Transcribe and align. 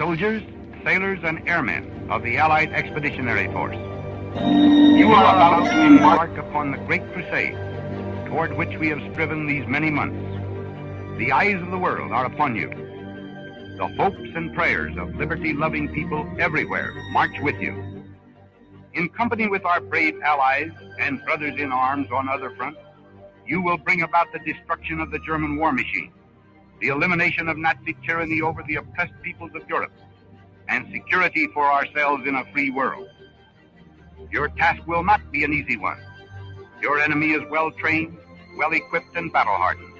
soldiers, 0.00 0.42
sailors, 0.82 1.18
and 1.24 1.46
airmen 1.46 2.08
of 2.10 2.22
the 2.22 2.38
Allied 2.38 2.72
Expeditionary 2.72 3.52
Force. 3.52 3.76
You 3.76 5.12
are 5.12 5.24
about 5.24 5.70
to 5.70 5.78
embark 5.78 6.38
upon 6.38 6.70
the 6.70 6.78
great 6.78 7.02
crusade 7.12 7.54
toward 8.26 8.56
which 8.56 8.78
we 8.78 8.88
have 8.88 8.98
striven 9.12 9.46
these 9.46 9.66
many 9.66 9.90
months. 9.90 10.16
The 11.18 11.32
eyes 11.32 11.60
of 11.60 11.70
the 11.70 11.76
world 11.76 12.12
are 12.12 12.24
upon 12.24 12.56
you. 12.56 12.70
The 13.76 13.92
hopes 13.98 14.30
and 14.34 14.54
prayers 14.54 14.96
of 14.96 15.16
liberty 15.16 15.52
loving 15.52 15.92
people 15.92 16.26
everywhere 16.38 16.94
march 17.12 17.38
with 17.42 17.60
you. 17.60 18.02
In 18.94 19.10
company 19.10 19.48
with 19.48 19.66
our 19.66 19.82
brave 19.82 20.18
allies 20.22 20.72
and 20.98 21.22
brothers 21.26 21.60
in 21.60 21.72
arms 21.72 22.08
on 22.10 22.26
other 22.26 22.56
fronts, 22.56 22.80
you 23.46 23.60
will 23.60 23.76
bring 23.76 24.00
about 24.00 24.28
the 24.32 24.38
destruction 24.50 24.98
of 24.98 25.10
the 25.10 25.18
German 25.18 25.58
war 25.58 25.72
machine, 25.72 26.10
the 26.80 26.88
elimination 26.88 27.48
of 27.48 27.56
Nazi 27.58 27.96
tyranny 28.04 28.40
over 28.40 28.62
the 28.62 28.76
oppressed 28.76 29.12
peoples 29.22 29.50
of 29.54 29.68
Europe, 29.68 29.92
and 30.68 30.90
security 30.92 31.46
for 31.52 31.64
ourselves 31.64 32.26
in 32.26 32.34
a 32.36 32.44
free 32.52 32.70
world. 32.70 33.08
Your 34.30 34.48
task 34.48 34.86
will 34.86 35.02
not 35.02 35.30
be 35.32 35.44
an 35.44 35.52
easy 35.52 35.76
one. 35.76 35.98
Your 36.80 36.98
enemy 37.00 37.32
is 37.32 37.42
well 37.50 37.70
trained, 37.72 38.16
well 38.56 38.72
equipped, 38.72 39.16
and 39.16 39.32
battle 39.32 39.54
hardened. 39.54 39.92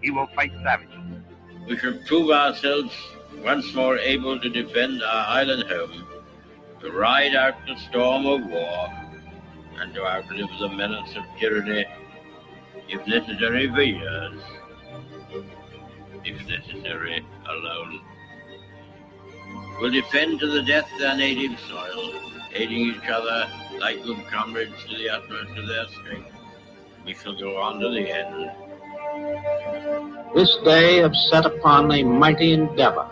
He 0.00 0.10
will 0.10 0.28
fight 0.34 0.52
savagely. 0.62 1.02
We 1.66 1.78
shall 1.78 1.98
prove 2.06 2.30
ourselves 2.30 2.92
once 3.42 3.74
more 3.74 3.98
able 3.98 4.38
to 4.40 4.48
defend 4.48 5.02
our 5.02 5.26
island 5.26 5.64
home, 5.64 6.06
to 6.80 6.92
ride 6.92 7.34
out 7.34 7.54
the 7.66 7.76
storm 7.88 8.26
of 8.26 8.46
war, 8.46 8.88
and 9.80 9.94
to 9.94 10.06
outlive 10.06 10.48
the 10.60 10.68
menace 10.68 11.16
of 11.16 11.24
tyranny, 11.40 11.86
if 12.88 13.06
necessary 13.06 13.68
for 13.68 13.82
years, 13.82 14.40
if 16.24 16.46
necessary 16.48 17.24
alone. 17.48 18.00
We'll 19.80 19.90
defend 19.90 20.40
to 20.40 20.46
the 20.46 20.62
death 20.62 20.88
their 20.98 21.16
native 21.16 21.58
soil, 21.60 22.14
aiding 22.54 22.94
each 22.94 23.08
other 23.08 23.48
like 23.78 24.02
good 24.02 24.26
comrades 24.28 24.72
to 24.88 24.96
the 24.96 25.10
utmost 25.10 25.58
of 25.58 25.66
their 25.66 25.86
strength. 25.88 26.30
We 27.04 27.14
shall 27.14 27.38
go 27.38 27.56
on 27.56 27.80
to 27.80 27.88
the 27.90 28.08
end. 28.10 28.50
This 30.34 30.56
day 30.64 30.96
have 30.98 31.14
set 31.14 31.44
upon 31.44 31.92
a 31.92 32.02
mighty 32.02 32.52
endeavor, 32.52 33.10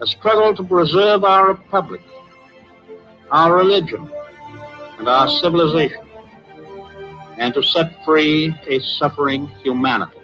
a 0.00 0.06
struggle 0.06 0.54
to 0.56 0.62
preserve 0.62 1.24
our 1.24 1.48
republic, 1.48 2.00
our 3.30 3.54
religion, 3.54 4.10
and 4.98 5.08
our 5.08 5.28
civilization, 5.28 6.06
and 7.38 7.52
to 7.54 7.62
set 7.62 8.04
free 8.04 8.54
a 8.66 8.78
suffering 8.80 9.46
humanity. 9.62 10.19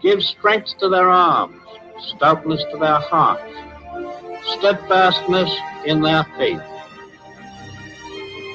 Give 0.00 0.22
strength 0.22 0.78
to 0.78 0.88
their 0.88 1.10
arms, 1.10 1.60
stoutness 2.14 2.62
to 2.70 2.78
their 2.78 3.00
hearts, 3.00 3.52
steadfastness 4.44 5.50
in 5.84 6.00
their 6.02 6.22
faith. 6.36 6.62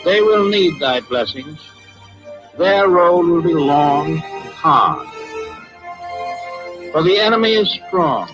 They 0.05 0.22
will 0.22 0.47
need 0.47 0.80
thy 0.80 1.02
blessings. 1.02 1.59
Their 2.58 2.88
road 2.88 3.27
will 3.27 3.41
be 3.41 3.53
long 3.53 4.11
and 4.11 4.50
hard. 4.53 5.05
For 6.94 7.03
the 7.03 7.17
enemy 7.17 7.55
is 7.55 7.69
strong, 7.88 8.30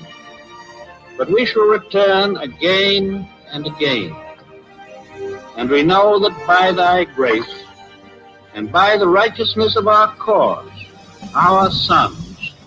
but 1.17 1.31
we 1.31 1.47
shall 1.47 1.63
return 1.63 2.38
again 2.38 3.27
and 3.51 3.66
again. 3.66 4.16
And 5.57 5.67
we 5.67 5.81
know 5.81 6.19
that 6.19 6.45
by 6.45 6.73
thy 6.73 7.05
grace 7.05 7.63
and 8.53 8.71
by 8.71 8.97
the 8.97 9.07
righteousness 9.07 9.75
of 9.75 9.88
our 9.88 10.13
cause, 10.17 10.69
our 11.33 11.71
sons 11.71 12.28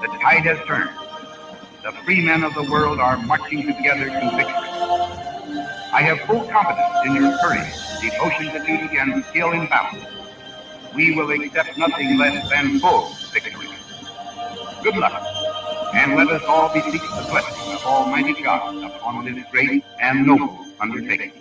The 0.00 0.08
tide 0.22 0.46
has 0.46 0.58
turned. 0.66 0.90
The 1.84 1.92
free 2.04 2.24
men 2.24 2.42
of 2.44 2.54
the 2.54 2.62
world 2.64 3.00
are 3.00 3.18
marching 3.18 3.66
together 3.66 4.06
to 4.06 4.36
victory. 4.36 4.70
I 5.92 6.02
have 6.02 6.20
full 6.26 6.44
confidence 6.48 6.96
in 7.06 7.16
your 7.16 7.38
courage, 7.38 7.72
devotion 8.00 8.52
to 8.52 8.60
duty, 8.66 8.96
and 8.98 9.24
skill 9.26 9.52
in 9.52 9.66
battle. 9.68 10.02
We 10.94 11.14
will 11.14 11.30
accept 11.32 11.76
nothing 11.78 12.18
less 12.18 12.48
than 12.50 12.80
full 12.80 13.14
victory. 13.32 13.68
Good 14.82 14.96
luck, 14.96 15.22
and 15.94 16.16
let 16.16 16.28
us 16.28 16.42
all 16.48 16.72
beseech 16.72 17.02
the 17.02 17.26
blessing 17.30 17.72
of 17.72 17.84
Almighty 17.84 18.42
God 18.42 18.82
upon 18.84 19.24
this 19.26 19.44
great 19.50 19.84
and 20.00 20.26
noble 20.26 20.66
undertaking. 20.80 21.39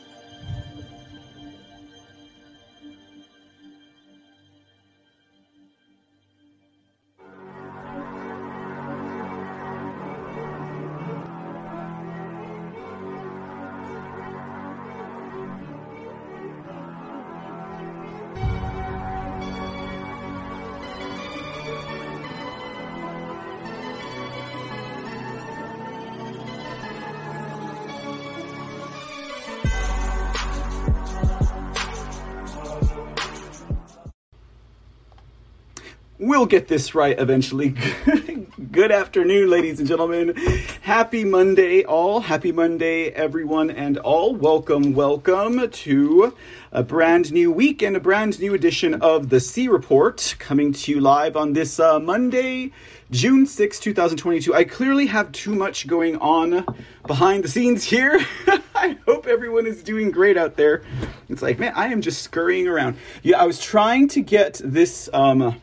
We'll 36.30 36.46
get 36.46 36.68
this 36.68 36.94
right 36.94 37.20
eventually. 37.20 37.70
Good 38.72 38.92
afternoon, 38.92 39.50
ladies 39.50 39.80
and 39.80 39.88
gentlemen. 39.88 40.36
Happy 40.82 41.26
Monday, 41.26 41.84
all. 41.84 42.20
Happy 42.20 42.52
Monday, 42.52 43.08
everyone 43.08 43.72
and 43.72 43.98
all. 43.98 44.36
Welcome, 44.36 44.94
welcome 44.94 45.68
to 45.68 46.38
a 46.72 46.84
brand 46.84 47.32
new 47.32 47.52
week 47.52 47.82
and 47.82 47.98
a 47.98 48.00
brand 48.00 48.40
new 48.40 48.54
edition 48.54 49.02
of 49.02 49.30
the 49.30 49.40
C 49.40 49.68
Report 49.70 50.36
coming 50.38 50.72
to 50.72 50.92
you 50.92 51.02
live 51.02 51.36
on 51.36 51.54
this 51.54 51.80
uh, 51.80 52.00
Monday, 52.00 52.74
June 53.10 53.48
6, 53.48 53.80
2022. 53.80 54.54
I 54.54 54.66
clearly 54.66 55.08
have 55.08 55.32
too 55.32 55.56
much 55.56 55.88
going 55.88 56.16
on 56.18 56.64
behind 57.08 57.44
the 57.44 57.48
scenes 57.48 57.84
here. 57.84 58.24
I 58.76 59.00
hope 59.08 59.26
everyone 59.26 59.66
is 59.66 59.82
doing 59.82 60.12
great 60.12 60.38
out 60.38 60.58
there. 60.58 60.84
It's 61.28 61.42
like, 61.42 61.58
man, 61.58 61.74
I 61.76 61.88
am 61.88 62.04
just 62.04 62.22
scurrying 62.22 62.68
around. 62.68 62.98
Yeah, 63.24 63.42
I 63.42 63.48
was 63.48 63.60
trying 63.60 64.10
to 64.10 64.22
get 64.22 64.62
this. 64.64 65.10
Um, 65.12 65.60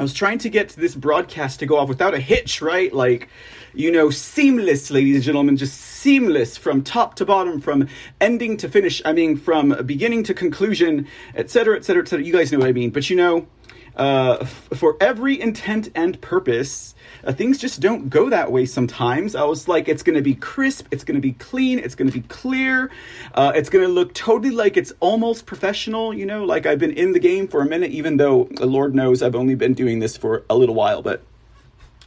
I 0.00 0.02
was 0.02 0.14
trying 0.14 0.38
to 0.38 0.48
get 0.48 0.70
this 0.70 0.94
broadcast 0.94 1.60
to 1.60 1.66
go 1.66 1.76
off 1.76 1.90
without 1.90 2.14
a 2.14 2.18
hitch, 2.18 2.62
right? 2.62 2.90
Like, 2.90 3.28
you 3.74 3.92
know, 3.92 4.08
seamless, 4.08 4.90
ladies 4.90 5.16
and 5.16 5.24
gentlemen, 5.24 5.58
just 5.58 5.78
seamless 5.78 6.56
from 6.56 6.82
top 6.82 7.16
to 7.16 7.26
bottom, 7.26 7.60
from 7.60 7.86
ending 8.18 8.56
to 8.56 8.68
finish. 8.70 9.02
I 9.04 9.12
mean, 9.12 9.36
from 9.36 9.76
beginning 9.84 10.22
to 10.24 10.32
conclusion, 10.32 11.06
etc., 11.34 11.76
etc., 11.76 12.00
etc. 12.04 12.24
You 12.24 12.32
guys 12.32 12.50
know 12.50 12.60
what 12.60 12.68
I 12.68 12.72
mean. 12.72 12.88
But 12.88 13.10
you 13.10 13.16
know, 13.16 13.46
uh, 13.94 14.38
f- 14.40 14.70
for 14.72 14.96
every 15.02 15.38
intent 15.38 15.90
and 15.94 16.18
purpose, 16.22 16.94
uh, 17.24 17.32
things 17.32 17.58
just 17.58 17.80
don't 17.80 18.08
go 18.08 18.30
that 18.30 18.50
way 18.52 18.66
sometimes. 18.66 19.34
I 19.34 19.44
was 19.44 19.68
like, 19.68 19.88
it's 19.88 20.02
going 20.02 20.16
to 20.16 20.22
be 20.22 20.34
crisp, 20.34 20.86
it's 20.90 21.04
going 21.04 21.16
to 21.16 21.20
be 21.20 21.32
clean, 21.32 21.78
it's 21.78 21.94
going 21.94 22.10
to 22.10 22.18
be 22.18 22.26
clear, 22.28 22.90
uh, 23.34 23.52
it's 23.54 23.70
going 23.70 23.86
to 23.86 23.92
look 23.92 24.14
totally 24.14 24.54
like 24.54 24.76
it's 24.76 24.92
almost 25.00 25.46
professional, 25.46 26.12
you 26.14 26.26
know, 26.26 26.44
like 26.44 26.66
I've 26.66 26.78
been 26.78 26.92
in 26.92 27.12
the 27.12 27.20
game 27.20 27.48
for 27.48 27.60
a 27.60 27.66
minute, 27.66 27.90
even 27.90 28.16
though 28.16 28.48
the 28.52 28.66
Lord 28.66 28.94
knows 28.94 29.22
I've 29.22 29.36
only 29.36 29.54
been 29.54 29.74
doing 29.74 29.98
this 29.98 30.16
for 30.16 30.44
a 30.50 30.56
little 30.56 30.74
while, 30.74 31.02
but. 31.02 31.22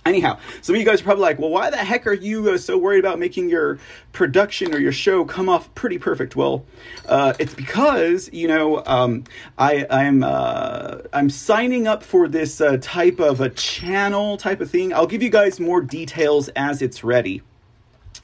Anyhow, 0.06 0.38
some 0.62 0.76
of 0.76 0.82
you 0.82 0.86
guys 0.86 1.00
are 1.00 1.06
probably 1.06 1.22
like, 1.22 1.40
well, 1.40 1.50
why 1.50 1.70
the 1.70 1.78
heck 1.78 2.06
are 2.08 2.14
you 2.14 2.50
uh, 2.50 2.58
so 2.58 2.78
worried 2.78 3.00
about 3.00 3.20
making 3.20 3.48
your 3.50 3.80
production 4.12 4.74
or 4.74 4.78
your 4.78 4.92
show 4.92 5.24
come 5.24 5.48
off 5.48 5.74
pretty 5.76 5.98
perfect? 5.98 6.36
Well, 6.36 6.66
uh, 7.08 7.34
it's 7.40 7.54
because 7.54 8.30
you 8.34 8.50
know 8.50 8.84
um, 8.86 9.24
I, 9.58 9.86
I'm 9.90 10.24
uh, 10.24 10.98
I'm 11.14 11.30
signing 11.30 11.88
up 11.88 12.04
for 12.04 12.28
this 12.28 12.60
uh, 12.60 12.78
type 12.82 13.22
of 13.22 13.40
a 13.40 13.50
channel 13.50 14.36
type 14.36 14.60
of 14.60 14.70
thing. 14.70 14.94
I'll 14.94 15.08
give 15.08 15.24
you 15.24 15.30
guys 15.30 15.60
more 15.60 15.80
details 15.80 16.50
as 16.50 16.82
it's 16.82 17.04
ready. 17.04 17.42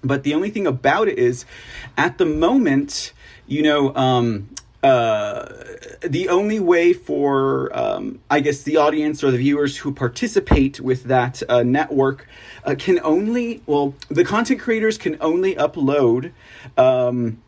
But 0.04 0.24
the 0.24 0.34
only 0.34 0.50
thing 0.50 0.68
about 0.68 1.08
it 1.08 1.18
is, 1.18 1.46
at 1.98 2.18
the 2.18 2.26
moment, 2.26 3.14
you 3.48 3.64
know. 3.64 3.96
Um, 3.96 4.50
uh, 4.84 5.46
the 6.02 6.30
only 6.30 6.60
way 6.60 6.94
for, 6.94 7.76
um, 7.78 8.20
I 8.30 8.40
guess, 8.40 8.64
the 8.64 8.78
audience 8.78 9.24
or 9.24 9.32
the 9.32 9.38
viewers 9.38 9.78
who 9.78 9.94
participate 9.94 10.80
with 10.80 11.04
that 11.06 11.44
uh, 11.50 11.64
network 11.64 12.28
uh, 12.64 12.76
can 12.78 13.00
only, 13.04 13.62
well, 13.66 13.94
the 14.10 14.24
content 14.24 14.62
creators 14.62 14.98
can 14.98 15.18
only 15.20 15.56
upload. 15.56 16.32
Um, 16.78 17.42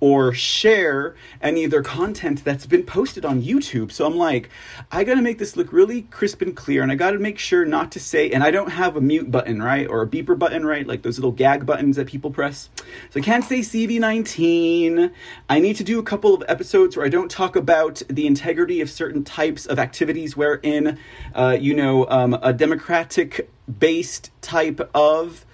or 0.00 0.32
share 0.32 1.14
any 1.42 1.64
of 1.64 1.70
their 1.70 1.82
content 1.82 2.42
that's 2.42 2.66
been 2.66 2.82
posted 2.82 3.24
on 3.24 3.42
YouTube. 3.42 3.92
So 3.92 4.06
I'm 4.06 4.16
like, 4.16 4.48
I 4.90 5.04
gotta 5.04 5.22
make 5.22 5.38
this 5.38 5.56
look 5.56 5.72
really 5.72 6.02
crisp 6.02 6.40
and 6.40 6.56
clear, 6.56 6.82
and 6.82 6.90
I 6.90 6.94
gotta 6.94 7.18
make 7.18 7.38
sure 7.38 7.64
not 7.66 7.92
to 7.92 8.00
say, 8.00 8.30
and 8.30 8.42
I 8.42 8.50
don't 8.50 8.70
have 8.70 8.96
a 8.96 9.00
mute 9.00 9.30
button, 9.30 9.62
right? 9.62 9.86
Or 9.86 10.02
a 10.02 10.06
beeper 10.06 10.38
button, 10.38 10.64
right? 10.64 10.86
Like 10.86 11.02
those 11.02 11.18
little 11.18 11.32
gag 11.32 11.66
buttons 11.66 11.96
that 11.96 12.06
people 12.06 12.30
press. 12.30 12.70
So 13.10 13.20
I 13.20 13.22
can't 13.22 13.44
say 13.44 13.60
CV19. 13.60 15.12
I 15.48 15.60
need 15.60 15.76
to 15.76 15.84
do 15.84 15.98
a 15.98 16.02
couple 16.02 16.34
of 16.34 16.42
episodes 16.48 16.96
where 16.96 17.04
I 17.04 17.10
don't 17.10 17.30
talk 17.30 17.54
about 17.54 18.02
the 18.08 18.26
integrity 18.26 18.80
of 18.80 18.90
certain 18.90 19.22
types 19.22 19.66
of 19.66 19.78
activities 19.78 20.36
wherein, 20.36 20.98
uh, 21.34 21.56
you 21.60 21.74
know, 21.74 22.08
um, 22.08 22.38
a 22.42 22.52
democratic 22.52 23.50
based 23.78 24.30
type 24.40 24.80
of 24.94 25.44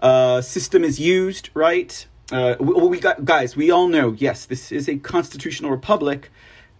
uh, 0.00 0.40
system 0.42 0.84
is 0.84 1.00
used, 1.00 1.48
right? 1.54 2.06
Uh, 2.32 2.56
we, 2.58 2.74
we 2.88 3.00
got 3.00 3.24
guys. 3.24 3.56
We 3.56 3.70
all 3.70 3.88
know. 3.88 4.12
Yes, 4.12 4.46
this 4.46 4.72
is 4.72 4.88
a 4.88 4.96
constitutional 4.96 5.70
republic 5.70 6.30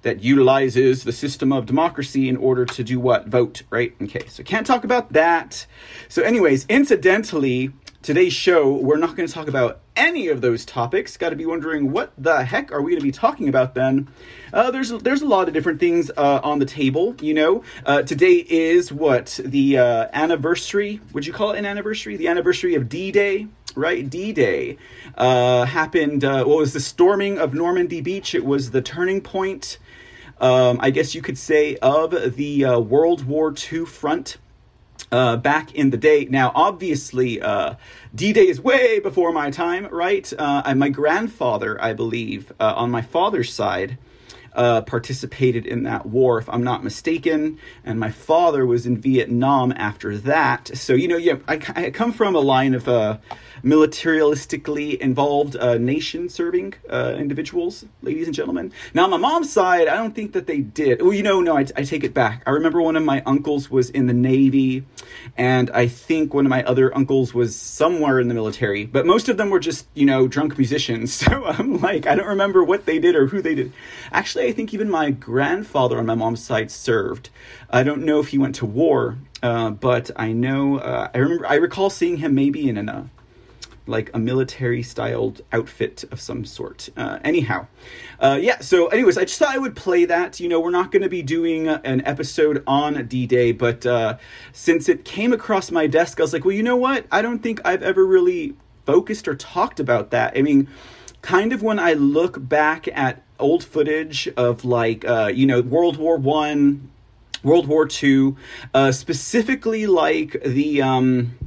that 0.02 0.23
utilizes 0.23 1.05
the 1.05 1.12
system 1.12 1.52
of 1.52 1.67
democracy 1.67 2.29
in 2.29 2.37
order 2.37 2.64
to 2.64 2.85
do 2.85 3.00
what? 3.00 3.26
Vote, 3.26 3.62
right? 3.70 3.94
Okay, 4.02 4.26
so 4.29 4.43
can't 4.43 4.67
talk 4.67 4.85
about 4.85 5.12
that. 5.14 5.67
So, 6.08 6.23
anyways, 6.23 6.67
incidentally, 6.69 7.73
today's 8.02 8.35
show 8.35 8.70
we're 8.70 8.99
not 8.99 9.17
going 9.17 9.26
to 9.26 9.32
talk 9.32 9.49
about 9.49 9.81
any 9.96 10.29
of 10.29 10.41
those 10.41 10.64
topics. 10.64 11.17
Got 11.17 11.31
to 11.31 11.37
be 11.37 11.46
wondering 11.46 11.91
what 11.91 12.12
the 12.19 12.44
heck 12.44 12.70
are 12.70 12.82
we 12.82 12.93
going 12.93 13.00
to 13.00 13.06
be 13.06 13.12
talking 13.12 13.49
about 13.49 13.75
then? 13.75 14.08
Uh, 14.52 14.70
there's 14.70 14.91
there's 14.91 15.23
a 15.23 15.26
lot 15.26 15.49
of 15.49 15.55
different 15.55 15.81
things 15.81 16.11
uh, 16.17 16.41
on 16.43 16.58
the 16.58 16.67
table. 16.67 17.17
You 17.20 17.35
know, 17.35 17.64
uh, 17.87 18.02
today 18.02 18.44
is 18.49 18.93
what 18.93 19.41
the 19.43 19.79
uh, 19.79 20.08
anniversary. 20.12 21.00
Would 21.12 21.26
you 21.26 21.32
call 21.32 21.52
it 21.52 21.58
an 21.58 21.67
anniversary? 21.67 22.17
The 22.17 22.29
anniversary 22.29 22.75
of 22.75 22.88
D-Day 22.88 23.49
right? 23.74 24.08
D 24.08 24.32
Day 24.32 24.76
uh, 25.16 25.64
happened. 25.64 26.24
Uh, 26.24 26.44
what 26.44 26.58
was 26.58 26.72
the 26.72 26.80
storming 26.80 27.38
of 27.38 27.54
Normandy 27.54 28.00
Beach? 28.00 28.34
It 28.34 28.44
was 28.44 28.70
the 28.70 28.82
turning 28.82 29.20
point, 29.20 29.78
um, 30.40 30.78
I 30.80 30.90
guess 30.90 31.14
you 31.14 31.22
could 31.22 31.38
say, 31.38 31.76
of 31.76 32.36
the 32.36 32.64
uh, 32.64 32.78
World 32.80 33.24
War 33.24 33.54
II 33.72 33.84
front. 33.86 34.38
Uh, 35.10 35.36
back 35.36 35.74
in 35.74 35.90
the 35.90 35.96
day. 35.96 36.24
Now, 36.24 36.50
obviously, 36.54 37.40
uh, 37.40 37.74
D 38.14 38.32
Day 38.32 38.48
is 38.48 38.60
way 38.60 39.00
before 39.00 39.32
my 39.32 39.50
time, 39.50 39.86
right? 39.86 40.32
Uh, 40.36 40.74
my 40.74 40.88
grandfather, 40.88 41.80
I 41.82 41.92
believe, 41.92 42.52
uh, 42.58 42.74
on 42.76 42.90
my 42.90 43.02
father's 43.02 43.52
side, 43.52 43.98
uh, 44.54 44.82
participated 44.82 45.66
in 45.66 45.82
that 45.84 46.06
war, 46.06 46.38
if 46.38 46.48
I'm 46.48 46.62
not 46.62 46.84
mistaken. 46.84 47.58
And 47.84 47.98
my 47.98 48.10
father 48.10 48.64
was 48.66 48.86
in 48.86 48.96
Vietnam 48.96 49.72
after 49.76 50.16
that. 50.18 50.70
So, 50.74 50.94
you 50.94 51.08
know, 51.08 51.16
yeah, 51.16 51.36
I, 51.48 51.60
I 51.74 51.90
come 51.90 52.12
from 52.12 52.34
a 52.34 52.40
line 52.40 52.74
of 52.74 52.88
uh, 52.88 53.18
militaristically 53.64 54.99
involved 54.99 55.56
uh, 55.56 55.78
nation 55.78 56.28
serving 56.28 56.75
uh, 56.90 57.14
individuals, 57.19 57.84
ladies 58.02 58.26
and 58.26 58.34
gentlemen. 58.34 58.72
Now, 58.93 59.05
on 59.05 59.11
my 59.11 59.16
mom's 59.16 59.52
side, 59.52 59.88
I 59.88 59.96
don't 59.96 60.14
think 60.14 60.32
that 60.32 60.46
they 60.46 60.58
did. 60.58 61.00
Well, 61.00 61.14
you 61.14 61.22
know, 61.22 61.40
no, 61.40 61.56
I, 61.56 61.66
I 61.76 61.82
take 61.82 62.05
it 62.05 62.12
back. 62.12 62.43
I 62.46 62.50
remember 62.50 62.82
one 62.82 62.96
of 62.96 63.02
my 63.02 63.22
uncles 63.25 63.70
was 63.70 63.90
in 63.90 64.06
the 64.06 64.12
Navy, 64.12 64.84
and 65.37 65.70
I 65.70 65.88
think 65.88 66.34
one 66.34 66.44
of 66.44 66.50
my 66.50 66.62
other 66.64 66.94
uncles 66.94 67.32
was 67.32 67.56
somewhere 67.56 68.20
in 68.20 68.28
the 68.28 68.34
military, 68.34 68.84
but 68.84 69.06
most 69.06 69.28
of 69.28 69.38
them 69.38 69.50
were 69.50 69.61
just, 69.61 69.87
you 69.94 70.06
know, 70.06 70.28
drunk 70.28 70.56
musicians. 70.58 71.25
So 71.25 71.44
I'm 71.46 71.81
like, 71.81 72.06
I 72.06 72.17
don't 72.17 72.26
remember 72.26 72.62
what 72.62 72.84
they 72.84 72.99
did 72.99 73.14
or 73.14 73.26
who 73.26 73.40
they 73.40 73.55
did. 73.55 73.72
Actually, 74.12 74.46
I 74.46 74.52
think 74.52 74.75
even 74.75 74.90
my 74.90 75.10
grandfather 75.10 75.99
on 75.99 76.05
my 76.05 76.14
mom's 76.14 76.44
side 76.44 76.70
served. 76.70 77.31
I 77.70 77.82
don't 77.82 78.05
know 78.05 78.20
if 78.20 78.28
he 78.28 78.37
went 78.37 78.56
to 78.56 78.67
war, 78.67 79.17
uh, 79.43 79.70
but 79.70 80.10
I 80.17 80.32
know 80.32 80.78
uh, 80.78 81.08
I 81.14 81.19
remember 81.19 81.46
I 81.46 81.55
recall 81.55 81.88
seeing 81.88 82.19
him 82.19 82.34
maybe 82.34 82.69
in 82.69 82.76
an 82.76 82.88
uh, 82.88 83.06
like 83.86 84.10
a 84.14 84.19
military 84.19 84.82
styled 84.82 85.42
outfit 85.52 86.04
of 86.10 86.20
some 86.20 86.44
sort. 86.44 86.88
Uh, 86.96 87.19
anyhow, 87.25 87.66
uh, 88.20 88.38
yeah. 88.40 88.58
So, 88.60 88.86
anyways, 88.88 89.19
I 89.19 89.25
just 89.25 89.38
thought 89.38 89.54
I 89.54 89.58
would 89.58 89.76
play 89.76 90.04
that. 90.06 90.40
You 90.40 90.48
know, 90.48 90.60
we're 90.60 90.70
not 90.70 90.90
going 90.90 91.02
to 91.02 91.08
be 91.08 91.22
doing 91.22 91.69
an 91.69 92.04
episode 92.06 92.62
on 92.66 93.06
D 93.06 93.26
Day, 93.26 93.52
but 93.52 93.84
uh, 93.84 94.19
since 94.52 94.88
it 94.88 95.04
came 95.04 95.32
across 95.32 95.70
my 95.70 95.86
desk, 95.86 96.20
I 96.20 96.22
was 96.22 96.32
like, 96.32 96.44
well, 96.44 96.54
you 96.54 96.62
know 96.62 96.76
what? 96.76 97.06
I 97.12 97.22
don't 97.22 97.40
think 97.40 97.60
I've 97.64 97.82
ever 97.82 98.06
really 98.06 98.54
focused 98.86 99.28
or 99.28 99.34
talked 99.34 99.81
about 99.81 100.10
that. 100.10 100.36
I 100.36 100.42
mean, 100.42 100.69
kind 101.22 101.52
of 101.52 101.62
when 101.62 101.78
I 101.78 101.94
look 101.94 102.36
back 102.48 102.88
at 102.88 103.22
old 103.38 103.64
footage 103.64 104.28
of 104.36 104.64
like 104.64 105.04
uh, 105.04 105.31
you 105.34 105.46
know 105.46 105.60
World 105.60 105.96
War 105.96 106.16
One, 106.16 106.90
World 107.44 107.67
War 107.67 107.87
II, 108.02 108.35
uh, 108.73 108.91
specifically 108.91 109.87
like 109.87 110.43
the 110.43 110.82
um, 110.82 111.38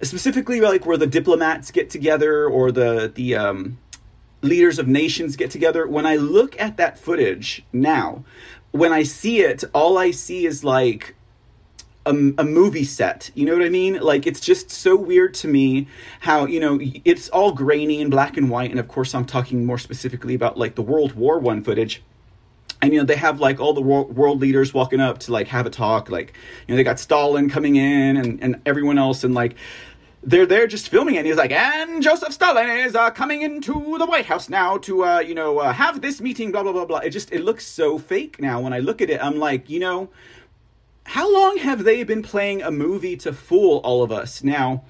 specifically 0.00 0.60
like 0.60 0.86
where 0.86 0.96
the 0.96 1.06
diplomats 1.06 1.70
get 1.70 1.90
together 1.90 2.46
or 2.46 2.72
the 2.72 3.12
the 3.14 3.34
um, 3.34 3.78
leaders 4.42 4.78
of 4.78 4.88
nations 4.88 5.36
get 5.36 5.50
together. 5.50 5.86
When 5.86 6.06
I 6.06 6.16
look 6.16 6.58
at 6.60 6.76
that 6.78 6.98
footage 6.98 7.64
now, 7.72 8.24
when 8.70 8.92
I 8.92 9.02
see 9.02 9.40
it, 9.40 9.64
all 9.74 9.98
I 9.98 10.12
see 10.12 10.46
is 10.46 10.64
like 10.64 11.16
a, 12.06 12.10
a, 12.38 12.44
movie 12.44 12.84
set. 12.84 13.30
You 13.34 13.46
know 13.46 13.52
what 13.52 13.62
I 13.62 13.68
mean? 13.68 14.00
Like 14.00 14.26
it's 14.26 14.40
just 14.40 14.70
so 14.70 14.96
weird 14.96 15.34
to 15.34 15.48
me 15.48 15.88
how 16.20 16.46
you 16.46 16.60
know 16.60 16.78
it's 17.04 17.28
all 17.30 17.52
grainy 17.52 18.00
and 18.00 18.10
black 18.10 18.36
and 18.36 18.48
white. 18.48 18.70
And 18.70 18.80
of 18.80 18.88
course, 18.88 19.14
I'm 19.14 19.26
talking 19.26 19.66
more 19.66 19.78
specifically 19.78 20.34
about 20.34 20.56
like 20.56 20.74
the 20.74 20.82
World 20.82 21.14
War 21.14 21.38
One 21.38 21.62
footage. 21.62 22.02
And 22.82 22.92
you 22.94 23.00
know 23.00 23.04
they 23.04 23.16
have 23.16 23.40
like 23.40 23.60
all 23.60 23.74
the 23.74 23.82
world 23.82 24.40
leaders 24.40 24.72
walking 24.72 25.00
up 25.00 25.18
to 25.20 25.32
like 25.32 25.48
have 25.48 25.66
a 25.66 25.70
talk. 25.70 26.10
Like 26.10 26.32
you 26.66 26.72
know 26.72 26.76
they 26.76 26.84
got 26.84 26.98
Stalin 26.98 27.50
coming 27.50 27.76
in 27.76 28.16
and 28.16 28.42
and 28.42 28.62
everyone 28.64 28.98
else 28.98 29.22
and 29.22 29.34
like 29.34 29.56
they're 30.22 30.46
there 30.46 30.66
just 30.66 30.88
filming 30.88 31.14
it. 31.14 31.18
And 31.18 31.26
he's 31.26 31.36
like, 31.36 31.52
and 31.52 32.02
Joseph 32.02 32.32
Stalin 32.32 32.68
is 32.68 32.94
uh, 32.94 33.10
coming 33.10 33.42
into 33.42 33.96
the 33.98 34.06
White 34.06 34.26
House 34.26 34.48
now 34.48 34.76
to, 34.78 35.04
uh, 35.04 35.20
you 35.20 35.34
know, 35.34 35.58
uh, 35.58 35.72
have 35.72 36.02
this 36.02 36.20
meeting, 36.20 36.52
blah, 36.52 36.62
blah, 36.62 36.72
blah, 36.72 36.84
blah. 36.84 36.98
It 36.98 37.10
just, 37.10 37.32
it 37.32 37.42
looks 37.42 37.66
so 37.66 37.98
fake 37.98 38.40
now. 38.40 38.60
When 38.60 38.72
I 38.72 38.80
look 38.80 39.00
at 39.00 39.08
it, 39.08 39.22
I'm 39.22 39.38
like, 39.38 39.70
you 39.70 39.80
know, 39.80 40.10
how 41.04 41.32
long 41.32 41.56
have 41.58 41.84
they 41.84 42.02
been 42.04 42.22
playing 42.22 42.62
a 42.62 42.70
movie 42.70 43.16
to 43.18 43.32
fool 43.32 43.78
all 43.78 44.02
of 44.02 44.12
us? 44.12 44.44
Now, 44.44 44.84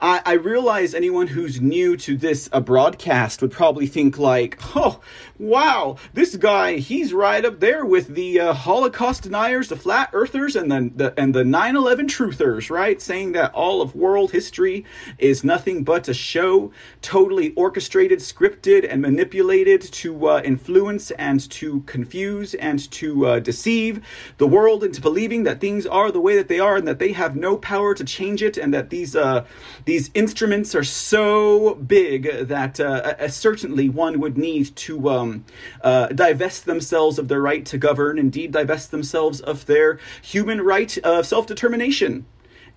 I, 0.00 0.22
I 0.24 0.32
realize 0.34 0.94
anyone 0.94 1.26
who's 1.26 1.60
new 1.60 1.96
to 1.98 2.16
this 2.16 2.48
a 2.52 2.60
broadcast 2.60 3.42
would 3.42 3.50
probably 3.50 3.88
think 3.88 4.16
like, 4.16 4.56
oh, 4.76 5.00
wow, 5.38 5.96
this 6.14 6.36
guy, 6.36 6.76
he's 6.76 7.12
right 7.12 7.44
up 7.44 7.58
there 7.58 7.84
with 7.84 8.14
the 8.14 8.38
uh, 8.40 8.52
Holocaust 8.52 9.24
deniers, 9.24 9.68
the 9.68 9.76
flat 9.76 10.10
earthers, 10.12 10.54
and 10.54 10.70
the, 10.70 10.90
the 10.94 11.20
and 11.20 11.34
the 11.34 11.42
9/11 11.42 12.08
truthers, 12.08 12.70
right? 12.70 13.02
Saying 13.02 13.32
that 13.32 13.52
all 13.54 13.82
of 13.82 13.96
world 13.96 14.30
history 14.30 14.84
is 15.18 15.42
nothing 15.42 15.82
but 15.82 16.08
a 16.08 16.14
show, 16.14 16.72
totally 17.02 17.52
orchestrated, 17.54 18.20
scripted, 18.20 18.86
and 18.88 19.02
manipulated 19.02 19.82
to 19.82 20.28
uh, 20.28 20.42
influence 20.44 21.10
and 21.12 21.48
to 21.50 21.80
confuse 21.82 22.54
and 22.54 22.88
to 22.92 23.26
uh, 23.26 23.38
deceive 23.40 24.00
the 24.36 24.46
world 24.46 24.84
into 24.84 25.00
believing 25.00 25.42
that 25.42 25.60
things 25.60 25.86
are 25.86 26.12
the 26.12 26.20
way 26.20 26.36
that 26.36 26.46
they 26.46 26.60
are 26.60 26.76
and 26.76 26.86
that 26.86 27.00
they 27.00 27.12
have 27.12 27.34
no 27.34 27.56
power 27.56 27.94
to 27.94 28.04
change 28.04 28.44
it, 28.44 28.56
and 28.56 28.72
that 28.72 28.90
these 28.90 29.16
uh, 29.16 29.44
these 29.88 30.10
instruments 30.12 30.74
are 30.74 30.84
so 30.84 31.74
big 31.76 32.24
that 32.48 32.78
uh, 32.78 33.26
certainly 33.30 33.88
one 33.88 34.20
would 34.20 34.36
need 34.36 34.76
to 34.76 35.08
um, 35.08 35.46
uh, 35.80 36.08
divest 36.08 36.66
themselves 36.66 37.18
of 37.18 37.28
their 37.28 37.40
right 37.40 37.64
to 37.64 37.78
govern, 37.78 38.18
indeed, 38.18 38.52
divest 38.52 38.90
themselves 38.90 39.40
of 39.40 39.64
their 39.64 39.98
human 40.20 40.60
right 40.60 40.98
of 40.98 41.26
self 41.26 41.46
determination, 41.46 42.26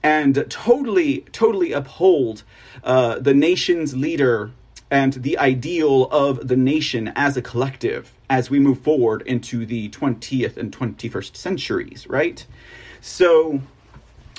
and 0.02 0.46
totally, 0.50 1.26
totally 1.34 1.74
uphold 1.74 2.44
uh, 2.82 3.20
the 3.20 3.34
nation's 3.34 3.94
leader 3.94 4.52
and 4.90 5.12
the 5.16 5.38
ideal 5.38 6.06
of 6.12 6.48
the 6.48 6.56
nation 6.56 7.12
as 7.18 7.36
a 7.36 7.42
collective 7.42 8.14
as 8.30 8.50
we 8.50 8.58
move 8.58 8.80
forward 8.80 9.22
into 9.24 9.66
the 9.66 9.90
20th 9.90 10.56
and 10.56 10.72
21st 10.72 11.36
centuries, 11.36 12.08
right? 12.08 12.46
So, 13.02 13.60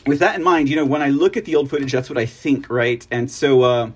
with 0.06 0.18
that 0.18 0.34
in 0.34 0.42
mind, 0.42 0.68
you 0.68 0.76
know, 0.76 0.84
when 0.84 1.02
I 1.02 1.08
look 1.08 1.36
at 1.36 1.44
the 1.44 1.54
old 1.54 1.70
footage, 1.70 1.92
that's 1.92 2.10
what 2.10 2.18
I 2.18 2.26
think, 2.26 2.68
right? 2.68 3.06
And 3.10 3.30
so, 3.30 3.62
uh, 3.62 3.90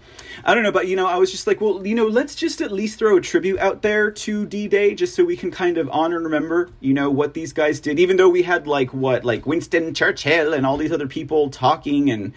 I 0.45 0.55
don't 0.55 0.63
know, 0.63 0.73
but 0.73 0.87
you 0.87 0.95
know, 0.95 1.07
I 1.07 1.17
was 1.17 1.31
just 1.31 1.47
like, 1.47 1.61
well, 1.61 1.85
you 1.87 1.95
know, 1.95 2.07
let's 2.07 2.35
just 2.35 2.61
at 2.61 2.71
least 2.71 2.99
throw 2.99 3.17
a 3.17 3.21
tribute 3.21 3.59
out 3.59 3.83
there 3.83 4.11
to 4.11 4.47
D 4.47 4.69
Day, 4.69 4.95
just 4.95 5.15
so 5.15 5.25
we 5.25 5.37
can 5.37 5.51
kind 5.51 5.79
of 5.79 5.89
honor 5.91 6.17
and 6.17 6.25
remember, 6.25 6.71
you 6.81 6.95
know, 6.95 7.11
what 7.11 7.35
these 7.35 7.53
guys 7.53 7.81
did. 7.81 7.99
Even 7.99 8.17
though 8.17 8.29
we 8.29 8.43
had 8.43 8.67
like 8.67 8.95
what, 8.95 9.25
like 9.25 9.47
Winston 9.47 9.95
Churchill 9.95 10.53
and 10.53 10.65
all 10.65 10.77
these 10.77 10.93
other 10.93 11.09
people 11.09 11.51
talking, 11.51 12.11
and 12.11 12.33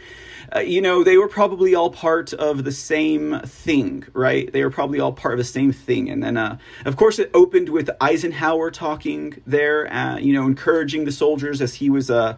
uh, 0.56 0.60
you 0.60 0.82
know, 0.82 1.04
they 1.04 1.18
were 1.18 1.28
probably 1.28 1.76
all 1.76 1.92
part 1.92 2.34
of 2.34 2.64
the 2.64 2.72
same 2.72 3.40
thing, 3.42 4.04
right? 4.14 4.52
They 4.52 4.64
were 4.64 4.72
probably 4.72 5.00
all 5.00 5.14
part 5.14 5.36
of 5.36 5.38
the 5.38 5.44
same 5.44 5.72
thing. 5.72 6.10
And 6.10 6.24
then, 6.24 6.38
uh, 6.38 6.58
of 6.86 6.98
course, 6.98 7.20
it 7.20 7.30
opened 7.36 7.70
with 7.70 7.90
Eisenhower 8.02 8.72
talking 8.72 9.42
there, 9.46 9.92
uh, 9.94 10.18
you 10.18 10.34
know, 10.34 10.48
encouraging 10.48 11.06
the 11.06 11.12
soldiers 11.12 11.62
as 11.62 11.76
he 11.76 11.92
was, 11.92 12.10
uh, 12.10 12.38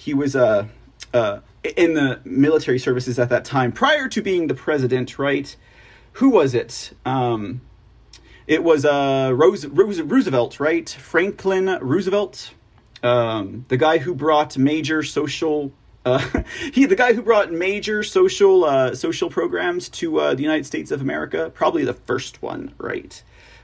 he 0.00 0.14
was 0.14 0.34
uh, 0.34 0.66
uh, 1.12 1.40
in 1.76 1.92
the 1.92 2.20
military 2.24 2.78
services 2.78 3.18
at 3.18 3.28
that 3.28 3.44
time, 3.44 3.70
prior 3.70 4.08
to 4.08 4.22
being 4.22 4.46
the 4.46 4.54
president, 4.54 5.18
right? 5.18 5.54
Who 6.12 6.30
was 6.30 6.54
it? 6.54 6.92
Um, 7.04 7.60
it 8.46 8.64
was 8.64 8.86
uh, 8.86 9.30
Rose, 9.34 9.66
Rose, 9.66 10.00
Roosevelt, 10.00 10.58
right? 10.58 10.88
Franklin 10.88 11.66
Roosevelt, 11.82 12.52
um, 13.02 13.66
the 13.68 13.76
guy 13.76 13.98
who 13.98 14.14
brought 14.14 14.56
major 14.56 15.02
social. 15.02 15.70
Uh, 16.06 16.26
he, 16.72 16.86
the 16.86 16.96
guy 16.96 17.12
who 17.12 17.20
brought 17.20 17.52
major 17.52 18.02
social 18.02 18.64
uh, 18.64 18.94
social 18.94 19.28
programs 19.28 19.90
to 19.90 20.18
uh, 20.18 20.34
the 20.34 20.42
United 20.42 20.64
States 20.64 20.90
of 20.90 21.02
America, 21.02 21.50
probably 21.52 21.84
the 21.84 21.92
first 21.92 22.40
one, 22.40 22.72
right? 22.78 23.22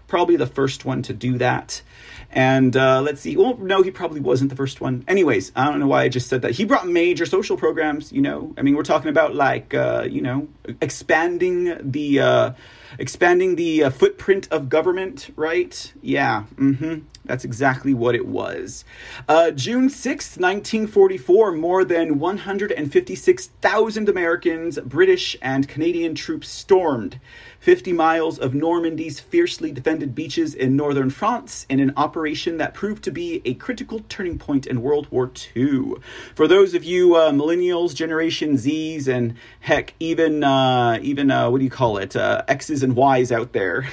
Probably 0.08 0.36
the 0.36 0.46
first 0.46 0.84
one 0.84 1.02
to 1.02 1.12
do 1.12 1.38
that. 1.38 1.82
And 2.30 2.76
uh, 2.76 3.00
let's 3.02 3.20
see. 3.20 3.36
Well, 3.36 3.56
no, 3.56 3.82
he 3.82 3.90
probably 3.90 4.20
wasn't 4.20 4.50
the 4.50 4.56
first 4.56 4.80
one. 4.80 5.04
Anyways, 5.08 5.52
I 5.56 5.70
don't 5.70 5.80
know 5.80 5.86
why 5.86 6.02
I 6.02 6.08
just 6.08 6.28
said 6.28 6.42
that. 6.42 6.52
He 6.52 6.64
brought 6.64 6.86
major 6.86 7.24
social 7.24 7.56
programs. 7.56 8.12
You 8.12 8.20
know, 8.20 8.54
I 8.58 8.62
mean, 8.62 8.76
we're 8.76 8.82
talking 8.82 9.08
about 9.08 9.34
like 9.34 9.74
uh, 9.74 10.06
you 10.08 10.20
know 10.20 10.48
expanding 10.80 11.78
the 11.80 12.20
uh, 12.20 12.50
expanding 12.98 13.56
the 13.56 13.84
uh, 13.84 13.90
footprint 13.90 14.48
of 14.50 14.68
government, 14.68 15.30
right? 15.36 15.92
Yeah. 16.02 16.44
Mm-hmm. 16.56 17.06
That's 17.26 17.44
exactly 17.44 17.94
what 17.94 18.14
it 18.14 18.26
was. 18.26 18.84
Uh, 19.28 19.50
June 19.50 19.88
6th, 19.88 20.38
1944, 20.38 21.52
more 21.52 21.84
than 21.84 22.18
156,000 22.18 24.08
Americans, 24.08 24.78
British, 24.80 25.36
and 25.42 25.68
Canadian 25.68 26.14
troops 26.14 26.48
stormed 26.48 27.20
50 27.66 27.92
miles 27.92 28.38
of 28.38 28.54
Normandy's 28.54 29.18
fiercely 29.18 29.72
defended 29.72 30.14
beaches 30.14 30.54
in 30.54 30.76
northern 30.76 31.10
France 31.10 31.66
in 31.68 31.80
an 31.80 31.92
operation 31.96 32.58
that 32.58 32.74
proved 32.74 33.02
to 33.02 33.10
be 33.10 33.42
a 33.44 33.54
critical 33.54 34.04
turning 34.08 34.38
point 34.38 34.66
in 34.66 34.82
World 34.82 35.08
War 35.10 35.32
II. 35.56 35.94
For 36.34 36.46
those 36.46 36.74
of 36.74 36.84
you 36.84 37.16
uh, 37.16 37.32
millennials, 37.32 37.92
Generation 37.92 38.54
Zs, 38.54 39.08
and 39.08 39.34
heck, 39.58 39.94
even 39.98 40.44
uh, 40.44 41.00
even 41.02 41.30
uh, 41.30 41.50
what 41.50 41.58
do 41.58 41.64
you 41.64 41.70
call 41.70 41.96
it, 41.96 42.14
uh, 42.14 42.42
X's 42.46 42.84
and 42.84 42.94
Y's 42.94 43.32
out 43.32 43.52
there. 43.52 43.88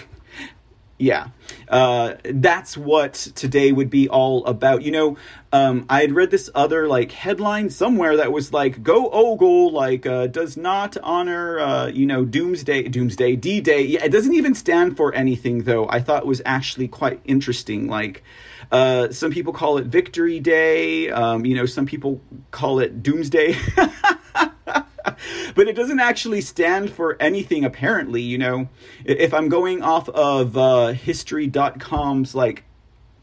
Yeah, 1.04 1.28
uh, 1.68 2.14
that's 2.24 2.78
what 2.78 3.14
today 3.14 3.74
would 3.74 3.90
be 3.90 4.08
all 4.08 4.46
about. 4.46 4.84
You 4.84 4.92
know, 4.92 5.18
um, 5.52 5.86
I 5.90 6.00
had 6.00 6.14
read 6.14 6.32
this 6.32 6.50
other 6.56 6.88
like 6.88 7.12
headline 7.12 7.70
somewhere 7.70 8.16
that 8.18 8.32
was 8.32 8.54
like, 8.54 8.82
"Go 8.84 9.10
Ogle 9.10 9.72
like 9.74 10.06
uh, 10.06 10.28
does 10.28 10.56
not 10.56 10.96
honor 11.04 11.60
uh, 11.60 11.88
you 11.88 12.06
know 12.06 12.24
Doomsday 12.24 12.84
Doomsday 12.84 13.36
D 13.36 13.60
Day." 13.60 13.82
Yeah, 13.82 14.06
it 14.06 14.14
doesn't 14.14 14.34
even 14.34 14.56
stand 14.56 14.96
for 14.96 15.14
anything 15.14 15.64
though. 15.64 15.90
I 15.90 16.00
thought 16.00 16.24
it 16.24 16.28
was 16.28 16.42
actually 16.46 16.88
quite 16.88 17.20
interesting. 17.26 17.88
Like, 17.88 18.24
uh, 18.72 19.12
some 19.12 19.32
people 19.32 19.52
call 19.52 19.78
it 19.80 19.88
Victory 19.88 20.40
Day. 20.40 21.10
Um, 21.10 21.46
you 21.46 21.56
know, 21.56 21.66
some 21.66 21.86
people 21.86 22.22
call 22.52 22.80
it 22.80 23.04
Doomsday. 23.04 23.58
but 25.56 25.68
it 25.68 25.76
doesn't 25.76 26.00
actually 26.00 26.42
stand 26.42 26.92
for 26.92 27.18
anything 27.20 27.64
apparently 27.66 28.22
you 28.22 28.38
know. 28.38 28.70
If 29.06 29.34
i'm 29.34 29.50
going 29.50 29.82
off 29.82 30.10
of 30.10 30.58
uh, 30.58 30.88
history.com's 30.94 32.36
like 32.36 32.64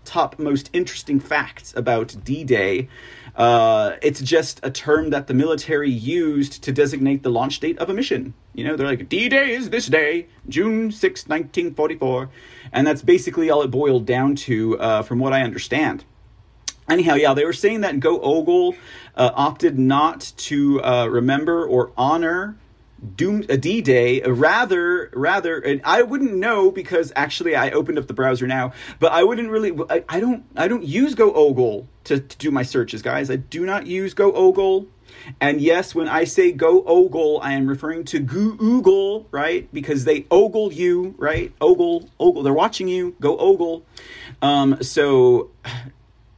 top 0.04 0.38
most 0.38 0.70
interesting 0.72 1.20
facts 1.20 1.74
about 1.76 2.16
d-day 2.24 2.88
uh, 3.36 3.96
it's 4.02 4.20
just 4.20 4.60
a 4.62 4.70
term 4.70 5.10
that 5.10 5.26
the 5.26 5.34
military 5.34 5.90
used 5.90 6.62
to 6.64 6.72
designate 6.72 7.22
the 7.22 7.30
launch 7.30 7.60
date 7.60 7.78
of 7.78 7.88
a 7.88 7.94
mission. 7.94 8.34
You 8.54 8.64
know 8.64 8.76
they're 8.76 8.86
like 8.86 9.08
d-day 9.08 9.52
is 9.52 9.70
this 9.70 9.86
day 9.86 10.26
june 10.48 10.90
6 10.90 11.28
1944 11.28 12.28
and 12.72 12.86
that's 12.86 13.02
basically 13.02 13.48
all 13.48 13.62
it 13.62 13.70
boiled 13.70 14.04
down 14.04 14.34
to 14.34 14.78
uh, 14.78 15.02
from 15.02 15.18
what 15.20 15.32
i 15.32 15.42
understand. 15.42 16.04
Anyhow, 16.88 17.14
yeah, 17.14 17.34
they 17.34 17.44
were 17.44 17.52
saying 17.52 17.82
that 17.82 18.00
Go 18.00 18.20
Ogle 18.20 18.74
uh, 19.20 19.30
opted 19.34 19.78
not 19.78 20.32
to 20.34 20.82
uh, 20.82 21.06
remember 21.06 21.66
or 21.66 21.92
honor 21.94 22.56
Doom 23.16 23.44
a 23.50 23.58
D 23.58 23.82
Day. 23.82 24.22
Rather, 24.22 25.10
rather, 25.12 25.58
and 25.58 25.82
I 25.84 26.02
wouldn't 26.02 26.34
know 26.34 26.70
because 26.70 27.12
actually 27.14 27.54
I 27.54 27.70
opened 27.70 27.98
up 27.98 28.06
the 28.06 28.14
browser 28.14 28.46
now, 28.46 28.72
but 28.98 29.12
I 29.12 29.22
wouldn't 29.22 29.50
really. 29.50 29.78
I, 29.90 30.04
I 30.08 30.20
don't. 30.20 30.44
I 30.56 30.68
don't 30.68 30.84
use 30.84 31.14
Go 31.14 31.32
Ogle 31.34 31.86
to, 32.04 32.18
to 32.18 32.38
do 32.38 32.50
my 32.50 32.62
searches, 32.62 33.02
guys. 33.02 33.30
I 33.30 33.36
do 33.36 33.66
not 33.66 33.86
use 33.86 34.14
Go 34.14 34.32
Ogle. 34.32 34.86
And 35.38 35.60
yes, 35.60 35.94
when 35.94 36.08
I 36.08 36.24
say 36.24 36.50
go 36.50 36.82
ogle, 36.84 37.40
I 37.42 37.52
am 37.52 37.66
referring 37.66 38.04
to 38.06 38.20
Google, 38.20 39.26
right? 39.30 39.68
Because 39.72 40.04
they 40.04 40.24
ogle 40.30 40.72
you, 40.72 41.14
right? 41.18 41.52
Ogle, 41.60 42.08
ogle. 42.18 42.42
They're 42.42 42.54
watching 42.54 42.88
you. 42.88 43.16
Go 43.20 43.36
ogle. 43.36 43.84
Um, 44.40 44.82
so 44.82 45.50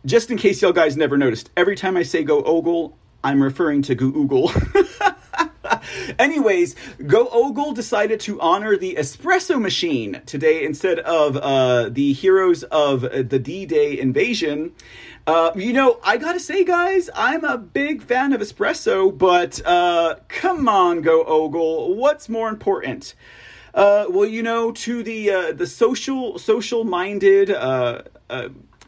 just 0.04 0.30
in 0.30 0.36
case 0.36 0.62
y'all 0.62 0.72
guys 0.72 0.96
never 0.96 1.16
noticed, 1.16 1.50
every 1.56 1.76
time 1.76 1.96
I 1.96 2.02
say 2.02 2.22
go 2.22 2.42
ogle, 2.42 2.96
I'm 3.24 3.42
referring 3.42 3.82
to 3.82 3.94
Google. 3.94 4.52
Anyways, 6.18 6.76
Go 7.06 7.28
Ogle 7.28 7.72
decided 7.72 8.20
to 8.20 8.40
honor 8.40 8.76
the 8.76 8.96
espresso 8.96 9.60
machine 9.60 10.22
today 10.26 10.64
instead 10.64 10.98
of 11.00 11.36
uh, 11.36 11.88
the 11.88 12.12
heroes 12.12 12.62
of 12.64 13.00
the 13.02 13.38
D 13.38 13.66
Day 13.66 13.98
invasion. 13.98 14.72
Uh, 15.26 15.52
you 15.54 15.72
know, 15.72 16.00
I 16.04 16.16
gotta 16.16 16.40
say, 16.40 16.64
guys, 16.64 17.08
I'm 17.14 17.44
a 17.44 17.56
big 17.56 18.02
fan 18.02 18.32
of 18.32 18.40
espresso, 18.40 19.16
but 19.16 19.64
uh, 19.64 20.16
come 20.28 20.68
on, 20.68 21.02
Go 21.02 21.24
Ogle, 21.24 21.94
what's 21.94 22.28
more 22.28 22.48
important? 22.48 23.14
Uh, 23.74 24.06
well, 24.08 24.28
you 24.28 24.42
know, 24.42 24.72
to 24.72 25.02
the 25.02 25.30
uh, 25.30 25.52
the 25.52 25.66
social 25.66 26.38
social 26.38 26.84
minded 26.84 27.50
uh, 27.50 28.02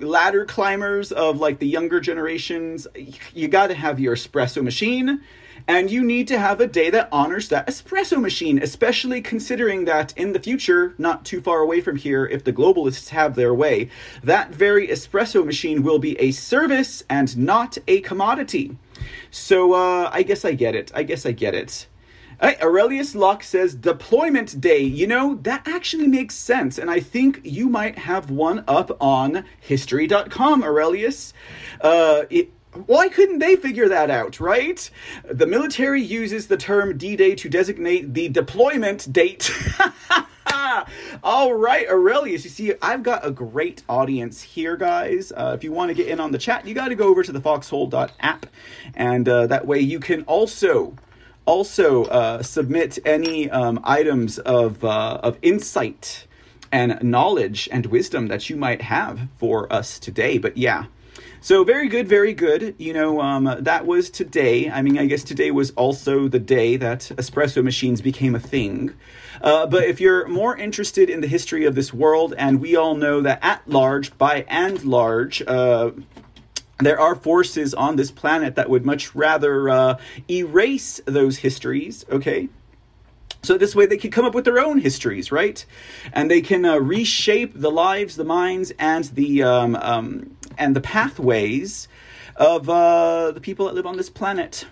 ladder 0.00 0.44
climbers 0.44 1.12
of 1.12 1.38
like 1.38 1.58
the 1.58 1.66
younger 1.66 2.00
generations, 2.00 2.86
you 3.34 3.48
got 3.48 3.68
to 3.68 3.74
have 3.74 4.00
your 4.00 4.16
espresso 4.16 4.62
machine. 4.62 5.20
And 5.66 5.90
you 5.90 6.04
need 6.04 6.28
to 6.28 6.38
have 6.38 6.60
a 6.60 6.66
day 6.66 6.90
that 6.90 7.08
honors 7.10 7.48
that 7.48 7.66
espresso 7.66 8.20
machine, 8.20 8.62
especially 8.62 9.22
considering 9.22 9.86
that 9.86 10.12
in 10.14 10.34
the 10.34 10.40
future, 10.40 10.94
not 10.98 11.24
too 11.24 11.40
far 11.40 11.60
away 11.60 11.80
from 11.80 11.96
here, 11.96 12.26
if 12.26 12.44
the 12.44 12.52
globalists 12.52 13.08
have 13.08 13.34
their 13.34 13.54
way, 13.54 13.88
that 14.22 14.50
very 14.50 14.88
espresso 14.88 15.44
machine 15.44 15.82
will 15.82 15.98
be 15.98 16.20
a 16.20 16.32
service 16.32 17.02
and 17.08 17.38
not 17.38 17.78
a 17.88 18.02
commodity. 18.02 18.76
So 19.30 19.72
uh, 19.72 20.10
I 20.12 20.22
guess 20.22 20.44
I 20.44 20.52
get 20.52 20.74
it. 20.74 20.92
I 20.94 21.02
guess 21.02 21.24
I 21.24 21.32
get 21.32 21.54
it. 21.54 21.86
Hey, 22.40 22.56
Aurelius 22.60 23.14
Locke 23.14 23.44
says 23.44 23.74
deployment 23.74 24.60
day. 24.60 24.80
You 24.80 25.06
know, 25.06 25.36
that 25.42 25.66
actually 25.68 26.08
makes 26.08 26.34
sense. 26.34 26.78
And 26.78 26.90
I 26.90 26.98
think 27.00 27.40
you 27.44 27.68
might 27.68 27.96
have 27.96 28.30
one 28.30 28.64
up 28.66 28.96
on 29.00 29.44
history.com, 29.60 30.64
Aurelius. 30.64 31.32
Uh, 31.80 32.24
it, 32.30 32.50
why 32.86 33.08
couldn't 33.08 33.38
they 33.38 33.54
figure 33.54 33.88
that 33.88 34.10
out, 34.10 34.40
right? 34.40 34.90
The 35.30 35.46
military 35.46 36.02
uses 36.02 36.48
the 36.48 36.56
term 36.56 36.98
D 36.98 37.14
Day 37.14 37.36
to 37.36 37.48
designate 37.48 38.14
the 38.14 38.28
deployment 38.28 39.12
date. 39.12 39.50
All 41.22 41.54
right, 41.54 41.88
Aurelius. 41.88 42.42
You 42.44 42.50
see, 42.50 42.74
I've 42.82 43.04
got 43.04 43.24
a 43.24 43.30
great 43.30 43.84
audience 43.88 44.42
here, 44.42 44.76
guys. 44.76 45.32
Uh, 45.32 45.52
if 45.56 45.62
you 45.62 45.70
want 45.70 45.90
to 45.90 45.94
get 45.94 46.08
in 46.08 46.18
on 46.18 46.32
the 46.32 46.38
chat, 46.38 46.66
you 46.66 46.74
got 46.74 46.88
to 46.88 46.96
go 46.96 47.08
over 47.08 47.22
to 47.22 47.32
the 47.32 47.40
foxhole.app, 47.40 48.46
and 48.94 49.28
uh, 49.28 49.46
that 49.46 49.66
way 49.66 49.78
you 49.78 50.00
can 50.00 50.22
also 50.22 50.96
also 51.46 52.04
uh, 52.04 52.42
submit 52.42 52.98
any 53.04 53.50
um, 53.50 53.80
items 53.84 54.38
of, 54.38 54.84
uh, 54.84 55.20
of 55.22 55.38
insight 55.42 56.26
and 56.72 57.00
knowledge 57.02 57.68
and 57.70 57.86
wisdom 57.86 58.28
that 58.28 58.50
you 58.50 58.56
might 58.56 58.82
have 58.82 59.28
for 59.38 59.72
us 59.72 59.98
today. 59.98 60.38
But 60.38 60.56
yeah, 60.56 60.86
so 61.40 61.62
very 61.62 61.88
good, 61.88 62.08
very 62.08 62.32
good. 62.32 62.74
You 62.78 62.94
know, 62.94 63.20
um, 63.20 63.44
that 63.60 63.84
was 63.84 64.10
today. 64.10 64.70
I 64.70 64.80
mean, 64.80 64.98
I 64.98 65.06
guess 65.06 65.22
today 65.22 65.50
was 65.50 65.72
also 65.72 66.26
the 66.26 66.38
day 66.38 66.76
that 66.78 67.00
espresso 67.16 67.62
machines 67.62 68.00
became 68.00 68.34
a 68.34 68.40
thing. 68.40 68.94
Uh, 69.42 69.66
but 69.66 69.84
if 69.84 70.00
you're 70.00 70.26
more 70.26 70.56
interested 70.56 71.10
in 71.10 71.20
the 71.20 71.26
history 71.26 71.66
of 71.66 71.74
this 71.74 71.92
world, 71.92 72.32
and 72.38 72.62
we 72.62 72.76
all 72.76 72.94
know 72.94 73.20
that 73.20 73.40
at 73.42 73.68
large, 73.68 74.16
by 74.16 74.46
and 74.48 74.82
large, 74.84 75.42
uh, 75.46 75.90
there 76.78 76.98
are 76.98 77.14
forces 77.14 77.74
on 77.74 77.96
this 77.96 78.10
planet 78.10 78.56
that 78.56 78.68
would 78.68 78.84
much 78.84 79.14
rather 79.14 79.68
uh, 79.68 79.98
erase 80.28 81.00
those 81.06 81.38
histories, 81.38 82.04
okay? 82.10 82.48
So 83.42 83.58
this 83.58 83.74
way 83.76 83.86
they 83.86 83.98
can 83.98 84.10
come 84.10 84.24
up 84.24 84.34
with 84.34 84.44
their 84.44 84.58
own 84.58 84.78
histories, 84.78 85.30
right? 85.30 85.64
And 86.12 86.30
they 86.30 86.40
can 86.40 86.64
uh, 86.64 86.78
reshape 86.78 87.52
the 87.54 87.70
lives, 87.70 88.16
the 88.16 88.24
minds, 88.24 88.72
and 88.78 89.04
the 89.04 89.42
um, 89.42 89.76
um, 89.76 90.36
and 90.56 90.74
the 90.74 90.80
pathways 90.80 91.88
of 92.36 92.68
uh, 92.68 93.32
the 93.32 93.40
people 93.40 93.66
that 93.66 93.74
live 93.74 93.86
on 93.86 93.96
this 93.96 94.10
planet 94.10 94.66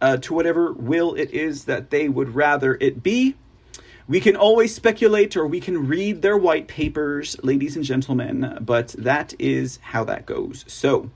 uh, 0.00 0.16
to 0.18 0.34
whatever 0.34 0.72
will 0.72 1.14
it 1.14 1.30
is 1.30 1.64
that 1.64 1.90
they 1.90 2.08
would 2.08 2.34
rather 2.34 2.76
it 2.80 3.02
be. 3.02 3.36
We 4.08 4.20
can 4.20 4.36
always 4.36 4.74
speculate 4.74 5.36
or 5.36 5.46
we 5.46 5.60
can 5.60 5.88
read 5.88 6.22
their 6.22 6.36
white 6.36 6.68
papers, 6.68 7.36
ladies 7.42 7.74
and 7.76 7.84
gentlemen, 7.84 8.58
but 8.60 8.88
that 8.98 9.34
is 9.38 9.78
how 9.82 10.04
that 10.04 10.26
goes. 10.26 10.64
So, 10.68 11.10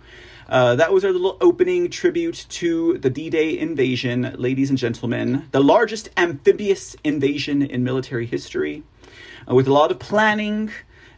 uh, 0.51 0.75
that 0.75 0.93
was 0.93 1.05
our 1.05 1.13
little 1.13 1.37
opening 1.41 1.89
tribute 1.89 2.45
to 2.49 2.99
the 2.99 3.09
D 3.09 3.31
Day 3.31 3.57
invasion, 3.57 4.35
ladies 4.37 4.69
and 4.69 4.77
gentlemen. 4.77 5.49
The 5.53 5.63
largest 5.63 6.11
amphibious 6.17 6.97
invasion 7.05 7.63
in 7.63 7.85
military 7.85 8.27
history, 8.27 8.83
uh, 9.49 9.55
with 9.55 9.69
a 9.69 9.73
lot 9.73 9.93
of 9.93 10.01
planning 10.01 10.73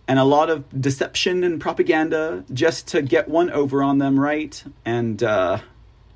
and 0.06 0.18
a 0.18 0.24
lot 0.24 0.50
of 0.50 0.64
deception 0.78 1.44
and 1.44 1.58
propaganda 1.58 2.44
just 2.52 2.88
to 2.88 3.00
get 3.00 3.26
one 3.26 3.50
over 3.50 3.82
on 3.82 3.96
them, 3.96 4.20
right? 4.20 4.62
And, 4.84 5.22
uh, 5.22 5.60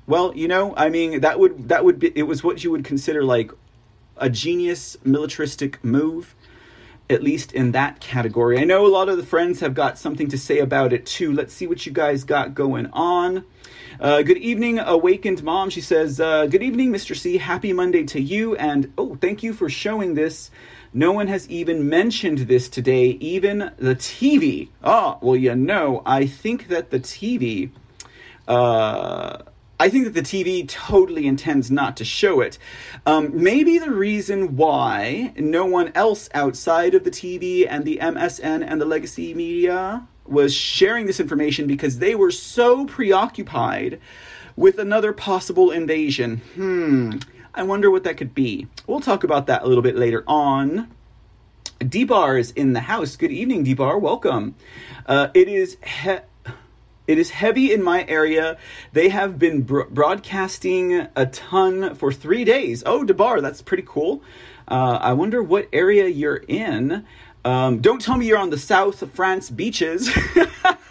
well, 0.05 0.35
you 0.35 0.47
know, 0.47 0.75
I 0.75 0.89
mean, 0.89 1.21
that 1.21 1.39
would, 1.39 1.69
that 1.69 1.83
would 1.83 1.97
be, 1.97 2.11
it 2.13 2.23
was 2.23 2.43
what 2.43 2.63
you 2.63 2.69
would 2.69 2.83
consider 2.83 3.23
like 3.23 3.51
a 4.17 4.29
genius 4.29 4.95
militaristic 5.03 5.83
move 5.83 6.35
at 7.09 7.23
least 7.23 7.53
in 7.53 7.71
that 7.71 7.99
category. 7.99 8.59
I 8.59 8.63
know 8.63 8.85
a 8.85 8.89
lot 8.89 9.09
of 9.09 9.17
the 9.17 9.25
friends 9.25 9.59
have 9.61 9.73
got 9.73 9.97
something 9.97 10.27
to 10.29 10.37
say 10.37 10.59
about 10.59 10.93
it 10.93 11.05
too. 11.05 11.31
Let's 11.31 11.53
see 11.53 11.67
what 11.67 11.85
you 11.85 11.91
guys 11.91 12.23
got 12.23 12.53
going 12.53 12.87
on. 12.87 13.45
Uh, 13.99 14.21
good 14.21 14.37
evening, 14.37 14.79
awakened 14.79 15.41
mom. 15.41 15.69
She 15.69 15.81
says, 15.81 16.19
uh, 16.19 16.45
Good 16.45 16.61
evening, 16.61 16.91
Mr. 16.91 17.15
C. 17.15 17.37
Happy 17.37 17.73
Monday 17.73 18.03
to 18.05 18.21
you. 18.21 18.55
And 18.55 18.93
oh, 18.97 19.15
thank 19.15 19.41
you 19.41 19.53
for 19.53 19.69
showing 19.69 20.13
this. 20.13 20.51
No 20.93 21.11
one 21.11 21.27
has 21.27 21.49
even 21.49 21.89
mentioned 21.89 22.39
this 22.39 22.69
today, 22.69 23.09
even 23.19 23.71
the 23.77 23.95
TV. 23.95 24.69
Ah, 24.83 25.17
well, 25.21 25.35
you 25.35 25.55
know, 25.55 26.01
I 26.05 26.27
think 26.27 26.67
that 26.67 26.91
the 26.91 26.99
TV. 26.99 27.71
Uh, 28.47 29.43
I 29.79 29.89
think 29.89 30.05
that 30.05 30.13
the 30.13 30.21
TV 30.21 30.67
totally 30.67 31.27
intends 31.27 31.69
not 31.69 31.97
to 31.97 32.05
show 32.05 32.41
it. 32.41 32.57
Um, 33.05 33.29
maybe 33.33 33.77
the 33.77 33.91
reason 33.91 34.55
why 34.55 35.33
no 35.37 35.65
one 35.65 35.91
else 35.93 36.29
outside 36.33 36.95
of 36.95 37.03
the 37.03 37.11
TV 37.11 37.67
and 37.69 37.85
the 37.85 37.99
MSN 38.01 38.65
and 38.67 38.81
the 38.81 38.85
legacy 38.85 39.33
media 39.35 40.07
was 40.25 40.53
sharing 40.53 41.05
this 41.05 41.19
information 41.19 41.67
because 41.67 41.99
they 41.99 42.15
were 42.15 42.31
so 42.31 42.85
preoccupied 42.85 43.99
with 44.55 44.79
another 44.79 45.13
possible 45.13 45.69
invasion. 45.69 46.37
Hmm, 46.55 47.17
I 47.53 47.63
wonder 47.63 47.91
what 47.91 48.03
that 48.03 48.17
could 48.17 48.33
be. 48.33 48.67
We'll 48.87 48.99
talk 48.99 49.23
about 49.23 49.45
that 49.47 49.61
a 49.61 49.67
little 49.67 49.83
bit 49.83 49.95
later 49.95 50.23
on. 50.27 50.91
D-Bar 51.87 52.39
is 52.39 52.51
in 52.51 52.73
the 52.73 52.79
house. 52.79 53.15
Good 53.15 53.31
evening, 53.31 53.63
D-Bar. 53.63 53.99
Welcome. 53.99 54.55
Uh, 55.05 55.27
it 55.35 55.47
is 55.47 55.77
he- 55.85 56.17
it 57.07 57.17
is 57.17 57.29
heavy 57.29 57.73
in 57.73 57.81
my 57.81 58.05
area. 58.07 58.57
They 58.93 59.09
have 59.09 59.39
been 59.39 59.61
bro- 59.61 59.89
broadcasting 59.89 61.07
a 61.15 61.25
ton 61.25 61.95
for 61.95 62.11
three 62.11 62.43
days. 62.43 62.83
Oh, 62.85 63.03
D-Bar, 63.03 63.41
that's 63.41 63.61
pretty 63.61 63.83
cool. 63.87 64.21
Uh, 64.67 64.99
I 65.01 65.13
wonder 65.13 65.41
what 65.41 65.69
area 65.71 66.07
you're 66.07 66.43
in. 66.47 67.05
Um, 67.45 67.79
don't 67.79 68.01
tell 68.01 68.17
me 68.17 68.27
you're 68.27 68.37
on 68.37 68.49
the 68.49 68.57
South 68.57 69.09
France 69.13 69.49
beaches. 69.49 70.09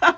uh, 0.02 0.16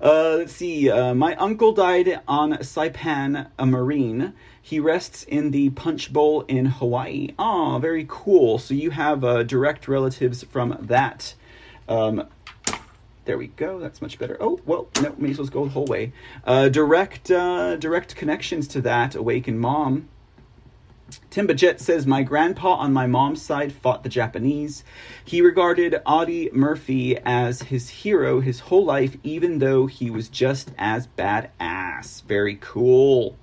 let's 0.00 0.52
see. 0.52 0.90
Uh, 0.90 1.14
my 1.14 1.36
uncle 1.36 1.70
died 1.70 2.20
on 2.26 2.54
Saipan, 2.54 3.48
a 3.58 3.66
Marine. 3.66 4.32
He 4.60 4.80
rests 4.80 5.22
in 5.22 5.52
the 5.52 5.70
Punch 5.70 6.12
Bowl 6.12 6.42
in 6.48 6.66
Hawaii. 6.66 7.28
Oh, 7.38 7.78
very 7.80 8.04
cool. 8.08 8.58
So 8.58 8.74
you 8.74 8.90
have 8.90 9.22
uh, 9.22 9.44
direct 9.44 9.86
relatives 9.86 10.42
from 10.42 10.76
that. 10.80 11.34
Um, 11.88 12.26
there 13.26 13.36
we 13.36 13.48
go. 13.48 13.78
That's 13.78 14.00
much 14.00 14.18
better. 14.18 14.36
Oh 14.40 14.58
well, 14.64 14.88
no, 15.02 15.14
may 15.18 15.30
as 15.30 15.38
well 15.38 15.46
go 15.48 15.64
the 15.64 15.70
whole 15.70 15.84
way. 15.84 16.12
Uh, 16.44 16.68
direct, 16.68 17.30
uh, 17.30 17.76
direct 17.76 18.16
connections 18.16 18.66
to 18.68 18.80
that. 18.82 19.14
Awaken 19.14 19.58
Mom. 19.58 20.08
Timbajet 21.30 21.78
says, 21.78 22.06
My 22.06 22.22
grandpa 22.22 22.74
on 22.74 22.92
my 22.92 23.06
mom's 23.06 23.40
side 23.40 23.72
fought 23.72 24.02
the 24.02 24.08
Japanese. 24.08 24.82
He 25.24 25.40
regarded 25.40 26.00
Audie 26.04 26.50
Murphy 26.52 27.16
as 27.18 27.62
his 27.62 27.88
hero 27.88 28.40
his 28.40 28.58
whole 28.58 28.84
life, 28.84 29.16
even 29.22 29.58
though 29.58 29.86
he 29.86 30.10
was 30.10 30.28
just 30.28 30.72
as 30.78 31.06
badass. 31.06 32.24
Very 32.24 32.58
cool. 32.60 33.36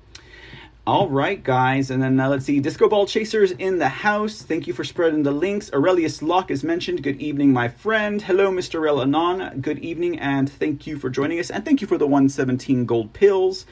All 0.85 1.07
right, 1.07 1.41
guys, 1.41 1.91
and 1.91 2.03
then 2.03 2.19
uh, 2.19 2.27
let's 2.27 2.43
see. 2.43 2.59
Disco 2.59 2.89
Ball 2.89 3.05
Chasers 3.05 3.51
in 3.51 3.77
the 3.77 3.87
house. 3.87 4.41
Thank 4.41 4.67
you 4.67 4.73
for 4.73 4.83
spreading 4.83 5.23
the 5.23 5.31
links. 5.31 5.71
Aurelius 5.71 6.21
Locke 6.21 6.51
is 6.51 6.61
mentioned. 6.61 7.03
Good 7.03 7.21
evening, 7.21 7.53
my 7.53 7.69
friend. 7.69 8.21
Hello, 8.21 8.51
Mr. 8.51 8.81
Rel 8.81 9.01
Anon. 9.01 9.61
Good 9.61 9.79
evening, 9.79 10.19
and 10.19 10.51
thank 10.51 10.85
you 10.85 10.99
for 10.99 11.09
joining 11.09 11.39
us. 11.39 11.49
And 11.49 11.63
thank 11.63 11.79
you 11.79 11.87
for 11.87 11.97
the 11.97 12.05
117 12.05 12.85
gold 12.85 13.13
pills. 13.13 13.65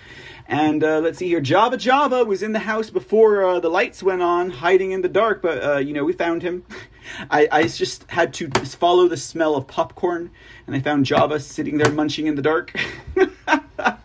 And 0.48 0.86
uh, 0.86 1.00
let's 1.00 1.18
see 1.18 1.28
here. 1.28 1.42
Java 1.42 1.76
Java 1.76 2.24
was 2.24 2.42
in 2.42 2.54
the 2.54 2.60
house 2.60 2.90
before 2.90 3.44
uh, 3.44 3.60
the 3.60 3.68
lights 3.68 4.02
went 4.02 4.22
on, 4.22 4.50
hiding 4.50 4.92
in 4.92 5.02
the 5.02 5.10
dark, 5.10 5.42
but 5.42 5.62
uh, 5.62 5.78
you 5.80 5.92
know, 5.92 6.06
we 6.06 6.14
found 6.14 6.42
him. 6.42 6.64
I, 7.30 7.50
I 7.52 7.68
just 7.68 8.10
had 8.10 8.34
to 8.36 8.48
follow 8.64 9.10
the 9.10 9.18
smell 9.18 9.58
of 9.58 9.68
popcorn, 9.68 10.32
and 10.66 10.78
I 10.78 10.80
found 10.80 11.06
Java 11.06 11.42
sitting 11.42 11.78
there 11.78 11.92
munching 11.92 12.28
in 12.28 12.36
the 12.36 12.42
dark. 12.42 12.74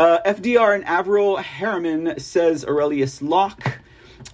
Uh, 0.00 0.18
FDR 0.22 0.74
and 0.74 0.82
Averell 0.86 1.36
Harriman 1.36 2.18
says 2.18 2.64
Aurelius 2.64 3.20
Locke. 3.20 3.80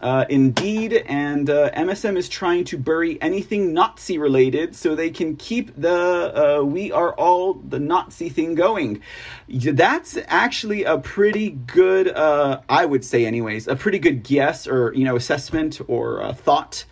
Uh, 0.01 0.25
indeed, 0.29 0.93
and 0.93 1.51
uh, 1.51 1.73
MSM 1.73 2.17
is 2.17 2.29
trying 2.29 2.63
to 2.67 2.79
bury 2.79 3.21
anything 3.21 3.73
Nazi 3.73 4.17
related 4.17 4.77
so 4.77 4.95
they 4.95 5.11
can 5.11 5.35
keep 5.35 5.75
the 5.75 6.61
uh, 6.61 6.63
"We 6.63 6.93
Are 6.93 7.15
All 7.15 7.55
the 7.55 7.81
Nazi" 7.81 8.29
thing 8.29 8.55
going. 8.55 9.03
That's 9.49 10.17
actually 10.29 10.85
a 10.85 10.99
pretty 10.99 11.51
good, 11.51 12.09
uh, 12.11 12.61
I 12.69 12.87
would 12.87 13.05
say, 13.05 13.27
anyways, 13.27 13.67
a 13.67 13.75
pretty 13.75 13.99
good 13.99 14.23
guess 14.23 14.69
or 14.69 14.95
you 14.95 15.05
know 15.05 15.17
assessment 15.17 15.81
or 15.89 16.23
uh, 16.23 16.33
thought. 16.33 16.85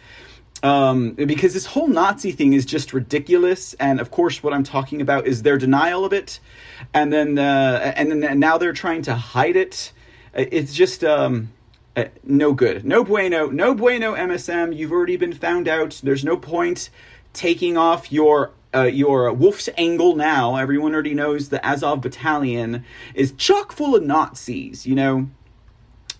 Um, 0.64 1.12
because 1.12 1.53
this 1.55 1.66
whole 1.66 1.88
Nazi 1.88 2.33
thing 2.33 2.55
is 2.55 2.66
just 2.66 2.92
ridiculous, 2.92 3.75
and 3.75 4.01
of 4.01 4.11
course, 4.11 4.42
what 4.42 4.53
I'm 4.53 4.64
talking 4.64 5.01
about 5.01 5.29
is 5.29 5.42
their 5.42 5.59
denial 5.59 6.05
of 6.05 6.12
it, 6.12 6.40
and 6.92 7.12
then 7.12 7.38
uh, 7.38 7.92
and 7.97 8.23
then 8.23 8.38
now 8.38 8.59
they're 8.59 8.73
trying 8.73 9.03
to 9.03 9.14
hide 9.14 9.57
it. 9.57 9.92
It's 10.35 10.75
just 10.75 11.05
um, 11.05 11.53
uh, 11.97 12.07
no 12.25 12.53
good, 12.53 12.85
no 12.85 13.05
bueno, 13.05 13.49
no 13.49 13.75
bueno. 13.75 14.14
MSM, 14.14 14.77
you've 14.77 14.92
already 14.92 15.16
been 15.16 15.33
found 15.33 15.68
out. 15.68 16.01
There's 16.03 16.25
no 16.25 16.37
point 16.37 16.90
taking 17.33 17.77
off 17.77 18.11
your 18.11 18.53
uh, 18.75 18.83
your 18.85 19.33
wolf's 19.33 19.68
angle 19.79 20.16
now. 20.16 20.57
Everyone 20.57 20.92
already 20.92 21.14
knows 21.14 21.49
the 21.49 21.64
Azov 21.64 22.01
battalion 22.01 22.85
is 23.14 23.33
chock 23.33 23.73
full 23.73 23.94
of 23.94 24.03
Nazis. 24.03 24.87
You 24.87 24.97
know, 24.97 25.31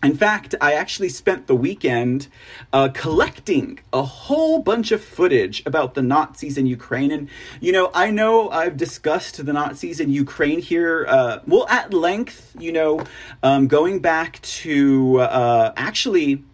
in 0.05 0.17
fact, 0.17 0.55
I 0.61 0.75
actually 0.75 1.09
spent 1.09 1.47
the 1.47 1.55
weekend 1.55 2.29
uh, 2.73 2.89
collecting 2.93 3.81
a 3.93 4.03
whole 4.03 4.61
bunch 4.61 4.93
of 4.93 5.03
footage 5.03 5.63
about 5.67 5.95
the 5.95 6.03
Nazis 6.03 6.59
in 6.59 6.67
Ukraine. 6.67 7.11
And, 7.11 7.29
you 7.61 7.73
know, 7.73 7.91
I 7.95 8.11
know 8.11 8.51
I've 8.51 8.77
discussed 8.77 9.45
the 9.45 9.53
Nazis 9.53 10.01
in 10.01 10.11
Ukraine 10.11 10.61
here, 10.61 11.07
uh, 11.09 11.39
well, 11.47 11.67
at 11.69 11.93
length, 11.93 12.55
you 12.59 12.73
know, 12.73 13.05
um, 13.43 13.67
going 13.67 14.01
back 14.01 14.41
to 14.43 15.21
uh, 15.21 15.73
actually 15.77 16.45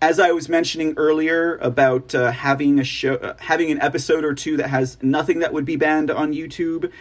as 0.00 0.20
I 0.20 0.32
was 0.32 0.48
mentioning 0.48 0.94
earlier 0.96 1.56
about 1.56 2.14
uh, 2.14 2.30
having 2.30 2.78
a 2.78 2.84
show, 2.84 3.14
uh, 3.14 3.34
having 3.38 3.70
an 3.70 3.80
episode 3.80 4.24
or 4.24 4.34
two 4.34 4.58
that 4.58 4.68
has 4.68 4.98
nothing 5.02 5.38
that 5.38 5.52
would 5.52 5.64
be 5.64 5.76
banned 5.76 6.10
on 6.10 6.32
YouTube, 6.32 6.92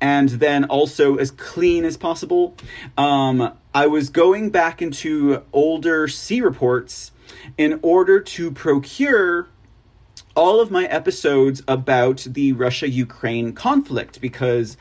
and 0.00 0.28
then 0.28 0.64
also 0.64 1.16
as 1.16 1.30
clean 1.30 1.84
as 1.84 1.96
possible. 1.96 2.54
Um, 2.98 3.56
I 3.74 3.86
was 3.86 4.10
going 4.10 4.50
back 4.50 4.82
into 4.82 5.42
older 5.52 6.08
C 6.08 6.42
reports 6.42 7.12
in 7.56 7.80
order 7.82 8.20
to 8.20 8.50
procure 8.50 9.48
all 10.34 10.60
of 10.60 10.70
my 10.70 10.84
episodes 10.84 11.62
about 11.66 12.26
the 12.28 12.52
Russia 12.52 12.88
Ukraine 12.88 13.52
conflict 13.52 14.20
because 14.20 14.76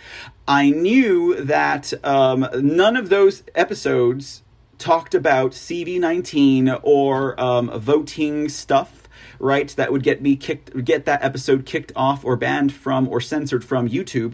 I 0.48 0.70
knew 0.70 1.42
that 1.44 1.94
um, 2.06 2.48
none 2.54 2.98
of 2.98 3.10
those 3.10 3.44
episodes 3.56 4.44
talked 4.82 5.15
about 5.15 5.52
CV19 5.52 6.82
or 6.84 7.39
um, 7.39 7.70
voting 7.80 8.50
stuff, 8.50 9.08
right? 9.39 9.70
That 9.78 9.91
would 9.91 10.04
get 10.04 10.22
me 10.22 10.36
kicked, 10.36 10.84
get 10.84 11.06
that 11.06 11.24
episode 11.24 11.65
kicked 11.65 11.91
off 11.96 12.26
or 12.26 12.36
banned 12.36 12.74
from 12.74 13.08
or 13.08 13.22
censored 13.22 13.63
from 13.63 13.88
YouTube. 13.88 14.34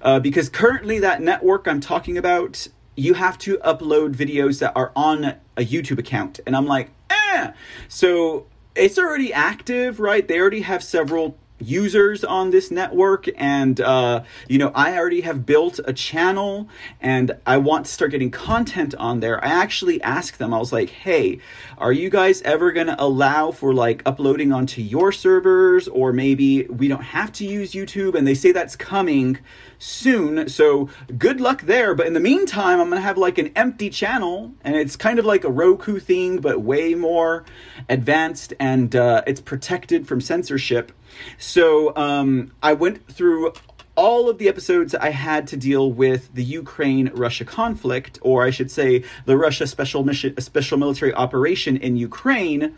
Uh, 0.00 0.18
because 0.18 0.48
currently, 0.48 0.98
that 0.98 1.20
network 1.20 1.68
I'm 1.68 1.80
talking 1.80 2.16
about, 2.16 2.66
you 2.96 3.14
have 3.14 3.38
to 3.38 3.58
upload 3.58 4.14
videos 4.14 4.58
that 4.60 4.72
are 4.74 4.90
on 4.96 5.24
a 5.56 5.64
YouTube 5.64 5.98
account. 5.98 6.40
And 6.46 6.56
I'm 6.56 6.66
like, 6.66 6.90
eh. 7.10 7.52
So 7.88 8.46
it's 8.74 8.98
already 8.98 9.32
active, 9.32 10.00
right? 10.00 10.26
They 10.26 10.40
already 10.40 10.62
have 10.62 10.82
several 10.82 11.36
users 11.62 12.24
on 12.24 12.50
this 12.50 12.70
network 12.70 13.28
and 13.36 13.80
uh, 13.80 14.22
you 14.48 14.58
know 14.58 14.72
i 14.74 14.96
already 14.96 15.20
have 15.22 15.44
built 15.46 15.80
a 15.84 15.92
channel 15.92 16.68
and 17.00 17.32
i 17.46 17.56
want 17.56 17.86
to 17.86 17.92
start 17.92 18.10
getting 18.10 18.30
content 18.30 18.94
on 18.96 19.20
there. 19.20 19.42
I 19.44 19.48
actually 19.48 20.02
asked 20.02 20.38
them 20.38 20.52
i 20.54 20.58
was 20.58 20.72
like 20.72 20.90
hey 20.90 21.38
are 21.78 21.92
you 21.92 22.10
guys 22.10 22.42
ever 22.42 22.72
going 22.72 22.86
to 22.86 23.02
allow 23.02 23.50
for 23.50 23.74
like 23.74 24.02
uploading 24.06 24.52
onto 24.52 24.80
your 24.80 25.12
servers 25.12 25.88
or 25.88 26.12
maybe 26.12 26.64
we 26.64 26.88
don't 26.88 27.02
have 27.02 27.32
to 27.32 27.44
use 27.44 27.72
youtube? 27.72 28.14
And 28.14 28.26
they 28.26 28.34
say 28.34 28.52
that's 28.52 28.76
coming 28.76 29.38
soon 29.78 30.48
so 30.48 30.88
good 31.18 31.40
luck 31.40 31.62
there. 31.62 31.94
But 31.94 32.06
in 32.06 32.12
the 32.12 32.20
meantime 32.20 32.80
i'm 32.80 32.88
going 32.88 33.00
to 33.00 33.06
have 33.06 33.18
like 33.18 33.38
an 33.38 33.52
empty 33.56 33.90
channel 33.90 34.52
and 34.62 34.76
it's 34.76 34.96
kind 34.96 35.18
of 35.18 35.24
like 35.24 35.44
a 35.44 35.50
roku 35.50 35.98
thing 35.98 36.38
but 36.38 36.60
way 36.60 36.94
more 36.94 37.44
advanced 37.88 38.54
and 38.60 38.94
uh, 38.94 39.22
it's 39.26 39.40
protected 39.40 40.06
from 40.06 40.20
censorship 40.20 40.92
so 41.38 41.94
um, 41.96 42.52
I 42.62 42.72
went 42.72 43.06
through 43.08 43.52
all 43.94 44.28
of 44.28 44.38
the 44.38 44.48
episodes 44.48 44.94
I 44.94 45.10
had 45.10 45.46
to 45.48 45.56
deal 45.56 45.92
with 45.92 46.32
the 46.34 46.42
Ukraine 46.42 47.10
Russia 47.14 47.44
conflict, 47.44 48.18
or 48.22 48.44
I 48.44 48.50
should 48.50 48.70
say, 48.70 49.04
the 49.26 49.36
Russia 49.36 49.66
special 49.66 50.02
mission, 50.02 50.38
special 50.40 50.78
military 50.78 51.12
operation 51.12 51.76
in 51.76 51.96
Ukraine. 51.96 52.74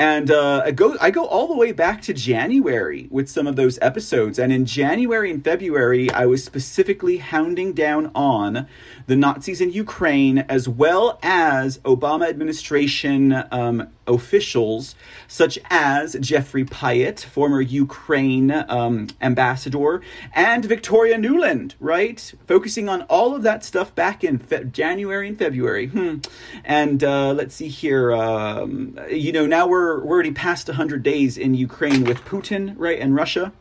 And 0.00 0.30
uh, 0.30 0.62
I 0.64 0.70
go 0.70 0.96
I 0.98 1.10
go 1.10 1.26
all 1.26 1.46
the 1.46 1.54
way 1.54 1.72
back 1.72 2.00
to 2.02 2.14
January 2.14 3.06
with 3.10 3.28
some 3.28 3.46
of 3.46 3.56
those 3.56 3.78
episodes. 3.82 4.38
And 4.38 4.50
in 4.50 4.64
January 4.64 5.30
and 5.30 5.44
February, 5.44 6.10
I 6.10 6.24
was 6.24 6.42
specifically 6.42 7.18
hounding 7.18 7.74
down 7.74 8.10
on 8.14 8.66
the 9.08 9.16
Nazis 9.16 9.60
in 9.60 9.72
Ukraine 9.72 10.38
as 10.38 10.66
well 10.66 11.18
as 11.22 11.78
Obama 11.80 12.30
administration 12.30 13.44
um, 13.50 13.90
officials 14.06 14.94
such 15.28 15.58
as 15.70 16.16
Jeffrey 16.20 16.64
Pyatt, 16.64 17.24
former 17.24 17.60
Ukraine 17.60 18.50
um, 18.68 19.08
ambassador, 19.22 20.00
and 20.32 20.64
Victoria 20.64 21.16
Nuland, 21.16 21.74
right? 21.78 22.32
Focusing 22.46 22.88
on 22.88 23.02
all 23.02 23.34
of 23.34 23.42
that 23.42 23.64
stuff 23.64 23.94
back 23.94 24.24
in 24.24 24.38
fe- 24.38 24.64
January 24.64 25.28
and 25.28 25.38
February. 25.38 25.86
Hmm. 25.86 26.16
And 26.64 27.02
uh, 27.04 27.32
let's 27.32 27.54
see 27.54 27.68
here. 27.68 28.12
Um, 28.12 28.98
you 29.08 29.32
know, 29.32 29.46
now 29.46 29.68
we're, 29.68 29.89
we're 29.98 30.14
already 30.14 30.32
past 30.32 30.68
100 30.68 31.02
days 31.02 31.36
in 31.36 31.54
Ukraine 31.54 32.04
with 32.04 32.18
Putin, 32.24 32.74
right, 32.76 32.98
and 32.98 33.14
Russia. 33.14 33.52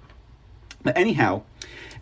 But 0.84 0.98
anyhow, 0.98 1.44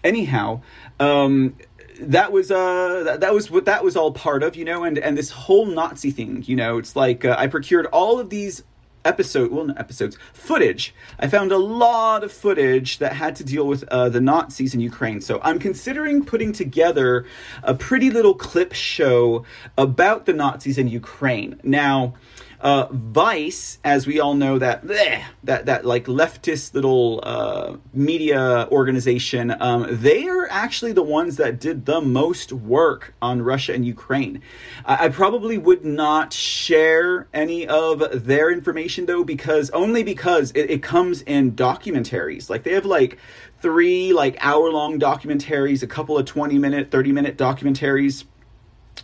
anyhow, 0.03 0.61
um, 0.99 1.55
that 1.99 2.31
was 2.31 2.51
uh 2.51 3.03
that, 3.05 3.21
that, 3.21 3.33
was 3.33 3.49
what 3.49 3.65
that 3.65 3.83
was 3.83 3.95
all 3.95 4.11
part 4.11 4.43
of 4.43 4.55
you 4.55 4.63
know 4.63 4.83
and 4.83 4.99
and 4.99 5.17
this 5.17 5.31
whole 5.31 5.65
nazi 5.65 6.11
thing 6.11 6.43
you 6.45 6.55
know 6.55 6.77
it's 6.77 6.95
like 6.95 7.25
uh, 7.25 7.35
i 7.39 7.47
procured 7.47 7.87
all 7.87 8.19
of 8.19 8.29
these 8.29 8.63
episode 9.07 9.51
well 9.51 9.65
not 9.65 9.79
episodes 9.79 10.17
footage. 10.33 10.93
I 11.17 11.27
found 11.27 11.51
a 11.51 11.57
lot 11.57 12.23
of 12.23 12.31
footage 12.31 12.99
that 12.99 13.13
had 13.13 13.35
to 13.37 13.43
deal 13.43 13.65
with 13.65 13.83
uh, 13.85 14.09
the 14.09 14.19
nazis 14.19 14.73
in 14.73 14.79
ukraine. 14.81 15.21
So 15.21 15.39
i'm 15.43 15.59
considering 15.59 16.25
putting 16.25 16.51
together 16.51 17.25
a 17.63 17.73
pretty 17.73 18.09
little 18.09 18.33
clip 18.33 18.73
show 18.73 19.45
about 19.77 20.25
the 20.25 20.33
nazis 20.33 20.77
in 20.77 20.87
ukraine. 20.87 21.59
Now 21.63 22.15
uh, 22.59 22.87
Vice, 22.91 23.77
as 23.83 24.07
we 24.07 24.19
all 24.19 24.33
know, 24.33 24.57
that 24.57 24.85
bleh, 24.85 25.23
that 25.43 25.67
that 25.67 25.85
like 25.85 26.05
leftist 26.05 26.73
little 26.73 27.19
uh, 27.23 27.77
media 27.93 28.67
organization, 28.71 29.55
um, 29.59 29.85
they 29.89 30.27
are 30.27 30.47
actually 30.49 30.91
the 30.91 31.03
ones 31.03 31.37
that 31.37 31.59
did 31.59 31.85
the 31.85 32.01
most 32.01 32.51
work 32.51 33.13
on 33.21 33.41
Russia 33.41 33.73
and 33.73 33.85
Ukraine. 33.85 34.41
I, 34.85 35.05
I 35.05 35.09
probably 35.09 35.57
would 35.57 35.85
not 35.85 36.33
share 36.33 37.27
any 37.33 37.67
of 37.67 38.25
their 38.25 38.51
information 38.51 39.05
though, 39.05 39.23
because 39.23 39.69
only 39.71 40.03
because 40.03 40.51
it, 40.51 40.71
it 40.71 40.81
comes 40.81 41.21
in 41.21 41.51
documentaries. 41.51 42.49
Like 42.49 42.63
they 42.63 42.73
have 42.73 42.85
like 42.85 43.19
three 43.61 44.13
like 44.13 44.35
hour 44.39 44.71
long 44.71 44.99
documentaries, 44.99 45.83
a 45.83 45.87
couple 45.87 46.17
of 46.17 46.25
twenty 46.25 46.57
minute, 46.57 46.89
thirty 46.89 47.11
minute 47.11 47.37
documentaries 47.37 48.23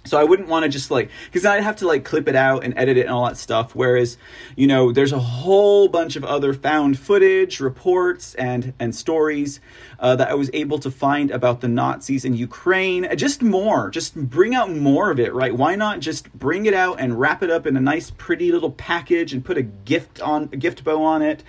so 0.05 0.19
I 0.19 0.23
wouldn't 0.25 0.49
want 0.49 0.63
to 0.63 0.69
just 0.69 0.91
like 0.91 1.09
because 1.25 1.45
I'd 1.45 1.63
have 1.63 1.77
to 1.77 1.87
like 1.87 2.03
clip 2.03 2.27
it 2.27 2.35
out 2.35 2.63
and 2.63 2.73
edit 2.77 2.97
it 2.97 3.01
and 3.01 3.09
all 3.09 3.25
that 3.25 3.37
stuff. 3.37 3.73
Whereas, 3.73 4.17
you 4.55 4.67
know, 4.67 4.91
there's 4.91 5.13
a 5.13 5.19
whole 5.19 5.87
bunch 5.87 6.15
of 6.15 6.25
other 6.25 6.53
found 6.53 6.99
footage, 6.99 7.59
reports, 7.61 8.35
and 8.35 8.73
and 8.79 8.93
stories 8.93 9.61
uh, 9.99 10.15
that 10.17 10.29
I 10.29 10.33
was 10.33 10.49
able 10.51 10.77
to 10.79 10.91
find 10.91 11.31
about 11.31 11.61
the 11.61 11.69
Nazis 11.69 12.25
in 12.25 12.33
Ukraine. 12.33 13.07
Just 13.15 13.41
more, 13.41 13.89
just 13.89 14.15
bring 14.15 14.53
out 14.53 14.69
more 14.69 15.09
of 15.09 15.19
it, 15.19 15.33
right? 15.33 15.55
Why 15.55 15.75
not 15.75 16.01
just 16.01 16.31
bring 16.33 16.65
it 16.65 16.73
out 16.73 16.99
and 16.99 17.17
wrap 17.17 17.41
it 17.41 17.49
up 17.49 17.65
in 17.65 17.77
a 17.77 17.81
nice, 17.81 18.11
pretty 18.11 18.51
little 18.51 18.71
package 18.71 19.31
and 19.31 19.43
put 19.43 19.57
a 19.57 19.63
gift 19.63 20.19
on 20.21 20.49
a 20.51 20.57
gift 20.57 20.83
bow 20.83 21.01
on 21.03 21.21
it? 21.21 21.43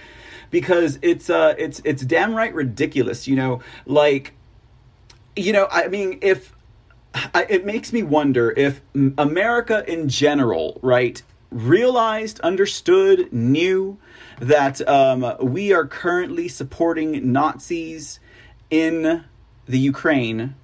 Because 0.51 1.01
it's 1.03 1.29
uh 1.29 1.57
it's 1.59 1.81
it's 1.85 2.05
damn 2.05 2.37
right 2.37 2.55
ridiculous, 2.55 3.27
you 3.27 3.35
know, 3.35 3.62
like 3.85 4.33
you 5.35 5.53
know, 5.53 5.67
I 5.73 5.88
mean, 5.88 6.21
if 6.23 6.54
I, 7.14 7.46
it 7.48 7.64
makes 7.64 7.92
me 7.92 8.03
wonder 8.03 8.53
if 8.57 8.81
America 9.16 9.85
in 9.90 10.09
general, 10.09 10.81
right, 10.83 11.22
realized, 11.50 12.40
understood, 12.40 13.33
knew 13.33 13.98
that 14.40 14.87
um, 14.88 15.37
we 15.40 15.72
are 15.72 15.87
currently 15.87 16.48
supporting 16.48 17.33
Nazis 17.33 18.18
in 18.70 19.24
the 19.66 19.79
Ukraine. 19.79 20.57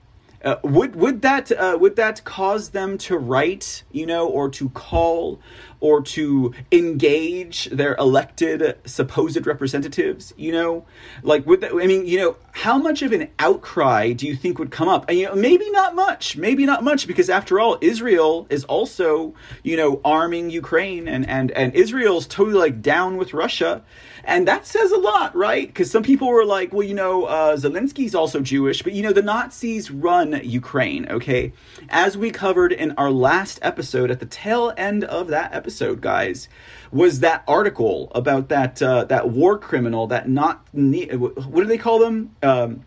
Uh, 0.42 0.56
would 0.62 0.96
would 0.96 1.20
that 1.22 1.52
uh, 1.52 1.76
would 1.78 1.96
that 1.96 2.24
cause 2.24 2.70
them 2.70 2.96
to 2.96 3.18
write, 3.18 3.84
you 3.92 4.06
know, 4.06 4.26
or 4.26 4.48
to 4.48 4.70
call 4.70 5.38
or 5.80 6.02
to 6.02 6.54
engage 6.72 7.66
their 7.66 7.94
elected 7.96 8.78
supposed 8.84 9.46
representatives 9.46 10.32
you 10.36 10.52
know? 10.52 10.84
Like 11.22 11.46
would 11.46 11.60
that, 11.60 11.72
i 11.72 11.86
mean 11.86 12.06
you 12.06 12.18
know 12.18 12.36
how 12.52 12.78
much 12.78 13.02
of 13.02 13.12
an 13.12 13.28
outcry 13.38 14.12
do 14.12 14.26
you 14.26 14.36
think 14.36 14.58
would 14.58 14.70
come 14.70 14.88
up? 14.88 15.04
And 15.08 15.18
you 15.18 15.26
know 15.26 15.34
maybe 15.34 15.70
not 15.70 15.94
much 15.94 16.36
maybe 16.36 16.64
not 16.64 16.82
much 16.84 17.06
because 17.06 17.28
after 17.28 17.60
all 17.60 17.78
israel 17.80 18.46
is 18.50 18.64
also 18.64 19.34
you 19.62 19.76
know 19.76 20.00
arming 20.04 20.50
ukraine 20.50 21.06
and 21.08 21.28
and 21.28 21.50
and 21.52 21.74
israel's 21.74 22.26
totally 22.26 22.56
like 22.56 22.82
down 22.82 23.16
with 23.16 23.34
russia 23.34 23.82
and 24.24 24.46
that 24.48 24.66
says 24.66 24.92
a 24.92 24.98
lot, 24.98 25.34
right? 25.34 25.66
Because 25.66 25.90
some 25.90 26.02
people 26.02 26.28
were 26.28 26.44
like, 26.44 26.72
well, 26.72 26.86
you 26.86 26.94
know, 26.94 27.24
uh, 27.24 27.56
Zelensky's 27.56 28.14
also 28.14 28.40
Jewish, 28.40 28.82
but 28.82 28.92
you 28.92 29.02
know, 29.02 29.12
the 29.12 29.22
Nazis 29.22 29.90
run 29.90 30.40
Ukraine, 30.42 31.08
okay? 31.08 31.52
As 31.88 32.16
we 32.16 32.30
covered 32.30 32.72
in 32.72 32.92
our 32.92 33.10
last 33.10 33.58
episode, 33.62 34.10
at 34.10 34.20
the 34.20 34.26
tail 34.26 34.72
end 34.76 35.04
of 35.04 35.28
that 35.28 35.54
episode, 35.54 36.00
guys, 36.00 36.48
was 36.92 37.20
that 37.20 37.44
article 37.46 38.10
about 38.14 38.48
that 38.48 38.82
uh, 38.82 39.04
that 39.04 39.30
war 39.30 39.58
criminal, 39.58 40.06
that 40.08 40.28
not 40.28 40.66
what 40.72 41.56
do 41.56 41.64
they 41.64 41.78
call 41.78 41.98
them? 41.98 42.34
Um, 42.42 42.84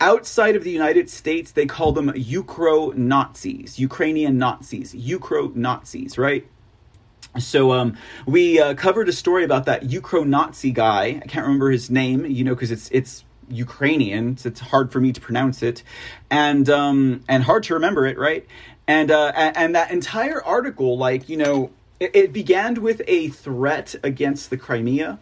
outside 0.00 0.56
of 0.56 0.64
the 0.64 0.70
United 0.70 1.08
States, 1.08 1.52
they 1.52 1.66
call 1.66 1.92
them 1.92 2.10
Ukro 2.10 2.94
Nazis, 2.94 3.78
Ukrainian 3.78 4.38
Nazis, 4.38 4.94
Ukro 4.94 5.54
Nazis, 5.54 6.18
right? 6.18 6.46
So 7.40 7.72
um, 7.72 7.96
we 8.26 8.60
uh, 8.60 8.74
covered 8.74 9.08
a 9.08 9.12
story 9.12 9.44
about 9.44 9.66
that 9.66 9.82
Ukro-Nazi 9.82 10.70
guy. 10.72 11.20
I 11.22 11.26
can't 11.26 11.44
remember 11.44 11.70
his 11.70 11.90
name, 11.90 12.26
you 12.26 12.44
know, 12.44 12.54
because 12.54 12.70
it's 12.70 12.90
it's 12.90 13.24
Ukrainian, 13.50 14.36
it's 14.44 14.60
hard 14.60 14.92
for 14.92 15.00
me 15.00 15.12
to 15.12 15.20
pronounce 15.20 15.62
it, 15.62 15.82
and 16.30 16.68
um, 16.68 17.22
and 17.28 17.42
hard 17.42 17.62
to 17.64 17.74
remember 17.74 18.06
it, 18.06 18.18
right? 18.18 18.46
And 18.86 19.10
uh, 19.10 19.32
and 19.34 19.74
that 19.74 19.90
entire 19.90 20.42
article, 20.42 20.98
like 20.98 21.28
you 21.28 21.36
know, 21.36 21.70
it, 22.00 22.10
it 22.14 22.32
began 22.32 22.80
with 22.82 23.02
a 23.06 23.28
threat 23.28 23.94
against 24.02 24.50
the 24.50 24.56
Crimea 24.56 25.18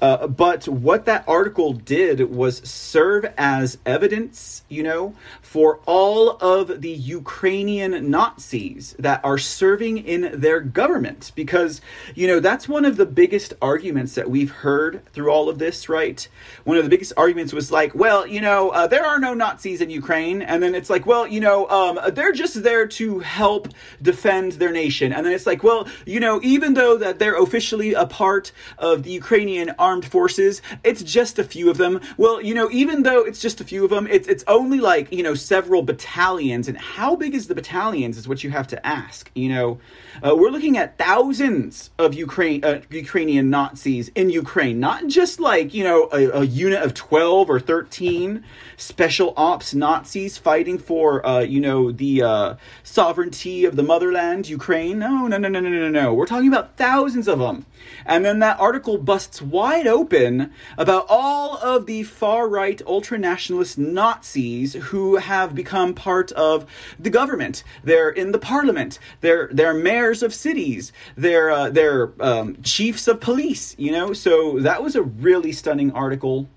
uh, 0.00 0.26
but 0.26 0.68
what 0.68 1.04
that 1.06 1.24
article 1.26 1.72
did 1.72 2.30
was 2.30 2.58
serve 2.68 3.26
as 3.36 3.78
evidence, 3.84 4.62
you 4.68 4.82
know, 4.82 5.14
for 5.42 5.80
all 5.86 6.30
of 6.42 6.80
the 6.80 6.90
Ukrainian 6.90 8.10
Nazis 8.10 8.94
that 8.98 9.24
are 9.24 9.38
serving 9.38 9.98
in 9.98 10.40
their 10.40 10.60
government. 10.60 11.32
Because, 11.34 11.80
you 12.14 12.26
know, 12.26 12.38
that's 12.38 12.68
one 12.68 12.84
of 12.84 12.96
the 12.96 13.06
biggest 13.06 13.54
arguments 13.60 14.14
that 14.14 14.30
we've 14.30 14.50
heard 14.50 15.04
through 15.12 15.30
all 15.30 15.48
of 15.48 15.58
this, 15.58 15.88
right? 15.88 16.28
One 16.64 16.76
of 16.76 16.84
the 16.84 16.90
biggest 16.90 17.12
arguments 17.16 17.52
was 17.52 17.72
like, 17.72 17.94
well, 17.94 18.26
you 18.26 18.40
know, 18.40 18.70
uh, 18.70 18.86
there 18.86 19.04
are 19.04 19.18
no 19.18 19.34
Nazis 19.34 19.80
in 19.80 19.90
Ukraine. 19.90 20.42
And 20.42 20.62
then 20.62 20.74
it's 20.74 20.90
like, 20.90 21.06
well, 21.06 21.26
you 21.26 21.40
know, 21.40 21.68
um, 21.68 21.98
they're 22.12 22.32
just 22.32 22.62
there 22.62 22.86
to 22.86 23.18
help 23.18 23.68
defend 24.00 24.52
their 24.52 24.72
nation. 24.72 25.12
And 25.12 25.26
then 25.26 25.32
it's 25.32 25.46
like, 25.46 25.64
well, 25.64 25.88
you 26.06 26.20
know, 26.20 26.40
even 26.42 26.74
though 26.74 26.96
that 26.98 27.18
they're 27.18 27.40
officially 27.42 27.94
a 27.94 28.06
part 28.06 28.52
of 28.78 29.02
the 29.02 29.10
Ukrainian 29.10 29.70
army, 29.78 29.87
armed 29.88 30.04
forces. 30.04 30.60
It's 30.84 31.02
just 31.02 31.38
a 31.38 31.44
few 31.44 31.70
of 31.70 31.78
them. 31.78 32.00
Well, 32.18 32.42
you 32.42 32.54
know, 32.54 32.68
even 32.70 33.02
though 33.04 33.22
it's 33.24 33.40
just 33.40 33.60
a 33.60 33.64
few 33.64 33.84
of 33.84 33.90
them, 33.90 34.06
it's 34.06 34.28
it's 34.28 34.44
only 34.46 34.80
like 34.80 35.10
you 35.10 35.22
know 35.22 35.34
several 35.34 35.82
battalions. 35.82 36.68
And 36.68 36.76
how 36.76 37.16
big 37.16 37.34
is 37.34 37.48
the 37.48 37.54
battalions 37.54 38.18
is 38.18 38.28
what 38.28 38.44
you 38.44 38.50
have 38.50 38.68
to 38.68 38.86
ask. 38.86 39.30
You 39.34 39.48
know, 39.54 39.78
uh, 40.24 40.36
we're 40.36 40.50
looking 40.50 40.76
at 40.76 40.98
thousands 40.98 41.90
of 41.98 42.12
Ukraine 42.12 42.62
uh, 42.64 42.80
Ukrainian 42.90 43.48
Nazis 43.48 44.08
in 44.14 44.28
Ukraine, 44.28 44.78
not 44.78 45.06
just 45.06 45.40
like 45.40 45.72
you 45.72 45.84
know 45.84 46.08
a, 46.12 46.22
a, 46.40 46.44
unit 46.44 46.82
of 46.82 46.92
twelve 46.92 47.48
or 47.48 47.58
thirteen 47.58 48.44
special 48.76 49.32
ops 49.36 49.74
Nazis 49.74 50.36
fighting 50.36 50.78
for 50.78 51.26
uh, 51.26 51.40
you 51.40 51.60
know 51.60 51.92
the 51.92 52.22
uh, 52.22 52.54
sovereignty 52.82 53.64
of 53.64 53.76
the 53.76 53.82
motherland, 53.82 54.48
Ukraine. 54.48 54.98
No, 54.98 55.26
no, 55.26 55.38
no, 55.38 55.48
no, 55.48 55.60
no, 55.60 55.70
no, 55.70 55.88
no. 55.88 56.12
We're 56.12 56.26
talking 56.26 56.48
about 56.48 56.76
thousands 56.76 57.26
of 57.26 57.38
them. 57.38 57.64
And 58.04 58.24
then 58.24 58.38
that 58.40 58.58
article 58.58 58.98
busts 58.98 59.40
wide 59.40 59.77
open 59.86 60.52
about 60.76 61.06
all 61.08 61.56
of 61.58 61.86
the 61.86 62.02
far 62.02 62.48
right 62.48 62.80
ultra 62.86 63.18
nationalist 63.18 63.78
Nazis 63.78 64.74
who 64.74 65.16
have 65.16 65.54
become 65.54 65.94
part 65.94 66.32
of 66.32 66.66
the 66.98 67.10
government. 67.10 67.62
They're 67.84 68.10
in 68.10 68.32
the 68.32 68.38
parliament. 68.38 68.98
They're 69.20 69.48
they're 69.52 69.74
mayors 69.74 70.22
of 70.22 70.34
cities. 70.34 70.92
They're 71.16 71.50
uh, 71.50 71.70
they're 71.70 72.12
um, 72.20 72.60
chiefs 72.62 73.08
of 73.08 73.20
police. 73.20 73.74
You 73.78 73.92
know, 73.92 74.12
so 74.12 74.58
that 74.60 74.82
was 74.82 74.96
a 74.96 75.02
really 75.02 75.52
stunning 75.52 75.92
article. 75.92 76.48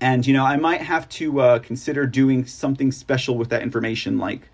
And 0.00 0.26
you 0.26 0.32
know, 0.32 0.44
I 0.44 0.56
might 0.56 0.80
have 0.82 1.08
to 1.10 1.40
uh, 1.40 1.58
consider 1.58 2.06
doing 2.06 2.46
something 2.46 2.92
special 2.92 3.36
with 3.36 3.50
that 3.50 3.62
information, 3.62 4.18
like 4.18 4.48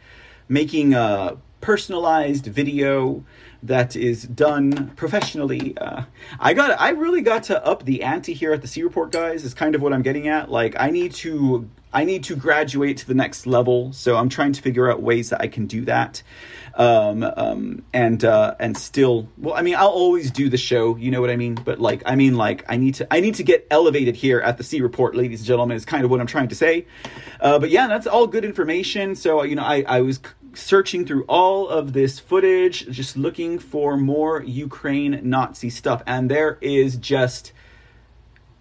making 0.48 0.94
a 0.94 1.36
personalized 1.60 2.46
video 2.46 3.24
that 3.66 3.96
is 3.96 4.22
done 4.24 4.90
professionally. 4.96 5.76
Uh, 5.76 6.02
I 6.40 6.54
got, 6.54 6.80
I 6.80 6.90
really 6.90 7.22
got 7.22 7.44
to 7.44 7.64
up 7.64 7.84
the 7.84 8.02
ante 8.02 8.32
here 8.32 8.52
at 8.52 8.62
the 8.62 8.68
C 8.68 8.82
Report, 8.82 9.12
guys. 9.12 9.44
Is 9.44 9.54
kind 9.54 9.74
of 9.74 9.82
what 9.82 9.92
I'm 9.92 10.02
getting 10.02 10.28
at. 10.28 10.50
Like, 10.50 10.74
I 10.78 10.90
need 10.90 11.12
to, 11.14 11.68
I 11.92 12.04
need 12.04 12.24
to 12.24 12.36
graduate 12.36 12.98
to 12.98 13.06
the 13.06 13.14
next 13.14 13.46
level. 13.46 13.92
So 13.92 14.16
I'm 14.16 14.28
trying 14.28 14.52
to 14.52 14.62
figure 14.62 14.90
out 14.90 15.02
ways 15.02 15.30
that 15.30 15.40
I 15.40 15.48
can 15.48 15.66
do 15.66 15.84
that 15.86 16.22
um, 16.76 17.22
um, 17.22 17.82
and 17.92 18.24
uh, 18.24 18.54
and 18.60 18.76
still, 18.76 19.28
well, 19.38 19.54
I 19.54 19.62
mean, 19.62 19.74
I'll 19.76 19.88
always 19.88 20.30
do 20.30 20.48
the 20.48 20.58
show, 20.58 20.96
you 20.96 21.10
know 21.10 21.20
what 21.20 21.30
I 21.30 21.36
mean. 21.36 21.54
But 21.54 21.80
like, 21.80 22.02
I 22.04 22.16
mean, 22.16 22.36
like, 22.36 22.64
I 22.68 22.76
need 22.76 22.96
to, 22.96 23.12
I 23.12 23.20
need 23.20 23.36
to 23.36 23.42
get 23.42 23.66
elevated 23.70 24.14
here 24.14 24.40
at 24.40 24.58
the 24.58 24.64
C 24.64 24.80
Report, 24.80 25.14
ladies 25.16 25.40
and 25.40 25.46
gentlemen. 25.46 25.76
Is 25.76 25.84
kind 25.84 26.04
of 26.04 26.10
what 26.10 26.20
I'm 26.20 26.26
trying 26.26 26.48
to 26.48 26.54
say. 26.54 26.86
Uh, 27.40 27.58
but 27.58 27.70
yeah, 27.70 27.86
that's 27.86 28.06
all 28.06 28.26
good 28.26 28.44
information. 28.44 29.14
So 29.14 29.42
you 29.42 29.56
know, 29.56 29.62
I 29.62 29.84
I 29.88 30.00
was 30.02 30.20
searching 30.56 31.04
through 31.04 31.24
all 31.28 31.68
of 31.68 31.92
this 31.92 32.18
footage, 32.18 32.86
just 32.88 33.16
looking 33.16 33.58
for 33.58 33.96
more 33.96 34.42
Ukraine 34.42 35.20
Nazi 35.22 35.70
stuff, 35.70 36.02
and 36.06 36.30
there 36.30 36.58
is 36.60 36.96
just 36.96 37.52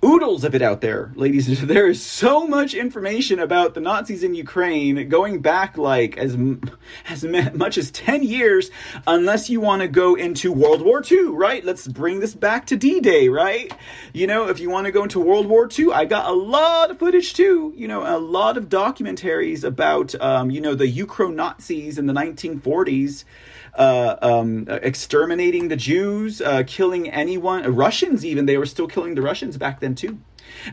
oodles 0.06 0.44
of 0.44 0.54
it 0.54 0.62
out 0.62 0.82
there, 0.82 1.12
ladies. 1.16 1.48
And 1.48 1.58
gentlemen. 1.58 1.76
There 1.76 1.88
is 1.88 2.04
so 2.04 2.48
much 2.48 2.74
information 2.74 3.40
about 3.40 3.74
the 3.74 3.82
Nazis 3.82 4.24
in 4.24 4.36
Ukraine 4.36 5.10
going 5.10 5.42
back 5.42 5.78
like 5.78 6.18
as 6.18 6.38
as 7.10 7.24
much 7.54 7.78
as 7.78 7.92
10 7.92 8.24
years 8.24 8.70
unless 9.08 9.50
you 9.50 9.60
want 9.60 9.82
to 9.82 9.88
go 9.88 10.16
into 10.16 10.52
World 10.52 10.82
War 10.82 11.04
II, 11.10 11.30
right? 11.30 11.64
Let's 11.64 11.88
bring 11.88 12.20
this 12.20 12.36
back 12.36 12.68
to 12.68 12.78
D-Day, 12.78 13.30
right? 13.30 13.74
You 14.14 14.28
know, 14.28 14.48
if 14.50 14.60
you 14.60 14.70
want 14.70 14.86
to 14.86 14.92
go 14.92 15.04
into 15.04 15.20
World 15.20 15.48
War 15.48 15.68
II, 15.78 15.92
I 15.92 16.06
got 16.06 16.30
a 16.30 16.34
lot 16.34 16.92
of 16.92 17.00
footage 17.00 17.34
too, 17.34 17.74
you 17.76 17.88
know, 17.88 18.04
a 18.06 18.20
lot 18.20 18.58
of 18.58 18.70
documentaries 18.70 19.64
about 19.64 20.14
um, 20.22 20.52
you 20.52 20.62
know, 20.62 20.76
the 20.76 20.88
Ukro-Nazis 20.88 21.98
in 21.98 22.06
the 22.06 22.14
1940s 22.14 23.24
uh, 23.78 24.18
um, 24.22 24.68
exterminating 24.70 25.68
the 25.68 25.76
Jews, 25.76 26.42
uh, 26.42 26.64
killing 26.66 27.10
anyone, 27.10 27.64
Russians 27.76 28.26
even. 28.26 28.46
They 28.46 28.58
were 28.58 28.66
still 28.66 28.88
killing 28.88 29.16
the 29.16 29.22
Russians 29.22 29.58
back 29.58 29.80
then 29.80 29.96
too. 29.96 30.20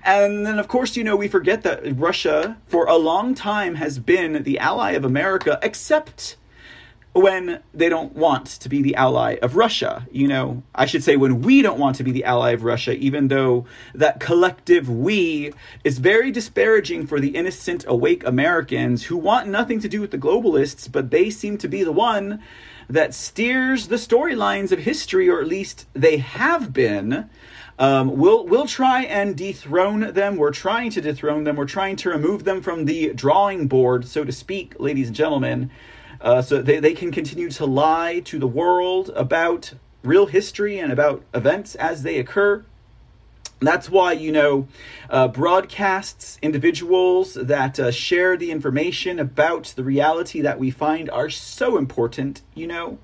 And 0.05 0.47
then, 0.47 0.59
of 0.59 0.69
course, 0.69 0.97
you 0.97 1.05
know, 1.05 1.17
we 1.17 1.29
forget 1.29 1.63
that 1.63 1.81
Russia, 1.99 2.57
for 2.67 2.87
a 2.87 2.97
long 2.97 3.35
time, 3.35 3.77
has 3.77 3.99
been 3.99 4.43
the 4.43 4.59
ally 4.59 4.93
of 4.93 5.05
America, 5.05 5.59
except 5.63 6.37
when 7.15 7.61
they 7.75 7.91
don't 7.91 8.15
want 8.15 8.47
to 8.47 8.69
be 8.71 8.81
the 8.81 8.95
ally 8.95 9.37
of 9.43 9.55
Russia. 9.55 10.07
You 10.11 10.29
know, 10.29 10.63
I 10.75 10.87
should 10.87 11.05
say 11.05 11.17
when 11.17 11.43
we 11.43 11.61
don't 11.61 11.79
want 11.79 11.97
to 11.97 12.05
be 12.05 12.11
the 12.11 12.25
ally 12.25 12.53
of 12.53 12.65
Russia, 12.65 12.93
even 12.95 13.29
though 13.29 13.67
that 13.95 14.19
collective 14.19 14.89
we 14.89 15.53
is 15.85 15.99
very 15.99 16.31
disparaging 16.31 17.07
for 17.07 17.21
the 17.21 17.37
innocent, 17.37 17.85
awake 17.87 18.25
Americans 18.25 19.05
who 19.05 19.19
want 19.19 19.49
nothing 19.49 19.79
to 19.81 19.89
do 19.89 20.01
with 20.01 20.11
the 20.11 20.19
globalists, 20.19 20.91
but 20.91 21.11
they 21.11 21.29
seem 21.29 21.59
to 21.59 21.69
be 21.69 21.83
the 21.85 21.93
one 21.93 22.43
that 22.93 23.15
steers 23.15 23.89
the 23.89 23.97
storylines 23.97 24.71
of 24.71 24.81
history, 24.81 25.29
or 25.29 25.41
at 25.41 25.47
least 25.47 25.87
they 25.95 26.19
have 26.19 26.73
been. 26.73 27.31
Um, 27.79 28.19
we'll 28.19 28.47
we'll 28.47 28.67
try 28.67 29.05
and 29.05 29.35
dethrone 29.35 30.13
them. 30.13 30.37
We're 30.37 30.53
trying 30.53 30.91
to 30.91 31.01
dethrone 31.01 31.45
them. 31.45 31.57
We're 31.57 31.65
trying 31.65 31.97
to 31.97 32.11
remove 32.11 32.45
them 32.45 32.61
from 32.61 32.85
the 32.85 33.15
drawing 33.15 33.67
board, 33.67 34.07
so 34.07 34.25
to 34.25 34.33
speak, 34.33 34.77
ladies 34.79 35.07
and 35.07 35.17
gentlemen, 35.17 35.71
uh, 36.21 36.43
so 36.43 36.61
they, 36.61 36.81
they 36.81 36.93
can 36.93 37.11
continue 37.11 37.49
to 37.51 37.65
lie 37.65 38.21
to 38.27 38.39
the 38.39 38.47
world 38.47 39.11
about 39.17 39.73
real 40.05 40.27
history 40.27 40.79
and 40.79 40.93
about 40.93 41.25
events 41.33 41.75
as 41.77 42.03
they 42.03 42.19
occur. 42.19 42.65
That's 43.65 43.89
why, 43.89 44.13
you 44.13 44.33
know, 44.33 44.69
uh, 45.09 45.29
broadcasts, 45.29 46.39
individuals 46.43 47.35
that 47.35 47.79
uh, 47.79 47.91
share 47.91 48.37
the 48.37 48.51
information 48.51 49.19
about 49.19 49.73
the 49.77 49.85
reality 49.85 50.41
that 50.41 50.59
we 50.59 50.71
find 50.71 51.09
are 51.11 51.31
so 51.31 51.77
important, 51.77 52.43
you 52.55 52.67
know 52.67 52.99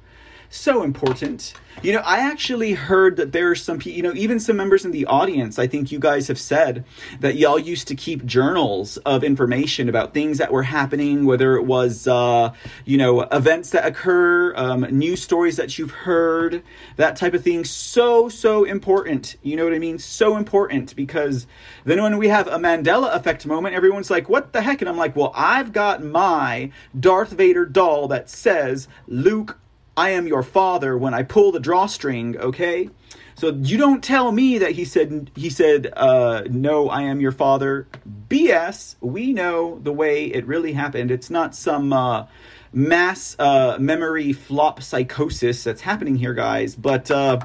so 0.51 0.83
important. 0.83 1.55
You 1.81 1.93
know, 1.93 2.01
I 2.01 2.19
actually 2.19 2.73
heard 2.73 3.17
that 3.19 3.31
there 3.31 3.53
are 3.53 3.55
some 3.55 3.79
you 3.85 4.03
know, 4.03 4.13
even 4.15 4.41
some 4.41 4.57
members 4.57 4.85
in 4.85 4.91
the 4.91 5.07
audience, 5.07 5.61
I 5.61 5.69
think 5.69 5.93
you 5.93 6.01
guys 6.01 6.27
have 6.27 6.39
said 6.39 6.85
that 7.21 7.37
y'all 7.37 7.59
used 7.59 7.87
to 7.89 7.95
keep 7.95 8.25
journals 8.27 8.97
of 8.99 9.23
information 9.23 9.89
about 9.89 10.13
things 10.13 10.39
that 10.39 10.51
were 10.51 10.65
happening, 10.65 11.25
whether 11.25 11.57
it 11.57 11.63
was, 11.63 12.09
uh, 12.09 12.53
you 12.85 12.99
know, 12.99 13.21
events 13.21 13.71
that 13.71 13.87
occur, 13.87 14.57
um, 14.57 14.81
news 14.91 15.23
stories 15.23 15.55
that 15.57 15.79
you've 15.79 15.93
heard, 15.93 16.65
that 16.97 17.15
type 17.15 17.33
of 17.33 17.45
thing. 17.45 17.65
So, 17.65 18.29
so 18.29 18.65
important. 18.65 19.37
You 19.43 19.55
know 19.55 19.63
what 19.63 19.73
I 19.73 19.79
mean? 19.79 20.01
So 20.01 20.37
important 20.37 20.97
because 20.97 21.47
then 21.85 22.03
when 22.03 22.19
we 22.19 22.27
have 22.27 22.49
a 22.49 22.59
Mandela 22.59 23.15
effect 23.15 23.47
moment, 23.47 23.77
everyone's 23.77 24.11
like, 24.11 24.29
what 24.29 24.53
the 24.53 24.63
heck? 24.63 24.83
And 24.83 24.89
I'm 24.89 24.97
like, 24.97 25.15
well, 25.15 25.33
I've 25.33 25.73
got 25.73 26.03
my 26.03 26.73
Darth 26.99 27.31
Vader 27.31 27.65
doll 27.65 28.09
that 28.09 28.29
says, 28.29 28.89
Luke, 29.07 29.59
I 29.99 30.11
am 30.11 30.29
your 30.29 30.45
father 30.45 30.97
when 30.97 31.13
I 31.13 31.25
pull 31.25 31.51
the 31.51 31.59
drawstring, 31.59 32.39
okay? 32.39 32.89
So 33.35 33.49
you 33.49 33.77
don't 33.77 34.03
tell 34.03 34.31
me 34.31 34.59
that 34.59 34.71
he 34.71 34.85
said 34.85 35.33
he 35.35 35.51
said 35.51 35.93
uh, 35.97 36.45
no, 36.49 36.89
I 36.89 37.03
am 37.03 37.21
your 37.21 37.33
father. 37.33 37.89
BS. 38.29 38.95
We 39.01 39.33
know 39.33 39.81
the 39.81 39.93
way 39.93 40.27
it 40.27 40.47
really 40.47 40.73
happened. 40.73 41.11
It's 41.11 41.31
not 41.31 41.53
some 41.53 41.93
uh, 41.93 42.27
mass 42.73 43.35
uh, 43.41 43.77
memory 43.81 44.33
flop 44.33 44.83
psychosis 44.85 45.65
that's 45.65 45.81
happening 45.81 46.15
here, 46.15 46.35
guys. 46.35 46.77
But 46.77 47.11
uh, 47.11 47.41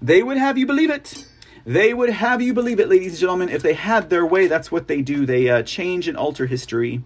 they 0.00 0.22
would 0.22 0.38
have 0.38 0.56
you 0.56 0.64
believe 0.64 0.88
it. 0.88 1.26
They 1.66 1.92
would 1.92 2.08
have 2.08 2.40
you 2.40 2.54
believe 2.54 2.80
it, 2.80 2.88
ladies 2.88 3.12
and 3.12 3.20
gentlemen. 3.20 3.50
If 3.50 3.62
they 3.62 3.74
had 3.74 4.08
their 4.08 4.24
way, 4.24 4.46
that's 4.46 4.72
what 4.72 4.88
they 4.88 5.02
do. 5.02 5.26
They 5.26 5.50
uh, 5.50 5.64
change 5.64 6.08
and 6.08 6.16
alter 6.16 6.46
history. 6.46 7.02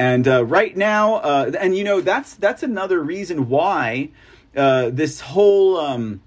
And 0.00 0.26
uh, 0.26 0.46
right 0.46 0.74
now, 0.74 1.16
uh, 1.16 1.52
and 1.60 1.76
you 1.76 1.84
know 1.84 2.00
that's 2.00 2.32
that's 2.36 2.62
another 2.62 3.02
reason 3.02 3.50
why 3.50 4.08
uh, 4.56 4.88
this 4.88 5.20
whole 5.20 5.76
um, 5.76 6.22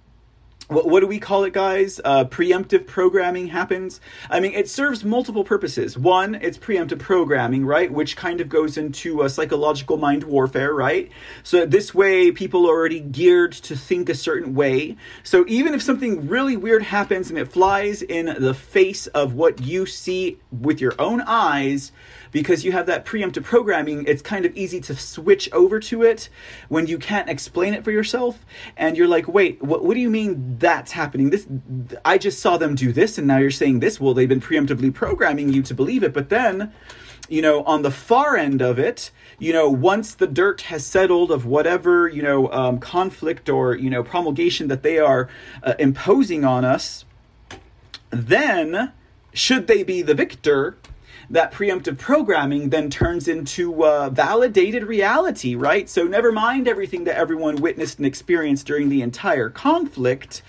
what, 0.67 0.88
what, 0.88 0.99
do 0.99 1.07
we 1.07 1.19
call 1.19 1.43
it, 1.43 1.53
guys? 1.53 1.99
Uh, 2.05 2.25
preemptive 2.25 2.86
programming 2.86 3.47
happens. 3.47 3.99
I 4.29 4.39
mean, 4.39 4.53
it 4.53 4.69
serves 4.69 5.03
multiple 5.03 5.43
purposes. 5.43 5.97
One, 5.97 6.36
it's 6.36 6.57
preemptive 6.57 6.99
programming, 6.99 7.65
right? 7.65 7.91
Which 7.91 8.15
kind 8.15 8.41
of 8.41 8.47
goes 8.47 8.77
into 8.77 9.23
a 9.23 9.29
psychological 9.29 9.97
mind 9.97 10.23
warfare, 10.23 10.73
right? 10.73 11.12
So 11.41 11.65
this 11.65 11.95
way, 11.95 12.31
people 12.31 12.67
are 12.67 12.73
already 12.73 12.99
geared 12.99 13.53
to 13.53 13.75
think 13.75 14.07
a 14.07 14.15
certain 14.15 14.53
way. 14.53 14.97
So 15.23 15.45
even 15.47 15.73
if 15.73 15.81
something 15.81 16.27
really 16.27 16.57
weird 16.57 16.83
happens 16.83 17.29
and 17.29 17.39
it 17.39 17.51
flies 17.51 18.03
in 18.03 18.36
the 18.39 18.53
face 18.53 19.07
of 19.07 19.33
what 19.33 19.62
you 19.62 19.88
see 19.88 20.38
with 20.51 20.79
your 20.79 20.93
own 20.99 21.21
eyes, 21.21 21.91
because 22.34 22.65
you 22.65 22.74
have 22.74 22.88
that 22.88 23.06
preemptive 23.06 23.43
programming, 23.43 24.04
it's 24.06 24.22
kind 24.22 24.46
of 24.46 24.54
easy 24.58 24.82
to 24.82 24.96
switch 24.96 25.50
over 25.54 25.80
to 25.80 26.02
it 26.02 26.28
when 26.67 26.88
you 26.88 26.98
can't 26.98 27.30
explain 27.30 27.74
it 27.74 27.84
for 27.86 27.91
yourself. 27.91 28.46
And 28.76 28.98
you're 28.98 29.08
like, 29.08 29.28
wait, 29.30 29.62
what, 29.63 29.86
what 29.86 29.93
do 29.93 30.02
you 30.02 30.10
mean 30.10 30.58
that's 30.58 30.91
happening? 30.91 31.30
This, 31.30 31.48
I 32.04 32.17
just 32.17 32.39
saw 32.39 32.58
them 32.58 32.76
do 32.76 32.91
this, 32.91 33.17
and 33.17 33.28
now 33.28 33.38
you're 33.38 33.52
saying 33.52 33.80
this. 33.80 34.02
Well, 34.02 34.13
they've 34.13 34.28
been 34.28 34.41
preemptively 34.41 34.93
programming 34.93 35.54
you 35.54 35.62
to 35.62 35.74
believe 35.74 36.04
it. 36.04 36.12
But 36.12 36.30
then, 36.30 36.74
you 37.30 37.41
know, 37.41 37.63
on 37.63 37.84
the 37.84 37.91
far 37.91 38.36
end 38.36 38.62
of 38.62 38.80
it, 38.80 39.12
you 39.38 39.54
know, 39.54 39.69
once 39.69 40.15
the 40.15 40.28
dirt 40.28 40.62
has 40.62 40.86
settled 40.86 41.32
of 41.32 41.46
whatever, 41.46 42.08
you 42.08 42.24
know, 42.24 42.52
um, 42.52 42.80
conflict 42.80 43.48
or, 43.48 43.76
you 43.76 43.89
know, 43.89 44.04
promulgation 44.04 44.67
that 44.69 44.82
they 44.84 44.98
are 44.98 45.30
uh, 45.62 45.76
imposing 45.78 46.43
on 46.43 46.65
us, 46.65 47.06
then 48.10 48.91
should 49.34 49.67
they 49.67 49.84
be 49.84 50.02
the 50.02 50.13
victor, 50.13 50.78
that 51.34 51.52
preemptive 51.52 51.98
programming 51.98 52.69
then 52.69 52.89
turns 52.89 53.28
into 53.28 53.84
uh, 53.84 54.10
validated 54.10 54.84
reality, 54.84 55.56
right? 55.56 55.89
So, 55.89 56.06
never 56.06 56.32
mind 56.32 56.67
everything 56.67 57.04
that 57.06 57.17
everyone 57.17 57.56
witnessed 57.58 57.98
and 57.98 58.06
experienced 58.06 58.67
during 58.67 58.89
the 58.89 59.02
entire 59.02 59.50
conflict 59.50 60.43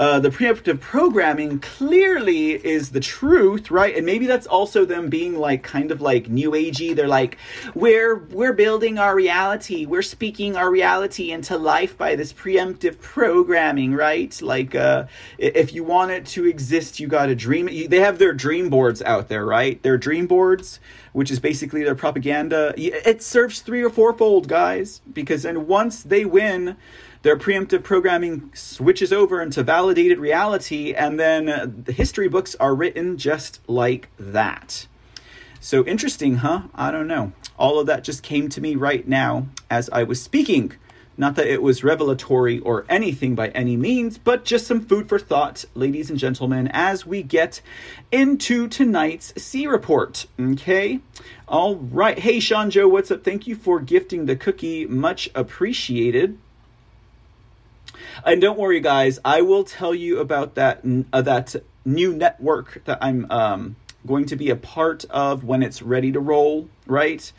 uh, 0.00 0.18
the 0.18 0.30
preemptive 0.30 0.80
programming 0.80 1.60
clearly 1.60 2.52
is 2.52 2.92
the 2.92 3.00
truth, 3.00 3.70
right? 3.70 3.94
And 3.94 4.06
maybe 4.06 4.26
that's 4.26 4.46
also 4.46 4.86
them 4.86 5.10
being 5.10 5.36
like 5.36 5.62
kind 5.62 5.92
of 5.92 6.00
like 6.00 6.30
new 6.30 6.52
agey. 6.52 6.96
They're 6.96 7.06
like, 7.06 7.36
we're 7.74 8.16
we're 8.16 8.54
building 8.54 8.98
our 8.98 9.14
reality, 9.14 9.84
we're 9.84 10.00
speaking 10.00 10.56
our 10.56 10.70
reality 10.70 11.30
into 11.30 11.58
life 11.58 11.98
by 11.98 12.16
this 12.16 12.32
preemptive 12.32 12.98
programming, 12.98 13.92
right? 13.92 14.40
Like, 14.40 14.74
uh, 14.74 15.04
if 15.36 15.74
you 15.74 15.84
want 15.84 16.12
it 16.12 16.24
to 16.28 16.46
exist, 16.46 16.98
you 16.98 17.06
got 17.06 17.26
to 17.26 17.34
dream. 17.34 17.66
They 17.66 18.00
have 18.00 18.18
their 18.18 18.32
dream 18.32 18.70
boards 18.70 19.02
out 19.02 19.28
there, 19.28 19.44
right? 19.44 19.82
Their 19.82 19.98
dream 19.98 20.26
boards 20.26 20.80
which 21.12 21.30
is 21.30 21.40
basically 21.40 21.82
their 21.82 21.94
propaganda. 21.94 22.72
It 22.76 23.20
serves 23.20 23.60
three 23.60 23.82
or 23.82 23.90
fourfold, 23.90 24.46
guys, 24.46 25.00
because 25.12 25.42
then 25.42 25.66
once 25.66 26.04
they 26.04 26.24
win, 26.24 26.76
their 27.22 27.36
preemptive 27.36 27.82
programming 27.82 28.50
switches 28.54 29.12
over 29.12 29.42
into 29.42 29.62
validated 29.62 30.18
reality, 30.18 30.94
and 30.94 31.20
then 31.20 31.48
uh, 31.48 31.66
the 31.68 31.92
history 31.92 32.28
books 32.28 32.54
are 32.56 32.74
written 32.74 33.18
just 33.18 33.60
like 33.68 34.08
that. 34.18 34.86
So 35.60 35.84
interesting, 35.84 36.36
huh? 36.36 36.62
I 36.74 36.90
don't 36.90 37.06
know. 37.06 37.32
All 37.58 37.78
of 37.78 37.86
that 37.86 38.04
just 38.04 38.22
came 38.22 38.48
to 38.48 38.60
me 38.62 38.74
right 38.74 39.06
now 39.06 39.48
as 39.68 39.90
I 39.90 40.04
was 40.04 40.22
speaking. 40.22 40.72
Not 41.18 41.36
that 41.36 41.48
it 41.48 41.60
was 41.60 41.84
revelatory 41.84 42.60
or 42.60 42.86
anything 42.88 43.34
by 43.34 43.48
any 43.48 43.76
means, 43.76 44.16
but 44.16 44.46
just 44.46 44.66
some 44.66 44.80
food 44.80 45.06
for 45.06 45.18
thought, 45.18 45.66
ladies 45.74 46.08
and 46.08 46.18
gentlemen, 46.18 46.68
as 46.68 47.04
we 47.04 47.22
get 47.22 47.60
into 48.10 48.66
tonight's 48.68 49.34
C 49.36 49.66
report. 49.66 50.26
Okay? 50.40 51.00
All 51.46 51.76
right. 51.76 52.18
Hey, 52.18 52.40
Sean 52.40 52.70
Joe, 52.70 52.88
what's 52.88 53.10
up? 53.10 53.22
Thank 53.22 53.46
you 53.46 53.54
for 53.54 53.80
gifting 53.80 54.24
the 54.24 54.36
cookie. 54.36 54.86
Much 54.86 55.28
appreciated. 55.34 56.38
And 58.24 58.40
don't 58.40 58.58
worry, 58.58 58.80
guys. 58.80 59.18
I 59.24 59.42
will 59.42 59.64
tell 59.64 59.94
you 59.94 60.18
about 60.18 60.54
that 60.54 60.82
uh, 61.12 61.22
that 61.22 61.56
new 61.84 62.12
network 62.12 62.82
that 62.84 62.98
I'm 63.00 63.30
um, 63.30 63.76
going 64.06 64.26
to 64.26 64.36
be 64.36 64.50
a 64.50 64.56
part 64.56 65.04
of 65.10 65.44
when 65.44 65.62
it's 65.62 65.82
ready 65.82 66.12
to 66.12 66.20
roll. 66.20 66.68
Right. 66.86 67.32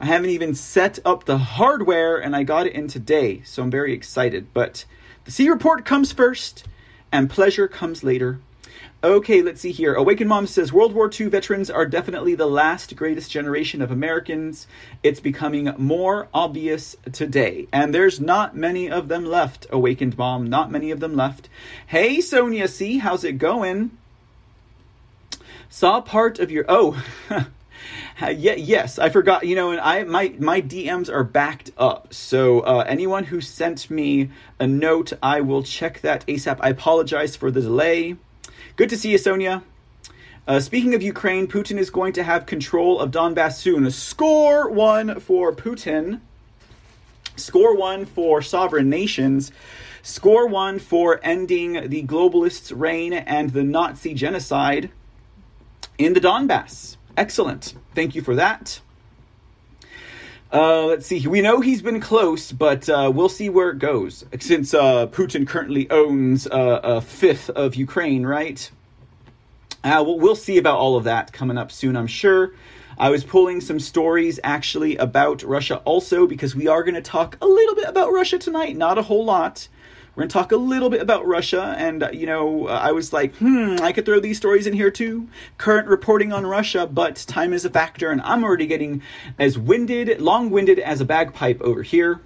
I 0.00 0.06
haven't 0.06 0.30
even 0.30 0.54
set 0.54 0.98
up 1.04 1.24
the 1.24 1.38
hardware, 1.38 2.16
and 2.16 2.34
I 2.34 2.42
got 2.42 2.66
it 2.66 2.72
in 2.72 2.88
today, 2.88 3.42
so 3.44 3.62
I'm 3.62 3.70
very 3.70 3.92
excited. 3.92 4.48
But 4.52 4.84
the 5.24 5.30
C 5.30 5.48
report 5.48 5.84
comes 5.84 6.10
first, 6.10 6.64
and 7.12 7.30
pleasure 7.30 7.68
comes 7.68 8.02
later. 8.02 8.40
Okay, 9.04 9.42
let's 9.42 9.60
see 9.60 9.72
here. 9.72 9.94
Awakened 9.94 10.28
Mom 10.28 10.46
says 10.46 10.72
World 10.72 10.92
War 10.92 11.10
II 11.12 11.26
veterans 11.26 11.68
are 11.68 11.84
definitely 11.84 12.36
the 12.36 12.46
last 12.46 12.94
greatest 12.94 13.32
generation 13.32 13.82
of 13.82 13.90
Americans. 13.90 14.68
It's 15.02 15.18
becoming 15.18 15.74
more 15.76 16.28
obvious 16.32 16.94
today. 17.10 17.66
And 17.72 17.92
there's 17.92 18.20
not 18.20 18.54
many 18.54 18.88
of 18.88 19.08
them 19.08 19.24
left, 19.24 19.66
Awakened 19.70 20.16
Mom. 20.16 20.46
Not 20.48 20.70
many 20.70 20.92
of 20.92 21.00
them 21.00 21.16
left. 21.16 21.48
Hey, 21.88 22.20
Sonia 22.20 22.68
C., 22.68 22.98
how's 22.98 23.24
it 23.24 23.38
going? 23.38 23.90
Saw 25.68 26.00
part 26.00 26.38
of 26.38 26.52
your. 26.52 26.64
Oh. 26.68 27.04
yeah, 28.20 28.54
yes, 28.54 29.00
I 29.00 29.08
forgot. 29.08 29.44
You 29.44 29.56
know, 29.56 29.72
and 29.72 29.80
I 29.80 30.04
my 30.04 30.32
my 30.38 30.62
DMs 30.62 31.12
are 31.12 31.24
backed 31.24 31.72
up. 31.76 32.14
So 32.14 32.60
uh, 32.60 32.84
anyone 32.86 33.24
who 33.24 33.40
sent 33.40 33.90
me 33.90 34.30
a 34.60 34.68
note, 34.68 35.12
I 35.20 35.40
will 35.40 35.64
check 35.64 36.02
that 36.02 36.24
ASAP. 36.28 36.58
I 36.60 36.68
apologize 36.68 37.34
for 37.34 37.50
the 37.50 37.62
delay. 37.62 38.16
Good 38.76 38.88
to 38.88 38.96
see 38.96 39.10
you, 39.10 39.18
Sonia. 39.18 39.62
Uh, 40.48 40.58
speaking 40.58 40.94
of 40.94 41.02
Ukraine, 41.02 41.46
Putin 41.46 41.76
is 41.78 41.90
going 41.90 42.14
to 42.14 42.22
have 42.22 42.46
control 42.46 42.98
of 43.00 43.10
Donbass 43.10 43.56
soon. 43.56 43.90
Score 43.90 44.70
one 44.70 45.20
for 45.20 45.52
Putin. 45.52 46.20
Score 47.36 47.76
one 47.76 48.06
for 48.06 48.40
sovereign 48.40 48.88
nations. 48.88 49.52
Score 50.02 50.46
one 50.46 50.78
for 50.78 51.20
ending 51.22 51.90
the 51.90 52.02
globalists' 52.04 52.72
reign 52.74 53.12
and 53.12 53.50
the 53.50 53.62
Nazi 53.62 54.14
genocide 54.14 54.90
in 55.98 56.14
the 56.14 56.20
Donbass. 56.20 56.96
Excellent. 57.16 57.74
Thank 57.94 58.14
you 58.14 58.22
for 58.22 58.34
that. 58.36 58.80
Uh, 60.52 60.84
let's 60.84 61.06
see. 61.06 61.26
We 61.26 61.40
know 61.40 61.62
he's 61.62 61.80
been 61.80 61.98
close, 61.98 62.52
but 62.52 62.86
uh, 62.86 63.10
we'll 63.14 63.30
see 63.30 63.48
where 63.48 63.70
it 63.70 63.78
goes. 63.78 64.22
Since 64.38 64.74
uh, 64.74 65.06
Putin 65.06 65.46
currently 65.46 65.88
owns 65.90 66.46
uh, 66.46 66.80
a 66.82 67.00
fifth 67.00 67.48
of 67.48 67.74
Ukraine, 67.74 68.26
right? 68.26 68.70
Uh, 69.82 70.02
we'll, 70.04 70.18
we'll 70.18 70.36
see 70.36 70.58
about 70.58 70.76
all 70.76 70.96
of 70.96 71.04
that 71.04 71.32
coming 71.32 71.56
up 71.56 71.72
soon, 71.72 71.96
I'm 71.96 72.06
sure. 72.06 72.52
I 72.98 73.08
was 73.08 73.24
pulling 73.24 73.62
some 73.62 73.80
stories 73.80 74.38
actually 74.44 74.96
about 74.98 75.42
Russia 75.42 75.78
also 75.86 76.26
because 76.26 76.54
we 76.54 76.68
are 76.68 76.82
going 76.82 76.96
to 76.96 77.02
talk 77.02 77.38
a 77.40 77.46
little 77.46 77.74
bit 77.74 77.88
about 77.88 78.12
Russia 78.12 78.38
tonight, 78.38 78.76
not 78.76 78.98
a 78.98 79.02
whole 79.02 79.24
lot. 79.24 79.68
We're 80.14 80.24
going 80.24 80.28
to 80.28 80.32
talk 80.34 80.52
a 80.52 80.56
little 80.56 80.90
bit 80.90 81.00
about 81.00 81.26
Russia, 81.26 81.74
and, 81.78 82.02
uh, 82.02 82.10
you 82.12 82.26
know, 82.26 82.68
uh, 82.68 82.72
I 82.72 82.92
was 82.92 83.14
like, 83.14 83.34
hmm, 83.36 83.76
I 83.80 83.92
could 83.92 84.04
throw 84.04 84.20
these 84.20 84.36
stories 84.36 84.66
in 84.66 84.74
here 84.74 84.90
too. 84.90 85.26
Current 85.56 85.88
reporting 85.88 86.34
on 86.34 86.44
Russia, 86.44 86.86
but 86.86 87.16
time 87.26 87.54
is 87.54 87.64
a 87.64 87.70
factor, 87.70 88.10
and 88.10 88.20
I'm 88.20 88.44
already 88.44 88.66
getting 88.66 89.00
as 89.38 89.56
winded, 89.58 90.20
long 90.20 90.50
winded 90.50 90.78
as 90.78 91.00
a 91.00 91.06
bagpipe 91.06 91.62
over 91.62 91.82
here. 91.82 92.20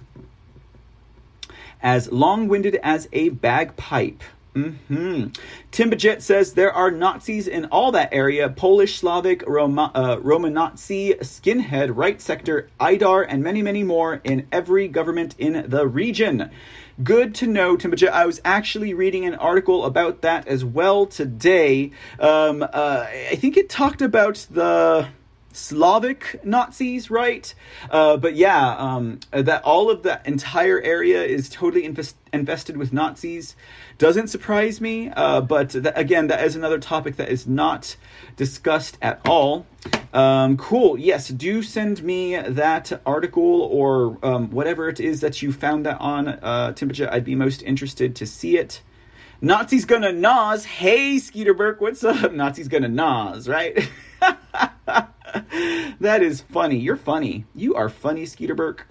As 1.81 2.11
long 2.11 2.49
winded 2.49 2.77
as 2.83 3.07
a 3.13 3.29
bagpipe. 3.29 4.21
Mm-hmm. 4.53 5.27
Timbajet 5.71 6.21
says 6.21 6.53
there 6.53 6.73
are 6.73 6.91
Nazis 6.91 7.47
in 7.47 7.65
all 7.65 7.91
that 7.91 8.09
area 8.11 8.49
Polish, 8.49 8.99
Slavic, 8.99 9.47
Roma, 9.47 9.91
uh, 9.93 10.17
Roman-Nazi, 10.19 11.13
skinhead, 11.21 11.95
right 11.95 12.19
sector, 12.19 12.69
Aidar, 12.81 13.25
and 13.29 13.43
many, 13.43 13.61
many 13.61 13.83
more 13.83 14.19
in 14.25 14.47
every 14.51 14.87
government 14.87 15.35
in 15.37 15.69
the 15.69 15.87
region. 15.87 16.49
Good 17.03 17.35
to 17.35 17.47
know, 17.47 17.77
Timbajet. 17.77 18.09
I 18.09 18.25
was 18.25 18.41
actually 18.43 18.95
reading 18.95 19.25
an 19.25 19.35
article 19.35 19.85
about 19.85 20.23
that 20.23 20.47
as 20.47 20.65
well 20.65 21.05
today. 21.05 21.91
Um, 22.19 22.63
uh, 22.63 23.05
I 23.07 23.35
think 23.35 23.55
it 23.55 23.69
talked 23.69 24.01
about 24.01 24.47
the 24.49 25.07
Slavic 25.51 26.39
Nazis, 26.43 27.09
right? 27.09 27.53
Uh, 27.89 28.17
but 28.17 28.35
yeah, 28.35 28.75
um, 28.77 29.19
that 29.31 29.63
all 29.63 29.89
of 29.89 30.03
that 30.03 30.25
entire 30.27 30.79
area 30.81 31.23
is 31.23 31.49
totally 31.49 31.83
invest- 31.83 32.15
invested 32.31 32.77
with 32.77 32.93
Nazis 32.93 33.55
doesn't 33.97 34.27
surprise 34.27 34.79
me. 34.79 35.09
Uh, 35.09 35.41
but 35.41 35.71
th- 35.71 35.85
again, 35.95 36.27
that 36.27 36.43
is 36.43 36.55
another 36.55 36.79
topic 36.79 37.15
that 37.15 37.29
is 37.29 37.47
not 37.47 37.95
discussed 38.35 38.97
at 39.01 39.19
all. 39.27 39.65
Um, 40.13 40.57
cool. 40.57 40.97
Yes, 40.97 41.27
do 41.29 41.61
send 41.63 42.03
me 42.03 42.37
that 42.37 42.91
article 43.05 43.61
or 43.63 44.17
um, 44.23 44.49
whatever 44.51 44.89
it 44.89 44.99
is 44.99 45.21
that 45.21 45.41
you 45.41 45.51
found 45.51 45.85
that 45.85 45.99
on 45.99 46.27
uh. 46.27 46.73
I'd 47.11 47.23
be 47.23 47.35
most 47.35 47.61
interested 47.63 48.15
to 48.15 48.25
see 48.25 48.57
it. 48.57 48.81
Nazis 49.41 49.85
gonna 49.85 50.11
Nas. 50.11 50.65
Hey, 50.65 51.19
Skeeter 51.19 51.53
Burke, 51.53 51.79
what's 51.79 52.03
up? 52.03 52.31
Nazis 52.33 52.67
gonna 52.67 52.87
Nas, 52.87 53.47
right? 53.47 53.89
that 55.99 56.21
is 56.21 56.41
funny. 56.41 56.77
You're 56.77 56.95
funny. 56.95 57.45
You 57.55 57.75
are 57.75 57.89
funny, 57.89 58.25
Skeeter 58.25 58.55
Burke. 58.55 58.87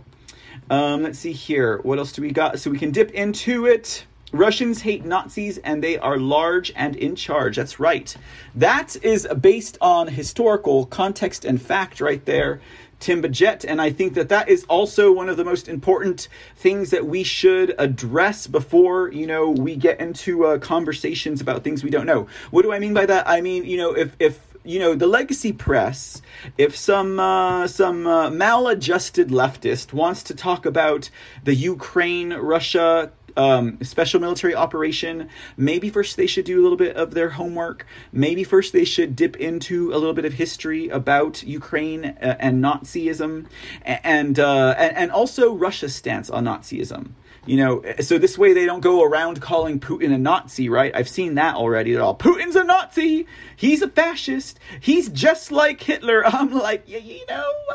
Um, 0.70 1.03
let's 1.03 1.18
see 1.18 1.33
here. 1.33 1.79
What 1.79 1.99
else 1.99 2.12
do 2.12 2.22
we 2.22 2.31
got? 2.31 2.59
So 2.59 2.70
we 2.70 2.79
can 2.79 2.90
dip 2.90 3.11
into 3.12 3.66
it. 3.66 4.07
Russians 4.33 4.83
hate 4.83 5.05
Nazis 5.05 5.59
and 5.59 5.83
they 5.83 5.99
are 5.99 6.18
large 6.18 6.72
and 6.75 6.96
in 6.96 7.14
charge. 7.14 7.57
That's 7.57 7.79
right. 7.79 8.14
That 8.55 8.96
is 9.03 9.27
based 9.40 9.79
on 9.81 10.09
historical 10.09 10.87
context 10.87 11.44
and 11.44 11.62
fact 11.62 12.01
right 12.01 12.25
there. 12.25 12.61
Tim 12.99 13.22
Bajet, 13.22 13.64
and 13.68 13.81
I 13.81 13.90
think 13.90 14.14
that 14.14 14.31
that 14.31 14.49
is 14.49 14.64
also 14.64 15.12
one 15.12 15.29
of 15.29 15.37
the 15.37 15.44
most 15.44 15.68
important 15.68 16.29
things 16.57 16.90
that 16.90 17.05
we 17.05 17.25
should 17.25 17.75
address 17.79 18.46
before 18.46 19.12
you 19.12 19.27
know 19.27 19.51
we 19.51 19.77
get 19.77 20.01
into 20.01 20.46
uh, 20.46 20.59
conversations 20.59 21.42
about 21.42 21.62
things 21.62 21.85
we 21.85 21.90
don't 21.90 22.07
know. 22.07 22.27
What 22.51 22.62
do 22.62 22.72
I 22.72 22.79
mean 22.79 22.94
by 22.94 23.05
that? 23.05 23.29
I 23.29 23.42
mean 23.42 23.64
you 23.64 23.77
know 23.77 23.94
if 23.94 24.16
if 24.18 24.56
you 24.66 24.79
know 24.79 24.94
the 24.94 25.07
legacy 25.07 25.52
press 25.52 26.20
if 26.59 26.76
some 26.76 27.18
uh, 27.20 27.66
some 27.66 28.07
uh, 28.07 28.31
maladjusted 28.31 29.29
leftist 29.29 29.92
wants 29.92 30.22
to 30.22 30.35
talk 30.35 30.66
about 30.66 31.11
the 31.44 31.55
ukraine 31.55 32.33
russia 32.35 33.12
um, 33.37 33.79
special 33.83 34.20
military 34.20 34.55
operation. 34.55 35.29
Maybe 35.57 35.90
first 35.90 36.16
they 36.16 36.26
should 36.26 36.44
do 36.44 36.61
a 36.61 36.62
little 36.62 36.79
bit 36.79 36.96
of 36.96 37.12
their 37.12 37.31
homework. 37.31 37.87
Maybe 38.12 38.44
first 38.44 38.72
they 38.72 38.85
should 38.85 39.14
dip 39.14 39.37
into 39.37 39.92
a 39.92 39.98
little 39.98 40.14
bit 40.14 40.24
of 40.24 40.35
history 40.35 40.88
about 40.88 41.42
Ukraine 41.42 42.05
uh, 42.05 42.37
and 42.40 42.64
Nazism, 42.64 43.46
and 43.85 44.38
uh, 44.38 44.74
and, 44.79 44.96
and 44.96 45.11
also 45.12 45.55
Russia's 45.55 45.94
stance 45.94 46.31
on 46.31 46.44
Nazism 46.44 47.11
you 47.47 47.57
know 47.57 47.83
so 48.01 48.19
this 48.19 48.37
way 48.37 48.53
they 48.53 48.67
don't 48.67 48.81
go 48.81 49.03
around 49.03 49.41
calling 49.41 49.81
putin 49.81 50.13
a 50.13 50.19
nazi 50.19 50.69
right 50.69 50.95
i've 50.95 51.09
seen 51.09 51.37
that 51.37 51.55
already 51.55 51.95
at 51.95 52.01
all 52.01 52.15
putin's 52.15 52.57
a 52.57 52.65
nazi 52.65 53.27
he's 53.57 53.83
a 53.83 53.89
fascist 53.89 54.59
he's 54.81 55.09
just 55.09 55.51
like 55.53 55.81
hitler 55.81 56.27
i'm 56.27 56.53
like 56.53 56.83
yeah, 56.87 56.99
you 56.99 57.25
know 57.29 57.53
uh, 57.71 57.75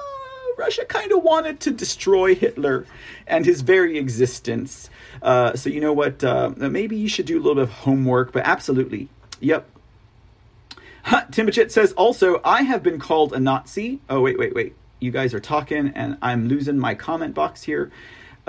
russia 0.58 0.86
kind 0.86 1.12
of 1.12 1.24
wanted 1.24 1.60
to 1.60 1.72
destroy 1.72 2.36
hitler 2.36 2.86
and 3.28 3.46
his 3.46 3.62
very 3.62 3.98
existence 3.98 4.90
uh, 5.22 5.56
so 5.56 5.70
you 5.70 5.80
know 5.80 5.94
what? 5.94 6.24
Uh, 6.24 6.52
maybe 6.58 6.98
you 6.98 7.08
should 7.08 7.26
do 7.26 7.38
a 7.38 7.42
little 7.42 7.56
bit 7.56 7.64
of 7.64 7.70
homework, 7.70 8.32
but 8.32 8.44
absolutely. 8.46 9.08
Yep. 9.40 9.68
Huh, 11.04 11.26
says 11.32 11.94
also, 11.94 12.42
I 12.44 12.62
have 12.64 12.84
been 12.84 13.00
called 13.00 13.34
a 13.34 13.40
Nazi. 13.40 14.00
Oh, 14.10 14.22
wait, 14.22 14.38
wait, 14.38 14.54
wait. 14.54 14.76
You 15.00 15.12
guys 15.12 15.34
are 15.34 15.40
talking, 15.40 15.92
and 15.96 16.18
I'm 16.22 16.48
losing 16.48 16.78
my 16.78 16.94
comment 16.94 17.34
box 17.34 17.64
here. 17.64 17.92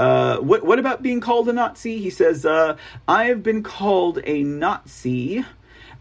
Uh, 0.03 0.39
what, 0.39 0.65
what 0.65 0.81
about 0.81 1.01
being 1.01 1.21
called 1.21 1.49
a 1.49 1.53
Nazi? 1.53 1.99
He 1.99 2.11
says, 2.11 2.45
uh, 2.45 2.77
I 3.07 3.27
have 3.27 3.45
been 3.45 3.63
called 3.63 4.19
a 4.25 4.43
Nazi 4.43 5.45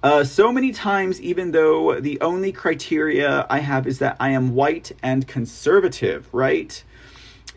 uh, 0.02 0.24
so 0.24 0.52
many 0.52 0.72
times, 0.72 1.22
even 1.22 1.52
though 1.52 2.00
the 2.00 2.20
only 2.20 2.52
criteria 2.52 3.46
I 3.48 3.60
have 3.60 3.86
is 3.86 4.00
that 4.00 4.18
I 4.20 4.32
am 4.32 4.56
white 4.56 4.92
and 5.04 5.28
conservative, 5.28 6.28
right? 6.32 6.84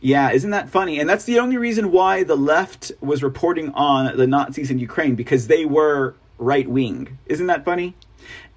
Yeah, 0.02 0.32
isn't 0.32 0.50
that 0.50 0.68
funny? 0.68 1.00
And 1.00 1.08
that's 1.08 1.24
the 1.24 1.38
only 1.38 1.56
reason 1.56 1.90
why 1.90 2.24
the 2.24 2.36
left 2.36 2.92
was 3.00 3.22
reporting 3.22 3.70
on 3.70 4.14
the 4.14 4.26
Nazis 4.26 4.70
in 4.70 4.78
Ukraine 4.78 5.14
because 5.14 5.46
they 5.46 5.64
were 5.64 6.14
right 6.36 6.68
wing. 6.68 7.16
Isn't 7.24 7.46
that 7.46 7.64
funny? 7.64 7.94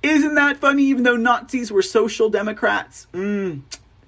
Isn't 0.03 0.35
that 0.35 0.57
funny? 0.57 0.83
Even 0.83 1.03
though 1.03 1.15
Nazis 1.15 1.71
were 1.71 1.81
social 1.81 2.29
democrats. 2.29 3.07
Mm, 3.13 3.61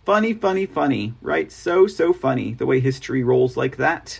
funny, 0.10 0.34
funny, 0.34 0.66
funny. 0.66 1.14
Right? 1.22 1.52
So, 1.52 1.86
so 1.86 2.14
funny 2.14 2.56
the 2.56 2.66
way 2.66 2.80
history 2.80 3.24
rolls 3.24 3.56
like 3.56 3.78
that. 3.78 4.20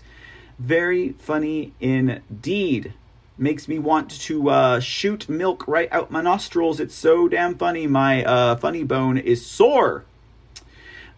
Very 0.60 1.14
funny 1.14 1.74
indeed. 1.80 2.94
Makes 3.40 3.68
me 3.68 3.80
want 3.80 4.12
to 4.22 4.52
uh, 4.52 4.80
shoot 4.82 5.28
milk 5.28 5.68
right 5.68 5.92
out 5.92 6.12
my 6.12 6.22
nostrils. 6.22 6.80
It's 6.80 6.94
so 6.94 7.28
damn 7.28 7.58
funny. 7.58 7.88
My 7.88 8.24
uh, 8.24 8.56
funny 8.58 8.84
bone 8.84 9.18
is 9.18 9.44
sore. 9.44 10.06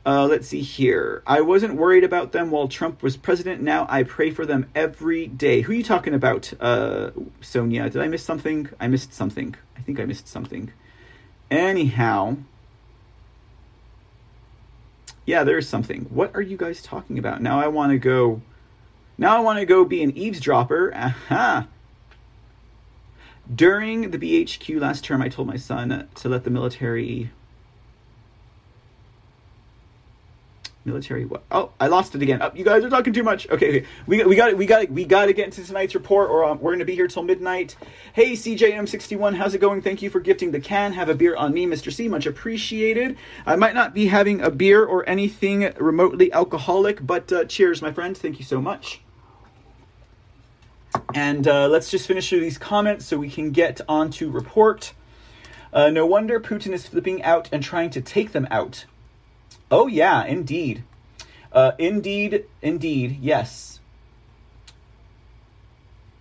Uh, 0.05 0.27
let's 0.27 0.47
see 0.47 0.62
here. 0.62 1.21
I 1.27 1.41
wasn't 1.41 1.75
worried 1.75 2.05
about 2.05 2.31
them 2.31 2.49
while 2.49 2.69
Trump 2.69 3.03
was 3.03 3.17
president. 3.17 3.62
Now 3.62 3.86
I 3.89 4.03
pray 4.03 4.31
for 4.31 4.45
them 4.45 4.69
every 4.73 5.27
day. 5.27 5.60
Who 5.63 5.73
are 5.73 5.75
you 5.75 5.84
talking 5.84 6.13
about, 6.13 6.53
uh, 6.62 7.12
Sonia? 7.41 7.89
Did 7.89 8.01
I 8.01 8.07
miss 8.07 8.23
something? 8.23 8.69
I 8.79 8.88
missed 8.88 9.13
something. 9.13 9.53
I 9.75 9.81
think 9.81 9.99
I 9.99 10.05
missed 10.05 10.29
something. 10.29 10.71
Anyhow. 11.49 12.38
Yeah, 15.25 15.43
there's 15.43 15.69
something. 15.69 16.07
What 16.10 16.36
are 16.36 16.41
you 16.41 16.57
guys 16.57 16.81
talking 16.81 17.19
about? 17.19 17.41
Now 17.41 17.60
I 17.60 17.67
want 17.67 17.91
to 17.91 17.97
go 17.97 18.41
Now 19.17 19.38
I 19.38 19.39
want 19.39 19.59
to 19.59 19.65
go 19.65 19.86
be 19.86 20.03
an 20.03 20.15
eavesdropper. 20.17 20.93
Aha. 20.95 21.67
During 23.53 24.11
the 24.11 24.17
BHQ 24.17 24.80
last 24.80 25.03
term, 25.03 25.22
I 25.22 25.30
told 25.30 25.47
my 25.47 25.57
son 25.57 26.07
to 26.15 26.30
let 26.30 26.43
the 26.43 26.49
military 26.49 27.32
military 30.84 31.25
what 31.25 31.43
oh 31.51 31.71
i 31.79 31.88
lost 31.88 32.15
it 32.15 32.21
again. 32.21 32.41
Oh, 32.41 32.51
you 32.55 32.63
guys 32.63 32.84
are 32.84 32.89
talking 32.89 33.13
too 33.13 33.23
much. 33.23 33.47
Okay, 33.49 33.69
okay. 33.69 33.88
we, 34.07 34.23
we 34.23 34.36
got 34.36 34.57
we 34.57 34.65
got 34.65 34.89
we 34.89 35.05
got 35.05 35.25
to 35.27 35.34
get 35.34 35.45
into 35.45 35.63
tonight's 35.63 35.93
report 35.93 36.29
or 36.29 36.43
um, 36.43 36.59
we're 36.59 36.75
to 36.75 36.86
be 36.86 36.95
here 36.95 37.07
till 37.07 37.23
midnight. 37.23 37.75
Hey 38.13 38.32
cjm61 38.32 39.36
how's 39.36 39.53
it 39.53 39.59
going? 39.59 39.82
Thank 39.82 40.01
you 40.01 40.09
for 40.09 40.19
gifting 40.19 40.51
the 40.51 40.59
can. 40.59 40.93
Have 40.93 41.09
a 41.09 41.15
beer 41.15 41.36
on 41.36 41.53
me 41.53 41.65
mr 41.67 41.93
c. 41.93 42.07
Much 42.07 42.25
appreciated. 42.25 43.17
I 43.45 43.55
might 43.55 43.75
not 43.75 43.93
be 43.93 44.07
having 44.07 44.41
a 44.41 44.49
beer 44.49 44.84
or 44.84 45.07
anything 45.07 45.71
remotely 45.77 46.34
alcoholic 46.34 47.05
but 47.05 47.32
uh, 47.32 47.45
cheers 47.45 47.82
my 47.82 47.91
friend 47.91 48.17
thank 48.17 48.39
you 48.39 48.45
so 48.45 48.61
much. 48.61 49.01
And 51.13 51.47
uh, 51.47 51.67
let's 51.67 51.89
just 51.89 52.07
finish 52.07 52.29
through 52.29 52.41
these 52.41 52.57
comments 52.57 53.05
so 53.05 53.17
we 53.17 53.29
can 53.29 53.51
get 53.51 53.79
on 53.88 54.09
to 54.11 54.29
report. 54.29 54.93
Uh, 55.71 55.89
no 55.89 56.05
wonder 56.05 56.39
putin 56.39 56.73
is 56.73 56.88
flipping 56.88 57.23
out 57.23 57.47
and 57.51 57.63
trying 57.63 57.89
to 57.91 58.01
take 58.01 58.32
them 58.32 58.47
out 58.51 58.86
Oh, 59.72 59.88
yeah, 59.88 60.26
indeed. 60.26 60.84
Uh, 61.51 61.72
indeed, 61.80 62.45
indeed, 62.61 63.17
yes. 63.22 63.80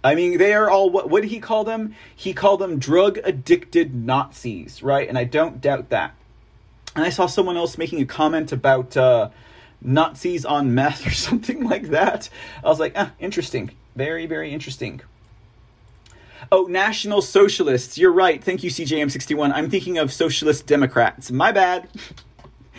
I 0.03 0.15
mean, 0.15 0.39
they 0.39 0.55
are 0.55 0.71
all 0.71 0.89
what? 0.89 1.11
What 1.11 1.23
did 1.23 1.31
he 1.31 1.41
call 1.41 1.65
them? 1.65 1.95
He 2.17 2.33
called 2.33 2.61
them 2.61 2.79
drug 2.79 3.19
addicted 3.23 3.95
Nazis, 3.95 4.83
right? 4.83 5.07
And 5.07 5.19
I 5.19 5.25
don't 5.25 5.61
doubt 5.61 5.91
that. 5.91 6.15
And 6.97 7.05
I 7.05 7.11
saw 7.11 7.27
someone 7.27 7.57
else 7.57 7.77
making 7.77 8.01
a 8.01 8.07
comment 8.07 8.51
about 8.51 8.97
uh, 8.97 9.29
Nazis 9.83 10.45
on 10.45 10.75
meth 10.75 11.07
or 11.07 11.11
something 11.11 11.65
like 11.65 11.91
that. 11.91 12.31
I 12.65 12.69
was 12.69 12.81
like, 12.81 12.95
ah, 12.97 13.13
interesting, 13.19 13.73
very, 13.95 14.27
very 14.27 14.53
interesting. 14.53 15.03
Oh, 16.51 16.65
National 16.65 17.21
Socialists. 17.21 17.99
You're 17.99 18.13
right. 18.13 18.43
Thank 18.43 18.65
you, 18.65 18.71
CJM61. 18.71 19.53
I'm 19.55 19.71
thinking 19.71 19.99
of 19.99 20.13
Socialist 20.13 20.67
Democrats. 20.67 21.31
My 21.31 21.53
bad. 21.53 21.89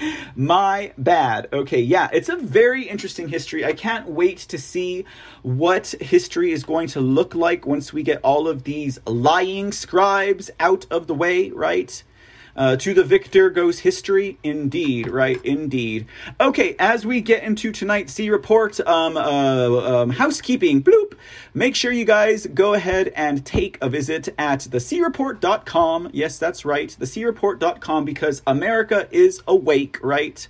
My 0.35 0.93
bad. 0.97 1.47
Okay, 1.51 1.81
yeah, 1.81 2.09
it's 2.13 2.29
a 2.29 2.35
very 2.35 2.87
interesting 2.87 3.27
history. 3.27 3.65
I 3.65 3.73
can't 3.73 4.07
wait 4.07 4.37
to 4.39 4.57
see 4.57 5.05
what 5.41 5.87
history 5.99 6.51
is 6.51 6.63
going 6.63 6.87
to 6.89 6.99
look 6.99 7.35
like 7.35 7.65
once 7.65 7.93
we 7.93 8.03
get 8.03 8.19
all 8.23 8.47
of 8.47 8.63
these 8.63 8.99
lying 9.05 9.71
scribes 9.71 10.49
out 10.59 10.85
of 10.91 11.07
the 11.07 11.15
way, 11.15 11.51
right? 11.51 12.03
Uh, 12.55 12.75
to 12.75 12.93
the 12.93 13.03
victor 13.03 13.49
goes 13.49 13.79
history, 13.79 14.37
indeed, 14.43 15.07
right? 15.07 15.43
Indeed. 15.45 16.05
Okay, 16.39 16.75
as 16.79 17.05
we 17.05 17.21
get 17.21 17.43
into 17.43 17.71
tonight's 17.71 18.13
C 18.13 18.29
report, 18.29 18.79
um, 18.81 19.17
uh, 19.17 20.01
um, 20.01 20.09
housekeeping, 20.11 20.83
bloop. 20.83 21.13
Make 21.53 21.75
sure 21.75 21.91
you 21.91 22.05
guys 22.05 22.47
go 22.47 22.73
ahead 22.73 23.11
and 23.15 23.45
take 23.45 23.77
a 23.81 23.89
visit 23.89 24.29
at 24.37 24.59
thecreport.com. 24.59 26.09
Yes, 26.13 26.37
that's 26.37 26.65
right, 26.65 26.89
thecreport.com, 26.99 28.05
because 28.05 28.41
America 28.45 29.07
is 29.11 29.41
awake, 29.47 29.97
right? 30.01 30.47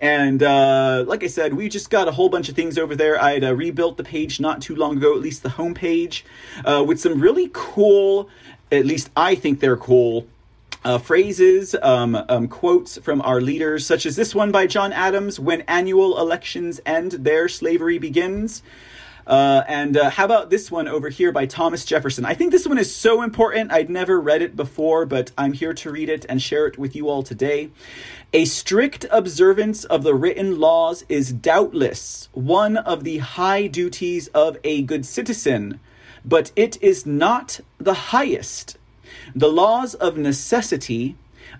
And 0.00 0.42
uh, 0.42 1.04
like 1.06 1.24
I 1.24 1.28
said, 1.28 1.54
we 1.54 1.68
just 1.68 1.88
got 1.88 2.08
a 2.08 2.12
whole 2.12 2.28
bunch 2.28 2.48
of 2.48 2.56
things 2.56 2.76
over 2.76 2.94
there. 2.94 3.18
I 3.22 3.32
had 3.32 3.44
uh, 3.44 3.54
rebuilt 3.54 3.96
the 3.96 4.04
page 4.04 4.38
not 4.40 4.60
too 4.60 4.74
long 4.74 4.98
ago, 4.98 5.14
at 5.14 5.20
least 5.20 5.42
the 5.42 5.48
homepage, 5.50 6.22
uh, 6.64 6.84
with 6.86 7.00
some 7.00 7.20
really 7.20 7.48
cool, 7.52 8.28
at 8.70 8.84
least 8.84 9.10
I 9.16 9.34
think 9.34 9.60
they're 9.60 9.76
cool, 9.76 10.26
uh, 10.84 10.98
phrases, 10.98 11.74
um, 11.82 12.16
um, 12.28 12.48
quotes 12.48 12.98
from 12.98 13.22
our 13.22 13.40
leaders, 13.40 13.86
such 13.86 14.06
as 14.06 14.16
this 14.16 14.34
one 14.34 14.52
by 14.52 14.66
John 14.66 14.92
Adams 14.92 15.40
When 15.40 15.62
annual 15.62 16.18
elections 16.18 16.80
end, 16.84 17.12
there 17.12 17.48
slavery 17.48 17.98
begins. 17.98 18.62
Uh, 19.26 19.62
and 19.66 19.96
uh, 19.96 20.10
how 20.10 20.26
about 20.26 20.50
this 20.50 20.70
one 20.70 20.86
over 20.86 21.08
here 21.08 21.32
by 21.32 21.46
Thomas 21.46 21.86
Jefferson? 21.86 22.26
I 22.26 22.34
think 22.34 22.52
this 22.52 22.66
one 22.66 22.76
is 22.76 22.94
so 22.94 23.22
important. 23.22 23.72
I'd 23.72 23.88
never 23.88 24.20
read 24.20 24.42
it 24.42 24.54
before, 24.54 25.06
but 25.06 25.30
I'm 25.38 25.54
here 25.54 25.72
to 25.72 25.90
read 25.90 26.10
it 26.10 26.26
and 26.28 26.42
share 26.42 26.66
it 26.66 26.76
with 26.76 26.94
you 26.94 27.08
all 27.08 27.22
today. 27.22 27.70
A 28.34 28.44
strict 28.44 29.06
observance 29.10 29.84
of 29.84 30.02
the 30.02 30.14
written 30.14 30.60
laws 30.60 31.04
is 31.08 31.32
doubtless 31.32 32.28
one 32.32 32.76
of 32.76 33.04
the 33.04 33.18
high 33.18 33.66
duties 33.66 34.28
of 34.28 34.58
a 34.62 34.82
good 34.82 35.06
citizen, 35.06 35.80
but 36.24 36.52
it 36.54 36.82
is 36.82 37.06
not 37.06 37.60
the 37.78 37.94
highest 37.94 38.76
the 39.34 39.48
laws 39.48 39.94
of 39.94 40.16
necessity, 40.16 41.16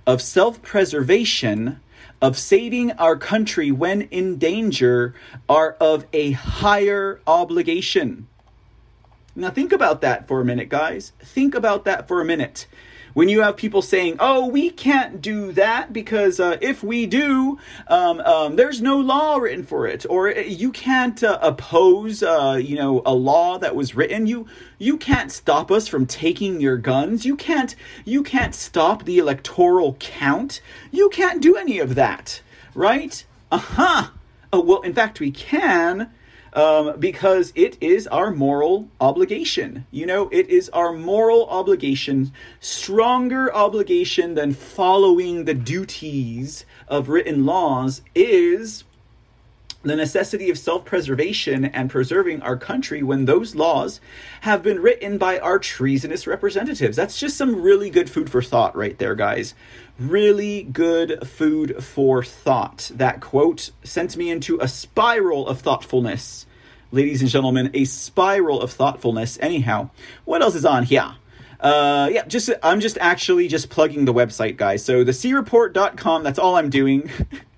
of 0.07 0.21
self 0.21 0.63
preservation, 0.63 1.81
of 2.21 2.39
saving 2.39 2.93
our 2.93 3.17
country 3.17 3.71
when 3.71 4.03
in 4.03 4.39
danger 4.39 5.15
are 5.49 5.77
of 5.81 6.07
a 6.13 6.33
higher 6.33 7.21
obligation. 7.27 8.27
Now, 9.37 9.51
think 9.51 9.73
about 9.73 10.01
that 10.03 10.29
for 10.29 10.41
a 10.41 10.45
minute, 10.45 10.69
guys. 10.69 11.13
Think 11.19 11.55
about 11.55 11.85
that 11.85 12.07
for 12.07 12.21
a 12.21 12.25
minute 12.25 12.67
when 13.15 13.29
you 13.29 13.41
have 13.43 13.57
people 13.57 13.81
saying, 13.81 14.17
"Oh, 14.19 14.47
we 14.47 14.71
can't 14.71 15.23
do 15.23 15.53
that 15.53 15.93
because 15.93 16.39
uh, 16.39 16.59
if 16.61 16.83
we 16.83 17.07
do, 17.07 17.59
um, 17.89 18.21
um, 18.21 18.57
there's 18.57 18.83
no 18.83 18.99
law 18.99 19.37
written 19.37 19.65
for 19.65 19.87
it, 19.87 20.05
or 20.11 20.29
uh, 20.29 20.41
you 20.41 20.71
can't 20.71 21.23
uh, 21.23 21.39
oppose, 21.41 22.23
uh, 22.23 22.61
you 22.63 22.77
know, 22.77 23.03
a 23.07 23.15
law 23.15 23.59
that 23.59 23.75
was 23.75 23.95
written. 23.95 24.27
You 24.27 24.47
you 24.79 24.97
can't 24.99 25.33
stop 25.33 25.71
us 25.71 25.89
from 25.89 26.07
taking 26.07 26.61
your 26.61 26.77
guns. 26.77 27.25
You 27.25 27.37
can't 27.37 27.75
you 28.05 28.23
can't 28.23 28.55
stop 28.55 29.05
the 29.05 29.19
electoral 29.19 29.95
count. 30.01 30.61
You 30.91 31.09
can't 31.09 31.41
do 31.41 31.57
any 31.57 31.79
of 31.79 31.95
that, 31.95 32.43
right? 32.75 33.25
Uh 33.51 33.59
huh. 33.59 34.09
Oh, 34.53 34.61
well, 34.61 34.83
in 34.83 34.95
fact, 34.95 35.19
we 35.21 35.31
can 35.31 36.11
um, 36.55 36.99
because 36.99 37.53
it 37.55 37.77
is 37.81 38.07
our 38.07 38.31
moral 38.31 38.89
obligation. 39.01 39.87
You 39.91 40.07
know, 40.07 40.29
it 40.31 40.49
is 40.49 40.69
our 40.71 40.93
moral 40.93 41.47
obligation, 41.49 42.33
stronger 42.61 43.53
obligation 43.55 44.35
than 44.35 44.53
following 44.53 45.45
the 45.45 45.55
duties 45.55 46.65
of 46.89 47.09
written 47.09 47.45
laws 47.45 48.03
is 48.15 48.85
the 49.85 49.97
necessity 49.97 50.51
of 50.51 50.59
self 50.59 50.85
preservation 50.85 51.65
and 51.65 51.91
preserving 51.91 52.43
our 52.43 52.57
country 52.57 53.03
when 53.03 53.27
those 53.27 53.55
laws 53.55 54.01
have 54.41 54.63
been 54.63 54.81
written 54.81 55.19
by 55.19 55.39
our 55.39 55.59
treasonous 55.59 56.27
representatives. 56.27 56.97
That's 56.97 57.19
just 57.19 57.37
some 57.37 57.63
really 57.63 57.91
good 57.91 58.11
food 58.11 58.31
for 58.31 58.43
thought, 58.43 58.75
right 58.75 58.99
there, 58.99 59.15
guys. 59.15 59.55
Really 59.99 60.63
good 60.65 61.27
food 61.27 61.85
for 61.85 62.25
thought. 62.25 62.91
That 62.95 63.21
quote 63.21 63.71
sent 63.85 64.17
me 64.17 64.31
into 64.31 64.59
a 64.61 64.69
spiral 64.69 65.47
of 65.47 65.61
thoughtfulness. 65.61 66.47
Ladies 66.91 67.21
and 67.21 67.31
gentlemen, 67.31 67.71
a 67.75 67.85
spiral 67.85 68.61
of 68.61 68.73
thoughtfulness. 68.73 69.39
Anyhow, 69.41 69.91
what 70.25 70.43
else 70.43 70.55
is 70.55 70.65
on 70.65 70.85
here? 70.85 71.15
Uh, 71.61 72.09
yeah, 72.13 72.25
just 72.27 72.51
I'm 72.63 72.81
just 72.81 72.99
actually 73.01 73.49
just 73.49 73.71
plugging 73.71 74.05
the 74.05 74.13
website, 74.13 74.57
guys. 74.57 74.85
So 74.85 75.03
the 75.03 75.13
creport.com, 75.13 76.23
that's 76.23 76.39
all 76.39 76.57
I'm 76.57 76.71
doing. 76.71 77.11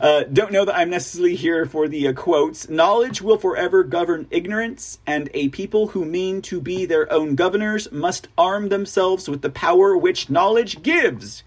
Uh, 0.00 0.22
don't 0.24 0.52
know 0.52 0.64
that 0.64 0.76
I'm 0.76 0.90
necessarily 0.90 1.34
here 1.34 1.66
for 1.66 1.88
the 1.88 2.08
uh, 2.08 2.12
quotes. 2.12 2.68
Knowledge 2.68 3.20
will 3.20 3.38
forever 3.38 3.82
govern 3.82 4.26
ignorance, 4.30 4.98
and 5.06 5.28
a 5.34 5.48
people 5.48 5.88
who 5.88 6.04
mean 6.04 6.40
to 6.42 6.60
be 6.60 6.86
their 6.86 7.10
own 7.12 7.34
governors 7.34 7.90
must 7.90 8.28
arm 8.36 8.68
themselves 8.68 9.28
with 9.28 9.42
the 9.42 9.50
power 9.50 9.96
which 9.96 10.30
knowledge 10.30 10.82
gives. 10.82 11.42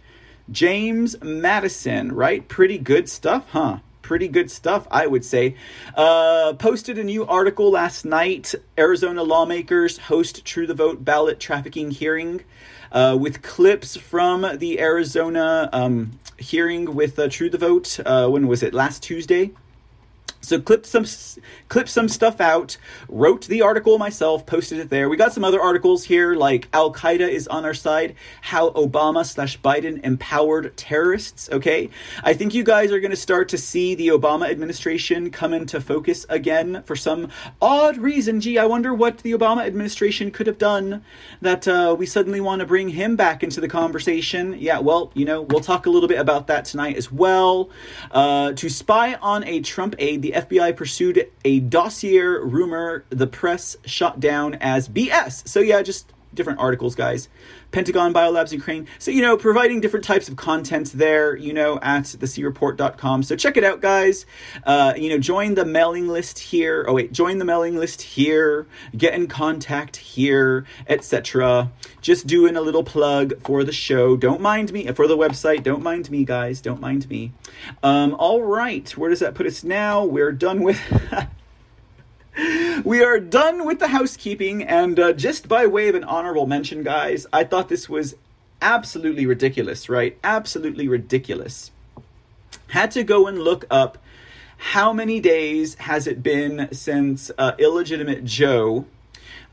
James 0.51 1.15
Madison, 1.21 2.11
right? 2.11 2.47
Pretty 2.47 2.77
good 2.77 3.07
stuff, 3.07 3.45
huh? 3.51 3.79
Pretty 4.01 4.27
good 4.27 4.51
stuff, 4.51 4.85
I 4.91 5.07
would 5.07 5.23
say. 5.23 5.55
Uh, 5.95 6.53
posted 6.59 6.97
a 6.97 7.03
new 7.03 7.25
article 7.25 7.71
last 7.71 8.03
night. 8.03 8.53
Arizona 8.77 9.23
lawmakers 9.23 9.97
host 9.97 10.43
True 10.43 10.67
the 10.67 10.73
Vote 10.73 11.05
ballot 11.05 11.39
trafficking 11.39 11.91
hearing 11.91 12.43
uh, 12.91 13.17
with 13.19 13.41
clips 13.41 13.95
from 13.95 14.57
the 14.57 14.79
Arizona 14.79 15.69
um, 15.71 16.19
hearing 16.37 16.95
with 16.95 17.17
uh, 17.17 17.27
True 17.29 17.49
the 17.49 17.57
Vote. 17.57 17.99
Uh, 18.05 18.27
when 18.27 18.47
was 18.47 18.63
it? 18.63 18.73
Last 18.73 19.03
Tuesday. 19.03 19.51
So 20.41 20.59
clipped 20.59 20.87
some 20.87 21.05
clipped 21.69 21.89
some 21.89 22.09
stuff 22.09 22.41
out, 22.41 22.77
wrote 23.07 23.45
the 23.45 23.61
article 23.61 23.97
myself, 23.99 24.45
posted 24.45 24.79
it 24.79 24.89
there. 24.89 25.07
We 25.07 25.15
got 25.15 25.33
some 25.33 25.43
other 25.43 25.61
articles 25.61 26.03
here, 26.03 26.33
like 26.33 26.67
Al 26.73 26.91
Qaeda 26.91 27.29
is 27.29 27.47
on 27.47 27.63
our 27.63 27.75
side, 27.75 28.15
how 28.41 28.71
Obama 28.71 29.23
slash 29.23 29.59
Biden 29.61 30.03
empowered 30.03 30.75
terrorists. 30.75 31.47
Okay, 31.51 31.91
I 32.23 32.33
think 32.33 32.55
you 32.55 32.63
guys 32.63 32.91
are 32.91 32.99
going 32.99 33.11
to 33.11 33.17
start 33.17 33.49
to 33.49 33.57
see 33.57 33.93
the 33.93 34.07
Obama 34.07 34.49
administration 34.49 35.29
come 35.29 35.53
into 35.53 35.79
focus 35.79 36.25
again 36.27 36.81
for 36.85 36.95
some 36.95 37.29
odd 37.61 37.97
reason. 37.97 38.41
Gee, 38.41 38.57
I 38.57 38.65
wonder 38.65 38.93
what 38.93 39.19
the 39.19 39.33
Obama 39.33 39.65
administration 39.65 40.31
could 40.31 40.47
have 40.47 40.57
done 40.57 41.03
that 41.41 41.67
uh, 41.67 41.95
we 41.97 42.07
suddenly 42.07 42.41
want 42.41 42.61
to 42.61 42.65
bring 42.65 42.89
him 42.89 43.15
back 43.15 43.43
into 43.43 43.61
the 43.61 43.67
conversation. 43.67 44.55
Yeah, 44.57 44.79
well, 44.79 45.11
you 45.13 45.25
know, 45.25 45.43
we'll 45.43 45.61
talk 45.61 45.85
a 45.85 45.89
little 45.91 46.09
bit 46.09 46.19
about 46.19 46.47
that 46.47 46.65
tonight 46.65 46.97
as 46.97 47.11
well. 47.11 47.69
Uh, 48.09 48.53
to 48.53 48.69
spy 48.69 49.13
on 49.15 49.43
a 49.43 49.61
Trump 49.61 49.95
aide, 49.99 50.21
the 50.21 50.30
FBI 50.31 50.75
pursued 50.75 51.29
a 51.45 51.59
dossier 51.59 52.21
rumor 52.21 53.05
the 53.09 53.27
press 53.27 53.77
shot 53.85 54.19
down 54.19 54.55
as 54.55 54.87
BS. 54.89 55.47
So, 55.47 55.59
yeah, 55.59 55.81
just 55.81 56.11
different 56.33 56.59
articles, 56.59 56.95
guys. 56.95 57.29
Pentagon, 57.71 58.13
Biolabs, 58.13 58.51
Ukraine. 58.51 58.87
So, 58.99 59.11
you 59.11 59.21
know, 59.21 59.37
providing 59.37 59.79
different 59.79 60.05
types 60.05 60.27
of 60.27 60.35
content 60.35 60.91
there, 60.93 61.35
you 61.35 61.53
know, 61.53 61.79
at 61.81 62.03
thecreport.com. 62.03 63.23
So 63.23 63.35
check 63.35 63.57
it 63.57 63.63
out, 63.63 63.81
guys. 63.81 64.25
Uh, 64.63 64.93
you 64.97 65.09
know, 65.09 65.17
join 65.17 65.55
the 65.55 65.65
mailing 65.65 66.07
list 66.07 66.39
here. 66.39 66.85
Oh, 66.87 66.93
wait, 66.93 67.13
join 67.13 67.37
the 67.37 67.45
mailing 67.45 67.77
list 67.77 68.01
here. 68.01 68.67
Get 68.95 69.13
in 69.13 69.27
contact 69.27 69.97
here, 69.97 70.65
etc. 70.87 71.71
Just 72.01 72.27
doing 72.27 72.55
a 72.57 72.61
little 72.61 72.83
plug 72.83 73.41
for 73.43 73.63
the 73.63 73.71
show. 73.71 74.17
Don't 74.17 74.41
mind 74.41 74.73
me. 74.73 74.87
For 74.91 75.07
the 75.07 75.17
website, 75.17 75.63
don't 75.63 75.83
mind 75.83 76.11
me, 76.11 76.25
guys. 76.25 76.61
Don't 76.61 76.81
mind 76.81 77.09
me. 77.09 77.31
Um, 77.83 78.15
all 78.15 78.41
right, 78.41 78.89
where 78.97 79.09
does 79.09 79.19
that 79.19 79.35
put 79.35 79.47
us 79.47 79.63
now? 79.63 80.03
We're 80.03 80.31
done 80.31 80.61
with. 80.63 80.79
we 82.83 83.03
are 83.03 83.19
done 83.19 83.65
with 83.65 83.79
the 83.79 83.89
housekeeping, 83.89 84.63
and 84.63 84.99
uh, 84.99 85.13
just 85.13 85.47
by 85.47 85.65
way 85.65 85.89
of 85.89 85.95
an 85.95 86.03
honorable 86.03 86.45
mention, 86.45 86.83
guys, 86.83 87.27
I 87.33 87.43
thought 87.43 87.69
this 87.69 87.89
was 87.89 88.15
absolutely 88.61 89.25
ridiculous, 89.25 89.89
right? 89.89 90.17
Absolutely 90.23 90.87
ridiculous. 90.87 91.71
Had 92.67 92.91
to 92.91 93.03
go 93.03 93.27
and 93.27 93.39
look 93.39 93.65
up 93.69 93.97
how 94.57 94.93
many 94.93 95.19
days 95.19 95.75
has 95.75 96.07
it 96.07 96.21
been 96.21 96.69
since 96.71 97.31
uh, 97.37 97.53
illegitimate 97.57 98.23
Joe 98.23 98.85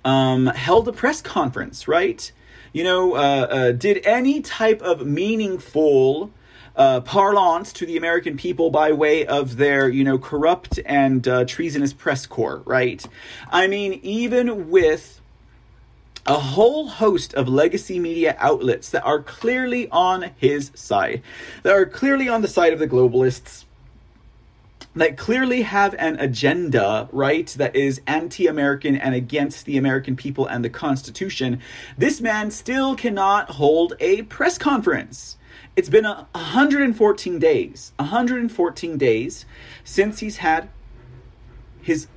um, 0.04 0.46
held 0.46 0.86
a 0.86 0.92
press 0.92 1.20
conference, 1.20 1.88
right? 1.88 2.30
You 2.72 2.84
know, 2.84 3.14
uh, 3.14 3.46
uh 3.50 3.72
did 3.72 4.06
any 4.06 4.40
type 4.40 4.82
of 4.82 5.06
meaningful 5.06 6.30
uh, 6.78 7.00
parlance 7.00 7.72
to 7.72 7.84
the 7.84 7.96
American 7.96 8.36
people 8.36 8.70
by 8.70 8.92
way 8.92 9.26
of 9.26 9.56
their, 9.56 9.88
you 9.88 10.04
know, 10.04 10.16
corrupt 10.16 10.78
and 10.86 11.26
uh, 11.26 11.44
treasonous 11.44 11.92
press 11.92 12.24
corps, 12.24 12.62
right? 12.64 13.04
I 13.50 13.66
mean, 13.66 13.94
even 14.04 14.70
with 14.70 15.20
a 16.24 16.38
whole 16.38 16.86
host 16.86 17.34
of 17.34 17.48
legacy 17.48 17.98
media 17.98 18.36
outlets 18.38 18.90
that 18.90 19.04
are 19.04 19.20
clearly 19.20 19.88
on 19.90 20.30
his 20.36 20.70
side, 20.74 21.22
that 21.64 21.74
are 21.74 21.86
clearly 21.86 22.28
on 22.28 22.42
the 22.42 22.48
side 22.48 22.72
of 22.72 22.78
the 22.78 22.86
globalists, 22.86 23.64
that 24.94 25.16
clearly 25.16 25.62
have 25.62 25.94
an 25.98 26.18
agenda, 26.20 27.08
right, 27.12 27.48
that 27.58 27.74
is 27.74 28.00
anti 28.06 28.46
American 28.46 28.96
and 28.96 29.14
against 29.14 29.64
the 29.64 29.76
American 29.76 30.14
people 30.14 30.46
and 30.46 30.64
the 30.64 30.70
Constitution, 30.70 31.60
this 31.96 32.20
man 32.20 32.50
still 32.52 32.94
cannot 32.94 33.50
hold 33.50 33.94
a 33.98 34.22
press 34.22 34.58
conference. 34.58 35.37
It's 35.78 35.88
been 35.88 36.06
a 36.06 36.26
114 36.32 37.38
days, 37.38 37.92
114 38.00 38.98
days 38.98 39.46
since 39.84 40.18
he's 40.18 40.38
had 40.38 40.70
his 41.80 42.08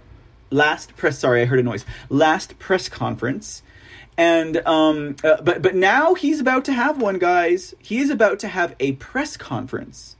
last 0.50 0.98
press. 0.98 1.20
Sorry, 1.20 1.44
I 1.44 1.46
heard 1.46 1.60
a 1.60 1.64
noise. 1.64 1.86
Last 2.10 2.58
press 2.58 2.90
conference, 2.90 3.62
and 4.18 4.66
um, 4.66 5.16
uh, 5.24 5.44
but 5.44 5.62
but 5.62 5.76
now 5.76 6.16
he's 6.16 6.40
about 6.40 6.66
to 6.66 6.74
have 6.74 7.00
one, 7.00 7.20
guys. 7.20 7.76
He 7.78 8.00
is 8.00 8.10
about 8.10 8.40
to 8.40 8.48
have 8.48 8.76
a 8.80 8.94
press 8.94 9.38
conference. 9.38 10.16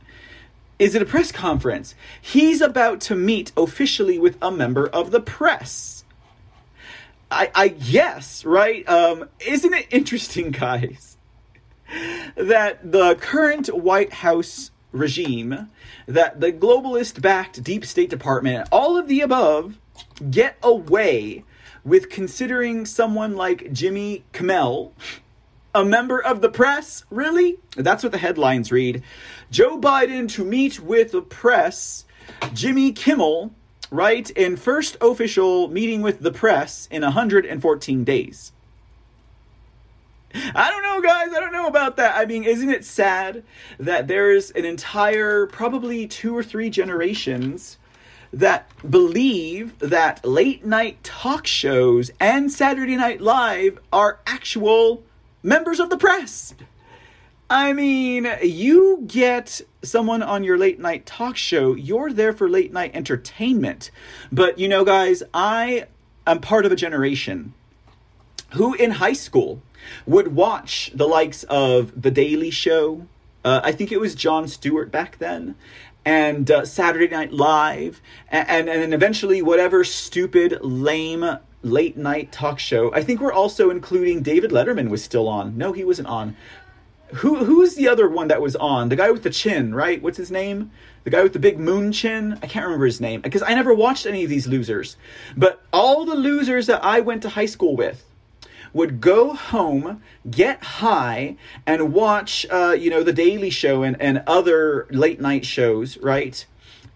Is 0.78 0.94
it 0.94 1.02
a 1.02 1.06
press 1.06 1.32
conference? 1.32 1.96
He's 2.22 2.62
about 2.62 3.02
to 3.02 3.16
meet 3.16 3.54
officially 3.58 4.20
with 4.20 4.38
a 4.40 4.52
member 4.52 4.86
of 4.86 5.10
the 5.10 5.20
press. 5.20 6.04
I, 7.32 7.50
I 7.56 7.68
guess, 7.70 8.46
right? 8.46 8.88
Um, 8.88 9.30
isn't 9.40 9.74
it 9.74 9.88
interesting, 9.90 10.52
guys? 10.52 11.11
That 12.36 12.92
the 12.92 13.16
current 13.16 13.68
White 13.68 14.14
House 14.14 14.72
regime, 14.92 15.70
that 16.08 16.42
the 16.42 16.52
globalist 16.52 17.22
backed 17.22 17.64
deep 17.64 17.86
state 17.86 18.10
department, 18.10 18.68
all 18.72 18.98
of 18.98 19.08
the 19.08 19.22
above 19.22 19.78
get 20.30 20.58
away 20.62 21.44
with 21.84 22.10
considering 22.10 22.86
someone 22.86 23.36
like 23.36 23.72
Jimmy 23.72 24.24
Kimmel 24.34 24.94
a 25.74 25.86
member 25.86 26.22
of 26.22 26.42
the 26.42 26.50
press? 26.50 27.06
Really? 27.10 27.58
That's 27.76 28.04
what 28.04 28.12
the 28.12 28.18
headlines 28.18 28.72
read. 28.72 29.04
Joe 29.50 29.80
Biden 29.80 30.30
to 30.34 30.44
meet 30.44 30.80
with 30.80 31.12
the 31.12 31.22
press, 31.22 32.06
Jimmy 32.54 32.92
Kimmel, 32.92 33.52
right, 33.90 34.30
in 34.32 34.58
first 34.58 34.98
official 35.02 35.68
meeting 35.70 36.02
with 36.02 36.20
the 36.20 36.32
press 36.32 36.88
in 36.92 37.02
114 37.02 38.04
days. 38.04 38.52
I 40.34 40.70
don't 40.70 40.84
know, 40.84 41.02
guys. 41.02 41.30
I 41.36 41.40
don't 41.40 41.54
know 41.54 41.68
about 41.68 41.98
that. 41.98 42.16
I 42.16 42.26
mean, 42.26 42.44
isn't 42.44 42.70
it 42.70 42.86
sad 42.86 43.44
that 43.80 44.08
there's 44.08 44.52
an 44.52 44.66
entire, 44.66 45.48
probably 45.48 46.08
two 46.08 46.36
or 46.36 46.44
three 46.44 46.70
generations 46.70 47.78
that 48.34 48.70
believe 48.90 49.78
that 49.80 50.26
late 50.26 50.66
night 50.66 51.04
talk 51.04 51.46
shows 51.46 52.12
and 52.20 52.52
Saturday 52.52 52.96
Night 52.96 53.20
Live 53.22 53.80
are 53.92 54.20
actual 54.26 55.04
members 55.44 55.80
of 55.80 55.90
the 55.90 55.98
press? 55.98 56.54
I 57.50 57.74
mean, 57.74 58.32
you 58.42 59.04
get 59.06 59.60
someone 59.84 60.24
on 60.24 60.46
your 60.46 60.58
late 60.58 60.80
night 60.80 61.06
talk 61.06 61.36
show, 61.36 61.76
you're 61.76 62.14
there 62.14 62.32
for 62.32 62.48
late 62.50 62.72
night 62.72 62.92
entertainment. 62.94 63.92
But 64.32 64.58
you 64.58 64.70
know, 64.70 64.86
guys, 64.86 65.22
I 65.34 65.88
am 66.26 66.40
part 66.40 66.66
of 66.66 66.72
a 66.72 66.78
generation 66.78 67.54
who 68.52 68.74
in 68.74 68.92
high 68.92 69.14
school 69.14 69.62
would 70.06 70.36
watch 70.36 70.92
the 70.94 71.08
likes 71.08 71.44
of 71.44 72.02
The 72.02 72.12
Daily 72.12 72.52
Show. 72.52 73.08
Uh, 73.44 73.62
I 73.64 73.72
think 73.72 73.92
it 73.92 74.00
was 74.00 74.16
Jon 74.16 74.48
Stewart 74.48 74.92
back 74.92 75.18
then, 75.18 75.56
and 76.06 76.50
uh, 76.50 76.66
Saturday 76.66 77.08
Night 77.08 77.34
Live, 77.34 78.02
and, 78.30 78.48
and 78.50 78.70
and 78.70 78.94
eventually 78.94 79.42
whatever 79.42 79.84
stupid, 79.84 80.60
lame 80.62 81.38
late 81.64 81.98
night 81.98 82.32
talk 82.32 82.60
show. 82.60 82.94
I 82.94 83.04
think 83.04 83.20
we're 83.20 83.34
also 83.34 83.70
including 83.70 84.22
David 84.22 84.52
Letterman 84.52 84.90
was 84.90 85.04
still 85.04 85.28
on. 85.28 85.58
No, 85.58 85.74
he 85.74 85.84
wasn't 85.84 86.08
on. 86.08 86.36
Who 87.16 87.44
who's 87.44 87.76
the 87.76 87.88
other 87.88 88.08
one 88.08 88.30
that 88.30 88.42
was 88.42 88.56
on? 88.56 88.90
The 88.90 88.96
guy 88.96 89.12
with 89.12 89.24
the 89.24 89.30
chin, 89.30 89.76
right? 89.76 90.02
What's 90.02 90.18
his 90.18 90.32
name? 90.32 90.72
The 91.04 91.10
guy 91.10 91.24
with 91.24 91.34
the 91.34 91.40
big 91.40 91.60
moon 91.60 91.92
chin? 91.92 92.38
I 92.42 92.48
can't 92.48 92.66
remember 92.66 92.86
his 92.86 93.02
name 93.02 93.22
because 93.22 93.42
I 93.42 93.54
never 93.54 93.74
watched 93.74 94.06
any 94.06 94.24
of 94.24 94.30
these 94.30 94.48
losers. 94.48 94.98
But 95.36 95.62
all 95.74 96.06
the 96.06 96.16
losers 96.16 96.68
that 96.68 96.84
I 96.84 97.00
went 97.00 97.24
to 97.24 97.30
high 97.30 97.48
school 97.48 97.76
with, 97.76 98.06
would 98.74 99.02
go 99.02 99.34
home, 99.34 100.02
get 100.30 100.64
high, 100.64 101.38
and 101.66 101.94
watch, 101.94 102.46
uh, 102.50 102.76
you 102.78 102.90
know, 102.90 103.04
The 103.04 103.14
Daily 103.14 103.50
Show 103.50 103.84
and, 103.84 104.02
and 104.02 104.24
other 104.28 104.88
late 104.90 105.20
night 105.20 105.46
shows, 105.46 105.98
right? 105.98 106.46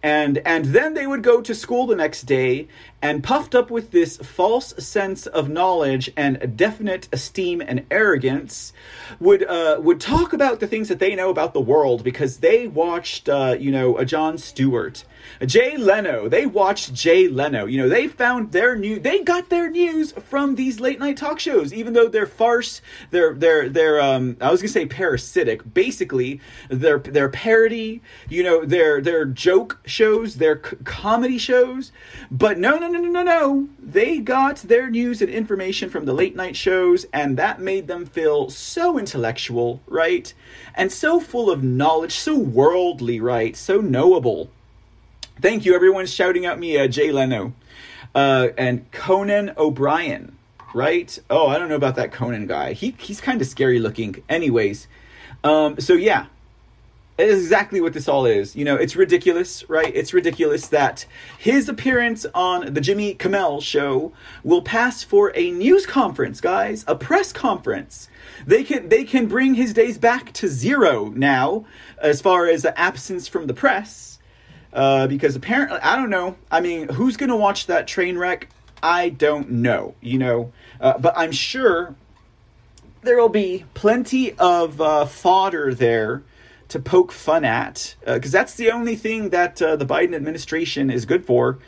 And, 0.01 0.37
and 0.45 0.65
then 0.65 0.93
they 0.93 1.07
would 1.07 1.23
go 1.23 1.41
to 1.41 1.55
school 1.55 1.87
the 1.87 1.95
next 1.95 2.23
day 2.23 2.67
and 3.01 3.23
puffed 3.23 3.53
up 3.53 3.69
with 3.69 3.91
this 3.91 4.17
false 4.17 4.73
sense 4.83 5.27
of 5.27 5.49
knowledge 5.49 6.11
and 6.15 6.57
definite 6.57 7.07
esteem 7.11 7.61
and 7.61 7.85
arrogance 7.91 8.73
would 9.19 9.43
uh, 9.43 9.79
would 9.81 9.99
talk 9.99 10.33
about 10.33 10.59
the 10.59 10.67
things 10.67 10.87
that 10.89 10.99
they 10.99 11.15
know 11.15 11.29
about 11.29 11.53
the 11.53 11.61
world 11.61 12.03
because 12.03 12.37
they 12.37 12.67
watched 12.67 13.29
uh, 13.29 13.55
you 13.59 13.71
know 13.71 13.97
a 13.97 14.05
Jon 14.05 14.37
Stewart 14.37 15.05
Jay 15.45 15.77
Leno. 15.77 16.29
They 16.29 16.45
watched 16.45 16.93
Jay 16.93 17.27
Leno. 17.27 17.65
You 17.65 17.81
know, 17.81 17.89
they 17.89 18.07
found 18.07 18.51
their 18.51 18.75
new 18.75 18.99
they 18.99 19.19
got 19.21 19.49
their 19.49 19.69
news 19.69 20.11
from 20.11 20.55
these 20.55 20.79
late 20.79 20.99
night 20.99 21.17
talk 21.17 21.39
shows, 21.39 21.73
even 21.73 21.93
though 21.93 22.07
they're 22.07 22.25
farce, 22.25 22.81
they're 23.11 23.33
they're 23.33 23.69
they're 23.69 24.01
um 24.01 24.37
I 24.39 24.51
was 24.51 24.61
gonna 24.61 24.69
say 24.69 24.85
parasitic. 24.85 25.73
Basically, 25.73 26.41
they're 26.69 26.99
they're 26.99 27.29
parody, 27.29 28.01
you 28.29 28.43
know, 28.43 28.65
they're 28.65 29.01
they're 29.01 29.25
joke 29.25 29.79
shows, 29.85 30.35
they're 30.35 30.61
c- 30.63 30.77
comedy 30.83 31.37
shows. 31.37 31.91
But 32.31 32.57
no 32.57 32.77
no 32.77 32.84
no 32.87 32.99
no 32.99 33.09
no 33.09 33.23
no. 33.23 33.69
They 33.79 34.19
got 34.19 34.57
their 34.57 34.89
news 34.89 35.21
and 35.21 35.29
information 35.29 35.89
from 35.89 36.05
the 36.05 36.13
late 36.13 36.35
night 36.35 36.55
shows, 36.55 37.05
and 37.13 37.37
that 37.37 37.59
made 37.59 37.87
them 37.87 38.05
feel 38.05 38.49
so 38.49 38.97
intellectual, 38.97 39.81
right? 39.87 40.33
And 40.73 40.91
so 40.91 41.19
full 41.19 41.49
of 41.49 41.63
knowledge, 41.63 42.13
so 42.13 42.37
worldly, 42.37 43.19
right? 43.19 43.55
So 43.55 43.81
knowable. 43.81 44.49
Thank 45.41 45.65
you. 45.65 45.75
Everyone's 45.75 46.13
shouting 46.13 46.45
at 46.45 46.59
me, 46.59 46.77
uh, 46.77 46.87
Jay 46.87 47.11
Leno. 47.11 47.53
Uh, 48.13 48.49
and 48.57 48.89
Conan 48.91 49.51
O'Brien, 49.57 50.37
right? 50.73 51.19
Oh, 51.29 51.47
I 51.47 51.59
don't 51.59 51.67
know 51.67 51.75
about 51.75 51.95
that 51.95 52.13
Conan 52.13 52.47
guy. 52.47 52.71
He 52.71 52.95
he's 52.97 53.19
kind 53.19 53.41
of 53.41 53.47
scary 53.47 53.79
looking. 53.79 54.23
Anyways, 54.29 54.87
um, 55.43 55.79
so 55.79 55.93
yeah, 55.93 56.27
is 57.17 57.43
exactly 57.43 57.79
what 57.81 57.93
this 57.93 58.07
all 58.07 58.25
is. 58.25 58.55
You 58.55 58.65
know, 58.65 58.75
it's 58.75 58.95
ridiculous, 58.95 59.67
right? 59.69 59.93
It's 59.95 60.13
ridiculous 60.13 60.67
that 60.67 61.05
his 61.37 61.69
appearance 61.69 62.25
on 62.33 62.73
the 62.73 62.81
Jimmy 62.81 63.13
Kimmel 63.13 63.61
show 63.61 64.11
will 64.43 64.61
pass 64.61 65.03
for 65.03 65.31
a 65.35 65.51
news 65.51 65.85
conference, 65.85 66.41
guys, 66.41 66.83
a 66.87 66.95
press 66.95 67.31
conference. 67.31 68.09
They 68.45 68.63
can 68.63 68.89
they 68.89 69.03
can 69.03 69.27
bring 69.27 69.53
his 69.53 69.73
days 69.73 69.97
back 69.97 70.33
to 70.33 70.47
zero 70.47 71.11
now, 71.15 71.65
as 72.01 72.21
far 72.21 72.47
as 72.47 72.63
the 72.63 72.77
absence 72.77 73.27
from 73.27 73.47
the 73.47 73.53
press 73.53 74.15
uh, 74.75 75.07
because 75.07 75.35
apparently 75.35 75.79
I 75.79 75.95
don't 75.95 76.09
know. 76.09 76.35
I 76.51 76.61
mean, 76.61 76.89
who's 76.89 77.17
gonna 77.17 77.35
watch 77.35 77.67
that 77.67 77.87
train 77.87 78.17
wreck? 78.17 78.49
I 78.83 79.09
don't 79.09 79.49
know. 79.49 79.95
You 80.01 80.19
know, 80.19 80.53
uh, 80.79 80.97
but 80.99 81.13
I'm 81.15 81.31
sure 81.31 81.95
there 83.01 83.17
will 83.17 83.29
be 83.29 83.65
plenty 83.73 84.33
of 84.33 84.81
uh, 84.81 85.05
fodder 85.05 85.73
there 85.73 86.23
to 86.69 86.79
poke 86.79 87.11
fun 87.11 87.45
at 87.45 87.95
because 88.05 88.33
uh, 88.33 88.39
that's 88.39 88.55
the 88.55 88.71
only 88.71 88.95
thing 88.95 89.29
that 89.29 89.61
uh, 89.61 89.75
the 89.75 89.85
Biden 89.85 90.15
administration 90.15 90.89
is 90.89 91.05
good 91.05 91.25
for. 91.25 91.59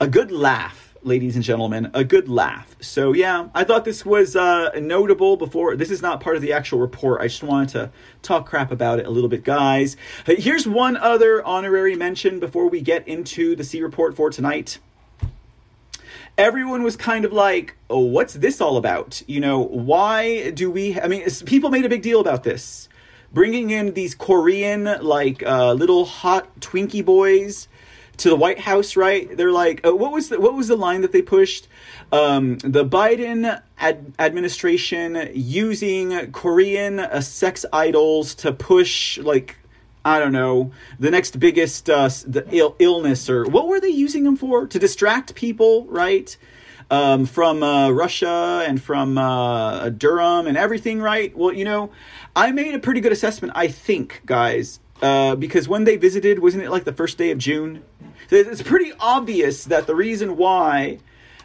A 0.00 0.08
good 0.08 0.32
laugh, 0.32 0.94
ladies 1.02 1.36
and 1.36 1.44
gentlemen, 1.44 1.90
a 1.92 2.04
good 2.04 2.28
laugh. 2.28 2.74
So 2.80 3.12
yeah, 3.12 3.48
I 3.54 3.64
thought 3.64 3.84
this 3.84 4.04
was 4.04 4.34
uh, 4.34 4.70
notable. 4.80 5.36
Before 5.36 5.76
this 5.76 5.90
is 5.90 6.02
not 6.02 6.20
part 6.20 6.36
of 6.36 6.42
the 6.42 6.52
actual 6.52 6.78
report. 6.78 7.20
I 7.20 7.28
just 7.28 7.42
wanted 7.42 7.68
to 7.70 7.90
talk 8.22 8.46
crap 8.48 8.70
about 8.70 8.98
it 8.98 9.06
a 9.06 9.10
little 9.10 9.28
bit, 9.28 9.44
guys. 9.44 9.96
Here's 10.26 10.66
one 10.66 10.96
other 10.96 11.44
honorary 11.44 11.94
mention 11.94 12.40
before 12.40 12.68
we 12.68 12.80
get 12.80 13.06
into 13.06 13.54
the 13.54 13.64
C 13.64 13.82
report 13.82 14.16
for 14.16 14.30
tonight 14.30 14.78
everyone 16.38 16.82
was 16.82 16.96
kind 16.96 17.24
of 17.26 17.32
like, 17.32 17.76
oh, 17.90 17.98
what's 17.98 18.34
this 18.34 18.60
all 18.60 18.78
about? 18.78 19.22
You 19.26 19.40
know, 19.40 19.60
why 19.60 20.50
do 20.52 20.70
we, 20.70 20.98
I 20.98 21.06
mean, 21.06 21.28
people 21.44 21.70
made 21.70 21.84
a 21.84 21.88
big 21.88 22.02
deal 22.02 22.20
about 22.20 22.44
this. 22.44 22.88
Bringing 23.32 23.70
in 23.70 23.94
these 23.94 24.14
Korean, 24.14 24.84
like, 25.02 25.42
uh, 25.44 25.72
little 25.72 26.04
hot 26.04 26.60
Twinkie 26.60 27.04
boys 27.04 27.68
to 28.18 28.28
the 28.28 28.36
White 28.36 28.60
House, 28.60 28.96
right? 28.96 29.34
They're 29.36 29.52
like, 29.52 29.86
uh, 29.86 29.94
what 29.94 30.12
was 30.12 30.28
the, 30.28 30.40
what 30.40 30.54
was 30.54 30.68
the 30.68 30.76
line 30.76 31.00
that 31.02 31.12
they 31.12 31.22
pushed? 31.22 31.68
Um, 32.12 32.58
the 32.58 32.84
Biden 32.84 33.62
ad- 33.78 34.12
administration 34.18 35.30
using 35.32 36.32
Korean 36.32 37.00
uh, 37.00 37.20
sex 37.20 37.64
idols 37.72 38.34
to 38.36 38.52
push 38.52 39.18
like 39.18 39.56
I 40.02 40.18
don't 40.18 40.32
know, 40.32 40.72
the 40.98 41.10
next 41.10 41.38
biggest 41.38 41.90
uh, 41.90 42.08
the 42.26 42.46
Ill- 42.50 42.74
illness 42.78 43.28
or 43.28 43.44
what 43.44 43.68
were 43.68 43.80
they 43.80 43.88
using 43.88 44.24
them 44.24 44.36
for? 44.36 44.66
To 44.66 44.78
distract 44.78 45.34
people, 45.34 45.84
right? 45.86 46.36
Um, 46.90 47.24
from 47.24 47.62
uh, 47.62 47.90
Russia 47.90 48.64
and 48.66 48.82
from 48.82 49.16
uh, 49.16 49.90
Durham 49.90 50.48
and 50.48 50.56
everything, 50.56 51.00
right? 51.00 51.36
Well, 51.36 51.52
you 51.52 51.64
know, 51.64 51.92
I 52.34 52.50
made 52.50 52.74
a 52.74 52.80
pretty 52.80 53.00
good 53.00 53.12
assessment, 53.12 53.52
I 53.54 53.68
think, 53.68 54.22
guys, 54.26 54.80
uh, 55.00 55.36
because 55.36 55.68
when 55.68 55.84
they 55.84 55.96
visited, 55.96 56.40
wasn't 56.40 56.64
it 56.64 56.70
like 56.70 56.82
the 56.82 56.92
first 56.92 57.16
day 57.16 57.30
of 57.30 57.38
June? 57.38 57.84
It's 58.28 58.62
pretty 58.62 58.92
obvious 58.98 59.64
that 59.66 59.86
the 59.86 59.94
reason 59.94 60.36
why 60.36 60.98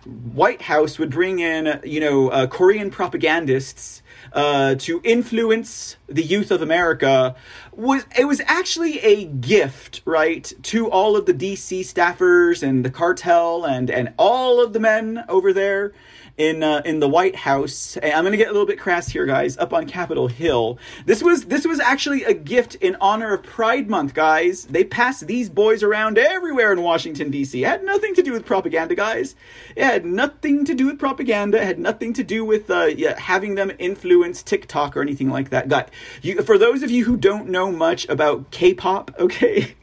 White 0.05 0.63
House 0.63 0.99
would 0.99 1.09
bring 1.09 1.39
in, 1.39 1.79
you 1.83 1.99
know, 1.99 2.29
uh, 2.29 2.47
Korean 2.47 2.89
propagandists 2.91 4.01
uh, 4.35 4.75
to 4.75 4.99
influence 5.03 5.95
the 6.07 6.21
youth 6.21 6.51
of 6.51 6.61
America 6.61 7.35
was 7.71 8.05
it 8.17 8.25
was 8.25 8.41
actually 8.45 8.99
a 8.99 9.25
gift, 9.25 10.01
right, 10.03 10.51
to 10.63 10.91
all 10.91 11.15
of 11.15 11.25
the 11.25 11.33
DC 11.33 11.79
staffers 11.79 12.61
and 12.61 12.83
the 12.83 12.89
cartel 12.89 13.63
and 13.63 13.89
and 13.89 14.13
all 14.17 14.61
of 14.61 14.73
the 14.73 14.79
men 14.79 15.23
over 15.29 15.53
there 15.53 15.93
in 16.37 16.63
uh, 16.63 16.81
in 16.83 16.99
the 16.99 17.07
White 17.07 17.35
House. 17.35 17.97
I'm 18.01 18.23
going 18.23 18.31
to 18.31 18.37
get 18.37 18.49
a 18.49 18.51
little 18.51 18.65
bit 18.65 18.79
crass 18.79 19.07
here, 19.07 19.25
guys. 19.25 19.57
Up 19.57 19.73
on 19.73 19.87
Capitol 19.87 20.27
Hill. 20.27 20.77
This 21.05 21.23
was 21.23 21.45
this 21.45 21.65
was 21.65 21.79
actually 21.79 22.23
a 22.23 22.33
gift 22.33 22.75
in 22.75 22.97
honor 22.99 23.33
of 23.33 23.43
Pride 23.43 23.89
Month, 23.89 24.13
guys. 24.13 24.65
They 24.65 24.83
passed 24.83 25.27
these 25.27 25.49
boys 25.49 25.83
around 25.83 26.17
everywhere 26.17 26.73
in 26.73 26.81
Washington 26.81 27.31
D.C. 27.31 27.63
It 27.63 27.67
had 27.67 27.83
nothing 27.83 28.13
to 28.15 28.21
do 28.21 28.33
with 28.33 28.45
propaganda, 28.45 28.95
guys. 28.95 29.35
It 29.75 29.83
had 29.83 30.05
nothing 30.05 30.65
to 30.65 30.75
do 30.75 30.87
with 30.87 30.99
propaganda. 30.99 31.61
It 31.61 31.65
had 31.65 31.79
nothing 31.79 32.13
to 32.13 32.23
do 32.23 32.43
with 32.43 32.69
uh, 32.69 32.85
yeah, 32.85 33.17
having 33.19 33.55
them 33.55 33.71
influence 33.79 34.43
TikTok 34.43 34.97
or 34.97 35.01
anything 35.01 35.29
like 35.29 35.49
that. 35.51 35.69
Guy, 35.69 35.85
you, 36.21 36.41
for 36.41 36.57
those 36.57 36.83
of 36.83 36.91
you 36.91 37.05
who 37.05 37.15
don't 37.15 37.49
know 37.49 37.71
much 37.71 38.07
about 38.09 38.51
K-pop, 38.51 39.11
okay. 39.19 39.75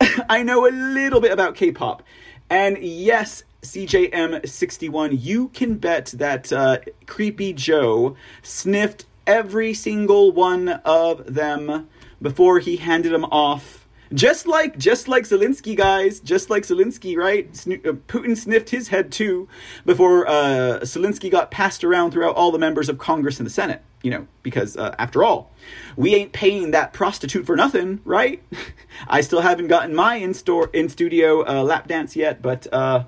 I 0.28 0.42
know 0.42 0.68
a 0.68 0.70
little 0.70 1.20
bit 1.20 1.32
about 1.32 1.54
K-pop. 1.54 2.02
And 2.50 2.78
yes, 2.78 3.42
CJM61, 3.64 5.18
you 5.20 5.48
can 5.48 5.76
bet 5.76 6.06
that 6.16 6.52
uh, 6.52 6.78
Creepy 7.06 7.52
Joe 7.52 8.16
sniffed 8.42 9.06
every 9.26 9.74
single 9.74 10.32
one 10.32 10.68
of 10.68 11.34
them 11.34 11.88
before 12.20 12.58
he 12.58 12.76
handed 12.76 13.12
them 13.12 13.24
off. 13.24 13.86
Just 14.12 14.46
like 14.46 14.78
just 14.78 15.08
like 15.08 15.24
Zelensky, 15.24 15.74
guys, 15.74 16.20
just 16.20 16.50
like 16.50 16.62
Zelensky, 16.64 17.16
right? 17.16 17.46
Uh, 17.48 17.96
Putin 18.06 18.36
sniffed 18.36 18.70
his 18.70 18.88
head 18.88 19.10
too 19.10 19.48
before 19.84 20.28
uh, 20.28 20.80
Zelensky 20.82 21.30
got 21.30 21.50
passed 21.50 21.82
around 21.82 22.12
throughout 22.12 22.36
all 22.36 22.52
the 22.52 22.58
members 22.58 22.88
of 22.88 22.98
Congress 22.98 23.40
and 23.40 23.46
the 23.46 23.50
Senate. 23.50 23.82
You 24.02 24.10
know, 24.10 24.26
because 24.42 24.76
uh, 24.76 24.94
after 24.98 25.24
all, 25.24 25.50
we 25.96 26.14
ain't 26.14 26.32
paying 26.32 26.72
that 26.72 26.92
prostitute 26.92 27.46
for 27.46 27.56
nothing, 27.56 28.00
right? 28.04 28.42
I 29.08 29.22
still 29.22 29.40
haven't 29.40 29.68
gotten 29.68 29.94
my 29.94 30.16
in 30.16 30.34
store 30.34 30.68
in 30.74 30.90
studio 30.90 31.42
uh, 31.48 31.62
lap 31.62 31.88
dance 31.88 32.14
yet, 32.14 32.42
but 32.42 32.72
uh, 32.72 33.04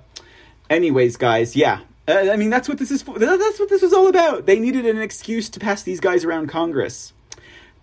Anyways, 0.69 1.17
guys, 1.17 1.55
yeah. 1.55 1.81
Uh, 2.09 2.31
I 2.33 2.37
mean, 2.37 2.51
that's 2.51 2.69
what 2.69 2.79
this 2.79 2.91
is 2.91 3.03
for. 3.03 3.19
That's 3.19 3.59
what 3.59 3.69
this 3.69 3.83
was 3.83 3.93
all 3.93 4.09
about. 4.09 4.47
They 4.47 4.59
needed 4.59 4.87
an 4.87 5.01
excuse 5.01 5.49
to 5.51 5.61
pass 5.61 5.83
these 5.83 6.01
guys 6.01 6.25
around 6.25 6.49
Congress. 6.49 7.12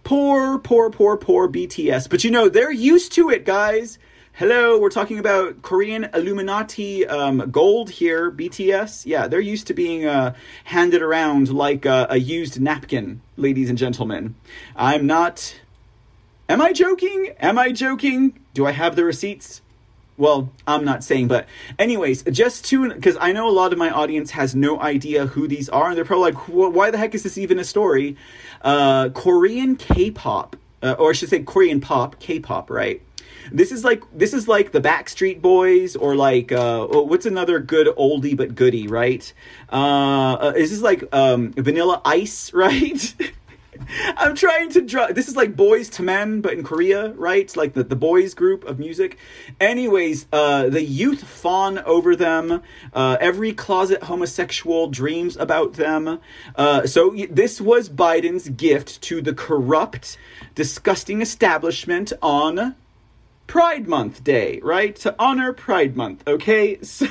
Poor, 0.04 0.60
poor, 0.60 0.90
poor, 0.90 1.16
poor 1.18 1.48
BTS. 1.48 2.10
But 2.10 2.24
you 2.24 2.32
know, 2.32 2.50
they're 2.50 2.72
used 2.72 3.14
to 3.14 3.30
it, 3.30 3.46
guys. 3.46 4.00
Hello, 4.34 4.80
we're 4.80 4.90
talking 4.90 5.20
about 5.20 5.62
Korean 5.62 6.10
Illuminati 6.14 7.06
um, 7.06 7.52
gold 7.52 7.92
here, 7.92 8.32
BTS. 8.32 9.06
Yeah, 9.06 9.28
they're 9.28 9.40
used 9.40 9.68
to 9.68 9.74
being 9.74 10.06
uh, 10.06 10.34
handed 10.64 11.02
around 11.02 11.54
like 11.54 11.86
uh, 11.86 12.08
a 12.10 12.18
used 12.18 12.60
napkin, 12.60 13.22
ladies 13.38 13.70
and 13.70 13.78
gentlemen. 13.78 14.36
I'm 14.76 15.06
not. 15.06 15.56
Am 16.50 16.62
I 16.62 16.74
joking? 16.74 17.34
Am 17.40 17.58
I 17.60 17.72
joking? 17.72 18.40
Do 18.54 18.66
I 18.66 18.72
have 18.72 18.96
the 18.96 19.06
receipts? 19.06 19.62
Well, 20.18 20.51
I'm 20.68 20.86
not 20.86 21.03
saying, 21.03 21.28
but 21.28 21.47
anyways, 21.80 22.24
just 22.24 22.66
to 22.66 22.93
because 22.93 23.18
I 23.20 23.32
know 23.32 23.49
a 23.49 23.51
lot 23.51 23.74
of 23.74 23.80
my 23.80 23.89
audience 23.89 24.32
has 24.32 24.53
no 24.53 24.80
idea 24.80 25.26
who 25.26 25.47
these 25.47 25.70
are, 25.70 25.88
and 25.88 25.97
they're 25.97 26.05
probably 26.05 26.32
like, 26.32 26.47
"Why 26.47 26.91
the 26.91 26.97
heck 26.97 27.16
is 27.16 27.24
this 27.24 27.38
even 27.38 27.57
a 27.57 27.64
story?" 27.64 28.16
Uh, 28.61 29.09
Korean 29.09 29.76
K-pop, 29.76 30.55
uh, 30.84 30.95
or 30.99 31.09
I 31.09 31.14
should 31.14 31.30
say, 31.30 31.41
Korean 31.41 31.82
pop, 31.82 32.20
K-pop, 32.20 32.70
right? 32.70 33.01
This 33.51 33.72
is 33.72 33.84
like 33.84 34.03
this 34.14 34.34
is 34.34 34.47
like 34.47 34.72
the 34.72 34.82
Backstreet 34.82 35.41
Boys, 35.41 35.95
or 35.95 36.16
like 36.16 36.51
uh, 36.51 36.88
oh, 36.89 37.01
what's 37.01 37.26
another 37.26 37.59
good 37.59 37.88
oldie 37.88 38.38
but 38.38 38.55
goodie, 38.55 38.88
right? 38.88 39.34
Uh, 39.72 40.34
uh, 40.34 40.53
is 40.55 40.70
this 40.70 40.82
like 40.82 41.03
um, 41.14 41.53
Vanilla 41.53 42.01
Ice, 42.05 42.53
right? 42.53 43.16
I'm 44.18 44.36
trying 44.36 44.70
to 44.72 44.82
draw. 44.82 45.08
This 45.08 45.28
is 45.28 45.36
like 45.36 45.56
Boyz 45.56 46.00
II 46.00 46.06
Men, 46.06 46.42
but 46.42 46.54
in 46.54 46.64
Korea, 46.64 47.12
right? 47.14 47.56
Like 47.56 47.74
the, 47.74 47.84
the 47.84 47.96
boys 47.96 48.34
group 48.34 48.64
of 48.64 48.80
music. 48.80 49.18
Anyways, 49.60 50.28
uh, 50.32 50.70
the 50.70 50.84
youth 50.84 51.24
fawn 51.24 51.80
over 51.80 52.16
them. 52.16 52.62
Uh, 52.94 53.18
every 53.20 53.54
closet 53.54 54.04
homosexual 54.04 54.88
dreams 54.88 55.38
about 55.38 55.74
them. 55.74 56.20
Uh, 56.56 56.86
so 56.86 57.16
this 57.30 57.62
was 57.62 57.90
Biden's 57.90 58.50
gift 58.50 59.02
to 59.04 59.22
the 59.22 59.34
corrupt, 59.34 60.18
disgusting 60.56 61.22
establishment 61.22 62.14
on 62.22 62.76
Pride 63.48 63.88
Month 63.88 64.24
Day, 64.24 64.60
right? 64.64 64.96
To 64.98 65.16
honor 65.20 65.54
Pride 65.54 65.96
Month, 65.96 66.24
okay? 66.28 66.80
So. 66.84 67.08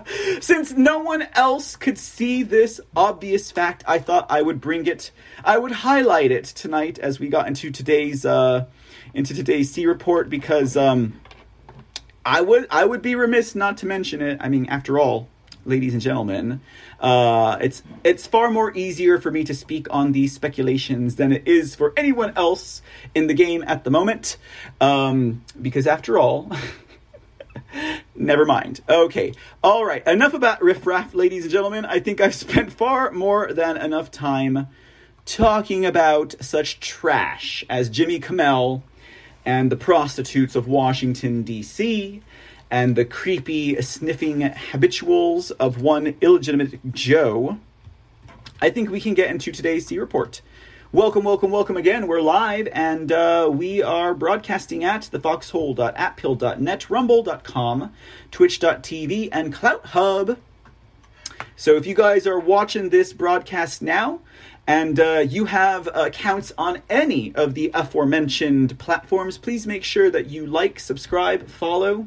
Since 0.40 0.72
no 0.72 0.98
one 0.98 1.28
else 1.34 1.76
could 1.76 1.98
see 1.98 2.42
this 2.42 2.80
obvious 2.96 3.50
fact, 3.50 3.84
I 3.86 3.98
thought 3.98 4.26
I 4.30 4.42
would 4.42 4.60
bring 4.60 4.86
it. 4.86 5.10
I 5.44 5.58
would 5.58 5.72
highlight 5.72 6.30
it 6.30 6.44
tonight 6.44 6.98
as 6.98 7.20
we 7.20 7.28
got 7.28 7.46
into 7.46 7.70
today's 7.70 8.24
uh, 8.24 8.66
into 9.14 9.34
today's 9.34 9.70
C 9.70 9.86
report 9.86 10.30
because 10.30 10.76
um, 10.76 11.20
I 12.24 12.40
would 12.40 12.66
I 12.70 12.84
would 12.84 13.02
be 13.02 13.14
remiss 13.14 13.54
not 13.54 13.76
to 13.78 13.86
mention 13.86 14.22
it. 14.22 14.38
I 14.40 14.48
mean, 14.48 14.66
after 14.66 14.98
all, 14.98 15.28
ladies 15.64 15.92
and 15.92 16.02
gentlemen, 16.02 16.60
uh, 17.00 17.58
it's 17.60 17.82
it's 18.04 18.26
far 18.26 18.50
more 18.50 18.74
easier 18.76 19.18
for 19.18 19.30
me 19.30 19.44
to 19.44 19.54
speak 19.54 19.86
on 19.90 20.12
these 20.12 20.32
speculations 20.32 21.16
than 21.16 21.32
it 21.32 21.46
is 21.46 21.74
for 21.74 21.92
anyone 21.96 22.32
else 22.36 22.82
in 23.14 23.26
the 23.26 23.34
game 23.34 23.62
at 23.66 23.84
the 23.84 23.90
moment, 23.90 24.36
um, 24.80 25.44
because 25.60 25.86
after 25.86 26.18
all. 26.18 26.50
Never 28.14 28.44
mind. 28.44 28.82
Okay. 28.88 29.32
All 29.62 29.84
right. 29.84 30.06
Enough 30.06 30.34
about 30.34 30.62
riffraff, 30.62 31.14
ladies 31.14 31.44
and 31.44 31.52
gentlemen. 31.52 31.84
I 31.84 31.98
think 31.98 32.20
I've 32.20 32.34
spent 32.34 32.72
far 32.72 33.10
more 33.10 33.52
than 33.52 33.76
enough 33.76 34.10
time 34.10 34.68
talking 35.24 35.86
about 35.86 36.34
such 36.40 36.80
trash 36.80 37.64
as 37.70 37.88
Jimmy 37.88 38.18
Kimmel 38.18 38.82
and 39.44 39.72
the 39.72 39.76
prostitutes 39.76 40.54
of 40.54 40.68
Washington, 40.68 41.42
D.C., 41.42 42.22
and 42.70 42.96
the 42.96 43.04
creepy 43.04 43.80
sniffing 43.82 44.40
habituals 44.40 45.50
of 45.52 45.82
one 45.82 46.14
illegitimate 46.20 46.92
Joe. 46.92 47.58
I 48.62 48.70
think 48.70 48.90
we 48.90 49.00
can 49.00 49.14
get 49.14 49.28
into 49.28 49.52
today's 49.52 49.86
C 49.86 49.98
report. 49.98 50.40
Welcome, 50.94 51.24
welcome, 51.24 51.50
welcome 51.50 51.78
again. 51.78 52.06
We're 52.06 52.20
live 52.20 52.68
and 52.70 53.10
uh, 53.10 53.48
we 53.50 53.82
are 53.82 54.12
broadcasting 54.12 54.84
at 54.84 55.08
thefoxhole.atpill.net, 55.10 56.90
rumble.com, 56.90 57.92
twitch.tv, 58.30 59.30
and 59.32 59.54
CloutHub. 59.54 60.36
So 61.56 61.76
if 61.76 61.86
you 61.86 61.94
guys 61.94 62.26
are 62.26 62.38
watching 62.38 62.90
this 62.90 63.14
broadcast 63.14 63.80
now 63.80 64.20
and 64.66 65.00
uh, 65.00 65.24
you 65.26 65.46
have 65.46 65.88
accounts 65.94 66.52
on 66.58 66.82
any 66.90 67.34
of 67.36 67.54
the 67.54 67.70
aforementioned 67.72 68.78
platforms, 68.78 69.38
please 69.38 69.66
make 69.66 69.84
sure 69.84 70.10
that 70.10 70.26
you 70.26 70.44
like, 70.44 70.78
subscribe, 70.78 71.48
follow, 71.48 72.06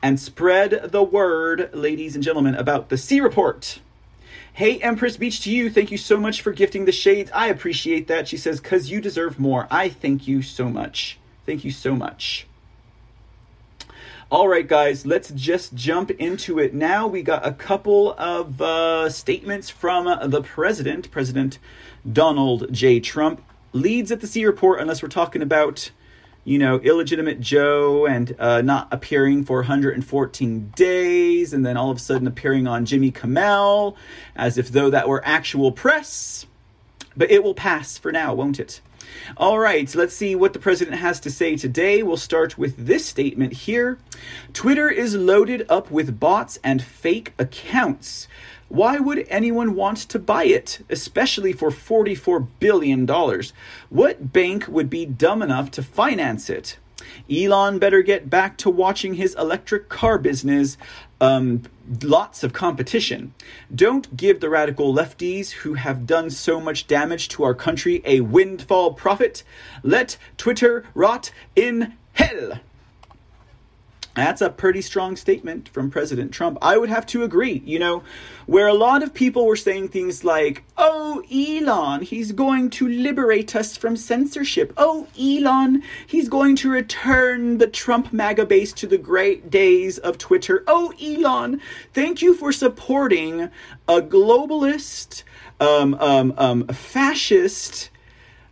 and 0.00 0.20
spread 0.20 0.92
the 0.92 1.02
word, 1.02 1.70
ladies 1.74 2.14
and 2.14 2.22
gentlemen, 2.22 2.54
about 2.54 2.88
the 2.88 2.96
C 2.96 3.20
Report. 3.20 3.80
Hey, 4.54 4.78
Empress 4.80 5.16
Beach 5.16 5.40
to 5.44 5.50
you. 5.50 5.70
Thank 5.70 5.90
you 5.90 5.96
so 5.96 6.18
much 6.18 6.42
for 6.42 6.52
gifting 6.52 6.84
the 6.84 6.92
shades. 6.92 7.30
I 7.32 7.46
appreciate 7.46 8.06
that. 8.08 8.28
She 8.28 8.36
says, 8.36 8.60
because 8.60 8.90
you 8.90 9.00
deserve 9.00 9.40
more. 9.40 9.66
I 9.70 9.88
thank 9.88 10.28
you 10.28 10.42
so 10.42 10.68
much. 10.68 11.18
Thank 11.46 11.64
you 11.64 11.70
so 11.70 11.96
much. 11.96 12.46
All 14.30 14.48
right, 14.48 14.68
guys, 14.68 15.06
let's 15.06 15.30
just 15.30 15.74
jump 15.74 16.10
into 16.10 16.58
it 16.58 16.74
now. 16.74 17.06
We 17.06 17.22
got 17.22 17.46
a 17.46 17.52
couple 17.52 18.12
of 18.18 18.60
uh, 18.60 19.08
statements 19.08 19.70
from 19.70 20.30
the 20.30 20.42
president, 20.42 21.10
President 21.10 21.58
Donald 22.10 22.70
J. 22.70 23.00
Trump. 23.00 23.42
Leads 23.72 24.12
at 24.12 24.20
the 24.20 24.26
C 24.26 24.44
report, 24.44 24.80
unless 24.80 25.02
we're 25.02 25.08
talking 25.08 25.40
about, 25.40 25.90
you 26.44 26.58
know, 26.58 26.78
illegitimate 26.80 27.40
Joe 27.40 28.06
and 28.06 28.34
uh, 28.38 28.62
not 28.62 28.88
appearing 28.90 29.44
for 29.44 29.58
114 29.58 30.72
days, 30.74 31.52
and 31.52 31.64
then 31.64 31.76
all 31.76 31.90
of 31.90 31.98
a 31.98 32.00
sudden 32.00 32.26
appearing 32.26 32.66
on 32.66 32.84
Jimmy 32.84 33.10
Kimmel, 33.10 33.96
as 34.34 34.58
if 34.58 34.70
though 34.70 34.90
that 34.90 35.08
were 35.08 35.22
actual 35.24 35.70
press. 35.72 36.46
But 37.16 37.30
it 37.30 37.44
will 37.44 37.54
pass 37.54 37.98
for 37.98 38.10
now, 38.10 38.34
won't 38.34 38.58
it? 38.58 38.80
All 39.36 39.58
right, 39.58 39.92
let's 39.94 40.14
see 40.14 40.34
what 40.34 40.52
the 40.52 40.58
president 40.58 40.96
has 40.98 41.20
to 41.20 41.30
say 41.30 41.56
today. 41.56 42.02
We'll 42.02 42.16
start 42.16 42.58
with 42.58 42.86
this 42.86 43.06
statement 43.06 43.52
here 43.52 43.98
Twitter 44.52 44.88
is 44.88 45.14
loaded 45.14 45.66
up 45.68 45.90
with 45.90 46.18
bots 46.18 46.58
and 46.62 46.82
fake 46.82 47.34
accounts. 47.38 48.28
Why 48.72 48.98
would 48.98 49.26
anyone 49.28 49.74
want 49.74 49.98
to 49.98 50.18
buy 50.18 50.44
it, 50.44 50.82
especially 50.88 51.52
for 51.52 51.68
$44 51.68 52.48
billion? 52.58 53.06
What 53.90 54.32
bank 54.32 54.66
would 54.66 54.88
be 54.88 55.04
dumb 55.04 55.42
enough 55.42 55.70
to 55.72 55.82
finance 55.82 56.48
it? 56.48 56.78
Elon 57.30 57.78
better 57.78 58.00
get 58.00 58.30
back 58.30 58.56
to 58.56 58.70
watching 58.70 59.12
his 59.12 59.34
electric 59.34 59.90
car 59.90 60.16
business. 60.16 60.78
Um, 61.20 61.64
lots 62.02 62.42
of 62.42 62.54
competition. 62.54 63.34
Don't 63.74 64.16
give 64.16 64.40
the 64.40 64.48
radical 64.48 64.90
lefties 64.90 65.50
who 65.50 65.74
have 65.74 66.06
done 66.06 66.30
so 66.30 66.58
much 66.58 66.86
damage 66.86 67.28
to 67.28 67.44
our 67.44 67.54
country 67.54 68.00
a 68.06 68.20
windfall 68.20 68.94
profit. 68.94 69.42
Let 69.82 70.16
Twitter 70.38 70.86
rot 70.94 71.30
in 71.54 71.92
hell. 72.14 72.58
That's 74.14 74.42
a 74.42 74.50
pretty 74.50 74.82
strong 74.82 75.16
statement 75.16 75.70
from 75.70 75.90
President 75.90 76.32
Trump. 76.32 76.58
I 76.60 76.76
would 76.76 76.90
have 76.90 77.06
to 77.06 77.24
agree. 77.24 77.62
You 77.64 77.78
know, 77.78 78.02
where 78.46 78.66
a 78.66 78.74
lot 78.74 79.02
of 79.02 79.14
people 79.14 79.46
were 79.46 79.56
saying 79.56 79.88
things 79.88 80.22
like, 80.22 80.64
oh, 80.76 81.22
Elon, 81.32 82.02
he's 82.02 82.32
going 82.32 82.68
to 82.70 82.88
liberate 82.88 83.56
us 83.56 83.76
from 83.76 83.96
censorship. 83.96 84.74
Oh, 84.76 85.06
Elon, 85.18 85.82
he's 86.06 86.28
going 86.28 86.56
to 86.56 86.70
return 86.70 87.56
the 87.56 87.66
Trump 87.66 88.12
MAGA 88.12 88.44
base 88.44 88.74
to 88.74 88.86
the 88.86 88.98
great 88.98 89.48
days 89.48 89.96
of 89.96 90.18
Twitter. 90.18 90.62
Oh, 90.66 90.92
Elon, 91.02 91.60
thank 91.94 92.20
you 92.20 92.34
for 92.34 92.52
supporting 92.52 93.48
a 93.88 94.02
globalist, 94.02 95.22
um, 95.58 95.94
um, 95.94 96.34
um, 96.36 96.66
fascist, 96.68 97.88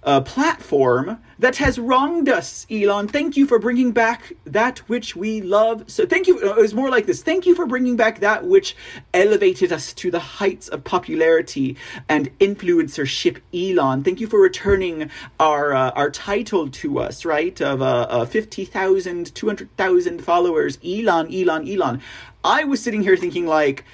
uh, 0.02 0.20
platform 0.20 1.18
that 1.38 1.56
has 1.56 1.78
wronged 1.78 2.28
us, 2.28 2.66
Elon. 2.70 3.08
Thank 3.08 3.36
you 3.36 3.46
for 3.46 3.58
bringing 3.58 3.92
back 3.92 4.32
that 4.44 4.78
which 4.80 5.14
we 5.14 5.42
love. 5.42 5.90
So, 5.90 6.06
thank 6.06 6.26
you. 6.26 6.38
Uh, 6.38 6.54
it 6.54 6.62
was 6.62 6.74
more 6.74 6.90
like 6.90 7.06
this. 7.06 7.22
Thank 7.22 7.46
you 7.46 7.54
for 7.54 7.66
bringing 7.66 7.96
back 7.96 8.20
that 8.20 8.44
which 8.46 8.76
elevated 9.12 9.72
us 9.72 9.92
to 9.94 10.10
the 10.10 10.18
heights 10.18 10.68
of 10.68 10.84
popularity 10.84 11.76
and 12.08 12.36
influencership, 12.38 13.40
Elon. 13.52 14.02
Thank 14.02 14.20
you 14.20 14.26
for 14.26 14.40
returning 14.40 15.10
our 15.38 15.74
uh, 15.74 15.90
our 15.90 16.10
title 16.10 16.68
to 16.70 16.98
us, 16.98 17.24
right? 17.24 17.60
Of 17.60 17.82
uh, 17.82 18.06
uh, 18.08 18.24
50,000, 18.24 19.34
200,000 19.34 20.24
followers. 20.24 20.78
Elon, 20.84 21.32
Elon, 21.34 21.68
Elon. 21.68 22.00
I 22.42 22.64
was 22.64 22.82
sitting 22.82 23.02
here 23.02 23.18
thinking, 23.18 23.46
like, 23.46 23.84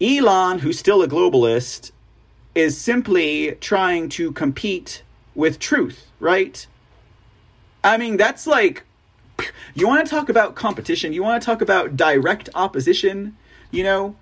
Elon, 0.00 0.58
who's 0.58 0.78
still 0.78 1.02
a 1.02 1.08
globalist, 1.08 1.92
is 2.54 2.78
simply 2.78 3.56
trying 3.60 4.08
to 4.10 4.32
compete 4.32 5.02
with 5.34 5.58
truth, 5.58 6.06
right? 6.20 6.66
I 7.84 7.96
mean, 7.96 8.16
that's 8.16 8.46
like, 8.46 8.84
you 9.74 9.86
want 9.86 10.04
to 10.06 10.10
talk 10.10 10.28
about 10.28 10.54
competition, 10.54 11.12
you 11.12 11.22
want 11.22 11.42
to 11.42 11.46
talk 11.46 11.60
about 11.62 11.96
direct 11.96 12.48
opposition, 12.54 13.36
you 13.70 13.82
know? 13.82 14.16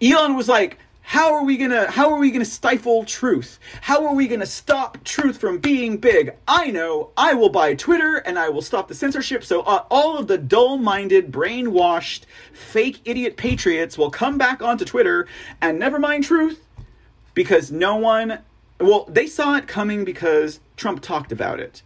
Elon 0.00 0.36
was 0.36 0.48
like, 0.48 0.78
how 1.08 1.32
are 1.32 1.44
we 1.44 1.56
gonna 1.56 1.88
how 1.88 2.10
are 2.10 2.18
we 2.18 2.32
gonna 2.32 2.44
stifle 2.44 3.04
truth 3.04 3.60
how 3.82 4.04
are 4.04 4.12
we 4.12 4.26
gonna 4.26 4.44
stop 4.44 4.98
truth 5.04 5.38
from 5.38 5.56
being 5.56 5.96
big 5.96 6.34
i 6.48 6.68
know 6.68 7.10
i 7.16 7.32
will 7.32 7.48
buy 7.48 7.72
twitter 7.74 8.16
and 8.16 8.36
i 8.36 8.48
will 8.48 8.60
stop 8.60 8.88
the 8.88 8.94
censorship 8.94 9.44
so 9.44 9.60
uh, 9.60 9.84
all 9.88 10.18
of 10.18 10.26
the 10.26 10.36
dull-minded 10.36 11.30
brainwashed 11.30 12.22
fake 12.52 13.00
idiot 13.04 13.36
patriots 13.36 13.96
will 13.96 14.10
come 14.10 14.36
back 14.36 14.60
onto 14.60 14.84
twitter 14.84 15.28
and 15.60 15.78
never 15.78 16.00
mind 16.00 16.24
truth 16.24 16.66
because 17.34 17.70
no 17.70 17.94
one 17.94 18.40
well, 18.80 19.06
they 19.08 19.26
saw 19.26 19.56
it 19.56 19.66
coming 19.66 20.04
because 20.04 20.60
Trump 20.76 21.00
talked 21.00 21.32
about 21.32 21.60
it. 21.60 21.82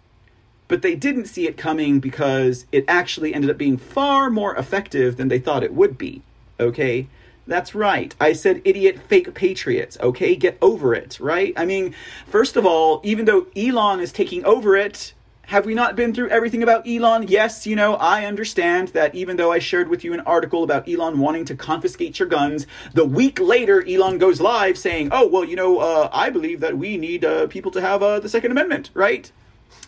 But 0.68 0.82
they 0.82 0.94
didn't 0.94 1.26
see 1.26 1.46
it 1.46 1.56
coming 1.56 1.98
because 2.00 2.66
it 2.70 2.84
actually 2.86 3.34
ended 3.34 3.50
up 3.50 3.58
being 3.58 3.76
far 3.76 4.30
more 4.30 4.54
effective 4.54 5.16
than 5.16 5.28
they 5.28 5.38
thought 5.38 5.64
it 5.64 5.74
would 5.74 5.98
be. 5.98 6.22
Okay? 6.58 7.08
That's 7.46 7.74
right. 7.74 8.14
I 8.20 8.32
said 8.32 8.62
idiot 8.64 9.00
fake 9.08 9.34
patriots. 9.34 9.98
Okay? 10.00 10.36
Get 10.36 10.58
over 10.62 10.94
it, 10.94 11.18
right? 11.18 11.52
I 11.56 11.64
mean, 11.64 11.94
first 12.28 12.56
of 12.56 12.64
all, 12.64 13.00
even 13.02 13.24
though 13.24 13.46
Elon 13.56 14.00
is 14.00 14.12
taking 14.12 14.44
over 14.44 14.76
it, 14.76 15.14
have 15.50 15.66
we 15.66 15.74
not 15.74 15.96
been 15.96 16.14
through 16.14 16.28
everything 16.28 16.62
about 16.62 16.86
Elon? 16.86 17.26
Yes, 17.26 17.66
you 17.66 17.74
know, 17.74 17.94
I 17.96 18.24
understand 18.24 18.88
that 18.88 19.16
even 19.16 19.36
though 19.36 19.50
I 19.50 19.58
shared 19.58 19.88
with 19.88 20.04
you 20.04 20.12
an 20.12 20.20
article 20.20 20.62
about 20.62 20.88
Elon 20.88 21.18
wanting 21.18 21.44
to 21.46 21.56
confiscate 21.56 22.20
your 22.20 22.28
guns, 22.28 22.68
the 22.94 23.04
week 23.04 23.40
later 23.40 23.84
Elon 23.84 24.18
goes 24.18 24.40
live 24.40 24.78
saying, 24.78 25.08
oh, 25.10 25.26
well, 25.26 25.44
you 25.44 25.56
know, 25.56 25.80
uh, 25.80 26.08
I 26.12 26.30
believe 26.30 26.60
that 26.60 26.78
we 26.78 26.96
need 26.96 27.24
uh, 27.24 27.48
people 27.48 27.72
to 27.72 27.80
have 27.80 28.00
uh, 28.00 28.20
the 28.20 28.28
Second 28.28 28.52
Amendment, 28.52 28.90
right? 28.94 29.32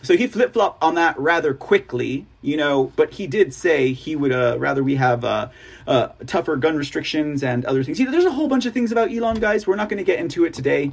So 0.01 0.17
he 0.17 0.27
flip 0.27 0.51
flopped 0.51 0.83
on 0.83 0.95
that 0.95 1.17
rather 1.17 1.53
quickly, 1.53 2.25
you 2.41 2.57
know, 2.57 2.91
but 2.97 3.13
he 3.13 3.25
did 3.25 3.53
say 3.53 3.93
he 3.93 4.17
would 4.17 4.33
uh, 4.33 4.57
rather 4.59 4.83
we 4.83 4.95
have 4.95 5.23
uh, 5.23 5.47
uh, 5.87 6.09
tougher 6.27 6.57
gun 6.57 6.75
restrictions 6.75 7.41
and 7.41 7.63
other 7.63 7.85
things. 7.85 8.01
You 8.01 8.07
know, 8.07 8.11
there's 8.11 8.25
a 8.25 8.31
whole 8.31 8.49
bunch 8.49 8.65
of 8.65 8.73
things 8.73 8.91
about 8.91 9.13
Elon, 9.13 9.39
guys. 9.39 9.65
We're 9.65 9.77
not 9.77 9.87
going 9.87 9.99
to 9.99 10.03
get 10.03 10.19
into 10.19 10.43
it 10.43 10.53
today. 10.53 10.91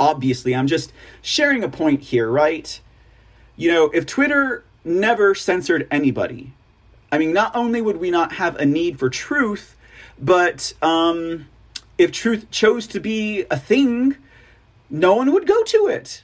Obviously, 0.00 0.56
I'm 0.56 0.66
just 0.66 0.92
sharing 1.22 1.62
a 1.62 1.68
point 1.68 2.00
here, 2.00 2.28
right? 2.28 2.80
You 3.58 3.70
know, 3.70 3.90
if 3.90 4.06
Twitter 4.06 4.64
never 4.84 5.34
censored 5.34 5.86
anybody, 5.90 6.52
I 7.10 7.18
mean, 7.18 7.32
not 7.32 7.54
only 7.54 7.82
would 7.82 7.98
we 7.98 8.10
not 8.10 8.32
have 8.34 8.56
a 8.56 8.64
need 8.64 8.98
for 8.98 9.10
truth, 9.10 9.76
but 10.18 10.72
um, 10.80 11.48
if 11.98 12.12
truth 12.12 12.50
chose 12.50 12.86
to 12.86 13.00
be 13.00 13.44
a 13.50 13.58
thing, 13.58 14.16
no 14.88 15.14
one 15.16 15.32
would 15.32 15.46
go 15.46 15.62
to 15.64 15.88
it 15.88 16.22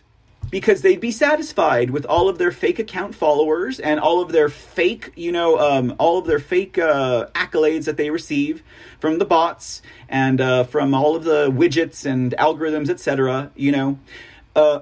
because 0.51 0.83
they'd 0.83 1.01
be 1.01 1.11
satisfied 1.11 1.91
with 1.91 2.07
all 2.07 2.29
of 2.29 2.39
their 2.39 2.53
fake 2.53 2.79
account 2.79 3.17
followers 3.17 3.81
and 3.81 3.99
all 3.99 4.23
of 4.23 4.31
their 4.31 4.49
fake, 4.49 5.11
you 5.17 5.33
know, 5.33 5.59
um, 5.59 5.97
all 5.99 6.19
of 6.19 6.27
their 6.27 6.39
fake 6.39 6.79
uh, 6.79 7.27
accolades 7.35 7.87
that 7.87 7.97
they 7.97 8.11
receive 8.11 8.63
from 9.01 9.19
the 9.19 9.25
bots 9.25 9.83
and 10.09 10.41
uh, 10.41 10.63
from 10.63 10.95
all 10.95 11.17
of 11.17 11.25
the 11.25 11.51
widgets 11.51 12.07
and 12.07 12.37
algorithms, 12.39 12.89
etc. 12.89 13.51
You 13.57 13.73
know, 13.73 13.99
uh, 14.55 14.81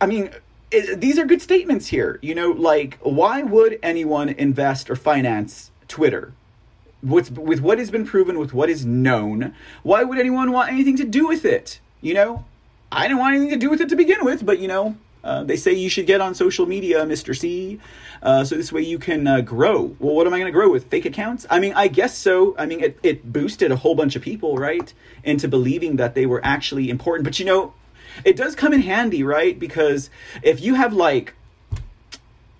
I 0.00 0.06
mean, 0.06 0.30
it, 0.70 1.00
these 1.00 1.18
are 1.18 1.24
good 1.24 1.42
statements 1.42 1.88
here. 1.88 2.18
You 2.22 2.34
know, 2.34 2.50
like 2.50 2.98
why 3.02 3.42
would 3.42 3.78
anyone 3.82 4.28
invest 4.28 4.90
or 4.90 4.96
finance 4.96 5.70
Twitter? 5.88 6.32
What's 7.02 7.30
with 7.30 7.60
what 7.60 7.78
has 7.78 7.90
been 7.90 8.06
proven, 8.06 8.38
with 8.38 8.52
what 8.52 8.68
is 8.68 8.84
known? 8.84 9.54
Why 9.82 10.02
would 10.02 10.18
anyone 10.18 10.52
want 10.52 10.72
anything 10.72 10.96
to 10.96 11.04
do 11.04 11.28
with 11.28 11.44
it? 11.44 11.80
You 12.00 12.14
know, 12.14 12.44
I 12.90 13.06
didn't 13.06 13.18
want 13.18 13.36
anything 13.36 13.52
to 13.52 13.64
do 13.64 13.70
with 13.70 13.80
it 13.80 13.88
to 13.90 13.96
begin 13.96 14.24
with, 14.24 14.44
but 14.44 14.58
you 14.58 14.68
know, 14.68 14.96
uh, 15.22 15.42
they 15.42 15.56
say 15.56 15.72
you 15.72 15.90
should 15.90 16.06
get 16.06 16.20
on 16.20 16.34
social 16.34 16.66
media, 16.66 17.04
Mr. 17.04 17.36
C, 17.36 17.80
uh, 18.22 18.44
so 18.44 18.54
this 18.54 18.72
way 18.72 18.82
you 18.82 18.98
can 18.98 19.26
uh, 19.26 19.40
grow. 19.40 19.96
Well, 19.98 20.14
what 20.14 20.26
am 20.26 20.32
I 20.32 20.38
going 20.38 20.46
to 20.46 20.56
grow 20.56 20.70
with? 20.70 20.86
Fake 20.86 21.04
accounts? 21.04 21.46
I 21.50 21.58
mean, 21.58 21.72
I 21.74 21.88
guess 21.88 22.16
so. 22.16 22.54
I 22.56 22.66
mean, 22.66 22.80
it, 22.80 22.98
it 23.02 23.32
boosted 23.32 23.72
a 23.72 23.76
whole 23.76 23.96
bunch 23.96 24.14
of 24.14 24.22
people, 24.22 24.56
right, 24.56 24.92
into 25.24 25.48
believing 25.48 25.96
that 25.96 26.14
they 26.14 26.26
were 26.26 26.40
actually 26.44 26.90
important. 26.90 27.24
But 27.24 27.40
you 27.40 27.44
know, 27.44 27.74
it 28.24 28.36
does 28.36 28.54
come 28.54 28.72
in 28.72 28.80
handy, 28.82 29.22
right? 29.22 29.58
Because 29.58 30.10
if 30.42 30.60
you 30.60 30.74
have 30.74 30.92
like 30.92 31.34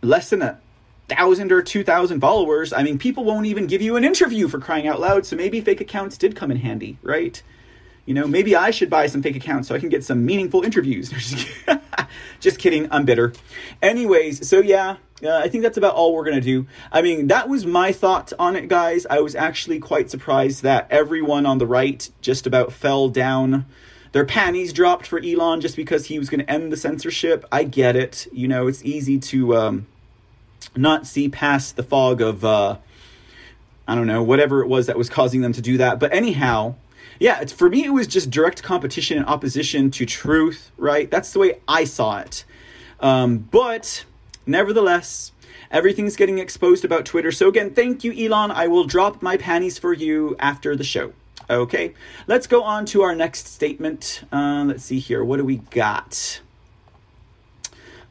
less 0.02 0.30
than 0.30 0.42
a 0.42 0.60
thousand 1.08 1.52
or 1.52 1.62
two 1.62 1.84
thousand 1.84 2.20
followers, 2.20 2.72
I 2.72 2.82
mean, 2.82 2.98
people 2.98 3.24
won't 3.24 3.46
even 3.46 3.66
give 3.66 3.82
you 3.82 3.96
an 3.96 4.04
interview 4.04 4.48
for 4.48 4.58
crying 4.58 4.86
out 4.86 5.00
loud. 5.00 5.26
So 5.26 5.36
maybe 5.36 5.60
fake 5.60 5.80
accounts 5.80 6.16
did 6.18 6.36
come 6.36 6.50
in 6.50 6.58
handy, 6.58 6.98
right? 7.02 7.42
You 8.04 8.14
know, 8.14 8.26
maybe 8.28 8.54
I 8.54 8.70
should 8.70 8.88
buy 8.88 9.08
some 9.08 9.20
fake 9.20 9.34
accounts 9.34 9.66
so 9.68 9.74
I 9.74 9.80
can 9.80 9.88
get 9.88 10.04
some 10.04 10.24
meaningful 10.24 10.62
interviews. 10.62 11.12
Just 12.40 12.58
kidding, 12.58 12.88
I'm 12.90 13.04
bitter. 13.04 13.32
Anyways, 13.82 14.48
so 14.48 14.60
yeah, 14.60 14.96
uh, 15.22 15.36
I 15.36 15.48
think 15.48 15.62
that's 15.62 15.78
about 15.78 15.94
all 15.94 16.14
we're 16.14 16.24
to 16.30 16.40
do. 16.40 16.66
I 16.92 17.02
mean, 17.02 17.28
that 17.28 17.48
was 17.48 17.66
my 17.66 17.92
thought 17.92 18.32
on 18.38 18.56
it, 18.56 18.68
guys. 18.68 19.06
I 19.08 19.20
was 19.20 19.34
actually 19.34 19.78
quite 19.78 20.10
surprised 20.10 20.62
that 20.62 20.86
everyone 20.90 21.46
on 21.46 21.58
the 21.58 21.66
right 21.66 22.08
just 22.20 22.46
about 22.46 22.72
fell 22.72 23.08
down 23.08 23.66
their 24.16 24.24
panties 24.24 24.72
dropped 24.72 25.06
for 25.06 25.20
Elon 25.22 25.60
just 25.60 25.76
because 25.76 26.06
he 26.06 26.18
was 26.18 26.30
going 26.30 26.40
to 26.40 26.50
end 26.50 26.72
the 26.72 26.76
censorship. 26.78 27.44
I 27.52 27.64
get 27.64 27.96
it. 27.96 28.26
You 28.32 28.48
know, 28.48 28.66
it's 28.66 28.82
easy 28.82 29.18
to 29.18 29.54
um, 29.54 29.86
not 30.74 31.06
see 31.06 31.28
past 31.28 31.76
the 31.76 31.82
fog 31.82 32.22
of, 32.22 32.42
uh, 32.42 32.78
I 33.86 33.94
don't 33.94 34.06
know, 34.06 34.22
whatever 34.22 34.62
it 34.62 34.68
was 34.68 34.86
that 34.86 34.96
was 34.96 35.10
causing 35.10 35.42
them 35.42 35.52
to 35.52 35.60
do 35.60 35.76
that. 35.76 36.00
But 36.00 36.14
anyhow, 36.14 36.76
yeah, 37.20 37.42
it's, 37.42 37.52
for 37.52 37.68
me, 37.68 37.84
it 37.84 37.90
was 37.90 38.06
just 38.06 38.30
direct 38.30 38.62
competition 38.62 39.18
and 39.18 39.26
opposition 39.26 39.90
to 39.90 40.06
truth, 40.06 40.70
right? 40.78 41.10
That's 41.10 41.34
the 41.34 41.38
way 41.38 41.60
I 41.68 41.84
saw 41.84 42.20
it. 42.20 42.46
Um, 43.00 43.36
but 43.36 44.06
nevertheless, 44.46 45.32
Everything's 45.68 46.14
getting 46.14 46.38
exposed 46.38 46.84
about 46.84 47.04
Twitter. 47.04 47.32
So, 47.32 47.48
again, 47.48 47.74
thank 47.74 48.04
you, 48.04 48.12
Elon. 48.12 48.52
I 48.52 48.68
will 48.68 48.84
drop 48.84 49.20
my 49.20 49.36
panties 49.36 49.78
for 49.78 49.92
you 49.92 50.36
after 50.38 50.76
the 50.76 50.84
show. 50.84 51.12
Okay, 51.48 51.94
let's 52.26 52.46
go 52.46 52.62
on 52.62 52.86
to 52.86 53.02
our 53.02 53.14
next 53.14 53.46
statement. 53.46 54.24
Uh, 54.32 54.64
let's 54.66 54.84
see 54.84 54.98
here. 54.98 55.24
What 55.24 55.36
do 55.36 55.44
we 55.44 55.56
got? 55.56 56.40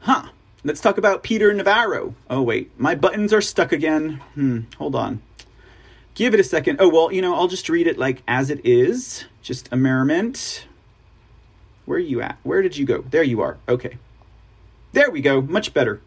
Huh. 0.00 0.28
Let's 0.64 0.80
talk 0.80 0.98
about 0.98 1.22
Peter 1.22 1.52
Navarro. 1.52 2.14
Oh, 2.28 2.42
wait. 2.42 2.72
My 2.76 2.96
buttons 2.96 3.32
are 3.32 3.40
stuck 3.40 3.70
again. 3.70 4.20
Hmm. 4.34 4.60
Hold 4.78 4.96
on. 4.96 5.22
Give 6.14 6.34
it 6.34 6.40
a 6.40 6.44
second. 6.44 6.78
Oh, 6.80 6.88
well, 6.88 7.12
you 7.12 7.22
know, 7.22 7.34
I'll 7.34 7.46
just 7.46 7.68
read 7.68 7.86
it 7.86 7.98
like 7.98 8.22
as 8.26 8.50
it 8.50 8.64
is. 8.64 9.26
Just 9.42 9.68
a 9.70 9.76
merriment. 9.76 10.66
Where 11.84 11.98
are 11.98 12.00
you 12.00 12.20
at? 12.20 12.38
Where 12.42 12.62
did 12.62 12.76
you 12.76 12.84
go? 12.84 13.02
There 13.02 13.22
you 13.22 13.42
are. 13.42 13.58
Okay. 13.68 13.98
There 14.92 15.10
we 15.10 15.20
go. 15.20 15.40
Much 15.40 15.72
better. 15.72 16.00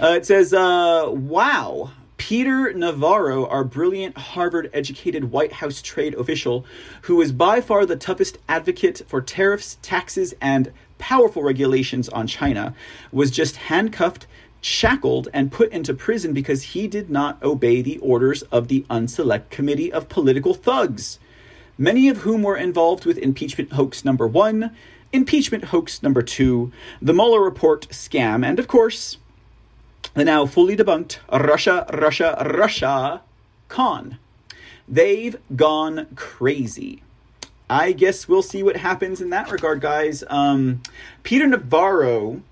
Uh, 0.00 0.14
it 0.16 0.26
says, 0.26 0.52
uh, 0.52 1.08
wow. 1.08 1.92
Peter 2.26 2.72
Navarro, 2.72 3.46
our 3.48 3.64
brilliant 3.64 4.16
Harvard 4.16 4.70
educated 4.72 5.30
White 5.30 5.52
House 5.52 5.82
trade 5.82 6.14
official, 6.14 6.64
who 7.02 7.20
is 7.20 7.32
by 7.32 7.60
far 7.60 7.84
the 7.84 7.96
toughest 7.96 8.38
advocate 8.48 9.02
for 9.06 9.20
tariffs, 9.20 9.76
taxes, 9.82 10.32
and 10.40 10.72
powerful 10.96 11.42
regulations 11.42 12.08
on 12.08 12.26
China, 12.26 12.74
was 13.12 13.30
just 13.30 13.56
handcuffed, 13.56 14.26
shackled, 14.62 15.28
and 15.34 15.52
put 15.52 15.70
into 15.70 15.92
prison 15.92 16.32
because 16.32 16.62
he 16.62 16.88
did 16.88 17.10
not 17.10 17.42
obey 17.42 17.82
the 17.82 17.98
orders 17.98 18.40
of 18.44 18.68
the 18.68 18.86
Unselect 18.88 19.50
Committee 19.50 19.92
of 19.92 20.08
Political 20.08 20.54
Thugs, 20.54 21.18
many 21.76 22.08
of 22.08 22.22
whom 22.22 22.42
were 22.42 22.56
involved 22.56 23.04
with 23.04 23.18
impeachment 23.18 23.72
hoax 23.72 24.02
number 24.02 24.26
one, 24.26 24.74
impeachment 25.12 25.64
hoax 25.64 26.02
number 26.02 26.22
two, 26.22 26.72
the 27.02 27.12
Mueller 27.12 27.42
report 27.42 27.86
scam, 27.90 28.42
and 28.42 28.58
of 28.58 28.66
course, 28.66 29.18
the 30.12 30.24
now 30.24 30.46
fully 30.46 30.76
debunked 30.76 31.18
Russia, 31.32 31.86
Russia, 31.92 32.36
Russia 32.54 33.22
con. 33.68 34.18
They've 34.86 35.36
gone 35.56 36.08
crazy. 36.14 37.02
I 37.68 37.92
guess 37.92 38.28
we'll 38.28 38.42
see 38.42 38.62
what 38.62 38.76
happens 38.76 39.20
in 39.20 39.30
that 39.30 39.50
regard, 39.50 39.80
guys. 39.80 40.22
Um, 40.28 40.82
Peter 41.22 41.46
Navarro, 41.46 42.42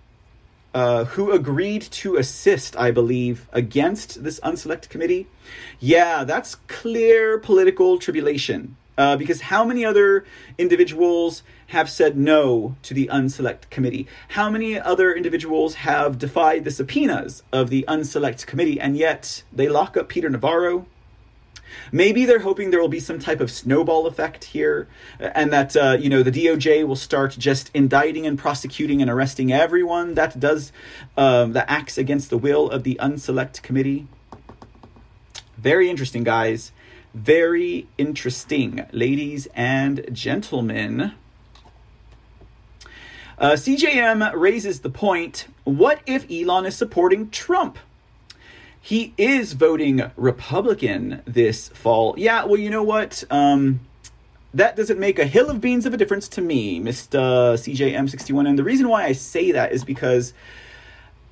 uh, 0.72 1.04
who 1.04 1.32
agreed 1.32 1.82
to 1.82 2.16
assist, 2.16 2.76
I 2.76 2.90
believe, 2.90 3.46
against 3.52 4.24
this 4.24 4.40
unselect 4.40 4.88
committee, 4.88 5.26
yeah, 5.78 6.24
that's 6.24 6.54
clear 6.66 7.38
political 7.38 7.98
tribulation. 7.98 8.76
Uh, 8.96 9.16
because 9.16 9.42
how 9.42 9.64
many 9.64 9.84
other 9.84 10.24
individuals 10.58 11.42
have 11.72 11.88
said 11.88 12.18
no 12.18 12.76
to 12.82 12.92
the 12.92 13.08
unselect 13.12 13.70
committee? 13.70 14.06
How 14.28 14.50
many 14.50 14.78
other 14.78 15.14
individuals 15.14 15.74
have 15.76 16.18
defied 16.18 16.64
the 16.64 16.70
subpoenas 16.70 17.42
of 17.50 17.70
the 17.70 17.84
unselect 17.88 18.44
committee 18.44 18.78
and 18.78 18.94
yet 18.96 19.42
they 19.50 19.70
lock 19.70 19.96
up 19.96 20.10
Peter 20.10 20.28
Navarro? 20.28 20.86
Maybe 21.90 22.26
they're 22.26 22.40
hoping 22.40 22.70
there 22.70 22.80
will 22.80 22.88
be 22.88 23.00
some 23.00 23.18
type 23.18 23.40
of 23.40 23.50
snowball 23.50 24.06
effect 24.06 24.44
here, 24.44 24.86
and 25.18 25.50
that 25.52 25.74
uh, 25.74 25.96
you 25.98 26.10
know 26.10 26.22
the 26.22 26.30
DOJ 26.30 26.86
will 26.86 26.96
start 26.96 27.34
just 27.38 27.70
indicting 27.72 28.26
and 28.26 28.38
prosecuting 28.38 29.00
and 29.00 29.10
arresting 29.10 29.50
everyone 29.50 30.12
that 30.14 30.38
does 30.38 30.72
um, 31.16 31.54
that 31.54 31.70
acts 31.70 31.96
against 31.96 32.28
the 32.28 32.36
will 32.36 32.70
of 32.70 32.82
the 32.84 32.98
unselect 33.00 33.62
committee. 33.62 34.06
Very 35.56 35.88
interesting, 35.88 36.24
guys. 36.24 36.72
Very 37.14 37.88
interesting, 37.96 38.86
ladies 38.92 39.48
and 39.54 40.06
gentlemen. 40.12 41.14
Uh, 43.42 43.54
CJM 43.54 44.32
raises 44.36 44.80
the 44.80 44.88
point 44.88 45.48
what 45.64 46.00
if 46.06 46.30
Elon 46.30 46.64
is 46.64 46.76
supporting 46.76 47.28
Trump? 47.28 47.76
He 48.80 49.14
is 49.18 49.54
voting 49.54 50.12
Republican 50.16 51.22
this 51.24 51.66
fall. 51.70 52.14
Yeah, 52.16 52.44
well, 52.44 52.60
you 52.60 52.70
know 52.70 52.84
what? 52.84 53.24
Um, 53.30 53.80
that 54.54 54.76
doesn't 54.76 55.00
make 55.00 55.18
a 55.18 55.24
hill 55.24 55.50
of 55.50 55.60
beans 55.60 55.86
of 55.86 55.92
a 55.92 55.96
difference 55.96 56.28
to 56.28 56.40
me, 56.40 56.78
Mr. 56.78 57.54
CJM61. 57.54 58.48
And 58.48 58.56
the 58.56 58.62
reason 58.62 58.88
why 58.88 59.06
I 59.06 59.12
say 59.12 59.50
that 59.50 59.72
is 59.72 59.82
because 59.82 60.34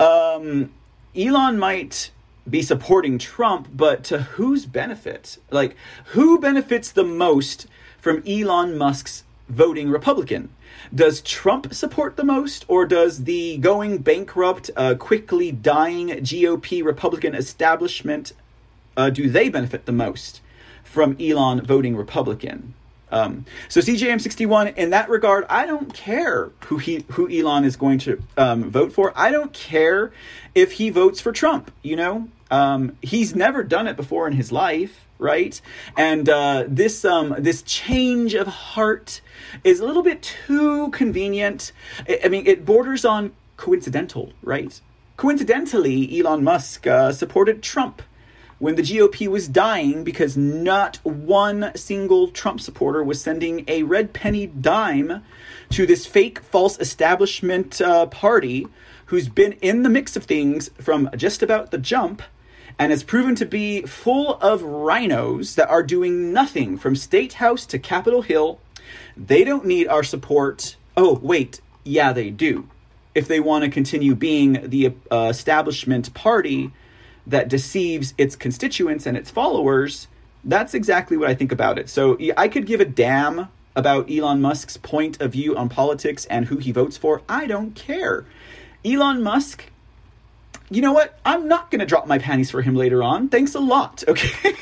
um, 0.00 0.72
Elon 1.14 1.60
might 1.60 2.10
be 2.48 2.62
supporting 2.62 3.18
Trump, 3.18 3.68
but 3.72 4.02
to 4.04 4.22
whose 4.22 4.66
benefit? 4.66 5.38
Like, 5.52 5.76
who 6.06 6.40
benefits 6.40 6.90
the 6.90 7.04
most 7.04 7.68
from 7.98 8.24
Elon 8.26 8.76
Musk's 8.76 9.22
voting 9.50 9.90
Republican? 9.90 10.50
Does 10.94 11.20
Trump 11.20 11.74
support 11.74 12.16
the 12.16 12.24
most, 12.24 12.64
or 12.68 12.86
does 12.86 13.24
the 13.24 13.58
going 13.58 13.98
bankrupt, 13.98 14.70
uh, 14.76 14.94
quickly 14.94 15.52
dying 15.52 16.08
GOP 16.08 16.84
Republican 16.84 17.34
establishment 17.34 18.32
uh, 18.96 19.10
do 19.10 19.28
they 19.28 19.48
benefit 19.48 19.86
the 19.86 19.92
most 19.92 20.40
from 20.84 21.16
Elon 21.20 21.64
voting 21.64 21.96
Republican? 21.96 22.74
Um, 23.12 23.44
so 23.68 23.80
CJM61, 23.80 24.76
in 24.76 24.90
that 24.90 25.08
regard, 25.08 25.44
I 25.48 25.66
don't 25.66 25.92
care 25.92 26.50
who 26.66 26.78
he 26.78 27.04
who 27.12 27.28
Elon 27.28 27.64
is 27.64 27.76
going 27.76 27.98
to 28.00 28.22
um, 28.36 28.70
vote 28.70 28.92
for. 28.92 29.12
I 29.16 29.30
don't 29.30 29.52
care 29.52 30.12
if 30.54 30.72
he 30.72 30.90
votes 30.90 31.20
for 31.20 31.32
Trump. 31.32 31.72
You 31.82 31.96
know, 31.96 32.28
um, 32.50 32.96
he's 33.02 33.34
never 33.34 33.64
done 33.64 33.88
it 33.88 33.96
before 33.96 34.28
in 34.28 34.34
his 34.34 34.52
life, 34.52 35.06
right? 35.20 35.60
And 35.96 36.28
uh, 36.28 36.64
this 36.66 37.04
um, 37.04 37.36
this 37.38 37.62
change 37.62 38.34
of 38.34 38.46
heart 38.46 39.20
is 39.62 39.80
a 39.80 39.86
little 39.86 40.02
bit 40.02 40.22
too 40.22 40.90
convenient. 40.90 41.72
I, 42.24 42.28
mean, 42.28 42.46
it 42.46 42.64
borders 42.64 43.04
on 43.04 43.32
coincidental, 43.56 44.32
right? 44.42 44.80
Coincidentally, 45.16 46.18
Elon 46.18 46.42
Musk 46.42 46.86
uh, 46.86 47.12
supported 47.12 47.62
Trump 47.62 48.02
when 48.58 48.74
the 48.74 48.82
GOP 48.82 49.26
was 49.26 49.48
dying 49.48 50.04
because 50.04 50.36
not 50.36 50.96
one 51.02 51.72
single 51.74 52.28
Trump 52.28 52.60
supporter 52.60 53.02
was 53.02 53.20
sending 53.20 53.64
a 53.68 53.82
red 53.84 54.12
penny 54.12 54.46
dime 54.46 55.22
to 55.70 55.86
this 55.86 56.06
fake, 56.06 56.40
false 56.40 56.78
establishment 56.78 57.80
uh, 57.80 58.06
party 58.06 58.66
who's 59.06 59.28
been 59.28 59.52
in 59.54 59.82
the 59.82 59.88
mix 59.88 60.14
of 60.14 60.24
things 60.24 60.70
from 60.78 61.08
just 61.16 61.42
about 61.42 61.70
the 61.70 61.78
jump 61.78 62.22
and 62.78 62.90
has 62.90 63.02
proven 63.02 63.34
to 63.36 63.46
be 63.46 63.82
full 63.82 64.34
of 64.36 64.62
RINOs 64.62 65.54
that 65.54 65.68
are 65.68 65.82
doing 65.82 66.32
nothing 66.32 66.78
from 66.78 66.96
State 66.96 67.34
House 67.34 67.66
to 67.66 67.78
Capitol 67.78 68.22
Hill. 68.22 68.60
They 69.16 69.44
don't 69.44 69.66
need 69.66 69.88
our 69.88 70.02
support. 70.02 70.76
Oh, 70.96 71.18
wait, 71.22 71.60
yeah, 71.84 72.12
they 72.12 72.30
do. 72.30 72.68
If 73.14 73.28
they 73.28 73.40
want 73.40 73.64
to 73.64 73.70
continue 73.70 74.14
being 74.14 74.68
the 74.68 74.94
uh, 75.10 75.28
establishment 75.30 76.14
party 76.14 76.70
that 77.26 77.48
deceives 77.48 78.14
its 78.16 78.36
constituents 78.36 79.06
and 79.06 79.16
its 79.16 79.30
followers, 79.30 80.08
that's 80.44 80.74
exactly 80.74 81.16
what 81.16 81.28
I 81.28 81.34
think 81.34 81.52
about 81.52 81.78
it. 81.78 81.88
So 81.88 82.18
I 82.36 82.48
could 82.48 82.66
give 82.66 82.80
a 82.80 82.84
damn 82.84 83.48
about 83.76 84.10
Elon 84.10 84.40
Musk's 84.40 84.76
point 84.76 85.20
of 85.20 85.32
view 85.32 85.56
on 85.56 85.68
politics 85.68 86.24
and 86.26 86.46
who 86.46 86.56
he 86.56 86.72
votes 86.72 86.96
for. 86.96 87.22
I 87.28 87.46
don't 87.46 87.74
care. 87.74 88.24
Elon 88.84 89.22
Musk, 89.22 89.70
you 90.70 90.82
know 90.82 90.92
what? 90.92 91.18
I'm 91.24 91.48
not 91.48 91.70
going 91.70 91.80
to 91.80 91.86
drop 91.86 92.06
my 92.06 92.18
panties 92.18 92.50
for 92.50 92.62
him 92.62 92.74
later 92.74 93.02
on. 93.02 93.28
Thanks 93.28 93.54
a 93.54 93.60
lot, 93.60 94.04
okay? 94.08 94.54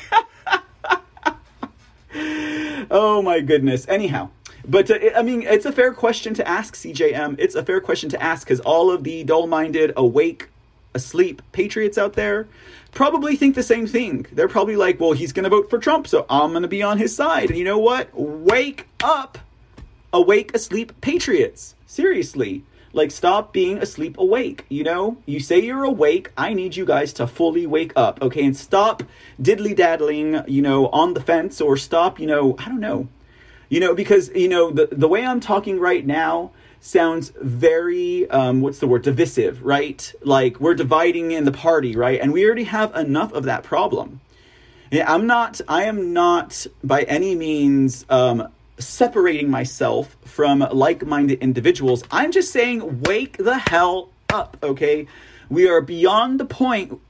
oh 2.91 3.23
my 3.23 3.41
goodness. 3.41 3.87
Anyhow, 3.89 4.31
but 4.67 4.91
uh, 4.91 4.99
I 5.17 5.23
mean, 5.23 5.43
it's 5.43 5.67
a 5.67 5.73
fair 5.73 5.93
question 5.93 6.35
to 6.35 6.49
ask, 6.49 6.75
CJM. 6.75 7.37
It's 7.39 7.55
a 7.55 7.65
fair 7.65 7.81
question 7.81 8.09
to 8.11 8.23
ask 8.23 8.47
because 8.47 8.61
all 8.61 8.91
of 8.91 9.05
the 9.05 9.25
dull 9.25 9.47
minded, 9.47 9.93
awake, 9.97 10.49
asleep 10.95 11.43
patriots 11.53 11.99
out 11.99 12.15
there 12.15 12.49
probably 12.93 13.37
think 13.37 13.55
the 13.55 13.63
same 13.63 13.87
thing. 13.87 14.27
They're 14.33 14.49
probably 14.49 14.77
like, 14.77 14.99
well, 14.99 15.13
he's 15.13 15.33
going 15.33 15.45
to 15.45 15.51
vote 15.51 15.71
for 15.71 15.79
Trump, 15.79 16.07
so 16.07 16.27
I'm 16.29 16.51
going 16.51 16.63
to 16.63 16.69
be 16.69 16.83
on 16.83 16.99
his 16.99 17.15
side. 17.15 17.51
And 17.51 17.59
you 17.59 17.65
know 17.65 17.79
what? 17.79 18.09
Wake 18.15 18.89
up, 19.03 19.39
awake, 20.13 20.55
asleep 20.55 20.99
patriots. 21.01 21.75
Seriously. 21.87 22.65
Like, 22.99 23.13
stop 23.13 23.53
being 23.53 23.79
asleep 23.79 24.19
awake. 24.19 24.67
You 24.69 24.83
know, 24.83 25.19
you 25.25 25.39
say 25.39 25.61
you're 25.61 25.85
awake. 25.85 26.33
I 26.37 26.53
need 26.53 26.75
you 26.75 26.85
guys 26.85 27.13
to 27.13 27.29
fully 27.29 27.65
wake 27.65 27.93
up, 27.95 28.21
okay? 28.21 28.45
And 28.45 28.57
stop 28.57 29.05
diddly 29.41 29.77
daddling, 29.77 30.43
you 30.49 30.63
know, 30.63 30.89
on 30.89 31.15
the 31.15 31.21
fence 31.21 31.61
or 31.61 31.77
stop, 31.77 32.19
you 32.19 32.27
know, 32.27 32.57
I 32.59 32.65
don't 32.65 32.81
know. 32.81 33.07
You 33.69 33.79
know, 33.79 33.95
because, 33.95 34.31
you 34.35 34.49
know, 34.49 34.73
the, 34.73 34.89
the 34.91 35.07
way 35.07 35.25
I'm 35.25 35.39
talking 35.39 35.79
right 35.79 36.05
now, 36.05 36.51
sounds 36.81 37.33
very 37.41 38.29
um, 38.31 38.63
what's 38.63 38.79
the 38.79 38.87
word 38.87 39.03
divisive 39.03 39.65
right 39.65 40.15
like 40.23 40.61
we're 40.61 40.77
dividing 40.77 41.33
in 41.33 41.45
the 41.45 41.51
party 41.51 41.97
right 41.97 42.21
and 42.21 42.33
we 42.33 42.47
already 42.47 42.63
have 42.63 42.95
enough 42.95 43.33
of 43.33 43.43
that 43.43 43.65
problem 43.65 44.21
i'm 45.05 45.27
not 45.27 45.61
i 45.67 45.83
am 45.83 46.13
not 46.13 46.69
by 46.85 47.03
any 47.03 47.35
means 47.35 48.07
um, 48.11 48.47
separating 48.79 49.51
myself 49.51 50.17
from 50.25 50.61
like-minded 50.61 51.39
individuals 51.41 52.03
i'm 52.11 52.31
just 52.33 52.53
saying 52.53 53.03
wake 53.03 53.37
the 53.39 53.59
hell 53.59 54.11
up 54.31 54.57
okay 54.63 55.07
we 55.49 55.69
are 55.69 55.81
beyond 55.81 56.39
the 56.39 56.45
point 56.45 57.01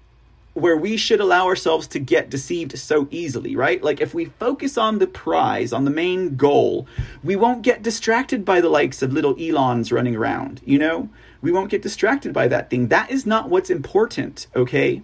where 0.59 0.77
we 0.77 0.97
should 0.97 1.21
allow 1.21 1.47
ourselves 1.47 1.87
to 1.87 1.99
get 1.99 2.31
deceived 2.31 2.77
so 2.79 3.07
easily, 3.11 3.55
right? 3.55 3.83
Like 3.83 4.01
if 4.01 4.12
we 4.12 4.27
focus 4.27 4.77
on 4.77 4.99
the 4.99 5.07
prize, 5.07 5.73
on 5.73 5.85
the 5.85 5.91
main 5.91 6.37
goal, 6.37 6.87
we 7.23 7.37
won't 7.37 7.62
get 7.62 7.83
distracted 7.83 8.45
by 8.45 8.61
the 8.61 8.69
likes 8.69 9.03
of 9.03 9.12
little 9.12 9.37
Elons 9.41 9.93
running 9.93 10.16
around, 10.16 10.61
you 10.64 10.79
know? 10.79 11.09
We 11.41 11.53
won't 11.53 11.71
get 11.71 11.83
distracted 11.83 12.33
by 12.33 12.49
that 12.49 12.71
thing. 12.71 12.89
That 12.89 13.11
is 13.11 13.25
not 13.25 13.49
what's 13.49 13.71
important, 13.71 14.49
okay? 14.57 15.03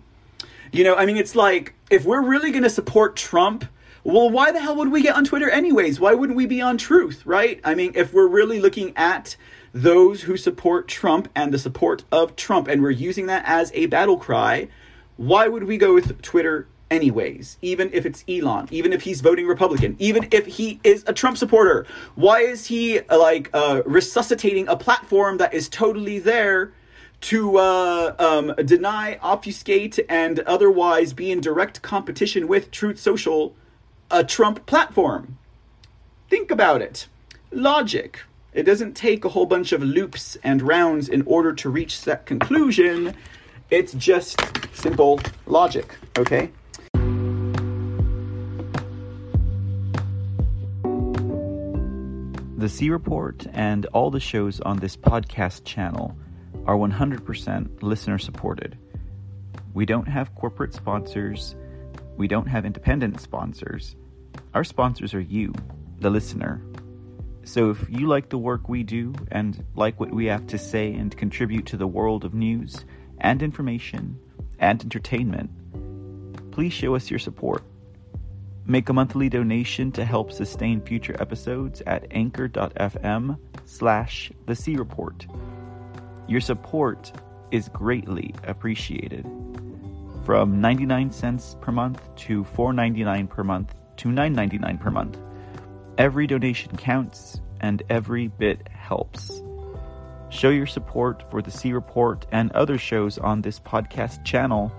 You 0.73 0.83
know, 0.83 0.97
I 0.97 1.07
mean, 1.07 1.17
it's 1.17 1.37
like 1.37 1.75
if 1.89 2.05
we're 2.05 2.23
really 2.23 2.51
going 2.51 2.65
to 2.65 2.71
support 2.71 3.15
Trump, 3.15 3.65
well, 4.05 4.29
why 4.29 4.53
the 4.53 4.61
hell 4.61 4.77
would 4.77 4.93
we 4.93 5.03
get 5.03 5.17
on 5.17 5.25
Twitter 5.25 5.49
anyways? 5.49 5.99
Why 5.99 6.13
wouldn't 6.13 6.37
we 6.37 6.45
be 6.45 6.61
on 6.61 6.77
truth, 6.77 7.25
right? 7.25 7.59
I 7.65 7.75
mean, 7.75 7.93
if 7.95 8.13
we're 8.13 8.29
really 8.29 8.61
looking 8.61 8.93
at 8.97 9.37
those 9.73 10.23
who 10.23 10.37
support 10.37 10.87
Trump 10.87 11.29
and 11.35 11.53
the 11.53 11.59
support 11.59 12.05
of 12.13 12.37
Trump, 12.37 12.69
and 12.69 12.83
we're 12.83 12.91
using 12.91 13.27
that 13.27 13.45
as 13.47 13.73
a 13.75 13.87
battle 13.87 14.19
cry, 14.19 14.69
why 15.17 15.49
would 15.49 15.65
we 15.65 15.79
go 15.79 15.95
with 15.95 16.21
Twitter 16.21 16.69
anyways? 16.91 17.57
Even 17.63 17.91
if 17.95 18.05
it's 18.05 18.25
Elon, 18.29 18.69
even 18.71 18.93
if 18.93 19.03
he's 19.03 19.23
voting 19.23 19.47
Republican, 19.47 19.97
even 19.99 20.29
if 20.31 20.45
he 20.47 20.81
is 20.85 21.03
a 21.07 21.15
Trump 21.15 21.39
supporter, 21.39 21.87
why 22.15 22.41
is 22.41 22.67
he 22.67 23.01
uh, 23.01 23.19
like 23.19 23.49
uh, 23.55 23.83
resuscitating 23.87 24.69
a 24.69 24.77
platform 24.77 25.39
that 25.39 25.55
is 25.55 25.69
totally 25.69 26.19
there? 26.19 26.73
to 27.21 27.57
uh, 27.57 28.15
um, 28.19 28.55
deny, 28.67 29.19
obfuscate, 29.23 29.99
and 30.11 30.41
otherwise 30.41 31.15
be 31.15 31.31
in 31.31 31.41
direct 31.41 31.81
competition 31.81 32.47
with 32.47 32.71
Truth 32.71 32.99
Social, 33.01 33.55
a 34.15 34.23
Trump 34.23 34.65
platform. 34.65 35.37
Think 36.31 36.53
about 36.53 36.81
it. 36.81 37.09
Logic. 37.51 38.21
It 38.53 38.63
doesn't 38.63 38.95
take 38.95 39.25
a 39.25 39.29
whole 39.29 39.45
bunch 39.45 39.73
of 39.73 39.83
loops 39.83 40.37
and 40.45 40.63
rounds 40.63 41.09
in 41.09 41.23
order 41.23 41.53
to 41.55 41.69
reach 41.69 42.03
that 42.03 42.25
conclusion. 42.25 43.17
It's 43.71 43.93
just 43.95 44.41
simple 44.73 45.19
logic, 45.47 45.97
okay? 46.17 46.53
The 52.57 52.69
C 52.69 52.91
Report 52.91 53.49
and 53.53 53.85
all 53.87 54.13
the 54.13 54.21
shows 54.21 54.61
on 54.61 54.77
this 54.77 54.97
podcast 54.97 55.65
channel 55.65 56.17
are 56.67 56.77
100% 56.77 57.83
listener 57.83 58.19
supported. 58.19 58.79
We 59.73 59.85
don't 59.85 60.07
have 60.07 60.33
corporate 60.37 60.73
sponsors, 60.73 61.57
we 62.17 62.29
don't 62.29 62.47
have 62.47 62.65
independent 62.65 63.21
sponsors. 63.21 63.97
Our 64.55 64.65
sponsors 64.65 65.15
are 65.15 65.21
you, 65.21 65.53
the 65.99 66.11
listener. 66.11 66.63
So 67.45 67.71
if 67.71 67.89
you 67.91 68.07
like 68.07 68.31
the 68.31 68.39
work 68.39 68.69
we 68.69 68.83
do 68.83 69.15
and 69.31 69.65
like 69.75 70.01
what 70.01 70.13
we 70.13 70.27
have 70.27 70.47
to 70.49 70.59
say 70.59 70.93
and 70.95 71.15
contribute 71.17 71.67
to 71.67 71.77
the 71.77 71.87
world 71.87 72.25
of 72.25 72.35
news 72.35 72.85
and 73.21 73.43
information 73.43 74.19
and 74.59 74.83
entertainment, 74.83 75.51
please 76.53 76.73
show 76.73 76.95
us 76.95 77.11
your 77.11 77.19
support. 77.19 77.63
Make 78.67 78.89
a 78.89 78.95
monthly 78.95 79.29
donation 79.29 79.93
to 79.93 80.07
help 80.07 80.33
sustain 80.33 80.81
future 80.81 81.15
episodes 81.21 81.83
at 81.87 82.07
anchor.fm 82.11 83.39
slash 83.67 84.33
the 84.47 84.55
C 84.55 84.77
Report. 84.77 85.27
Your 86.27 86.41
support 86.41 87.13
is 87.51 87.69
greatly 87.69 88.35
appreciated. 88.45 89.27
From 90.25 90.63
99 90.63 91.13
cents 91.13 91.57
per 91.61 91.73
month 91.73 92.01
to 92.17 92.45
4.99 92.45 93.29
per 93.29 93.45
month 93.45 93.75
to 93.99 94.09
9.99 94.09 94.81
per 94.81 94.91
month. 94.91 95.19
Every 95.99 96.27
donation 96.27 96.77
counts 96.77 97.41
and 97.61 97.83
every 97.89 98.29
bit 98.29 98.69
helps. 98.69 99.43
Show 100.31 100.51
your 100.51 100.67
support 100.67 101.25
for 101.31 101.41
the 101.41 101.51
C 101.51 101.73
Report 101.73 102.27
and 102.33 102.51
other 102.53 102.79
shows 102.79 103.19
on 103.19 103.41
this 103.41 103.61
podcast 103.61 104.25
channel 104.25 104.73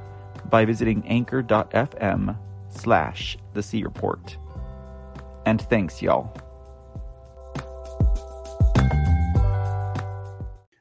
by 0.49 0.65
visiting 0.65 1.07
anchor.fm 1.07 2.37
slash 2.69 3.37
the 3.53 3.63
C 3.63 3.83
Report. 3.83 4.37
And 5.45 5.61
thanks, 5.61 6.01
y'all. 6.01 6.35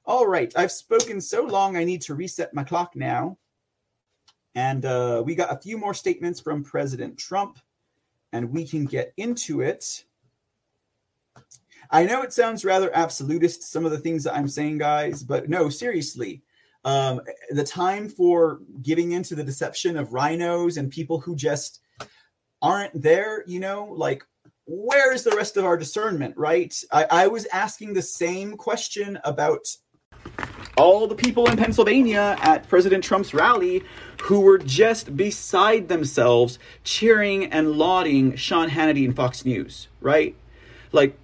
All 0.07 0.26
right, 0.26 0.53
I've 0.57 0.72
spoken 0.72 1.20
so 1.20 1.45
long, 1.45 1.76
I 1.76 1.85
need 1.85 2.03
to 2.03 2.14
reset 2.14 2.53
my 2.53 2.64
clock 2.64 2.93
now. 2.95 3.39
And 4.55 4.85
uh, 4.85 5.22
we 5.24 5.35
got 5.35 5.53
a 5.53 5.61
few 5.61 5.78
more 5.78 5.95
statements 5.95 6.41
from 6.41 6.62
President 6.62 7.18
Trump, 7.18 7.59
and 8.35 8.51
we 8.51 8.66
can 8.66 8.85
get 8.85 9.14
into 9.16 9.61
it. 9.61 10.05
I 11.89 12.05
know 12.05 12.22
it 12.22 12.32
sounds 12.32 12.64
rather 12.64 12.95
absolutist, 12.95 13.62
some 13.62 13.85
of 13.85 13.93
the 13.93 13.99
things 13.99 14.24
that 14.24 14.35
I'm 14.35 14.49
saying, 14.49 14.78
guys, 14.78 15.22
but 15.22 15.49
no, 15.49 15.68
seriously. 15.68 16.43
Um, 16.85 17.20
the 17.51 17.62
time 17.62 18.09
for 18.09 18.59
giving 18.82 19.12
into 19.12 19.37
the 19.37 19.45
deception 19.45 19.97
of 19.97 20.11
RINOs 20.11 20.76
and 20.76 20.91
people 20.91 21.20
who 21.20 21.37
just 21.37 21.80
aren't 22.61 23.01
there, 23.01 23.45
you 23.47 23.61
know, 23.61 23.95
like 23.97 24.24
where 24.66 25.14
is 25.14 25.22
the 25.22 25.37
rest 25.37 25.57
of 25.57 25.64
our 25.64 25.76
discernment, 25.76 26.37
right? 26.37 26.74
I, 26.91 27.07
I 27.11 27.26
was 27.28 27.47
asking 27.53 27.95
the 27.95 28.03
same 28.03 28.57
question 28.57 29.16
about 29.22 29.64
all 30.76 31.07
the 31.07 31.14
people 31.14 31.49
in 31.49 31.57
Pennsylvania 31.57 32.37
at 32.41 32.68
President 32.68 33.05
Trump's 33.05 33.32
rally 33.32 33.85
who 34.25 34.41
were 34.41 34.57
just 34.57 35.14
beside 35.16 35.89
themselves 35.89 36.59
cheering 36.83 37.45
and 37.47 37.72
lauding 37.72 38.37
Sean 38.37 38.70
Hannity 38.70 39.05
and 39.05 39.14
Fox 39.14 39.45
News, 39.45 39.89
right? 40.01 40.35
Like, 40.93 41.18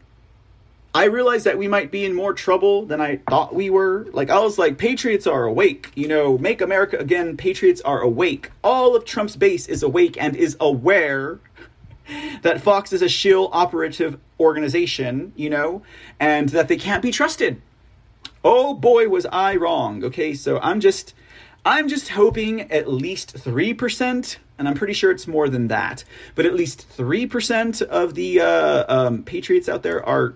I 0.92 1.04
realized 1.04 1.46
that 1.46 1.56
we 1.56 1.66
might 1.66 1.90
be 1.90 2.04
in 2.04 2.14
more 2.14 2.34
trouble 2.34 2.84
than 2.84 3.00
I 3.00 3.20
thought 3.28 3.54
we 3.54 3.70
were. 3.70 4.06
Like, 4.12 4.28
I 4.28 4.40
was 4.40 4.58
like, 4.58 4.76
Patriots 4.76 5.26
are 5.26 5.44
awake. 5.44 5.90
You 5.94 6.08
know, 6.08 6.36
make 6.36 6.60
America 6.60 6.98
again. 6.98 7.38
Patriots 7.38 7.80
are 7.80 8.02
awake. 8.02 8.50
All 8.62 8.94
of 8.94 9.06
Trump's 9.06 9.36
base 9.36 9.66
is 9.66 9.82
awake 9.82 10.20
and 10.20 10.36
is 10.36 10.58
aware 10.60 11.38
that 12.42 12.60
Fox 12.60 12.92
is 12.92 13.00
a 13.00 13.08
shill 13.08 13.48
operative 13.52 14.18
organization, 14.38 15.32
you 15.36 15.48
know, 15.48 15.82
and 16.18 16.50
that 16.50 16.68
they 16.68 16.76
can't 16.76 17.02
be 17.02 17.12
trusted. 17.12 17.62
Oh 18.44 18.74
boy, 18.74 19.08
was 19.08 19.24
I 19.32 19.56
wrong. 19.56 20.04
Okay, 20.04 20.34
so 20.34 20.58
I'm 20.58 20.80
just. 20.80 21.14
I'm 21.64 21.88
just 21.88 22.08
hoping 22.08 22.72
at 22.72 22.88
least 22.88 23.36
3%, 23.36 24.36
and 24.58 24.68
I'm 24.68 24.74
pretty 24.74 24.94
sure 24.94 25.10
it's 25.10 25.26
more 25.26 25.48
than 25.48 25.68
that, 25.68 26.04
but 26.34 26.46
at 26.46 26.54
least 26.54 26.86
3% 26.96 27.82
of 27.82 28.14
the 28.14 28.40
uh, 28.40 28.84
um, 28.88 29.22
Patriots 29.24 29.68
out 29.68 29.82
there 29.82 30.04
are 30.06 30.34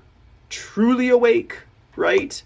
truly 0.51 1.09
awake, 1.09 1.59
right? 1.97 2.43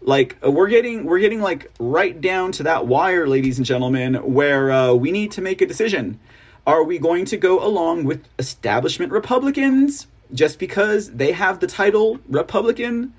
Like 0.00 0.36
uh, 0.42 0.50
we're 0.50 0.68
getting 0.68 1.04
we're 1.04 1.18
getting 1.18 1.42
like 1.42 1.70
right 1.78 2.18
down 2.18 2.52
to 2.52 2.62
that 2.62 2.86
wire, 2.86 3.26
ladies 3.26 3.58
and 3.58 3.66
gentlemen, 3.66 4.14
where 4.14 4.70
uh, 4.70 4.94
we 4.94 5.10
need 5.10 5.32
to 5.32 5.42
make 5.42 5.60
a 5.60 5.66
decision. 5.66 6.18
Are 6.66 6.84
we 6.84 6.98
going 6.98 7.24
to 7.26 7.36
go 7.36 7.64
along 7.64 8.04
with 8.04 8.24
establishment 8.38 9.12
Republicans 9.12 10.06
just 10.32 10.58
because 10.58 11.10
they 11.10 11.32
have 11.32 11.60
the 11.60 11.66
title 11.66 12.18
Republican? 12.28 13.12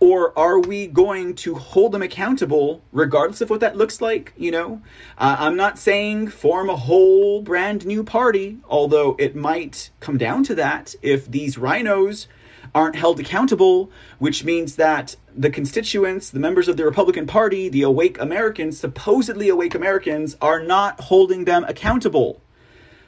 Or 0.00 0.36
are 0.38 0.58
we 0.58 0.86
going 0.86 1.34
to 1.36 1.54
hold 1.54 1.92
them 1.92 2.00
accountable 2.00 2.82
regardless 2.90 3.42
of 3.42 3.50
what 3.50 3.60
that 3.60 3.76
looks 3.76 4.00
like? 4.00 4.32
You 4.36 4.50
know, 4.50 4.82
uh, 5.18 5.36
I'm 5.38 5.56
not 5.56 5.78
saying 5.78 6.28
form 6.28 6.70
a 6.70 6.76
whole 6.76 7.42
brand 7.42 7.84
new 7.84 8.02
party, 8.02 8.58
although 8.66 9.14
it 9.18 9.36
might 9.36 9.90
come 10.00 10.16
down 10.16 10.42
to 10.44 10.54
that 10.54 10.94
if 11.02 11.30
these 11.30 11.56
RINOs 11.56 12.26
aren't 12.74 12.96
held 12.96 13.20
accountable, 13.20 13.90
which 14.18 14.42
means 14.42 14.76
that 14.76 15.16
the 15.36 15.50
constituents, 15.50 16.30
the 16.30 16.38
members 16.38 16.68
of 16.68 16.76
the 16.76 16.84
Republican 16.84 17.26
Party, 17.26 17.68
the 17.68 17.82
awake 17.82 18.18
Americans, 18.20 18.78
supposedly 18.78 19.48
awake 19.48 19.74
Americans, 19.74 20.36
are 20.40 20.62
not 20.62 20.98
holding 21.00 21.44
them 21.44 21.64
accountable. 21.64 22.40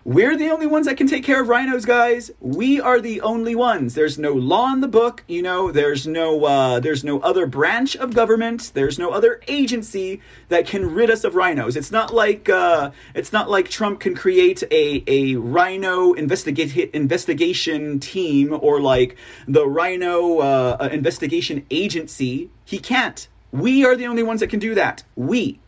We're 0.05 0.36
the 0.36 0.50
only 0.50 0.66
ones 0.66 0.86
that 0.86 0.96
can 0.96 1.07
take 1.07 1.22
care 1.22 1.40
of 1.40 1.46
RINOs, 1.46 1.86
guys. 1.86 2.32
We 2.40 2.80
are 2.80 3.00
the 3.00 3.20
only 3.20 3.55
ones. 3.55 3.94
There's 3.94 4.18
no 4.18 4.32
law 4.32 4.72
in 4.72 4.80
the 4.80 4.88
book, 4.88 5.22
you 5.28 5.42
know. 5.42 5.70
There's 5.70 6.09
no 6.09 6.44
uh, 6.44 6.80
there's 6.80 7.05
no 7.05 7.20
other 7.20 7.46
branch 7.46 7.94
of 7.94 8.12
government. 8.12 8.72
There's 8.74 8.98
no 8.98 9.11
other 9.11 9.40
agency 9.46 10.20
that 10.48 10.66
can 10.66 10.92
rid 10.92 11.09
us 11.09 11.22
of 11.22 11.36
rhinos. 11.36 11.76
It's 11.76 11.92
not 11.92 12.12
like 12.12 12.48
uh, 12.48 12.90
it's 13.14 13.32
not 13.32 13.48
like 13.48 13.68
Trump 13.70 14.00
can 14.00 14.16
create 14.16 14.64
a 14.72 15.05
a 15.07 15.36
RINO 15.36 16.14
investigate 16.14 16.90
investigation 16.94 18.00
team 18.00 18.59
or 18.61 18.80
like 18.80 19.16
the 19.46 19.64
RINO 19.64 20.38
uh, 20.40 20.88
investigation 20.90 21.64
agency. 21.70 22.50
He 22.64 22.80
can't. 22.80 23.28
We 23.53 23.84
are 23.84 23.94
the 23.94 24.09
only 24.09 24.24
ones 24.24 24.40
that 24.40 24.48
can 24.48 24.59
do 24.59 24.74
that. 24.74 25.05
We 25.14 25.61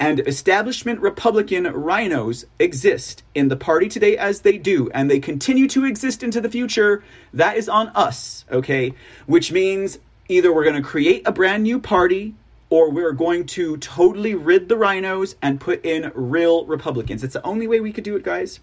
and 0.00 0.20
establishment 0.20 1.00
Republican 1.00 1.64
RINOs 1.64 2.44
exist 2.58 3.22
in 3.34 3.48
the 3.48 3.56
party 3.56 3.88
today 3.88 4.16
as 4.16 4.42
they 4.42 4.56
do, 4.58 4.90
and 4.94 5.10
they 5.10 5.18
continue 5.18 5.66
to 5.68 5.84
exist 5.84 6.22
into 6.22 6.40
the 6.40 6.48
future, 6.48 7.02
that 7.32 7.56
is 7.56 7.68
on 7.68 7.88
us, 7.88 8.44
okay? 8.50 8.94
Which 9.26 9.50
means 9.50 9.98
either 10.28 10.52
we're 10.52 10.64
going 10.64 10.80
to 10.80 10.88
create 10.88 11.26
a 11.26 11.32
brand 11.32 11.64
new 11.64 11.80
party 11.80 12.34
or 12.70 12.90
we're 12.90 13.12
going 13.12 13.46
to 13.46 13.76
totally 13.78 14.34
rid 14.34 14.68
the 14.68 14.76
RINOs 14.76 15.34
and 15.42 15.60
put 15.60 15.84
in 15.84 16.12
real 16.14 16.64
Republicans. 16.66 17.24
It's 17.24 17.34
the 17.34 17.44
only 17.46 17.66
way 17.66 17.80
we 17.80 17.92
could 17.92 18.04
do 18.04 18.14
it, 18.14 18.22
guys. 18.22 18.60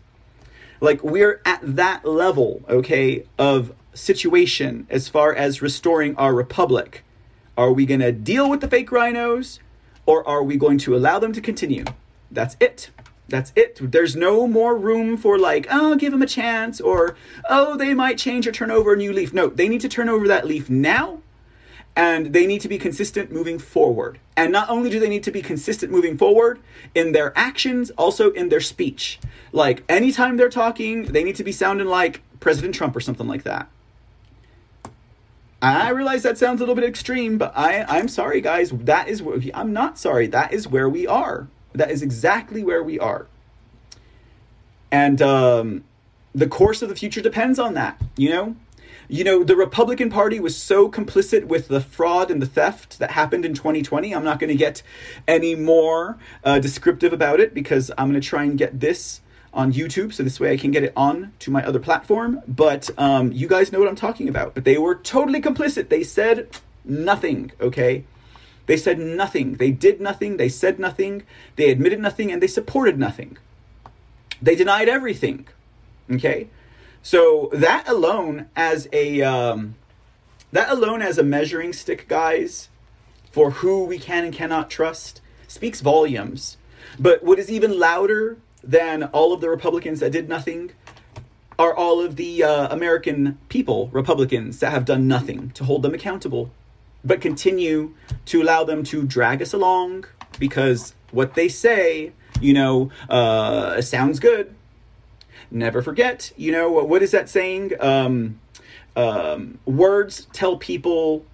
Like, 0.80 1.04
we're 1.04 1.42
at 1.46 1.60
that 1.64 2.06
level, 2.06 2.62
okay, 2.70 3.26
of 3.40 3.74
situation 3.94 4.86
as 4.90 5.10
far 5.10 5.34
as 5.34 5.62
restoring 5.62 6.16
our 6.18 6.34
republic. 6.34 7.04
Are 7.58 7.72
we 7.72 7.86
going 7.86 8.02
to 8.02 8.12
deal 8.12 8.50
with 8.50 8.62
the 8.62 8.68
fake 8.68 8.90
RINOs? 8.90 9.60
Or 10.06 10.28
are 10.28 10.44
we 10.44 10.58
going 10.58 10.78
to 10.80 10.96
allow 10.96 11.20
them 11.20 11.34
to 11.34 11.42
continue? 11.42 11.86
That's 12.32 12.56
it. 12.60 12.90
That's 13.28 13.52
it. 13.56 13.80
There's 13.82 14.16
no 14.16 14.48
more 14.48 14.78
room 14.78 15.18
for 15.18 15.40
like, 15.40 15.68
oh, 15.72 15.96
give 15.96 16.12
them 16.12 16.22
a 16.22 16.28
chance, 16.28 16.80
or 16.80 17.16
oh, 17.50 17.76
they 17.76 17.94
might 17.94 18.18
change 18.18 18.48
or 18.48 18.52
turn 18.52 18.70
over 18.70 18.94
a 18.94 18.98
new 18.98 19.12
leaf. 19.12 19.34
No, 19.34 19.48
they 19.48 19.68
need 19.68 19.82
to 19.82 19.90
turn 19.90 20.10
over 20.10 20.28
that 20.28 20.46
leaf 20.46 20.70
now 20.70 21.22
and 21.96 22.34
they 22.34 22.46
need 22.46 22.62
to 22.62 22.68
be 22.68 22.78
consistent 22.78 23.32
moving 23.32 23.58
forward. 23.58 24.20
And 24.36 24.52
not 24.52 24.70
only 24.70 24.90
do 24.90 25.00
they 25.00 25.10
need 25.10 25.24
to 25.24 25.32
be 25.32 25.42
consistent 25.42 25.92
moving 25.92 26.18
forward 26.18 26.60
in 26.94 27.14
their 27.14 27.32
actions, 27.38 27.90
also 27.92 28.32
in 28.32 28.50
their 28.50 28.60
speech. 28.60 29.20
Like 29.54 29.84
anytime 29.88 30.36
they're 30.36 30.50
talking, 30.50 31.04
they 31.04 31.24
need 31.24 31.38
to 31.38 31.44
be 31.44 31.54
sounding 31.54 31.88
like 31.88 32.22
President 32.42 32.76
Trump 32.76 32.96
or 32.96 33.00
something 33.00 33.28
like 33.28 33.44
that. 33.44 33.70
I 35.66 35.90
realize 35.90 36.22
that 36.24 36.38
sounds 36.38 36.62
a 36.62 36.64
little 36.64 36.76
bit 36.76 36.84
extreme, 36.84 37.40
but 37.40 37.52
I, 37.56 37.84
I'm 37.88 38.08
sorry, 38.08 38.40
guys. 38.40 38.70
That 38.70 39.08
is 39.08 39.24
where 39.24 39.40
I'm 39.54 39.74
not 39.74 39.98
sorry. 39.98 40.28
That 40.28 40.54
is 40.54 40.68
where 40.68 40.88
we 40.88 41.08
are. 41.08 41.48
That 41.74 41.90
is 41.90 42.04
exactly 42.04 42.64
where 42.64 42.84
we 42.84 43.00
are. 43.00 43.28
And 44.92 45.22
um, 45.24 45.84
the 46.34 46.48
course 46.48 46.84
of 46.84 46.90
the 46.90 46.96
future 46.96 47.22
depends 47.22 47.58
on 47.58 47.74
that, 47.74 48.00
you 48.16 48.30
know? 48.30 48.56
You 49.08 49.24
know, 49.24 49.44
the 49.44 49.56
Republican 49.56 50.10
Party 50.10 50.40
was 50.40 50.56
so 50.56 50.90
complicit 50.90 51.46
with 51.46 51.68
the 51.68 51.82
fraud 51.82 52.30
and 52.30 52.42
the 52.42 52.48
theft 52.48 53.00
that 53.00 53.12
happened 53.12 53.44
in 53.44 53.54
2020. 53.54 54.14
I'm 54.14 54.24
not 54.24 54.40
going 54.40 54.50
to 54.50 54.56
get 54.56 54.84
any 55.28 55.56
more 55.56 56.18
uh, 56.44 56.60
descriptive 56.60 57.12
about 57.12 57.40
it 57.40 57.54
because 57.54 57.92
I'm 57.98 58.10
going 58.10 58.22
to 58.22 58.28
try 58.28 58.44
and 58.44 58.58
get 58.58 58.80
this 58.80 59.22
on 59.56 59.74
YouTube 59.74 60.14
so 60.14 60.22
this 60.22 60.40
way 60.40 60.52
I 60.52 60.58
can 60.58 60.72
get 60.72 60.84
it 60.84 60.94
on 60.96 61.34
to 61.40 61.50
my 61.50 61.66
other 61.66 61.80
platform. 61.80 62.42
But 62.48 62.90
um, 62.98 63.32
you 63.32 63.48
guys 63.48 63.72
know 63.72 63.80
what 63.80 63.88
I'm 63.88 63.96
talking 63.96 64.30
about. 64.30 64.54
But 64.54 64.66
they 64.66 64.78
were 64.78 64.96
totally 64.96 65.42
complicit. 65.42 65.90
They 65.90 66.04
said 66.04 66.50
nothing, 66.84 67.52
okay? 67.60 68.04
They 68.68 68.78
said 68.78 69.00
nothing. 69.00 69.56
They 69.56 69.72
did 69.72 70.02
nothing. 70.02 70.38
They 70.38 70.50
said 70.50 70.80
nothing. 70.80 71.24
They 71.56 71.70
admitted 71.70 72.00
nothing 72.00 72.32
and 72.32 72.42
they 72.42 72.48
supported 72.48 73.00
nothing. 73.00 73.38
They 74.42 74.56
denied 74.56 74.90
everything, 74.90 75.48
okay? 76.12 76.50
So 77.02 77.50
that 77.54 77.88
alone 77.88 78.48
as 78.56 78.90
a 78.92 79.22
um, 79.22 79.76
that 80.52 80.70
alone 80.70 81.02
as 81.02 81.18
a 81.18 81.24
measuring 81.24 81.74
stick, 81.74 82.08
guys, 82.08 82.70
for 83.32 83.52
who 83.52 83.86
we 83.86 84.00
can 84.00 84.26
and 84.26 84.34
cannot 84.34 84.70
trust, 84.70 85.22
speaks 85.48 85.82
volumes. 85.82 86.58
But 87.00 87.24
what 87.24 87.40
is 87.40 87.52
even 87.52 87.80
louder 87.80 88.38
than 88.66 89.04
all 89.04 89.34
of 89.34 89.42
the 89.42 89.50
Republicans 89.50 90.00
that 90.00 90.12
did 90.12 90.28
nothing 90.28 90.72
are 91.58 91.74
all 91.74 92.02
of 92.02 92.16
the 92.18 92.44
uh, 92.44 92.74
American 92.74 93.38
people, 93.50 93.88
Republicans, 93.94 94.60
that 94.60 94.72
have 94.72 94.84
done 94.84 95.08
nothing 95.08 95.52
to 95.52 95.64
hold 95.64 95.84
them 95.84 95.94
accountable, 95.94 96.52
but 97.04 97.22
continue 97.22 97.94
to 98.26 98.42
allow 98.42 98.64
them 98.64 98.84
to 98.84 99.04
drag 99.04 99.42
us 99.42 99.54
along 99.54 100.06
because 100.38 100.94
what 101.12 101.36
they 101.36 101.48
say, 101.48 102.12
you 102.42 102.54
know, 102.54 102.92
uh, 103.10 103.82
sounds 103.82 104.20
good 104.20 104.54
never 105.52 105.82
forget. 105.82 106.32
You 106.36 106.52
know, 106.52 106.70
what 106.70 107.02
is 107.02 107.12
that 107.12 107.30
saying? 107.30 107.72
Um, 107.80 108.40
um, 108.96 109.60
words 109.66 110.28
tell 110.34 110.58
people 110.58 111.26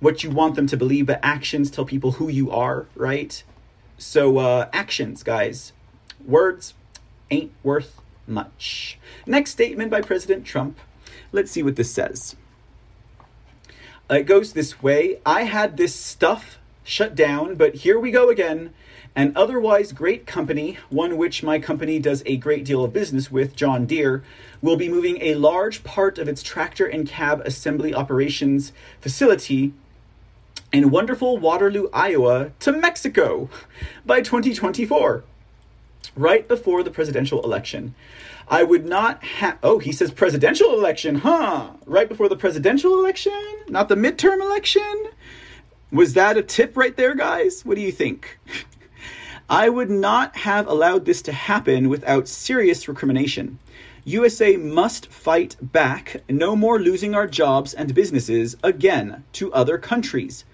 what 0.00 0.22
you 0.22 0.30
want 0.30 0.56
them 0.56 0.66
to 0.68 0.76
believe, 0.76 1.06
but 1.06 1.20
actions 1.22 1.70
tell 1.70 1.84
people 1.84 2.12
who 2.12 2.28
you 2.28 2.50
are, 2.50 2.86
right? 2.94 3.42
So, 3.98 4.38
uh, 4.38 4.68
actions, 4.72 5.22
guys. 5.22 5.72
Words 6.26 6.74
ain't 7.30 7.52
worth 7.62 8.00
much. 8.26 8.98
Next 9.26 9.52
statement 9.52 9.90
by 9.90 10.00
President 10.00 10.44
Trump. 10.44 10.78
Let's 11.32 11.50
see 11.50 11.62
what 11.62 11.76
this 11.76 11.92
says. 11.92 12.36
It 14.10 14.24
goes 14.24 14.52
this 14.52 14.82
way 14.82 15.18
I 15.24 15.42
had 15.42 15.76
this 15.76 15.94
stuff 15.94 16.58
shut 16.84 17.14
down, 17.14 17.56
but 17.56 17.76
here 17.76 17.98
we 17.98 18.10
go 18.10 18.28
again. 18.28 18.72
An 19.14 19.32
otherwise 19.34 19.92
great 19.92 20.26
company, 20.26 20.78
one 20.90 21.16
which 21.16 21.42
my 21.42 21.58
company 21.58 21.98
does 21.98 22.22
a 22.26 22.36
great 22.36 22.64
deal 22.64 22.84
of 22.84 22.92
business 22.92 23.30
with, 23.30 23.56
John 23.56 23.86
Deere, 23.86 24.22
will 24.60 24.76
be 24.76 24.88
moving 24.88 25.22
a 25.22 25.34
large 25.36 25.82
part 25.84 26.18
of 26.18 26.28
its 26.28 26.42
tractor 26.42 26.86
and 26.86 27.08
cab 27.08 27.40
assembly 27.44 27.94
operations 27.94 28.72
facility 29.00 29.72
in 30.72 30.90
wonderful 30.90 31.38
Waterloo, 31.38 31.88
Iowa, 31.92 32.50
to 32.60 32.72
Mexico 32.72 33.48
by 34.04 34.20
2024, 34.20 35.24
right 36.14 36.46
before 36.46 36.82
the 36.82 36.90
presidential 36.90 37.42
election. 37.42 37.94
I 38.48 38.62
would 38.62 38.86
not 38.86 39.24
have. 39.24 39.58
Oh, 39.62 39.78
he 39.78 39.92
says 39.92 40.10
presidential 40.10 40.72
election, 40.72 41.16
huh? 41.16 41.70
Right 41.84 42.08
before 42.08 42.28
the 42.28 42.36
presidential 42.36 42.98
election? 42.98 43.32
Not 43.68 43.88
the 43.88 43.96
midterm 43.96 44.40
election? 44.40 45.08
Was 45.90 46.14
that 46.14 46.36
a 46.36 46.42
tip 46.42 46.76
right 46.76 46.96
there, 46.96 47.14
guys? 47.14 47.64
What 47.64 47.76
do 47.76 47.80
you 47.80 47.92
think? 47.92 48.38
I 49.48 49.68
would 49.68 49.90
not 49.90 50.36
have 50.36 50.66
allowed 50.66 51.04
this 51.04 51.22
to 51.22 51.32
happen 51.32 51.88
without 51.88 52.28
serious 52.28 52.88
recrimination. 52.88 53.58
USA 54.04 54.56
must 54.56 55.06
fight 55.06 55.56
back, 55.60 56.22
no 56.28 56.54
more 56.54 56.78
losing 56.78 57.14
our 57.14 57.26
jobs 57.26 57.74
and 57.74 57.94
businesses 57.94 58.56
again 58.62 59.24
to 59.32 59.52
other 59.52 59.78
countries. 59.78 60.44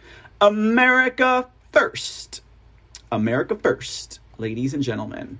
America 0.41 1.49
first. 1.71 2.41
America 3.11 3.55
first, 3.55 4.21
ladies 4.43 4.75
and 4.75 4.83
gentlemen. 4.83 5.39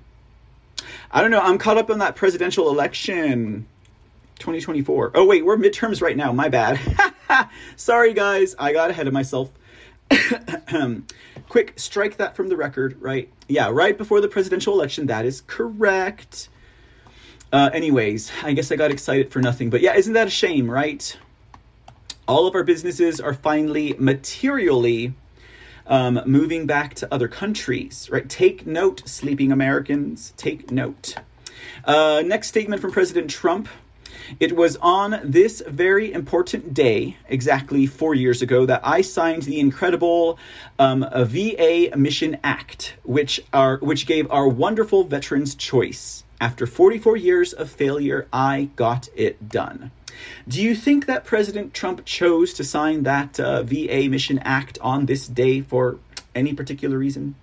I 1.11 1.21
don't 1.21 1.29
know, 1.29 1.41
I'm 1.41 1.57
caught 1.57 1.77
up 1.77 1.91
on 1.91 1.99
that 1.99 2.15
presidential 2.15 2.69
election 2.69 3.67
2024. 4.39 5.11
Oh, 5.13 5.25
wait, 5.25 5.45
we're 5.45 5.57
midterms 5.57 6.01
right 6.01 6.15
now. 6.15 6.31
My 6.31 6.47
bad. 6.47 6.79
Sorry, 7.75 8.13
guys. 8.13 8.55
I 8.57 8.71
got 8.71 8.89
ahead 8.89 9.07
of 9.07 9.13
myself. 9.13 9.51
Quick, 11.49 11.73
strike 11.77 12.17
that 12.17 12.35
from 12.35 12.47
the 12.47 12.55
record, 12.55 12.99
right? 13.01 13.29
Yeah, 13.49 13.69
right 13.71 13.97
before 13.97 14.21
the 14.21 14.29
presidential 14.29 14.73
election. 14.73 15.07
That 15.07 15.25
is 15.25 15.41
correct. 15.41 16.47
Uh, 17.51 17.69
anyways, 17.73 18.31
I 18.41 18.53
guess 18.53 18.71
I 18.71 18.77
got 18.77 18.89
excited 18.89 19.31
for 19.31 19.39
nothing. 19.39 19.69
But 19.69 19.81
yeah, 19.81 19.95
isn't 19.95 20.13
that 20.13 20.27
a 20.27 20.31
shame, 20.31 20.71
right? 20.71 21.15
All 22.25 22.47
of 22.47 22.55
our 22.55 22.63
businesses 22.63 23.19
are 23.19 23.33
finally 23.33 23.95
materially 23.99 25.13
um, 25.87 26.21
moving 26.25 26.65
back 26.65 26.93
to 26.95 27.13
other 27.13 27.27
countries, 27.27 28.09
right? 28.11 28.27
Take 28.29 28.65
note, 28.65 29.03
sleeping 29.07 29.51
Americans. 29.51 30.33
Take 30.37 30.71
note. 30.71 31.15
Uh, 31.85 32.23
next 32.25 32.47
statement 32.47 32.81
from 32.81 32.91
President 32.91 33.29
Trump 33.29 33.67
it 34.39 34.55
was 34.55 34.77
on 34.77 35.19
this 35.23 35.61
very 35.67 36.11
important 36.11 36.73
day, 36.73 37.17
exactly 37.27 37.85
four 37.85 38.15
years 38.15 38.41
ago, 38.41 38.65
that 38.65 38.81
I 38.83 39.01
signed 39.01 39.43
the 39.43 39.59
incredible 39.59 40.39
um, 40.79 41.05
VA 41.13 41.89
Mission 41.95 42.37
Act, 42.43 42.95
which 43.03 43.41
are 43.51 43.77
which 43.77 44.05
gave 44.05 44.29
our 44.31 44.47
wonderful 44.47 45.03
veterans 45.03 45.55
choice. 45.55 46.23
After 46.39 46.65
44 46.67 47.17
years 47.17 47.53
of 47.53 47.69
failure, 47.69 48.27
I 48.33 48.69
got 48.75 49.07
it 49.15 49.49
done. 49.49 49.91
Do 50.47 50.61
you 50.61 50.75
think 50.75 51.05
that 51.05 51.25
President 51.25 51.73
Trump 51.73 52.05
chose 52.05 52.53
to 52.55 52.63
sign 52.63 53.03
that 53.03 53.39
uh, 53.39 53.63
VA 53.63 54.07
Mission 54.09 54.39
Act 54.39 54.77
on 54.81 55.05
this 55.05 55.27
day 55.27 55.61
for 55.61 55.97
any 56.35 56.53
particular 56.53 56.97
reason? 56.97 57.35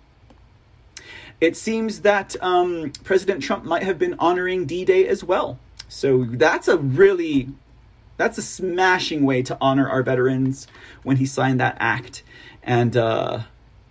It 1.40 1.56
seems 1.56 2.00
that 2.02 2.36
um, 2.42 2.92
President 3.04 3.42
Trump 3.42 3.64
might 3.64 3.82
have 3.82 3.98
been 3.98 4.14
honoring 4.18 4.66
D 4.66 4.84
Day 4.84 5.06
as 5.08 5.24
well. 5.24 5.58
So 5.88 6.24
that's 6.24 6.68
a 6.68 6.76
really 6.76 7.48
that's 8.16 8.36
a 8.36 8.42
smashing 8.42 9.24
way 9.24 9.42
to 9.42 9.56
honor 9.62 9.88
our 9.88 10.02
veterans 10.02 10.66
when 11.02 11.16
he 11.16 11.24
signed 11.24 11.58
that 11.60 11.76
act. 11.80 12.22
And 12.62 12.96
uh 12.96 13.40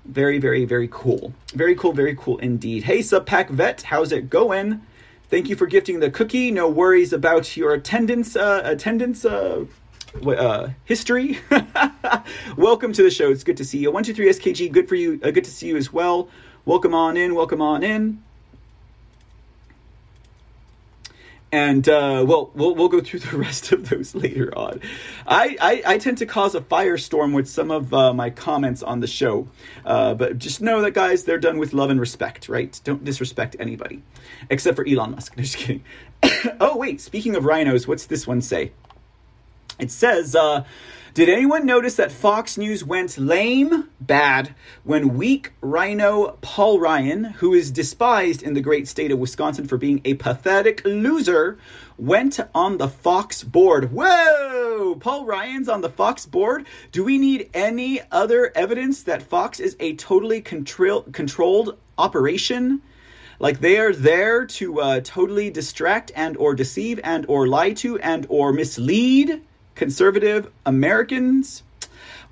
very, 0.09 0.39
very, 0.39 0.65
very 0.65 0.89
cool. 0.91 1.33
Very 1.53 1.75
cool, 1.75 1.93
very 1.93 2.15
cool 2.15 2.37
indeed. 2.39 2.83
Hey, 2.83 2.99
Subpack 2.99 3.49
Vet, 3.49 3.83
how's 3.83 4.11
it 4.11 4.29
going? 4.29 4.81
Thank 5.29 5.47
you 5.47 5.55
for 5.55 5.67
gifting 5.67 5.99
the 5.99 6.09
cookie. 6.09 6.49
No 6.49 6.67
worries 6.67 7.13
about 7.13 7.55
your 7.55 7.71
attendance, 7.73 8.35
uh, 8.35 8.61
attendance, 8.63 9.23
uh, 9.23 9.65
uh, 10.25 10.69
history. 10.85 11.37
welcome 12.57 12.91
to 12.93 13.03
the 13.03 13.11
show. 13.11 13.29
It's 13.29 13.43
good 13.43 13.57
to 13.57 13.63
see 13.63 13.77
you. 13.77 13.91
One 13.91 14.03
two 14.03 14.15
three 14.15 14.27
SKG. 14.27 14.71
Good 14.71 14.89
for 14.89 14.95
you. 14.95 15.19
Uh, 15.23 15.29
good 15.29 15.43
to 15.43 15.51
see 15.51 15.67
you 15.67 15.77
as 15.77 15.93
well. 15.93 16.29
Welcome 16.65 16.95
on 16.95 17.15
in. 17.15 17.35
Welcome 17.35 17.61
on 17.61 17.83
in. 17.83 18.23
And 21.51 21.89
uh, 21.89 22.23
well, 22.27 22.51
we'll 22.53 22.89
go 22.89 23.01
through 23.01 23.19
the 23.31 23.37
rest 23.37 23.71
of 23.71 23.89
those 23.89 24.13
later 24.13 24.55
on. 24.57 24.81
I 25.25 25.57
I, 25.59 25.93
I 25.93 25.97
tend 25.97 26.19
to 26.19 26.25
cause 26.25 26.55
a 26.55 26.61
firestorm 26.61 27.33
with 27.33 27.47
some 27.47 27.71
of 27.71 27.93
uh, 27.93 28.13
my 28.13 28.29
comments 28.29 28.83
on 28.83 28.99
the 28.99 29.07
show, 29.07 29.47
uh, 29.85 30.13
but 30.13 30.37
just 30.37 30.61
know 30.61 30.81
that 30.81 30.91
guys, 30.91 31.23
they're 31.23 31.39
done 31.39 31.57
with 31.57 31.73
love 31.73 31.89
and 31.89 31.99
respect, 31.99 32.49
right? 32.49 32.79
Don't 32.83 33.03
disrespect 33.03 33.55
anybody, 33.59 34.03
except 34.49 34.75
for 34.75 34.85
Elon 34.87 35.11
Musk. 35.11 35.33
No, 35.37 35.43
just 35.43 35.57
kidding. 35.57 35.83
oh 36.59 36.77
wait, 36.77 37.01
speaking 37.01 37.35
of 37.35 37.43
RINOs, 37.43 37.87
what's 37.87 38.05
this 38.05 38.27
one 38.27 38.41
say? 38.41 38.71
It 39.79 39.91
says. 39.91 40.35
Did 41.15 41.27
anyone 41.27 41.65
notice 41.65 41.95
that 41.95 42.11
Fox 42.11 42.55
News 42.55 42.83
went 42.83 43.17
lame, 43.17 43.89
bad, 43.99 44.53
when 44.83 45.17
weak 45.17 45.53
RINO 45.59 46.37
Paul 46.41 46.79
Ryan, 46.79 47.23
who 47.23 47.55
is 47.55 47.71
despised 47.71 48.43
in 48.43 48.53
the 48.53 48.61
great 48.61 48.87
state 48.87 49.11
of 49.11 49.17
Wisconsin 49.17 49.67
for 49.67 49.77
being 49.77 50.01
a 50.05 50.13
pathetic 50.13 50.83
loser, 50.85 51.57
went 51.97 52.39
on 52.53 52.77
the 52.77 52.87
Fox 52.87 53.43
board? 53.43 53.91
Whoa! 53.91 54.97
Paul 54.99 55.25
Ryan's 55.25 55.67
on 55.67 55.81
the 55.81 55.89
Fox 55.89 56.27
board? 56.27 56.67
Do 56.91 57.03
we 57.03 57.17
need 57.17 57.49
any 57.55 58.01
other 58.11 58.51
evidence 58.53 59.01
that 59.03 59.23
Fox 59.23 59.59
is 59.59 59.75
a 59.79 59.95
totally 59.95 60.41
control- 60.41 61.03
controlled 61.11 61.77
operation? 61.97 62.83
like 63.41 63.61
they 63.61 63.77
are 63.77 63.93
there 63.93 64.45
to 64.45 64.81
uh, 64.81 64.99
totally 65.01 65.49
distract 65.49 66.11
and 66.13 66.35
or 66.35 66.53
deceive 66.53 66.99
and 67.05 67.25
or 67.29 67.47
lie 67.47 67.71
to 67.71 67.97
and 67.99 68.27
or 68.27 68.51
mislead 68.51 69.41
conservative 69.79 70.51
Americans. 70.65 71.63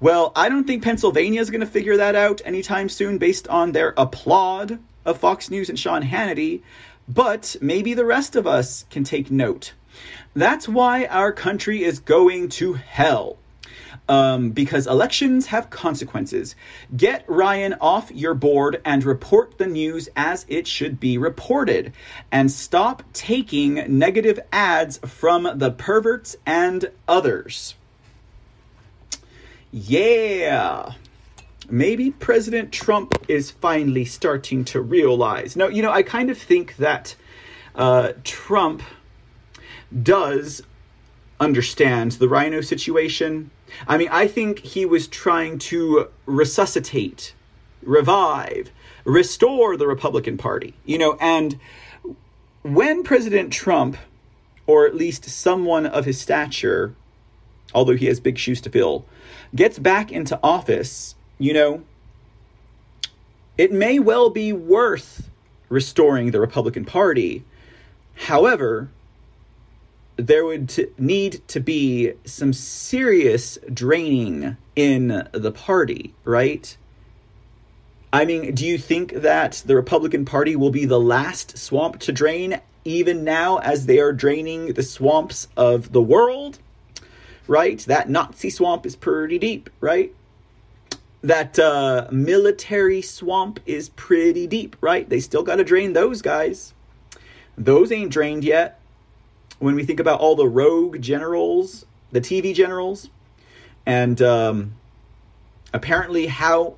Well, 0.02 0.34
I 0.36 0.50
don't 0.50 0.66
think 0.66 0.84
Pennsylvania 0.84 1.40
is 1.40 1.50
going 1.50 1.62
to 1.62 1.66
figure 1.66 1.96
that 1.96 2.14
out 2.14 2.42
anytime 2.44 2.90
soon 2.90 3.18
based 3.18 3.48
on 3.48 3.72
their 3.72 3.94
applaud 3.96 4.80
of 5.06 5.18
Fox 5.18 5.50
News 5.50 5.70
and 5.70 5.80
Sean 5.80 6.04
Hannity, 6.04 6.62
but 7.08 7.56
maybe 7.62 7.94
the 7.94 8.04
rest 8.04 8.36
of 8.36 8.46
us 8.46 8.86
can 8.90 9.06
take 9.06 9.32
note. 9.32 9.74
That's 10.36 10.68
why 10.68 11.06
our 11.06 11.32
country 11.32 11.86
is 11.86 12.00
going 12.00 12.50
to 12.50 12.74
hell. 12.74 13.38
Um, 14.10 14.52
because 14.52 14.88
elections 14.88 15.48
have 15.48 15.70
consequences. 15.70 16.56
Get 16.96 17.26
Ryan 17.28 17.76
off 17.82 18.10
your 18.10 18.34
board 18.34 18.82
and 18.86 19.04
report 19.04 19.58
the 19.58 19.68
news 19.68 20.08
as 20.16 20.46
it 20.48 20.66
should 20.66 20.98
be 20.98 21.18
reported. 21.18 21.92
And 22.32 22.50
stop 22.50 23.04
taking 23.12 23.84
negative 24.00 24.40
ads 24.54 25.00
from 25.00 25.50
the 25.56 25.72
perverts 25.72 26.38
and 26.46 26.90
others. 27.06 27.76
Yeah. 29.72 30.94
Maybe 31.70 32.12
President 32.12 32.72
Trump 32.72 33.14
is 33.28 33.52
finally 33.52 34.06
starting 34.06 34.64
to 34.66 34.80
realize. 34.80 35.58
No, 35.58 35.68
you 35.68 35.82
know, 35.82 35.92
I 35.92 36.02
kind 36.02 36.30
of 36.30 36.38
think 36.38 36.78
that 36.78 37.16
uh, 37.76 38.14
Trump 38.24 38.82
does 40.02 40.62
understand 41.40 42.14
the 42.14 42.28
RINO 42.28 42.62
situation. 42.62 43.52
I 43.88 43.98
mean, 43.98 44.10
I 44.12 44.28
think 44.28 44.60
he 44.60 44.86
was 44.86 45.08
trying 45.08 45.60
to 45.60 46.10
resuscitate, 46.26 47.34
revive, 47.82 48.72
restore 49.06 49.78
the 49.78 49.88
Republican 49.88 50.38
Party, 50.38 50.74
you 50.86 50.98
know, 50.98 51.18
and 51.20 51.60
when 52.64 53.04
President 53.04 53.54
Trump, 53.54 53.98
or 54.66 54.86
at 54.86 54.96
least 54.96 55.26
someone 55.26 55.86
of 55.86 56.06
his 56.06 56.20
stature, 56.20 56.94
although 57.74 57.96
he 57.96 58.08
has 58.08 58.20
big 58.20 58.38
shoes 58.38 58.60
to 58.62 58.70
fill, 58.70 59.06
gets 59.56 59.80
back 59.80 60.12
into 60.12 60.40
office, 60.44 61.16
you 61.38 61.54
know, 61.54 61.84
it 63.58 63.72
may 63.72 64.00
well 64.00 64.30
be 64.30 64.52
worth 64.52 65.30
restoring 65.70 66.32
the 66.32 66.40
Republican 66.40 66.86
Party. 66.86 67.44
However, 68.16 68.90
there 70.18 70.46
would 70.46 70.70
t- 70.70 70.88
need 70.98 71.48
to 71.48 71.60
be 71.60 72.14
some 72.26 72.52
serious 72.52 73.58
draining 73.72 74.58
in 74.76 75.28
the 75.32 75.52
party, 75.52 76.14
right? 76.24 76.76
I 78.12 78.26
mean, 78.26 78.54
do 78.56 78.66
you 78.66 78.78
think 78.78 79.14
that 79.14 79.64
the 79.66 79.76
Republican 79.76 80.26
Party 80.26 80.56
will 80.56 80.72
be 80.72 80.86
the 80.86 81.00
last 81.00 81.58
swamp 81.58 82.00
to 82.00 82.12
drain, 82.12 82.60
even 82.84 83.24
now 83.24 83.58
as 83.58 83.86
they 83.86 84.00
are 84.00 84.12
draining 84.12 84.74
the 84.74 84.84
swamps 84.84 85.48
of 85.56 85.92
the 85.92 86.02
world? 86.02 86.60
Right? 87.48 87.80
That 87.80 88.10
Nazi 88.10 88.50
swamp 88.50 88.86
is 88.86 88.96
pretty 88.96 89.38
deep, 89.38 89.70
right? 89.80 90.14
That 91.22 91.60
uh, 91.60 92.08
military 92.12 93.02
swamp 93.02 93.60
is 93.66 93.90
pretty 93.90 94.48
deep, 94.48 94.76
right? 94.82 95.08
They 95.08 95.20
still 95.20 95.44
got 95.44 95.58
to 95.58 95.64
drain 95.64 95.94
those 95.94 96.22
guys. 96.22 96.74
Those 97.58 97.92
ain't 97.92 98.12
drained 98.12 98.44
yet 98.44 98.77
when 99.60 99.76
we 99.76 99.84
think 99.84 100.00
about 100.00 100.20
all 100.20 100.36
the 100.36 100.48
rogue 100.48 101.02
generals, 101.02 101.86
the 102.12 102.22
TV 102.22 102.54
generals, 102.54 103.10
and 103.86 104.22
um, 104.22 104.76
apparently 105.74 106.28
how 106.28 106.76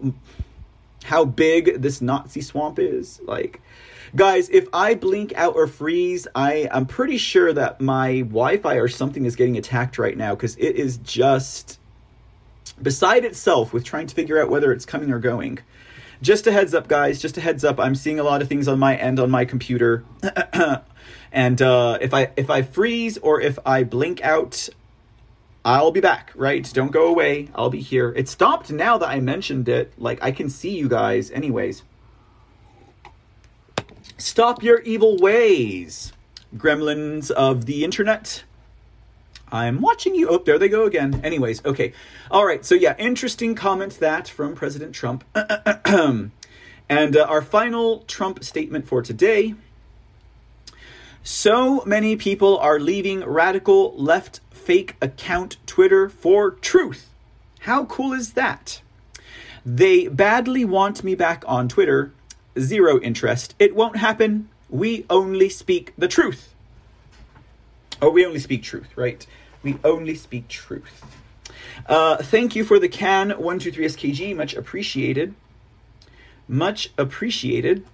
how 1.03 1.25
big 1.25 1.81
this 1.81 2.01
Nazi 2.01 2.41
swamp 2.41 2.77
is. 2.79 3.19
Like, 3.23 3.61
guys, 4.15 4.49
if 4.49 4.67
I 4.73 4.95
blink 4.95 5.33
out 5.35 5.55
or 5.55 5.67
freeze, 5.67 6.27
I 6.35 6.69
I'm 6.71 6.85
pretty 6.85 7.17
sure 7.17 7.53
that 7.53 7.81
my 7.81 8.19
Wi-Fi 8.21 8.75
or 8.75 8.87
something 8.87 9.25
is 9.25 9.35
getting 9.35 9.57
attacked 9.57 9.97
right 9.97 10.17
now 10.17 10.35
because 10.35 10.55
it 10.57 10.75
is 10.75 10.97
just 10.97 11.79
beside 12.81 13.25
itself 13.25 13.73
with 13.73 13.83
trying 13.83 14.07
to 14.07 14.15
figure 14.15 14.41
out 14.41 14.49
whether 14.49 14.71
it's 14.71 14.85
coming 14.85 15.11
or 15.11 15.19
going. 15.19 15.59
Just 16.21 16.47
a 16.47 16.51
heads 16.51 16.73
up, 16.73 16.89
guys. 16.89 17.21
Just 17.21 17.37
a 17.37 17.41
heads 17.41 17.63
up. 17.63 17.79
I'm 17.79 17.95
seeing 17.95 18.19
a 18.19 18.23
lot 18.23 18.41
of 18.41 18.49
things 18.49 18.67
on 18.67 18.77
my 18.77 18.95
end 18.97 19.19
on 19.19 19.31
my 19.31 19.45
computer. 19.45 20.03
And 21.31 21.61
uh, 21.61 21.97
if 22.01 22.13
I 22.13 22.31
if 22.35 22.49
I 22.49 22.61
freeze 22.61 23.17
or 23.17 23.39
if 23.39 23.59
I 23.65 23.83
blink 23.83 24.21
out, 24.21 24.69
I'll 25.63 25.91
be 25.91 26.01
back. 26.01 26.31
Right? 26.35 26.69
Don't 26.73 26.91
go 26.91 27.07
away. 27.07 27.49
I'll 27.53 27.69
be 27.69 27.81
here. 27.81 28.13
It 28.15 28.27
stopped 28.27 28.71
now 28.71 28.97
that 28.97 29.09
I 29.09 29.19
mentioned 29.19 29.69
it. 29.69 29.93
Like 29.97 30.19
I 30.21 30.31
can 30.31 30.49
see 30.49 30.77
you 30.77 30.89
guys. 30.89 31.31
Anyways, 31.31 31.83
stop 34.17 34.63
your 34.63 34.79
evil 34.81 35.17
ways, 35.17 36.13
gremlins 36.55 37.31
of 37.31 37.65
the 37.65 37.83
internet. 37.83 38.43
I'm 39.51 39.81
watching 39.81 40.15
you. 40.15 40.29
Oh, 40.29 40.37
there 40.37 40.59
they 40.59 40.69
go 40.69 40.85
again. 40.85 41.21
Anyways, 41.23 41.65
okay. 41.65 41.93
All 42.29 42.45
right. 42.45 42.63
So, 42.63 42.75
yeah, 42.75 42.95
interesting 42.97 43.55
comment 43.55 43.99
that 43.99 44.27
from 44.27 44.55
President 44.55 44.93
Trump. 44.93 45.23
and 45.85 46.31
uh, 46.89 47.25
our 47.27 47.41
final 47.41 47.99
Trump 48.01 48.43
statement 48.43 48.87
for 48.87 49.01
today 49.01 49.55
so 51.23 51.83
many 51.85 52.15
people 52.15 52.57
are 52.57 52.79
leaving 52.79 53.21
radical 53.21 53.93
left 53.95 54.39
fake 54.51 54.95
account 55.01 55.57
Twitter 55.65 56.09
for 56.09 56.51
truth. 56.51 57.09
How 57.61 57.85
cool 57.85 58.13
is 58.13 58.33
that? 58.33 58.81
They 59.65 60.07
badly 60.07 60.65
want 60.65 61.03
me 61.03 61.15
back 61.15 61.43
on 61.47 61.67
Twitter. 61.67 62.11
Zero 62.57 62.99
interest. 63.01 63.55
It 63.59 63.75
won't 63.75 63.97
happen. 63.97 64.49
We 64.69 65.05
only 65.09 65.49
speak 65.49 65.93
the 65.97 66.07
truth. 66.07 66.53
Oh, 68.01 68.09
we 68.09 68.25
only 68.25 68.39
speak 68.39 68.63
truth, 68.63 68.95
right? 68.95 69.25
We 69.61 69.77
only 69.83 70.15
speak 70.15 70.47
truth. 70.47 71.03
Uh, 71.85 72.17
thank 72.17 72.55
you 72.55 72.63
for 72.63 72.79
the 72.79 72.87
can 72.87 73.31
123SKG. 73.31 74.35
Much 74.35 74.55
appreciated. 74.55 75.33
Much 76.47 76.91
appreciated. 76.97 77.85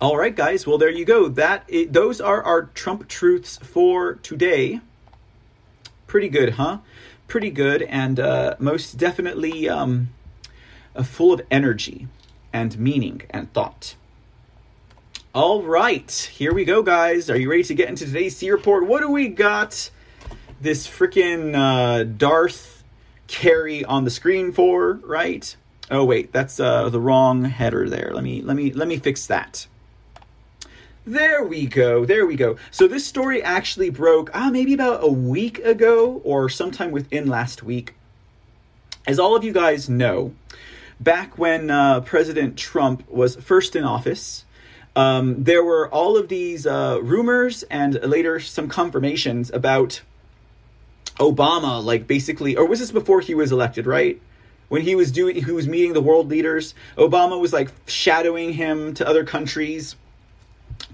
All 0.00 0.16
right, 0.16 0.34
guys. 0.34 0.64
Well, 0.64 0.78
there 0.78 0.90
you 0.90 1.04
go. 1.04 1.28
That 1.28 1.68
those 1.88 2.20
are 2.20 2.40
our 2.40 2.66
Trump 2.66 3.08
truths 3.08 3.56
for 3.56 4.14
today. 4.14 4.80
Pretty 6.06 6.28
good, 6.28 6.50
huh? 6.50 6.78
Pretty 7.26 7.50
good, 7.50 7.82
and 7.82 8.20
uh, 8.20 8.54
most 8.60 8.96
definitely 8.96 9.68
um, 9.68 10.10
uh, 10.94 11.02
full 11.02 11.32
of 11.32 11.40
energy 11.50 12.06
and 12.52 12.78
meaning 12.78 13.22
and 13.30 13.52
thought. 13.52 13.96
All 15.34 15.64
right, 15.64 16.10
here 16.32 16.54
we 16.54 16.64
go, 16.64 16.80
guys. 16.80 17.28
Are 17.28 17.36
you 17.36 17.50
ready 17.50 17.64
to 17.64 17.74
get 17.74 17.88
into 17.88 18.06
today's 18.06 18.36
C 18.36 18.52
report? 18.52 18.86
What 18.86 19.00
do 19.00 19.10
we 19.10 19.26
got? 19.26 19.90
This 20.60 20.86
freaking 20.86 21.56
uh, 21.56 22.04
Darth 22.04 22.84
Kerry 23.26 23.84
on 23.84 24.04
the 24.04 24.10
screen 24.10 24.52
for, 24.52 24.94
right? 25.04 25.56
Oh 25.90 26.04
wait, 26.04 26.32
that's 26.32 26.60
uh, 26.60 26.88
the 26.88 27.00
wrong 27.00 27.46
header 27.46 27.88
there. 27.90 28.12
Let 28.14 28.22
me 28.22 28.42
let 28.42 28.56
me 28.56 28.72
let 28.72 28.86
me 28.86 28.98
fix 28.98 29.26
that. 29.26 29.66
There 31.08 31.42
we 31.42 31.64
go. 31.64 32.04
There 32.04 32.26
we 32.26 32.36
go. 32.36 32.58
So 32.70 32.86
this 32.86 33.06
story 33.06 33.42
actually 33.42 33.88
broke 33.88 34.30
ah 34.34 34.50
maybe 34.50 34.74
about 34.74 35.02
a 35.02 35.08
week 35.08 35.58
ago 35.60 36.20
or 36.22 36.50
sometime 36.50 36.90
within 36.90 37.28
last 37.28 37.62
week. 37.62 37.94
As 39.06 39.18
all 39.18 39.34
of 39.34 39.42
you 39.42 39.54
guys 39.54 39.88
know, 39.88 40.34
back 41.00 41.38
when 41.38 41.70
uh, 41.70 42.02
President 42.02 42.58
Trump 42.58 43.08
was 43.08 43.36
first 43.36 43.74
in 43.74 43.84
office, 43.84 44.44
um, 44.94 45.44
there 45.44 45.64
were 45.64 45.88
all 45.88 46.18
of 46.18 46.28
these 46.28 46.66
uh, 46.66 46.98
rumors 47.02 47.62
and 47.70 47.94
later 48.02 48.38
some 48.38 48.68
confirmations 48.68 49.50
about 49.50 50.02
Obama, 51.18 51.82
like 51.82 52.06
basically, 52.06 52.54
or 52.54 52.66
was 52.66 52.80
this 52.80 52.92
before 52.92 53.22
he 53.22 53.34
was 53.34 53.50
elected, 53.50 53.86
right? 53.86 54.20
When 54.68 54.82
he 54.82 54.94
was 54.94 55.10
doing, 55.10 55.42
he 55.42 55.52
was 55.52 55.66
meeting 55.66 55.94
the 55.94 56.02
world 56.02 56.28
leaders. 56.28 56.74
Obama 56.98 57.40
was 57.40 57.54
like 57.54 57.70
shadowing 57.86 58.52
him 58.52 58.92
to 58.92 59.08
other 59.08 59.24
countries 59.24 59.96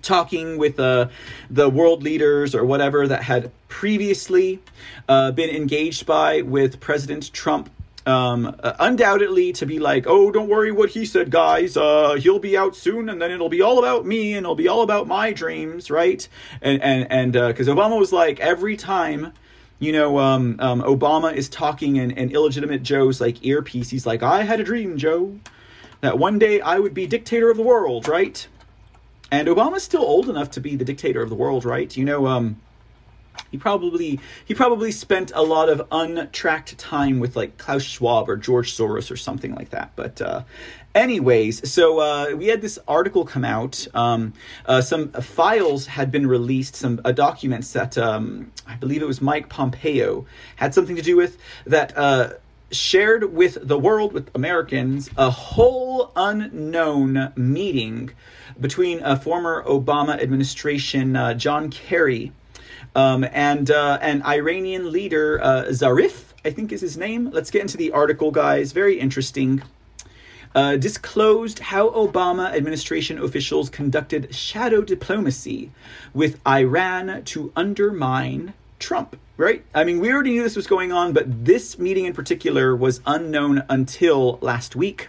talking 0.05 0.59
with 0.59 0.79
uh, 0.79 1.09
the 1.51 1.69
world 1.69 2.03
leaders 2.03 2.55
or 2.55 2.65
whatever 2.65 3.09
that 3.09 3.25
had 3.25 3.51
previously 3.69 4.61
uh, 5.09 5.33
been 5.33 5.51
engaged 5.51 6.07
by 6.07 6.43
with 6.43 6.81
President 6.81 7.33
Trump. 7.33 7.71
Um, 8.07 8.55
uh, 8.63 8.75
undoubtedly 8.81 9.55
to 9.55 9.65
be 9.65 9.79
like, 9.79 10.05
oh, 10.07 10.31
don't 10.31 10.49
worry 10.49 10.71
what 10.71 10.91
he 10.91 11.07
said, 11.07 11.31
guys. 11.31 11.75
Uh, 11.75 12.15
he'll 12.15 12.39
be 12.39 12.55
out 12.55 12.77
soon, 12.77 13.09
and 13.09 13.21
then 13.21 13.31
it'll 13.31 13.49
be 13.49 13.63
all 13.63 13.79
about 13.79 14.05
me, 14.05 14.35
and 14.35 14.45
it'll 14.45 14.55
be 14.55 14.69
all 14.69 14.83
about 14.83 15.07
my 15.09 15.33
dreams, 15.33 15.91
right? 15.91 16.29
And 16.61 16.83
and 16.83 17.11
and 17.11 17.33
because 17.33 17.67
uh, 17.67 17.75
Obama 17.75 17.99
was 17.99 18.13
like 18.13 18.41
every 18.41 18.77
time 18.77 19.33
you 19.79 19.93
know, 19.93 20.19
um, 20.19 20.57
um, 20.61 20.83
Obama 20.83 21.35
is 21.35 21.49
talking 21.49 21.97
in, 21.97 22.11
in 22.13 22.31
illegitimate 22.31 22.83
Joe's 22.83 23.21
like 23.21 23.45
earpiece. 23.45 23.91
He's 23.91 24.07
like, 24.07 24.23
I 24.23 24.43
had 24.43 24.61
a 24.61 24.65
dream, 24.65 24.97
Joe, 24.97 25.39
that 26.01 26.19
one 26.19 26.39
day 26.39 26.61
I 26.61 26.79
would 26.79 26.95
be 26.95 27.07
dictator 27.07 27.51
of 27.51 27.57
the 27.57 27.63
world, 27.63 28.09
right? 28.09 28.47
And 29.35 29.49
Obama's 29.49 29.83
still 29.83 30.03
old 30.03 30.29
enough 30.29 30.53
to 30.53 30.61
be 30.61 30.77
the 30.77 30.85
dictator 30.85 31.21
of 31.21 31.29
the 31.29 31.35
world, 31.35 31.65
right? 31.65 31.95
You 31.97 32.05
know, 32.05 32.27
um, 32.27 32.61
he 33.51 33.59
probably 33.59 34.21
he 34.45 34.55
probably 34.55 34.93
spent 34.93 35.33
a 35.35 35.43
lot 35.43 35.69
of 35.69 35.87
untracked 35.91 36.79
time 36.79 37.19
with 37.19 37.35
like 37.37 37.59
Klaus 37.59 37.83
Schwab 37.83 38.29
or 38.29 38.37
George 38.37 38.77
Soros 38.77 39.11
or 39.11 39.17
something 39.17 39.55
like 39.55 39.71
that. 39.71 39.93
But 39.97 40.23
uh, 40.23 40.45
anyways, 40.95 41.69
so 41.69 41.99
uh, 41.99 42.35
we 42.37 42.47
had 42.47 42.61
this 42.61 42.79
article 42.87 43.25
come 43.25 43.45
out. 43.45 43.87
Um, 43.95 44.35
uh, 44.67 44.81
some 44.81 45.11
files 45.13 45.87
had 45.87 46.11
been 46.11 46.27
released, 46.27 46.77
some 46.77 47.01
uh, 47.05 47.13
documents 47.13 47.73
that 47.73 47.99
um, 47.99 48.53
I 48.67 48.77
believe 48.77 49.03
it 49.03 49.09
was 49.09 49.21
Mike 49.21 49.49
Pompeo 49.49 50.27
had 50.57 50.75
something 50.75 50.97
to 50.97 51.03
do 51.03 51.17
with 51.17 51.39
that 51.67 51.97
uh, 51.97 52.35
shared 52.75 53.33
with 53.33 53.59
the 53.67 53.79
world, 53.79 54.13
with 54.13 54.31
Americans, 54.35 55.11
a 55.17 55.31
whole 55.31 56.13
unknown 56.17 57.33
meeting 57.37 58.11
between 58.61 59.03
a 59.03 59.17
former 59.17 59.63
Obama 59.65 60.21
administration 60.21 61.17
uh, 61.17 61.35
John 61.35 61.71
Kerry 61.71 62.33
um, 62.95 63.25
and 63.33 63.71
uh, 63.71 63.99
an 64.01 64.23
Iranian 64.23 64.93
leader 64.93 65.41
uh, 65.43 65.65
Zarif, 65.69 66.33
I 66.45 66.51
think 66.51 66.73
is 66.73 66.81
his 66.81 66.97
name. 66.97 67.31
Let's 67.33 67.51
get 67.51 67.63
into 67.63 67.77
the 67.77 67.93
article, 67.93 68.31
guys. 68.31 68.73
Very 68.73 68.99
interesting. 68.99 69.63
Uh, 70.55 70.77
disclosed 70.77 71.59
how 71.59 71.91
Obama 71.91 72.55
administration 72.55 73.19
officials 73.19 73.69
conducted 73.69 74.33
shadow 74.33 74.83
diplomacy 74.83 75.73
with 76.13 76.39
Iran 76.47 77.25
to 77.25 77.53
undermine 77.57 78.55
Trump, 78.79 79.17
right? 79.37 79.65
I 79.75 79.85
mean, 79.85 80.01
we 80.01 80.13
already 80.13 80.31
knew 80.31 80.43
this 80.43 80.57
was 80.57 80.67
going 80.67 80.93
on, 80.93 81.13
but 81.13 81.45
this 81.45 81.79
meeting 81.79 82.05
in 82.05 82.13
particular 82.13 82.77
was 82.77 83.01
unknown 83.07 83.63
until 83.69 84.39
last 84.41 84.77
week. 84.77 85.09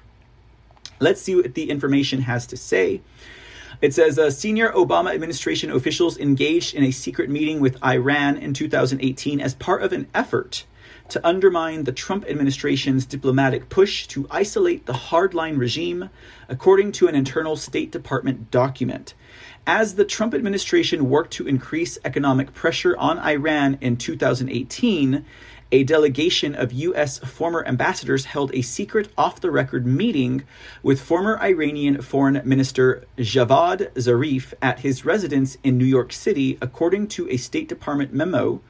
Let's 0.99 1.21
see 1.21 1.35
what 1.35 1.53
the 1.53 1.69
information 1.69 2.21
has 2.21 2.47
to 2.47 2.57
say. 2.57 3.01
It 3.81 3.93
says 3.93 4.17
uh, 4.17 4.31
senior 4.31 4.71
Obama 4.71 5.13
administration 5.13 5.69
officials 5.69 6.17
engaged 6.17 6.73
in 6.73 6.83
a 6.83 6.91
secret 6.91 7.29
meeting 7.29 7.59
with 7.59 7.83
Iran 7.83 8.37
in 8.37 8.53
2018 8.53 9.41
as 9.41 9.53
part 9.53 9.83
of 9.83 9.91
an 9.91 10.07
effort 10.13 10.65
to 11.09 11.25
undermine 11.27 11.83
the 11.83 11.91
Trump 11.91 12.25
administration's 12.27 13.05
diplomatic 13.05 13.69
push 13.69 14.07
to 14.07 14.27
isolate 14.31 14.85
the 14.85 14.93
hardline 14.93 15.57
regime, 15.57 16.09
according 16.49 16.91
to 16.93 17.07
an 17.07 17.15
internal 17.15 17.55
State 17.55 17.91
Department 17.91 18.49
document. 18.49 19.13
As 19.67 19.95
the 19.95 20.05
Trump 20.05 20.35
administration 20.35 21.09
worked 21.09 21.33
to 21.33 21.47
increase 21.47 21.97
economic 22.05 22.53
pressure 22.53 22.95
on 22.97 23.17
Iran 23.17 23.79
in 23.81 23.97
2018, 23.97 25.25
a 25.71 25.83
delegation 25.83 26.53
of 26.53 26.71
U.S. 26.71 27.17
former 27.17 27.65
ambassadors 27.65 28.25
held 28.25 28.53
a 28.53 28.61
secret 28.61 29.11
off 29.17 29.41
the 29.41 29.49
record 29.49 29.87
meeting 29.87 30.43
with 30.83 31.01
former 31.01 31.39
Iranian 31.39 31.99
Foreign 32.03 32.39
Minister 32.47 33.05
Javad 33.17 33.91
Zarif 33.93 34.53
at 34.61 34.81
his 34.81 35.03
residence 35.03 35.57
in 35.63 35.79
New 35.79 35.85
York 35.85 36.13
City, 36.13 36.59
according 36.61 37.07
to 37.07 37.27
a 37.31 37.37
State 37.37 37.67
Department 37.67 38.13
memo 38.13 38.61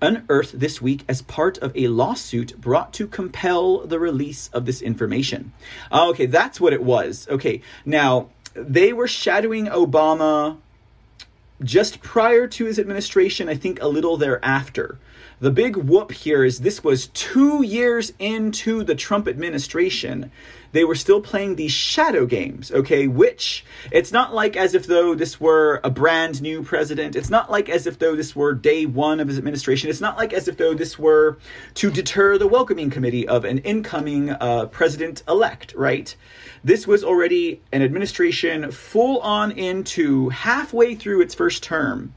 unearthed 0.00 0.58
this 0.58 0.80
week 0.80 1.04
as 1.06 1.20
part 1.20 1.58
of 1.58 1.76
a 1.76 1.88
lawsuit 1.88 2.58
brought 2.58 2.94
to 2.94 3.06
compel 3.06 3.86
the 3.86 3.98
release 3.98 4.48
of 4.54 4.64
this 4.64 4.80
information. 4.80 5.52
Ah, 5.92 6.08
okay, 6.08 6.24
that's 6.24 6.58
what 6.58 6.72
it 6.72 6.82
was. 6.82 7.28
Okay, 7.30 7.60
now 7.84 8.30
they 8.68 8.92
were 8.92 9.08
shadowing 9.08 9.66
Obama 9.66 10.58
just 11.62 12.00
prior 12.00 12.46
to 12.46 12.64
his 12.64 12.78
administration, 12.78 13.48
I 13.48 13.54
think 13.54 13.80
a 13.80 13.88
little 13.88 14.16
thereafter. 14.16 14.98
The 15.40 15.50
big 15.50 15.76
whoop 15.76 16.12
here 16.12 16.44
is 16.44 16.60
this 16.60 16.84
was 16.84 17.08
two 17.08 17.62
years 17.62 18.12
into 18.18 18.84
the 18.84 18.94
Trump 18.94 19.26
administration. 19.26 20.30
They 20.72 20.84
were 20.84 20.94
still 20.94 21.20
playing 21.20 21.56
these 21.56 21.72
shadow 21.72 22.26
games, 22.26 22.70
okay? 22.70 23.06
Which 23.06 23.64
it's 23.90 24.12
not 24.12 24.34
like 24.34 24.56
as 24.56 24.74
if 24.74 24.86
though 24.86 25.14
this 25.14 25.40
were 25.40 25.80
a 25.82 25.90
brand 25.90 26.40
new 26.40 26.62
president. 26.62 27.16
It's 27.16 27.30
not 27.30 27.50
like 27.50 27.68
as 27.68 27.86
if 27.86 27.98
though 27.98 28.14
this 28.14 28.36
were 28.36 28.52
day 28.52 28.86
one 28.86 29.20
of 29.20 29.28
his 29.28 29.38
administration. 29.38 29.90
It's 29.90 30.00
not 30.00 30.16
like 30.16 30.32
as 30.32 30.48
if 30.48 30.56
though 30.56 30.74
this 30.74 30.98
were 30.98 31.38
to 31.74 31.90
deter 31.90 32.38
the 32.38 32.46
welcoming 32.46 32.90
committee 32.90 33.26
of 33.26 33.44
an 33.44 33.58
incoming 33.58 34.30
uh, 34.30 34.66
president 34.66 35.22
elect, 35.26 35.74
right? 35.74 36.14
This 36.62 36.86
was 36.86 37.02
already 37.02 37.60
an 37.72 37.82
administration 37.82 38.70
full 38.70 39.18
on 39.20 39.50
into 39.52 40.28
halfway 40.28 40.94
through 40.94 41.22
its 41.22 41.34
first 41.34 41.62
term 41.62 42.14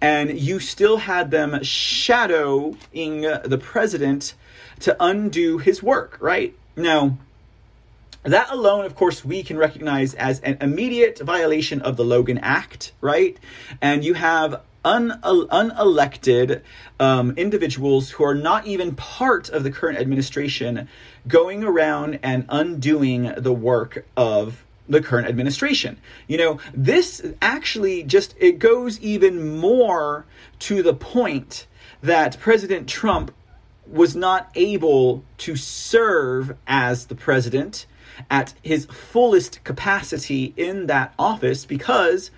and 0.00 0.38
you 0.38 0.58
still 0.60 0.98
had 0.98 1.30
them 1.30 1.62
shadowing 1.62 2.76
the 3.22 3.60
president 3.62 4.34
to 4.80 4.96
undo 5.00 5.58
his 5.58 5.82
work, 5.82 6.18
right? 6.20 6.54
Now, 6.76 7.18
that 8.24 8.50
alone, 8.50 8.84
of 8.84 8.94
course, 8.94 9.24
we 9.24 9.42
can 9.42 9.58
recognize 9.58 10.14
as 10.14 10.40
an 10.40 10.58
immediate 10.60 11.18
violation 11.18 11.80
of 11.82 11.96
the 11.96 12.04
Logan 12.04 12.38
Act, 12.38 12.92
right? 13.00 13.36
And 13.80 14.04
you 14.04 14.14
have 14.14 14.60
un- 14.84 15.18
unelected 15.22 16.62
um, 17.00 17.32
individuals 17.36 18.10
who 18.10 18.24
are 18.24 18.34
not 18.34 18.66
even 18.66 18.94
part 18.94 19.48
of 19.48 19.64
the 19.64 19.70
current 19.70 19.98
administration 19.98 20.88
going 21.26 21.64
around 21.64 22.20
and 22.22 22.44
undoing 22.48 23.32
the 23.36 23.52
work 23.52 24.04
of 24.16 24.64
the 24.88 25.00
current 25.00 25.28
administration. 25.28 25.98
You 26.26 26.38
know, 26.38 26.60
this 26.74 27.24
actually 27.40 28.02
just 28.02 28.34
it 28.38 28.58
goes 28.58 29.00
even 29.00 29.56
more 29.56 30.26
to 30.60 30.82
the 30.82 30.94
point 30.94 31.66
that 32.02 32.38
President 32.40 32.88
Trump 32.88 33.32
was 33.86 34.16
not 34.16 34.50
able 34.54 35.24
to 35.38 35.56
serve 35.56 36.56
as 36.66 37.06
the 37.06 37.14
president 37.14 37.86
at 38.30 38.54
his 38.62 38.86
fullest 38.86 39.62
capacity 39.64 40.52
in 40.56 40.86
that 40.86 41.14
office 41.18 41.64
because 41.64 42.30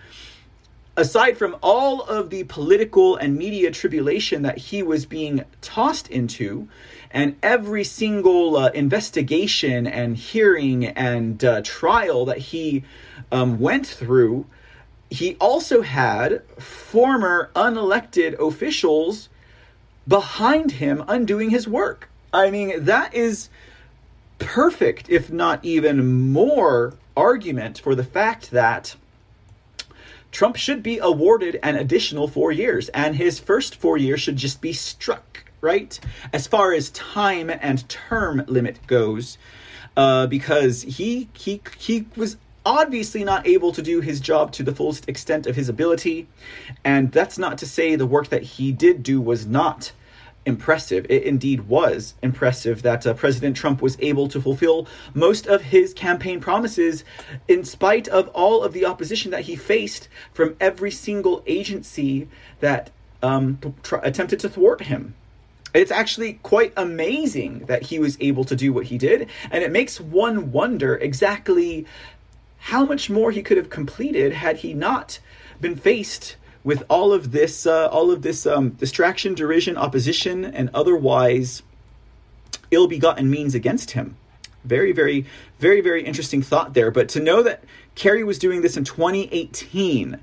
aside 0.97 1.37
from 1.37 1.57
all 1.63 2.03
of 2.03 2.31
the 2.31 2.45
political 2.45 3.17
and 3.17 3.37
media 3.37 3.71
tribulation 3.71 4.43
that 4.43 4.59
he 4.59 4.83
was 4.83 5.07
being 5.07 5.45
tossed 5.61 6.09
into, 6.09 6.69
and 7.11 7.37
every 7.43 7.85
single 7.85 8.57
uh, 8.57 8.69
investigation 8.71 9.87
and 9.87 10.17
hearing 10.17 10.85
and 10.85 11.45
uh, 11.45 11.61
trial 11.63 12.25
that 12.25 12.39
he 12.39 12.85
um, 13.33 13.59
went 13.59 13.87
through, 13.87 14.47
he 15.11 15.37
also 15.37 15.83
had 15.83 16.43
former 16.59 17.51
unelected 17.55 18.39
officials 18.39 19.29
behind 20.07 20.73
him 20.73 21.05
undoing 21.09 21.51
his 21.51 21.69
work. 21.69 22.11
I 22.33 22.51
mean, 22.51 22.85
that 22.85 23.15
is 23.15 23.49
perfect, 24.39 25.09
if 25.09 25.31
not 25.31 25.65
even 25.65 26.31
more, 26.33 26.95
argument 27.17 27.79
for 27.79 27.95
the 27.95 28.05
fact 28.05 28.51
that 28.51 28.97
Trump 30.35 30.57
should 30.57 30.83
be 30.83 30.99
awarded 30.99 31.61
an 31.63 31.77
additional 31.77 32.27
four 32.27 32.51
years, 32.51 32.89
and 32.89 33.15
his 33.15 33.39
first 33.39 33.77
four 33.77 33.97
years 33.97 34.21
should 34.21 34.37
just 34.37 34.61
be 34.61 34.73
struck, 34.73 35.45
right? 35.61 35.99
As 36.33 36.49
far 36.49 36.73
as 36.73 36.91
time 36.91 37.49
and 37.49 37.89
term 37.89 38.43
limit 38.49 38.85
goes, 38.89 39.39
uh, 39.97 40.27
because 40.27 40.83
he 40.83 41.29
he 41.35 41.63
he 41.79 42.07
was 42.17 42.37
obviously 42.67 43.23
not 43.23 43.47
able 43.47 43.71
to 43.73 43.83
do 43.83 44.01
his 44.01 44.19
job 44.21 44.51
to 44.53 44.65
the 44.65 44.75
fullest 44.75 45.09
extent 45.09 45.47
of 45.47 45.55
his 45.55 45.69
ability, 45.69 46.27
and 46.85 47.13
that's 47.13 47.39
not 47.39 47.57
to 47.59 47.67
say 47.67 47.95
the 47.95 48.07
work 48.07 48.29
that 48.31 48.43
he 48.43 48.73
did 48.73 49.05
do 49.05 49.21
was 49.21 49.47
not 49.47 49.93
impressive. 50.47 51.07
It 51.09 51.23
indeed 51.23 51.63
was 51.69 52.15
impressive 52.23 52.83
that 52.83 53.07
uh, 53.07 53.15
President 53.15 53.57
Trump 53.57 53.81
was 53.81 53.97
able 54.01 54.29
to 54.29 54.41
fulfill 54.41 54.87
most 55.15 55.47
of 55.47 55.63
his 55.63 55.95
campaign 55.95 56.41
promises 56.41 57.05
in 57.49 57.65
spite 57.65 58.09
of 58.09 58.29
all 58.29 58.63
of 58.63 58.73
the 58.73 58.85
opposition 58.85 59.31
that 59.31 59.43
he 59.43 59.57
faced 59.57 60.09
from 60.33 60.57
every 60.61 60.91
single 60.91 61.43
agency 61.47 62.29
that 62.61 62.91
um, 63.23 63.59
tr- 63.83 63.97
attempted 63.97 64.41
to 64.41 64.49
thwart 64.49 64.83
him. 64.83 65.15
It's 65.73 65.91
actually 65.91 66.35
quite 66.35 66.73
amazing 66.77 67.67
that 67.67 67.83
he 67.83 67.99
was 67.99 68.17
able 68.21 68.45
to 68.45 68.55
do 68.55 68.73
what 68.73 68.87
he 68.87 68.99
did, 68.99 69.29
and 69.51 69.65
it 69.65 69.73
makes 69.73 70.01
one 70.01 70.53
wonder 70.53 70.97
exactly 70.97 71.85
how 72.59 72.85
much 72.85 73.11
more 73.11 73.33
he 73.33 73.43
could 73.43 73.57
have 73.57 73.71
completed 73.71 74.33
had 74.33 74.59
he 74.59 74.73
not 74.73 75.19
been 75.61 75.75
faced 75.75 76.37
with 76.65 76.83
all 76.89 77.13
of 77.13 77.31
this, 77.31 77.67
uh, 77.67 77.89
all 77.89 78.11
of 78.11 78.23
this 78.23 78.47
um, 78.47 78.71
distraction, 78.71 79.35
derision, 79.35 79.77
opposition, 79.77 80.45
and 80.45 80.71
otherwise 80.75 81.63
ill-begotten 82.71 83.31
means 83.31 83.55
against 83.55 83.93
him. 83.93 84.17
Very, 84.65 84.93
very, 84.93 85.27
very, 85.59 85.83
very 85.83 86.05
interesting 86.05 86.43
thought 86.43 86.73
there. 86.73 86.91
But 86.91 87.11
to 87.11 87.21
know 87.21 87.43
that 87.43 87.63
Kerry 87.95 88.25
was 88.25 88.39
doing 88.39 88.63
this 88.63 88.77
in 88.77 88.85
2018 88.85 90.19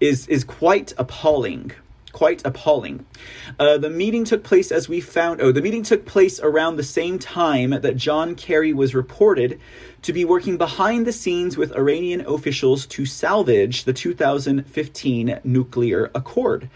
is 0.00 0.26
is 0.28 0.44
quite 0.44 0.92
appalling 0.98 1.72
quite 2.18 2.44
appalling. 2.44 3.06
Uh, 3.60 3.78
the 3.78 3.88
meeting 3.88 4.24
took 4.24 4.42
place 4.42 4.72
as 4.72 4.88
we 4.88 5.00
found. 5.00 5.40
Oh, 5.40 5.52
the 5.52 5.62
meeting 5.62 5.84
took 5.84 6.04
place 6.04 6.40
around 6.40 6.74
the 6.74 6.82
same 6.82 7.16
time 7.16 7.70
that 7.70 7.96
John 7.96 8.34
Kerry 8.34 8.72
was 8.72 8.92
reported 8.92 9.60
to 10.02 10.12
be 10.12 10.24
working 10.24 10.56
behind 10.56 11.06
the 11.06 11.12
scenes 11.12 11.56
with 11.56 11.76
Iranian 11.76 12.22
officials 12.26 12.86
to 12.86 13.06
salvage 13.06 13.84
the 13.84 13.92
2015 13.92 15.38
nuclear 15.44 16.10
accord. 16.12 16.68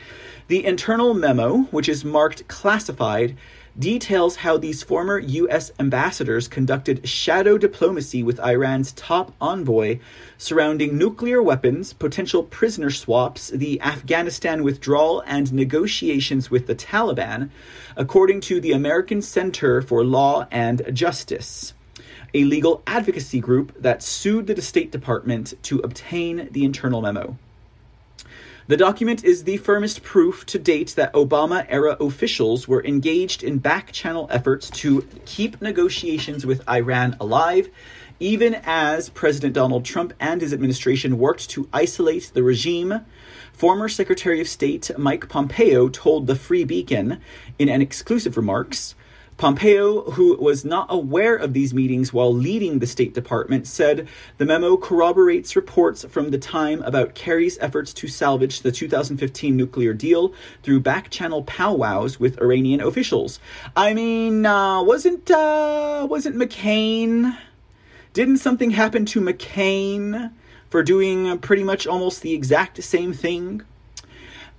The 0.46 0.64
internal 0.64 1.12
memo, 1.12 1.62
which 1.72 1.88
is 1.88 2.04
marked 2.04 2.46
classified, 2.46 3.36
details 3.78 4.36
how 4.36 4.56
these 4.56 4.82
former 4.82 5.18
U.S. 5.18 5.72
ambassadors 5.78 6.48
conducted 6.48 7.08
shadow 7.08 7.56
diplomacy 7.56 8.22
with 8.22 8.40
Iran's 8.40 8.92
top 8.92 9.32
envoy 9.40 9.98
surrounding 10.36 10.98
nuclear 10.98 11.42
weapons, 11.42 11.92
potential 11.92 12.42
prisoner 12.42 12.90
swaps, 12.90 13.48
the 13.48 13.80
Afghanistan 13.80 14.62
withdrawal, 14.62 15.22
and 15.26 15.52
negotiations 15.52 16.50
with 16.50 16.66
the 16.66 16.74
Taliban, 16.74 17.50
according 17.96 18.40
to 18.42 18.60
the 18.60 18.72
American 18.72 19.22
Center 19.22 19.80
for 19.80 20.04
Law 20.04 20.46
and 20.50 20.82
Justice. 20.94 21.74
A 22.34 22.44
legal 22.44 22.82
advocacy 22.86 23.40
group 23.40 23.74
that 23.80 24.02
sued 24.02 24.46
the 24.46 24.62
State 24.62 24.90
Department 24.90 25.54
to 25.64 25.78
obtain 25.80 26.48
the 26.50 26.64
internal 26.64 27.02
memo. 27.02 27.36
The 28.72 28.78
document 28.78 29.22
is 29.22 29.44
the 29.44 29.58
firmest 29.58 30.02
proof 30.02 30.46
to 30.46 30.58
date 30.58 30.94
that 30.96 31.12
Obama 31.12 31.66
era 31.68 31.94
officials 32.00 32.66
were 32.66 32.82
engaged 32.82 33.42
in 33.42 33.58
back 33.58 33.92
channel 33.92 34.26
efforts 34.30 34.70
to 34.70 35.06
keep 35.26 35.60
negotiations 35.60 36.46
with 36.46 36.66
Iran 36.66 37.14
alive, 37.20 37.68
even 38.18 38.54
as 38.64 39.10
President 39.10 39.52
Donald 39.52 39.84
Trump 39.84 40.14
and 40.18 40.40
his 40.40 40.54
administration 40.54 41.18
worked 41.18 41.50
to 41.50 41.68
isolate 41.70 42.30
the 42.32 42.42
regime. 42.42 43.04
Former 43.52 43.90
Secretary 43.90 44.40
of 44.40 44.48
State 44.48 44.90
Mike 44.96 45.28
Pompeo 45.28 45.90
told 45.90 46.26
the 46.26 46.34
Free 46.34 46.64
Beacon 46.64 47.20
in 47.58 47.68
an 47.68 47.82
exclusive 47.82 48.38
remarks 48.38 48.94
Pompeo, 49.42 50.02
who 50.12 50.36
was 50.36 50.64
not 50.64 50.86
aware 50.88 51.34
of 51.34 51.52
these 51.52 51.74
meetings 51.74 52.12
while 52.12 52.32
leading 52.32 52.78
the 52.78 52.86
State 52.86 53.12
Department, 53.12 53.66
said 53.66 54.06
the 54.38 54.44
memo 54.44 54.76
corroborates 54.76 55.56
reports 55.56 56.04
from 56.04 56.30
the 56.30 56.38
time 56.38 56.80
about 56.82 57.16
Kerry's 57.16 57.58
efforts 57.58 57.92
to 57.94 58.06
salvage 58.06 58.60
the 58.60 58.70
2015 58.70 59.56
nuclear 59.56 59.94
deal 59.94 60.32
through 60.62 60.78
back 60.78 61.10
channel 61.10 61.42
powwows 61.42 62.20
with 62.20 62.40
Iranian 62.40 62.80
officials. 62.80 63.40
I 63.74 63.94
mean, 63.94 64.46
uh, 64.46 64.80
wasn't 64.84 65.28
uh, 65.28 66.06
wasn't 66.08 66.36
McCain? 66.36 67.36
Didn't 68.12 68.36
something 68.36 68.70
happen 68.70 69.04
to 69.06 69.20
McCain 69.20 70.30
for 70.70 70.84
doing 70.84 71.36
pretty 71.40 71.64
much 71.64 71.84
almost 71.84 72.22
the 72.22 72.32
exact 72.32 72.80
same 72.84 73.12
thing? 73.12 73.62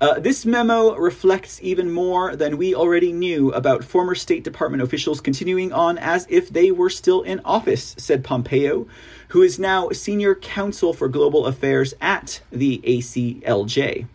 Uh, 0.04 0.20
this 0.20 0.46
memo 0.46 0.94
reflects 0.98 1.62
even 1.64 1.90
more 1.90 2.36
than 2.36 2.58
we 2.58 2.76
already 2.76 3.14
knew 3.14 3.54
about 3.54 3.86
former 3.86 4.14
State 4.14 4.44
Department 4.44 4.84
officials 4.84 5.22
continuing 5.22 5.72
on 5.72 5.98
as 5.98 6.28
if 6.30 6.50
they 6.50 6.72
were 6.72 6.90
still 6.90 7.22
in 7.22 7.40
office, 7.46 7.96
said 7.98 8.22
Pompeo, 8.22 8.86
who 9.30 9.42
is 9.42 9.58
now 9.58 9.88
senior 9.92 10.36
counsel 10.36 10.92
for 10.92 11.08
global 11.08 11.46
affairs 11.46 11.94
at 12.02 12.42
the 12.52 12.82
ACLJ 12.84 14.06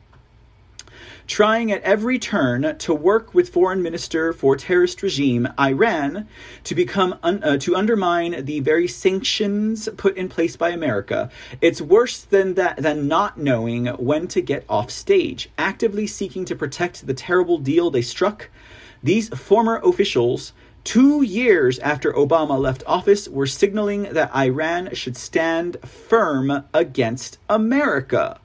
trying 1.28 1.70
at 1.70 1.82
every 1.82 2.18
turn 2.18 2.76
to 2.78 2.94
work 2.94 3.34
with 3.34 3.50
foreign 3.50 3.82
minister 3.82 4.32
for 4.32 4.56
terrorist 4.56 5.02
regime 5.02 5.46
Iran 5.60 6.26
to 6.64 6.74
become 6.74 7.18
un- 7.22 7.44
uh, 7.44 7.58
to 7.58 7.76
undermine 7.76 8.46
the 8.46 8.60
very 8.60 8.88
sanctions 8.88 9.88
put 9.98 10.16
in 10.16 10.28
place 10.28 10.56
by 10.56 10.70
America. 10.70 11.30
It's 11.60 11.82
worse 11.82 12.22
than 12.22 12.54
that 12.54 12.78
than 12.78 13.06
not 13.06 13.38
knowing 13.38 13.86
when 13.86 14.26
to 14.28 14.40
get 14.40 14.64
off 14.68 14.90
stage, 14.90 15.50
actively 15.58 16.06
seeking 16.06 16.46
to 16.46 16.56
protect 16.56 17.06
the 17.06 17.14
terrible 17.14 17.58
deal 17.58 17.90
they 17.90 18.02
struck. 18.02 18.48
These 19.02 19.28
former 19.28 19.76
officials 19.84 20.52
Two 20.84 21.22
years 21.22 21.78
after 21.80 22.14
Obama 22.14 22.58
left 22.58 22.82
office, 22.86 23.28
were 23.28 23.46
signaling 23.46 24.04
that 24.04 24.34
Iran 24.34 24.94
should 24.94 25.18
stand 25.18 25.76
firm 25.84 26.64
against 26.72 27.36
America. 27.46 28.40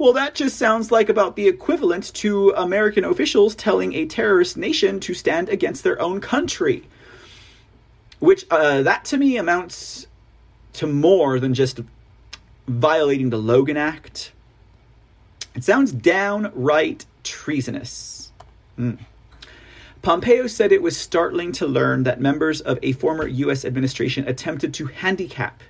Well, 0.00 0.14
that 0.14 0.34
just 0.34 0.56
sounds 0.56 0.90
like 0.90 1.10
about 1.10 1.36
the 1.36 1.46
equivalent 1.46 2.14
to 2.14 2.54
American 2.56 3.04
officials 3.04 3.54
telling 3.54 3.92
a 3.92 4.06
terrorist 4.06 4.56
nation 4.56 4.98
to 5.00 5.12
stand 5.12 5.50
against 5.50 5.84
their 5.84 6.00
own 6.00 6.22
country. 6.22 6.88
Which, 8.18 8.46
uh, 8.50 8.80
that 8.80 9.04
to 9.04 9.18
me 9.18 9.36
amounts 9.36 10.06
to 10.72 10.86
more 10.86 11.38
than 11.38 11.52
just 11.52 11.80
violating 12.66 13.28
the 13.28 13.36
Logan 13.36 13.76
Act. 13.76 14.32
It 15.54 15.64
sounds 15.64 15.92
downright 15.92 17.04
treasonous. 17.22 18.32
Mm. 18.78 19.00
Pompeo 20.00 20.46
said 20.46 20.72
it 20.72 20.80
was 20.80 20.96
startling 20.96 21.52
to 21.52 21.66
learn 21.66 22.04
that 22.04 22.22
members 22.22 22.62
of 22.62 22.78
a 22.82 22.92
former 22.92 23.26
U.S. 23.26 23.66
administration 23.66 24.26
attempted 24.26 24.72
to 24.72 24.86
handicap 24.86 25.62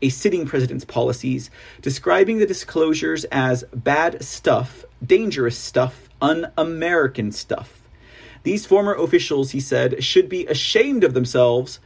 a 0.00 0.08
sitting 0.08 0.46
president's 0.46 0.84
policies, 0.84 1.50
describing 1.82 2.38
the 2.38 2.46
disclosures 2.46 3.24
as 3.26 3.64
bad 3.74 4.22
stuff, 4.22 4.84
dangerous 5.04 5.58
stuff, 5.58 6.08
un 6.20 6.50
American 6.56 7.32
stuff. 7.32 7.82
These 8.42 8.66
former 8.66 8.94
officials, 8.94 9.50
he 9.50 9.60
said, 9.60 10.02
should 10.02 10.28
be 10.28 10.46
ashamed 10.46 11.04
of 11.04 11.14
themselves 11.14 11.80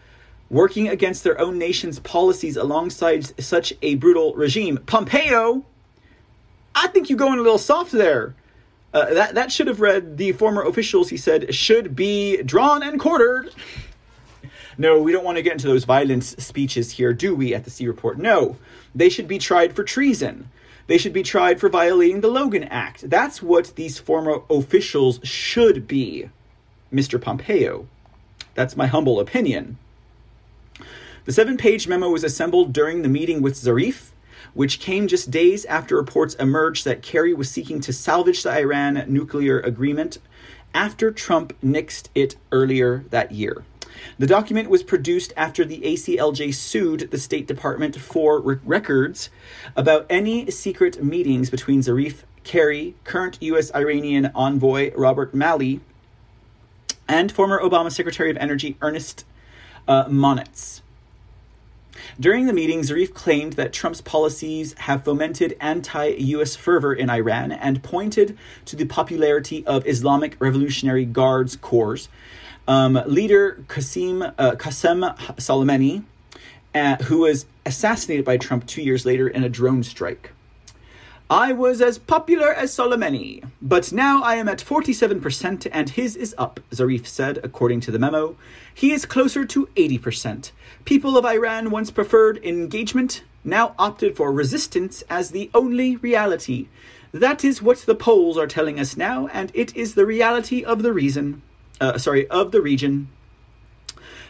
working 0.50 0.86
against 0.86 1.24
their 1.24 1.40
own 1.40 1.58
nation's 1.58 1.98
policies 1.98 2.56
alongside 2.56 3.40
such 3.42 3.72
a 3.80 3.94
brutal 3.94 4.34
regime. 4.34 4.78
Pompeo, 4.84 5.64
I 6.74 6.88
think 6.88 7.08
you're 7.08 7.18
going 7.18 7.38
a 7.38 7.42
little 7.42 7.58
soft 7.58 7.90
there. 7.92 8.34
Uh, 8.92 9.14
that, 9.14 9.34
that 9.34 9.50
should 9.50 9.66
have 9.66 9.80
read 9.80 10.18
the 10.18 10.32
former 10.32 10.62
officials, 10.62 11.08
he 11.08 11.16
said, 11.16 11.54
should 11.54 11.96
be 11.96 12.42
drawn 12.42 12.82
and 12.82 13.00
quartered. 13.00 13.54
No, 14.82 15.00
we 15.00 15.12
don't 15.12 15.22
want 15.22 15.36
to 15.36 15.42
get 15.42 15.52
into 15.52 15.68
those 15.68 15.84
violent 15.84 16.24
speeches 16.24 16.90
here, 16.90 17.12
do 17.12 17.36
we, 17.36 17.54
at 17.54 17.62
the 17.62 17.70
C 17.70 17.86
Report? 17.86 18.18
No. 18.18 18.56
They 18.92 19.08
should 19.08 19.28
be 19.28 19.38
tried 19.38 19.76
for 19.76 19.84
treason. 19.84 20.50
They 20.88 20.98
should 20.98 21.12
be 21.12 21.22
tried 21.22 21.60
for 21.60 21.68
violating 21.68 22.20
the 22.20 22.26
Logan 22.26 22.64
Act. 22.64 23.08
That's 23.08 23.40
what 23.40 23.76
these 23.76 24.00
former 24.00 24.42
officials 24.50 25.20
should 25.22 25.86
be, 25.86 26.30
Mr. 26.92 27.22
Pompeo. 27.22 27.86
That's 28.54 28.76
my 28.76 28.88
humble 28.88 29.20
opinion. 29.20 29.78
The 31.26 31.32
seven 31.32 31.56
page 31.56 31.86
memo 31.86 32.08
was 32.08 32.24
assembled 32.24 32.72
during 32.72 33.02
the 33.02 33.08
meeting 33.08 33.40
with 33.40 33.54
Zarif, 33.54 34.10
which 34.52 34.80
came 34.80 35.06
just 35.06 35.30
days 35.30 35.64
after 35.66 35.94
reports 35.94 36.34
emerged 36.34 36.84
that 36.86 37.02
Kerry 37.02 37.32
was 37.32 37.48
seeking 37.48 37.80
to 37.82 37.92
salvage 37.92 38.42
the 38.42 38.50
Iran 38.50 39.04
nuclear 39.06 39.60
agreement 39.60 40.18
after 40.74 41.12
Trump 41.12 41.52
nixed 41.62 42.08
it 42.16 42.34
earlier 42.50 43.04
that 43.10 43.30
year. 43.30 43.62
The 44.18 44.26
document 44.26 44.70
was 44.70 44.82
produced 44.82 45.32
after 45.36 45.64
the 45.64 45.80
ACLJ 45.80 46.54
sued 46.54 47.10
the 47.10 47.18
State 47.18 47.46
Department 47.46 47.96
for 47.96 48.40
re- 48.40 48.58
records 48.64 49.30
about 49.76 50.06
any 50.08 50.50
secret 50.50 51.02
meetings 51.02 51.50
between 51.50 51.80
Zarif 51.80 52.22
Kerry, 52.44 52.94
current 53.04 53.38
U.S. 53.40 53.72
Iranian 53.74 54.30
envoy 54.34 54.92
Robert 54.96 55.34
Malley, 55.34 55.80
and 57.08 57.30
former 57.30 57.60
Obama 57.60 57.92
Secretary 57.92 58.30
of 58.30 58.36
Energy 58.36 58.76
Ernest 58.80 59.24
uh, 59.86 60.04
Moniz. 60.08 60.82
During 62.18 62.46
the 62.46 62.52
meeting, 62.52 62.80
Zarif 62.80 63.14
claimed 63.14 63.54
that 63.54 63.72
Trump's 63.72 64.00
policies 64.00 64.74
have 64.80 65.04
fomented 65.04 65.56
anti 65.60 66.08
US 66.08 66.56
fervor 66.56 66.92
in 66.92 67.10
Iran 67.10 67.52
and 67.52 67.82
pointed 67.82 68.36
to 68.66 68.76
the 68.76 68.84
popularity 68.84 69.64
of 69.66 69.86
Islamic 69.86 70.36
Revolutionary 70.40 71.04
Guards 71.04 71.56
Corps 71.56 72.08
um, 72.68 73.00
leader 73.06 73.62
Qasim, 73.68 74.34
uh, 74.38 74.52
Qasem 74.52 75.16
Soleimani, 75.36 76.04
uh, 76.74 76.96
who 77.04 77.18
was 77.18 77.46
assassinated 77.66 78.24
by 78.24 78.36
Trump 78.36 78.66
two 78.66 78.82
years 78.82 79.04
later 79.04 79.28
in 79.28 79.44
a 79.44 79.48
drone 79.48 79.82
strike. 79.82 80.30
I 81.30 81.52
was 81.52 81.80
as 81.80 81.98
popular 81.98 82.52
as 82.52 82.76
Soleimani, 82.76 83.48
but 83.62 83.90
now 83.90 84.22
I 84.22 84.34
am 84.34 84.48
at 84.48 84.58
47% 84.58 85.66
and 85.72 85.88
his 85.88 86.14
is 86.14 86.34
up, 86.36 86.60
Zarif 86.70 87.06
said, 87.06 87.38
according 87.42 87.80
to 87.80 87.90
the 87.90 87.98
memo. 87.98 88.36
He 88.74 88.92
is 88.92 89.06
closer 89.06 89.46
to 89.46 89.66
80%. 89.74 90.50
People 90.84 91.16
of 91.16 91.24
Iran 91.24 91.70
once 91.70 91.90
preferred 91.90 92.44
engagement, 92.44 93.24
now 93.44 93.74
opted 93.78 94.14
for 94.14 94.30
resistance 94.30 95.02
as 95.08 95.30
the 95.30 95.50
only 95.54 95.96
reality. 95.96 96.68
That 97.12 97.44
is 97.44 97.62
what 97.62 97.78
the 97.78 97.94
polls 97.94 98.36
are 98.36 98.46
telling 98.46 98.78
us 98.78 98.96
now, 98.96 99.26
and 99.28 99.50
it 99.54 99.74
is 99.74 99.94
the 99.94 100.06
reality 100.06 100.62
of 100.62 100.82
the 100.82 100.92
reason 100.92 101.40
uh, 101.82 101.98
sorry, 101.98 102.28
of 102.28 102.52
the 102.52 102.62
region. 102.62 103.08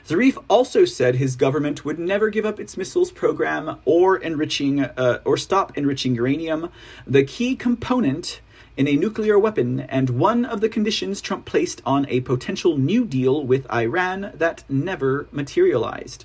Zarif 0.08 0.42
also 0.48 0.84
said 0.84 1.14
his 1.14 1.36
government 1.36 1.84
would 1.84 1.98
never 1.98 2.30
give 2.30 2.44
up 2.44 2.58
its 2.58 2.76
missiles 2.76 3.12
program 3.12 3.78
or 3.84 4.16
enriching 4.16 4.80
uh, 4.80 5.20
or 5.24 5.36
stop 5.36 5.76
enriching 5.78 6.14
uranium, 6.14 6.70
the 7.06 7.22
key 7.22 7.54
component 7.54 8.40
in 8.76 8.88
a 8.88 8.96
nuclear 8.96 9.38
weapon 9.38 9.80
and 9.80 10.10
one 10.10 10.44
of 10.46 10.60
the 10.60 10.68
conditions 10.68 11.20
Trump 11.20 11.44
placed 11.44 11.82
on 11.84 12.06
a 12.08 12.20
potential 12.20 12.78
new 12.78 13.04
deal 13.04 13.44
with 13.44 13.70
Iran 13.70 14.32
that 14.34 14.64
never 14.68 15.28
materialized. 15.30 16.24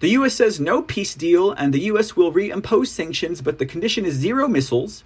The 0.00 0.10
US 0.10 0.34
says 0.34 0.60
no 0.60 0.82
peace 0.82 1.14
deal 1.14 1.52
and 1.52 1.72
the 1.72 1.88
US 1.92 2.16
will 2.16 2.32
reimpose 2.32 2.88
sanctions, 2.88 3.40
but 3.40 3.58
the 3.58 3.66
condition 3.66 4.04
is 4.04 4.14
zero 4.14 4.48
missiles, 4.48 5.02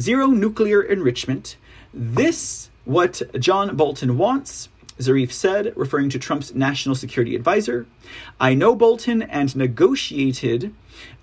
zero 0.00 0.28
nuclear 0.28 0.80
enrichment. 0.80 1.56
This 1.92 2.70
what 2.84 3.22
John 3.38 3.76
Bolton 3.76 4.18
wants, 4.18 4.68
Zarif 4.98 5.32
said, 5.32 5.72
referring 5.76 6.10
to 6.10 6.18
Trump's 6.18 6.54
national 6.54 6.94
security 6.94 7.34
advisor. 7.34 7.86
I 8.40 8.54
know 8.54 8.74
Bolton 8.74 9.22
and 9.22 9.54
negotiated 9.56 10.74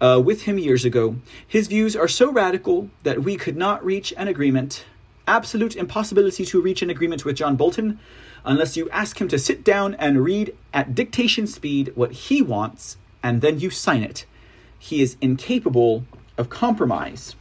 uh, 0.02 0.22
with 0.23 0.44
him 0.44 0.57
years 0.57 0.86
ago. 0.86 1.15
His 1.48 1.68
views 1.68 1.95
are 1.95 2.07
so 2.07 2.31
radical 2.31 2.90
that 3.03 3.23
we 3.23 3.36
could 3.36 3.56
not 3.56 3.84
reach 3.86 4.14
an 4.18 4.27
agreement. 4.27 4.86
Absolute 5.27 5.76
impossibility 5.76 6.45
to 6.45 6.61
reach 6.61 6.81
an 6.81 6.90
agreement 6.90 7.26
with 7.26 7.36
John 7.36 7.56
Bolton 7.56 7.99
unless 8.44 8.76
you 8.76 8.90
ask 8.90 9.19
him 9.19 9.27
to 9.27 9.38
sit 9.38 9.64
down 9.64 9.94
and 9.95 10.23
read 10.23 10.56
at 10.73 10.95
dictation 10.95 11.45
speed 11.45 11.91
what 11.95 12.11
he 12.11 12.41
wants 12.41 12.98
and 13.22 13.41
then 13.41 13.60
you 13.60 13.69
sign 13.69 14.02
it. 14.02 14.26
He 14.77 15.02
is 15.02 15.18
incapable 15.22 16.06
of 16.38 16.49
compromise. 16.49 17.36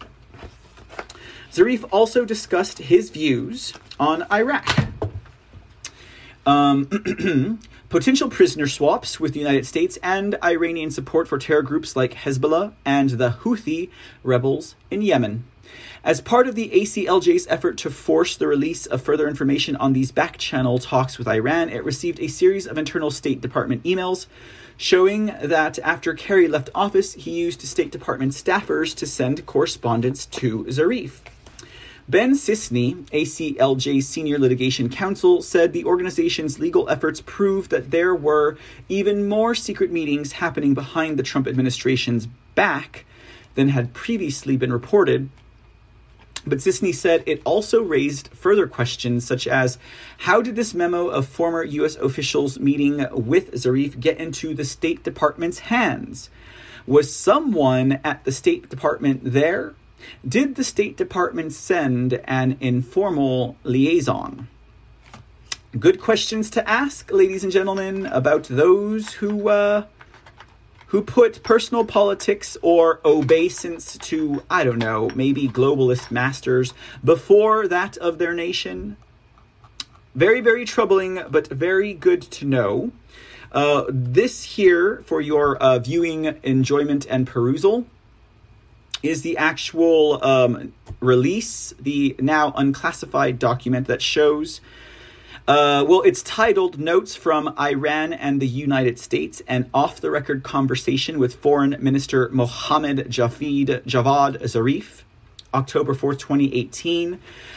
Zarif 1.52 1.84
also 1.90 2.24
discussed 2.24 2.78
his 2.78 3.10
views 3.10 3.72
on 3.98 4.24
Iraq. 4.32 4.88
Um, 6.46 7.60
potential 7.88 8.28
prisoner 8.28 8.66
swaps 8.66 9.20
with 9.20 9.32
the 9.32 9.38
United 9.38 9.66
States 9.66 9.98
and 10.02 10.36
Iranian 10.42 10.90
support 10.90 11.28
for 11.28 11.38
terror 11.38 11.62
groups 11.62 11.94
like 11.94 12.14
Hezbollah 12.14 12.72
and 12.84 13.10
the 13.10 13.36
Houthi 13.42 13.90
rebels 14.22 14.74
in 14.90 15.02
Yemen. 15.02 15.44
As 16.02 16.20
part 16.20 16.48
of 16.48 16.54
the 16.54 16.70
ACLJ's 16.70 17.46
effort 17.48 17.76
to 17.78 17.90
force 17.90 18.36
the 18.36 18.46
release 18.46 18.86
of 18.86 19.02
further 19.02 19.28
information 19.28 19.76
on 19.76 19.92
these 19.92 20.10
back 20.10 20.38
channel 20.38 20.78
talks 20.78 21.18
with 21.18 21.28
Iran, 21.28 21.68
it 21.68 21.84
received 21.84 22.20
a 22.20 22.28
series 22.28 22.66
of 22.66 22.78
internal 22.78 23.10
State 23.10 23.40
Department 23.40 23.82
emails 23.82 24.26
showing 24.78 25.26
that 25.42 25.78
after 25.80 26.14
Kerry 26.14 26.48
left 26.48 26.70
office, 26.74 27.12
he 27.14 27.32
used 27.32 27.60
State 27.62 27.90
Department 27.90 28.32
staffers 28.32 28.96
to 28.96 29.06
send 29.06 29.44
correspondence 29.44 30.24
to 30.26 30.64
Zarif. 30.64 31.20
Ben 32.08 32.32
Sisney, 32.32 32.94
ACLJ's 33.10 34.08
senior 34.08 34.38
litigation 34.38 34.88
counsel, 34.88 35.42
said 35.42 35.74
the 35.74 35.84
organization's 35.84 36.58
legal 36.58 36.88
efforts 36.88 37.20
proved 37.20 37.70
that 37.70 37.90
there 37.90 38.14
were 38.14 38.56
even 38.88 39.28
more 39.28 39.54
secret 39.54 39.92
meetings 39.92 40.32
happening 40.32 40.72
behind 40.72 41.18
the 41.18 41.22
Trump 41.22 41.46
administration's 41.46 42.26
back 42.54 43.04
than 43.56 43.68
had 43.68 43.92
previously 43.92 44.56
been 44.56 44.72
reported. 44.72 45.28
But 46.46 46.60
Sisney 46.60 46.94
said 46.94 47.24
it 47.26 47.42
also 47.44 47.82
raised 47.82 48.28
further 48.28 48.66
questions, 48.66 49.26
such 49.26 49.46
as 49.46 49.76
how 50.16 50.40
did 50.40 50.56
this 50.56 50.72
memo 50.72 51.08
of 51.08 51.28
former 51.28 51.62
U.S. 51.62 51.96
officials 51.96 52.58
meeting 52.58 53.06
with 53.12 53.52
Zarif 53.52 54.00
get 54.00 54.16
into 54.16 54.54
the 54.54 54.64
State 54.64 55.02
Department's 55.02 55.58
hands? 55.58 56.30
Was 56.86 57.14
someone 57.14 58.00
at 58.02 58.24
the 58.24 58.32
State 58.32 58.70
Department 58.70 59.20
there? 59.24 59.74
Did 60.26 60.54
the 60.54 60.64
State 60.64 60.96
Department 60.96 61.52
send 61.52 62.14
an 62.24 62.56
informal 62.60 63.56
liaison? 63.64 64.48
Good 65.78 66.00
questions 66.00 66.50
to 66.50 66.68
ask, 66.68 67.10
ladies 67.12 67.44
and 67.44 67.52
gentlemen, 67.52 68.06
about 68.06 68.44
those 68.44 69.12
who 69.12 69.48
uh, 69.48 69.84
who 70.88 71.02
put 71.02 71.42
personal 71.42 71.84
politics 71.84 72.56
or 72.62 73.00
obeisance 73.04 73.98
to, 73.98 74.42
I 74.50 74.64
don't 74.64 74.78
know, 74.78 75.10
maybe 75.14 75.46
globalist 75.46 76.10
masters 76.10 76.72
before 77.04 77.68
that 77.68 77.98
of 77.98 78.18
their 78.18 78.32
nation. 78.32 78.96
Very, 80.14 80.40
very 80.40 80.64
troubling, 80.64 81.22
but 81.30 81.46
very 81.48 81.92
good 81.92 82.22
to 82.22 82.46
know. 82.46 82.92
Uh, 83.52 83.84
this 83.88 84.42
here, 84.42 85.02
for 85.04 85.20
your 85.20 85.56
uh, 85.58 85.78
viewing 85.78 86.24
enjoyment 86.42 87.06
and 87.08 87.26
perusal, 87.26 87.86
is 89.02 89.22
the 89.22 89.36
actual 89.36 90.22
um, 90.24 90.72
release, 91.00 91.74
the 91.78 92.16
now 92.18 92.52
unclassified 92.56 93.38
document 93.38 93.86
that 93.86 94.02
shows. 94.02 94.60
Uh, 95.46 95.82
well, 95.88 96.02
it's 96.02 96.22
titled 96.22 96.78
Notes 96.78 97.14
from 97.14 97.54
Iran 97.58 98.12
and 98.12 98.40
the 98.40 98.46
United 98.46 98.98
States 98.98 99.40
An 99.48 99.70
Off 99.72 100.00
the 100.00 100.10
Record 100.10 100.42
Conversation 100.42 101.18
with 101.18 101.36
Foreign 101.36 101.76
Minister 101.80 102.28
Mohammad 102.30 103.08
Javad, 103.08 103.82
Javad 103.84 104.42
Zarif. 104.42 105.04
October 105.54 105.94
4th, 105.94 106.18
2018. 106.18 107.14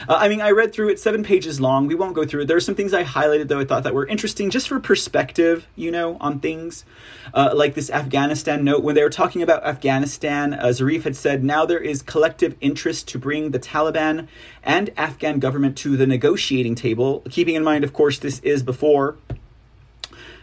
Uh, 0.08 0.14
I 0.14 0.30
mean, 0.30 0.42
I 0.42 0.52
read 0.52 0.74
through 0.74 0.90
it, 0.90 1.00
seven 1.00 1.24
pages 1.24 1.60
long. 1.60 1.88
We 1.88 1.96
won't 1.96 2.14
go 2.14 2.26
through 2.26 2.42
it. 2.42 2.48
There 2.48 2.58
are 2.58 2.62
some 2.62 2.76
things 2.76 2.94
I 2.94 3.04
highlighted, 3.04 3.48
though, 3.48 3.60
I 3.60 3.66
thought 3.66 3.84
that 3.84 3.94
were 3.94 4.08
interesting 4.08 4.50
just 4.50 4.68
for 4.68 4.80
perspective, 4.80 5.68
you 5.76 5.92
know, 5.92 6.18
on 6.20 6.40
things. 6.40 6.86
Uh, 7.34 7.52
like 7.54 7.76
this 7.76 7.90
Afghanistan 7.90 8.64
note. 8.64 8.84
When 8.84 8.96
they 8.96 9.04
were 9.04 9.10
talking 9.10 9.42
about 9.42 9.64
Afghanistan, 9.64 10.54
uh, 10.54 10.66
Zarif 10.68 11.04
had 11.04 11.16
said, 11.16 11.44
now 11.44 11.66
there 11.66 11.80
is 11.80 12.02
collective 12.02 12.56
interest 12.62 13.08
to 13.10 13.20
bring 13.20 13.52
the 13.52 13.60
Taliban 13.60 14.28
and 14.64 14.90
Afghan 14.98 15.40
government 15.40 15.78
to 15.80 15.96
the 15.96 16.08
negotiating 16.08 16.76
table. 16.76 17.24
Keeping 17.30 17.56
in 17.56 17.64
mind, 17.64 17.84
of 17.84 17.94
course, 17.94 18.20
this 18.20 18.40
is 18.40 18.64
before 18.64 19.18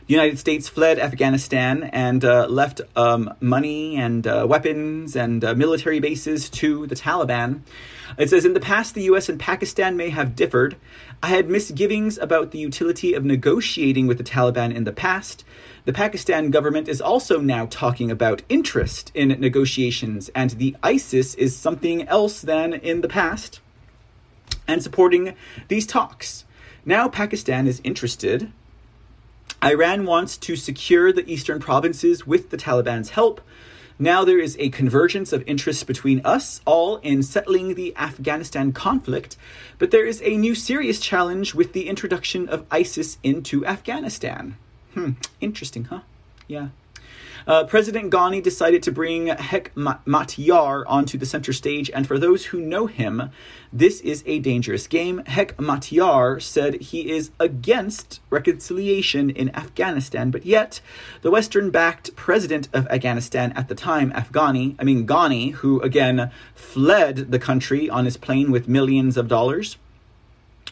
United 0.09 0.39
States 0.39 0.71
fled 0.71 0.99
Afghanistan 0.99 1.83
and 1.85 2.25
uh, 2.25 2.47
left 2.47 2.81
um, 2.97 3.35
money 3.41 3.97
and 3.97 4.27
uh, 4.27 4.47
weapons 4.49 5.15
and 5.15 5.45
uh, 5.45 5.55
military 5.55 6.01
bases 6.01 6.49
to 6.49 6.87
the 6.87 6.95
Taliban. 6.95 7.61
It 8.17 8.31
says 8.31 8.47
In 8.47 8.55
the 8.55 8.61
past, 8.61 8.95
the 8.95 9.03
US 9.03 9.29
and 9.29 9.39
Pakistan 9.39 9.99
may 9.99 10.09
have 10.09 10.35
differed. 10.35 10.79
I 11.23 11.27
had 11.27 11.51
misgivings 11.51 12.17
about 12.17 12.53
the 12.53 12.59
utility 12.59 13.13
of 13.13 13.23
negotiating 13.23 14.07
with 14.07 14.17
the 14.17 14.25
Taliban 14.25 14.75
in 14.75 14.85
the 14.85 14.93
past. 14.93 15.45
The 15.85 15.93
Pakistan 15.93 16.51
government 16.51 16.89
is 16.89 17.03
also 17.03 17.39
now 17.39 17.67
talking 17.67 18.11
about 18.11 18.41
interest 18.49 19.13
in 19.15 19.29
negotiations, 19.29 20.31
and 20.35 20.53
the 20.53 20.75
ISIS 20.83 21.35
is 21.35 21.55
something 21.55 22.09
else 22.09 22.41
than 22.41 22.73
in 22.73 23.03
the 23.03 23.09
past, 23.09 23.61
and 24.67 24.83
supporting 24.83 25.35
these 25.69 25.87
talks. 25.87 26.47
Now, 26.87 27.09
Pakistan 27.09 27.67
is 27.67 27.83
interested 27.85 28.51
Iran 29.63 30.07
wants 30.07 30.37
to 30.39 30.57
secure 30.57 31.13
the 31.13 31.29
eastern 31.31 31.61
provinces 31.61 32.27
with 32.27 32.51
the 32.51 32.57
Taliban's 32.57 33.11
help. 33.11 33.41
Now 33.99 34.25
there 34.25 34.39
is 34.39 34.57
a 34.61 34.69
convergence 34.69 35.33
of 35.33 35.43
interests 35.49 35.83
between 35.83 36.21
us 36.25 36.61
all 36.65 36.99
in 36.99 37.23
settling 37.25 37.75
the 37.75 37.97
Afghanistan 37.97 38.73
conflict, 38.73 39.37
but 39.79 39.91
there 39.91 40.07
is 40.07 40.23
a 40.23 40.37
new 40.37 40.55
serious 40.55 41.01
challenge 41.01 41.55
with 41.55 41.73
the 41.73 41.89
introduction 41.89 42.49
of 42.49 42.65
ISIS 42.71 43.19
into 43.25 43.67
Afghanistan. 43.67 44.57
Hmm, 44.95 45.13
interesting, 45.41 45.85
huh? 45.85 46.01
Yeah. 46.47 46.69
Uh, 47.49 47.65
President 47.65 48.13
Ghani 48.13 48.43
decided 48.43 48.83
to 48.83 48.93
bring 48.93 49.29
Hekmatyar 49.29 50.85
onto 50.87 51.17
the 51.17 51.25
center 51.25 51.55
stage, 51.55 51.91
and 51.95 52.07
for 52.07 52.19
those 52.19 52.45
who 52.45 52.61
know 52.61 52.85
him, 52.85 53.31
this 53.73 54.03
is 54.03 54.23
a 54.27 54.39
dangerous 54.41 54.87
game. 54.87 55.23
Hekmatyar 55.25 56.43
said 56.43 56.75
he 56.75 57.11
is 57.11 57.31
against 57.41 58.21
reconciliation 58.29 59.31
in 59.31 59.49
Afghanistan, 59.57 60.31
but 60.31 60.45
yet 60.45 60.83
the 61.23 61.31
Western 61.31 61.71
backed 61.71 62.15
president 62.17 62.69
of 62.75 62.87
Afghanistan 62.89 63.53
at 63.53 63.69
the 63.69 63.75
time, 63.75 64.13
Afghani, 64.13 64.77
I 64.79 64.85
mean 64.85 65.07
Ghani, 65.07 65.53
who 65.53 65.81
again 65.81 66.31
fled 66.55 67.33
the 67.33 67.39
country 67.39 67.89
on 67.89 68.05
his 68.05 68.19
plane 68.19 68.51
with 68.51 68.69
millions 68.69 69.17
of 69.17 69.27
dollars 69.27 69.79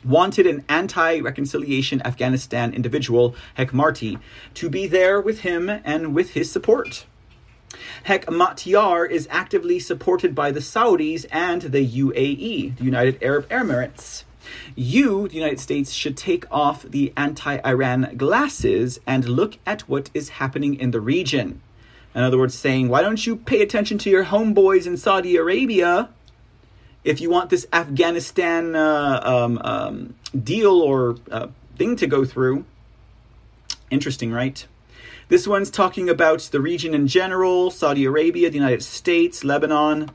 wanted 0.04 0.46
an 0.46 0.64
anti 0.68 1.20
reconciliation 1.20 2.00
Afghanistan 2.06 2.72
individual, 2.72 3.34
Hekmarty, 3.56 4.18
to 4.54 4.68
be 4.68 4.86
there 4.86 5.20
with 5.20 5.40
him 5.40 5.68
and 5.68 6.14
with 6.14 6.30
his 6.30 6.50
support. 6.50 7.06
Hekmatyar 8.06 9.10
is 9.10 9.28
actively 9.30 9.78
supported 9.78 10.34
by 10.34 10.50
the 10.50 10.60
Saudis 10.60 11.26
and 11.30 11.62
the 11.62 11.86
UAE, 11.86 12.76
the 12.76 12.84
United 12.84 13.22
Arab 13.22 13.48
Emirates. 13.48 14.24
You, 14.74 15.28
the 15.28 15.34
United 15.34 15.60
States, 15.60 15.92
should 15.92 16.16
take 16.16 16.44
off 16.50 16.82
the 16.82 17.12
anti 17.16 17.58
Iran 17.66 18.14
glasses 18.16 19.00
and 19.06 19.28
look 19.28 19.58
at 19.66 19.82
what 19.82 20.10
is 20.14 20.30
happening 20.30 20.74
in 20.74 20.92
the 20.92 21.00
region. 21.00 21.60
In 22.14 22.22
other 22.22 22.38
words, 22.38 22.54
saying, 22.54 22.88
why 22.88 23.02
don't 23.02 23.26
you 23.26 23.36
pay 23.36 23.60
attention 23.60 23.98
to 23.98 24.10
your 24.10 24.24
homeboys 24.26 24.86
in 24.86 24.96
Saudi 24.96 25.36
Arabia? 25.36 26.08
If 27.06 27.20
you 27.20 27.30
want 27.30 27.50
this 27.50 27.66
Afghanistan 27.72 28.74
uh, 28.74 29.20
um, 29.22 29.60
um, 29.62 30.14
deal 30.36 30.80
or 30.80 31.16
uh, 31.30 31.46
thing 31.76 31.94
to 31.96 32.06
go 32.06 32.24
through. 32.24 32.64
Interesting, 33.90 34.32
right? 34.32 34.66
This 35.28 35.46
one's 35.46 35.70
talking 35.70 36.10
about 36.10 36.40
the 36.50 36.60
region 36.60 36.94
in 36.94 37.06
general 37.06 37.70
Saudi 37.70 38.04
Arabia, 38.04 38.50
the 38.50 38.56
United 38.56 38.82
States, 38.82 39.44
Lebanon. 39.44 40.10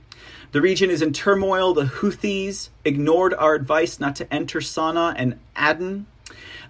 The 0.52 0.62
region 0.62 0.90
is 0.90 1.02
in 1.02 1.14
turmoil. 1.14 1.74
The 1.74 1.86
Houthis 1.86 2.70
ignored 2.84 3.34
our 3.36 3.56
advice 3.56 4.02
not 4.02 4.18
to 4.18 4.34
enter 4.34 4.60
Sana'a 4.60 5.14
and 5.16 5.40
Aden. 5.58 6.08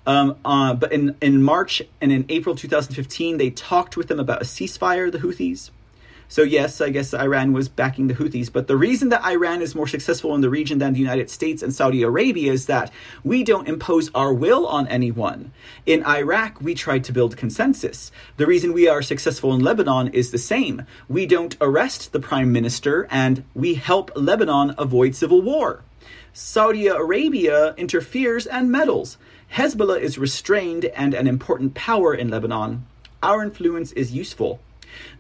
Um, 0.05 0.37
uh, 0.45 0.75
but 0.75 0.91
in, 0.91 1.15
in 1.19 1.41
March 1.41 1.81
and 1.99 2.11
in 2.11 2.25
April 2.29 2.55
2015, 2.55 3.37
they 3.37 3.49
talked 3.49 3.97
with 3.97 4.07
them 4.07 4.19
about 4.19 4.43
a 4.43 4.45
ceasefire, 4.45 5.11
the 5.11 5.19
Houthis. 5.19 5.71
So, 6.31 6.43
yes, 6.43 6.79
I 6.79 6.91
guess 6.91 7.13
Iran 7.13 7.51
was 7.51 7.67
backing 7.67 8.07
the 8.07 8.13
Houthis. 8.13 8.49
But 8.49 8.67
the 8.67 8.77
reason 8.77 9.09
that 9.09 9.25
Iran 9.25 9.61
is 9.61 9.75
more 9.75 9.85
successful 9.85 10.33
in 10.33 10.39
the 10.39 10.49
region 10.49 10.77
than 10.77 10.93
the 10.93 10.99
United 10.99 11.29
States 11.29 11.61
and 11.61 11.73
Saudi 11.73 12.03
Arabia 12.03 12.53
is 12.53 12.67
that 12.67 12.89
we 13.21 13.43
don't 13.43 13.67
impose 13.67 14.09
our 14.15 14.33
will 14.33 14.65
on 14.65 14.87
anyone. 14.87 15.51
In 15.85 16.05
Iraq, 16.05 16.61
we 16.61 16.73
tried 16.73 17.03
to 17.03 17.11
build 17.11 17.35
consensus. 17.35 18.13
The 18.37 18.47
reason 18.47 18.71
we 18.71 18.87
are 18.87 19.01
successful 19.01 19.53
in 19.53 19.59
Lebanon 19.59 20.07
is 20.13 20.31
the 20.31 20.37
same. 20.37 20.85
We 21.09 21.25
don't 21.25 21.57
arrest 21.59 22.13
the 22.13 22.21
prime 22.21 22.53
minister 22.53 23.09
and 23.11 23.43
we 23.53 23.73
help 23.73 24.09
Lebanon 24.15 24.73
avoid 24.77 25.15
civil 25.15 25.41
war. 25.41 25.83
Saudi 26.31 26.87
Arabia 26.87 27.73
interferes 27.75 28.47
and 28.47 28.71
meddles. 28.71 29.17
Hezbollah 29.55 29.99
is 29.99 30.17
restrained 30.17 30.85
and 30.85 31.13
an 31.13 31.27
important 31.27 31.73
power 31.73 32.15
in 32.15 32.29
Lebanon. 32.29 32.87
Our 33.21 33.43
influence 33.43 33.91
is 33.91 34.13
useful. 34.13 34.61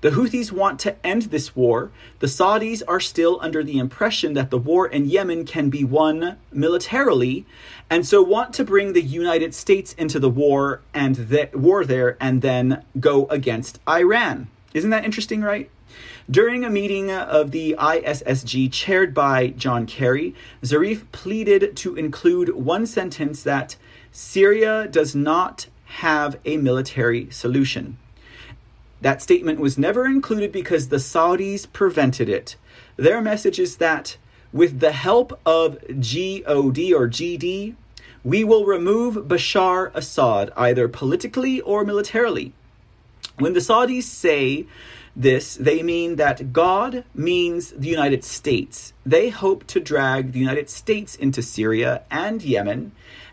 The 0.01 0.11
Houthis 0.11 0.51
want 0.51 0.79
to 0.81 1.05
end 1.05 1.23
this 1.23 1.55
war. 1.55 1.91
The 2.19 2.27
Saudis 2.27 2.81
are 2.87 2.99
still 2.99 3.39
under 3.41 3.63
the 3.63 3.79
impression 3.79 4.33
that 4.33 4.49
the 4.49 4.57
war 4.57 4.87
in 4.87 5.05
Yemen 5.05 5.45
can 5.45 5.69
be 5.69 5.83
won 5.83 6.37
militarily, 6.51 7.45
and 7.89 8.05
so 8.05 8.21
want 8.21 8.53
to 8.55 8.63
bring 8.63 8.93
the 8.93 9.01
United 9.01 9.53
States 9.53 9.93
into 9.93 10.19
the 10.19 10.29
war 10.29 10.81
and 10.93 11.15
the 11.15 11.49
war 11.53 11.85
there 11.85 12.17
and 12.19 12.41
then 12.41 12.83
go 12.99 13.25
against 13.27 13.79
Iran. 13.87 14.47
Isn't 14.73 14.91
that 14.91 15.05
interesting, 15.05 15.41
right? 15.41 15.69
During 16.29 16.63
a 16.63 16.69
meeting 16.69 17.11
of 17.11 17.51
the 17.51 17.75
ISSG 17.77 18.71
chaired 18.71 19.13
by 19.13 19.47
John 19.47 19.85
Kerry, 19.85 20.33
Zarif 20.63 21.03
pleaded 21.11 21.75
to 21.77 21.95
include 21.95 22.55
one 22.55 22.85
sentence 22.85 23.43
that 23.43 23.75
Syria 24.11 24.87
does 24.87 25.13
not 25.13 25.67
have 25.85 26.39
a 26.45 26.57
military 26.57 27.29
solution. 27.31 27.97
That 29.01 29.21
statement 29.21 29.59
was 29.59 29.77
never 29.77 30.05
included 30.05 30.51
because 30.51 30.89
the 30.89 30.97
Saudis 30.97 31.71
prevented 31.71 32.29
it. 32.29 32.55
Their 32.97 33.21
message 33.21 33.59
is 33.59 33.77
that 33.77 34.17
with 34.53 34.79
the 34.79 34.91
help 34.91 35.39
of 35.45 35.79
GOD 35.87 36.93
or 36.93 37.07
GD, 37.07 37.75
we 38.23 38.43
will 38.43 38.65
remove 38.65 39.27
Bashar 39.27 39.91
Assad 39.95 40.51
either 40.55 40.87
politically 40.87 41.61
or 41.61 41.83
militarily. 41.83 42.53
When 43.39 43.53
the 43.53 43.59
Saudis 43.59 44.03
say 44.03 44.67
this, 45.15 45.55
they 45.55 45.81
mean 45.81 46.17
that 46.17 46.53
God 46.53 47.03
means 47.15 47.71
the 47.71 47.87
United 47.87 48.23
States. 48.23 48.93
They 49.03 49.29
hope 49.29 49.65
to 49.67 49.79
drag 49.79 50.31
the 50.31 50.39
United 50.39 50.69
States 50.69 51.15
into 51.15 51.41
Syria 51.41 52.03
and 52.11 52.43
Yemen, 52.43 52.91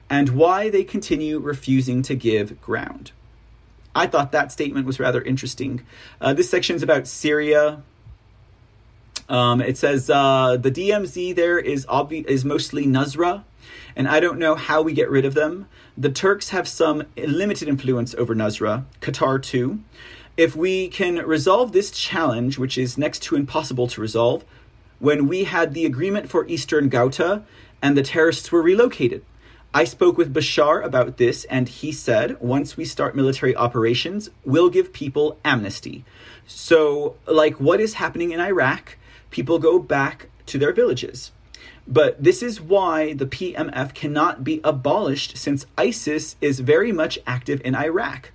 and 0.09 0.31
why 0.31 0.71
they 0.71 0.85
continue 0.85 1.39
refusing 1.39 2.01
to 2.03 2.15
give 2.15 2.61
ground. 2.63 3.13
I 3.95 4.07
thought 4.07 4.33
that 4.33 4.53
statement 4.53 4.87
was 4.87 5.01
rather 5.01 5.23
interesting. 5.23 5.83
Uh, 6.21 6.35
this 6.35 6.49
section 6.51 6.77
is 6.77 6.83
about 6.83 7.07
Syria. 7.07 7.83
Um, 9.29 9.61
it 9.61 9.77
says 9.77 10.09
uh, 10.09 10.57
the 10.57 10.71
DMZ 10.71 11.35
there 11.35 11.59
is 11.59 11.85
obvi- 11.87 12.27
is 12.27 12.45
mostly 12.45 12.87
Nusra, 12.87 13.45
and 13.97 14.09
I 14.09 14.21
don't 14.21 14.39
know 14.39 14.55
how 14.55 14.83
we 14.83 14.93
get 14.93 15.11
rid 15.11 15.25
of 15.25 15.35
them. 15.35 15.69
The 15.97 16.11
Turks 16.11 16.51
have 16.51 16.69
some 16.69 17.05
limited 17.17 17.69
influence 17.69 18.15
over 18.15 18.35
Nusra, 18.35 18.85
Qatar 19.01 19.43
too. 19.43 19.81
If 20.37 20.55
we 20.55 20.89
can 20.89 21.17
resolve 21.17 21.73
this 21.73 21.91
challenge, 21.91 22.59
which 22.59 22.79
is 22.79 22.97
next 22.97 23.25
to 23.25 23.37
impossible 23.37 23.89
to 23.89 24.01
resolve, 24.01 24.45
when 25.01 25.27
we 25.27 25.45
had 25.45 25.75
the 25.75 25.85
agreement 25.85 26.31
for 26.31 26.47
Eastern 26.47 26.89
Ghouta 26.89 27.43
and 27.83 27.97
the 27.97 28.03
terrorists 28.03 28.51
were 28.51 28.63
relocated. 28.63 29.25
I 29.75 29.85
spoke 29.85 30.17
with 30.17 30.33
Bashar 30.33 30.83
about 30.83 31.19
this, 31.19 31.45
and 31.45 31.69
he 31.69 31.93
said 31.93 32.41
once 32.41 32.79
we 32.79 32.87
start 32.87 33.15
military 33.15 33.55
operations, 33.55 34.31
we'll 34.43 34.71
give 34.71 34.95
people 34.95 35.39
amnesty. 35.45 36.05
So, 36.47 37.17
like 37.27 37.61
what 37.61 37.79
is 37.79 37.95
happening 37.95 38.31
in 38.31 38.41
Iraq, 38.41 38.97
people 39.31 39.59
go 39.59 39.79
back 39.79 40.31
to 40.47 40.59
their 40.59 40.73
villages. 40.73 41.33
But 41.87 42.23
this 42.23 42.43
is 42.43 42.63
why 42.63 43.13
the 43.13 43.27
PMF 43.27 43.93
cannot 43.93 44.43
be 44.43 44.63
abolished 44.65 45.37
since 45.37 45.67
ISIS 45.77 46.37
is 46.41 46.61
very 46.61 46.91
much 46.91 47.19
active 47.27 47.61
in 47.63 47.75
Iraq. 47.75 48.33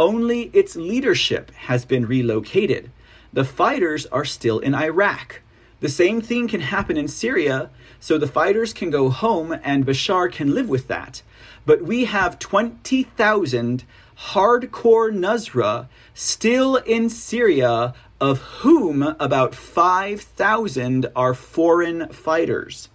Only 0.00 0.50
its 0.52 0.74
leadership 0.74 1.52
has 1.52 1.84
been 1.84 2.06
relocated. 2.06 2.90
The 3.32 3.44
fighters 3.44 4.06
are 4.06 4.24
still 4.24 4.58
in 4.58 4.74
Iraq. 4.74 5.41
The 5.82 5.88
same 5.88 6.20
thing 6.20 6.46
can 6.46 6.60
happen 6.60 6.96
in 6.96 7.08
Syria, 7.08 7.68
so 7.98 8.16
the 8.16 8.28
fighters 8.28 8.72
can 8.72 8.88
go 8.90 9.10
home 9.10 9.58
and 9.64 9.84
Bashar 9.84 10.30
can 10.30 10.54
live 10.54 10.68
with 10.68 10.86
that. 10.86 11.22
But 11.66 11.82
we 11.82 12.04
have 12.04 12.38
20,000 12.38 13.82
hardcore 14.28 15.12
Nusra 15.12 15.88
still 16.14 16.76
in 16.76 17.10
Syria, 17.10 17.94
of 18.20 18.38
whom 18.62 19.02
about 19.02 19.56
5,000 19.56 21.06
are 21.16 21.34
foreign 21.34 22.08
fighters. 22.12 22.88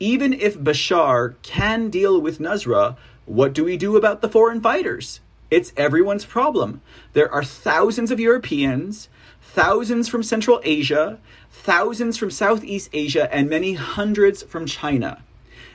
Even 0.00 0.32
if 0.32 0.58
Bashar 0.58 1.36
can 1.42 1.88
deal 1.88 2.20
with 2.20 2.40
Nusra, 2.40 2.96
what 3.26 3.52
do 3.52 3.64
we 3.64 3.76
do 3.76 3.96
about 3.96 4.22
the 4.22 4.28
foreign 4.28 4.60
fighters? 4.60 5.20
It's 5.52 5.72
everyone's 5.76 6.24
problem. 6.24 6.82
There 7.12 7.32
are 7.32 7.44
thousands 7.44 8.10
of 8.10 8.18
Europeans, 8.18 9.08
thousands 9.40 10.08
from 10.08 10.24
Central 10.24 10.60
Asia, 10.64 11.18
thousands 11.50 12.16
from 12.16 12.30
Southeast 12.30 12.90
Asia, 12.92 13.32
and 13.34 13.48
many 13.48 13.74
hundreds 13.74 14.42
from 14.42 14.66
China. 14.66 15.22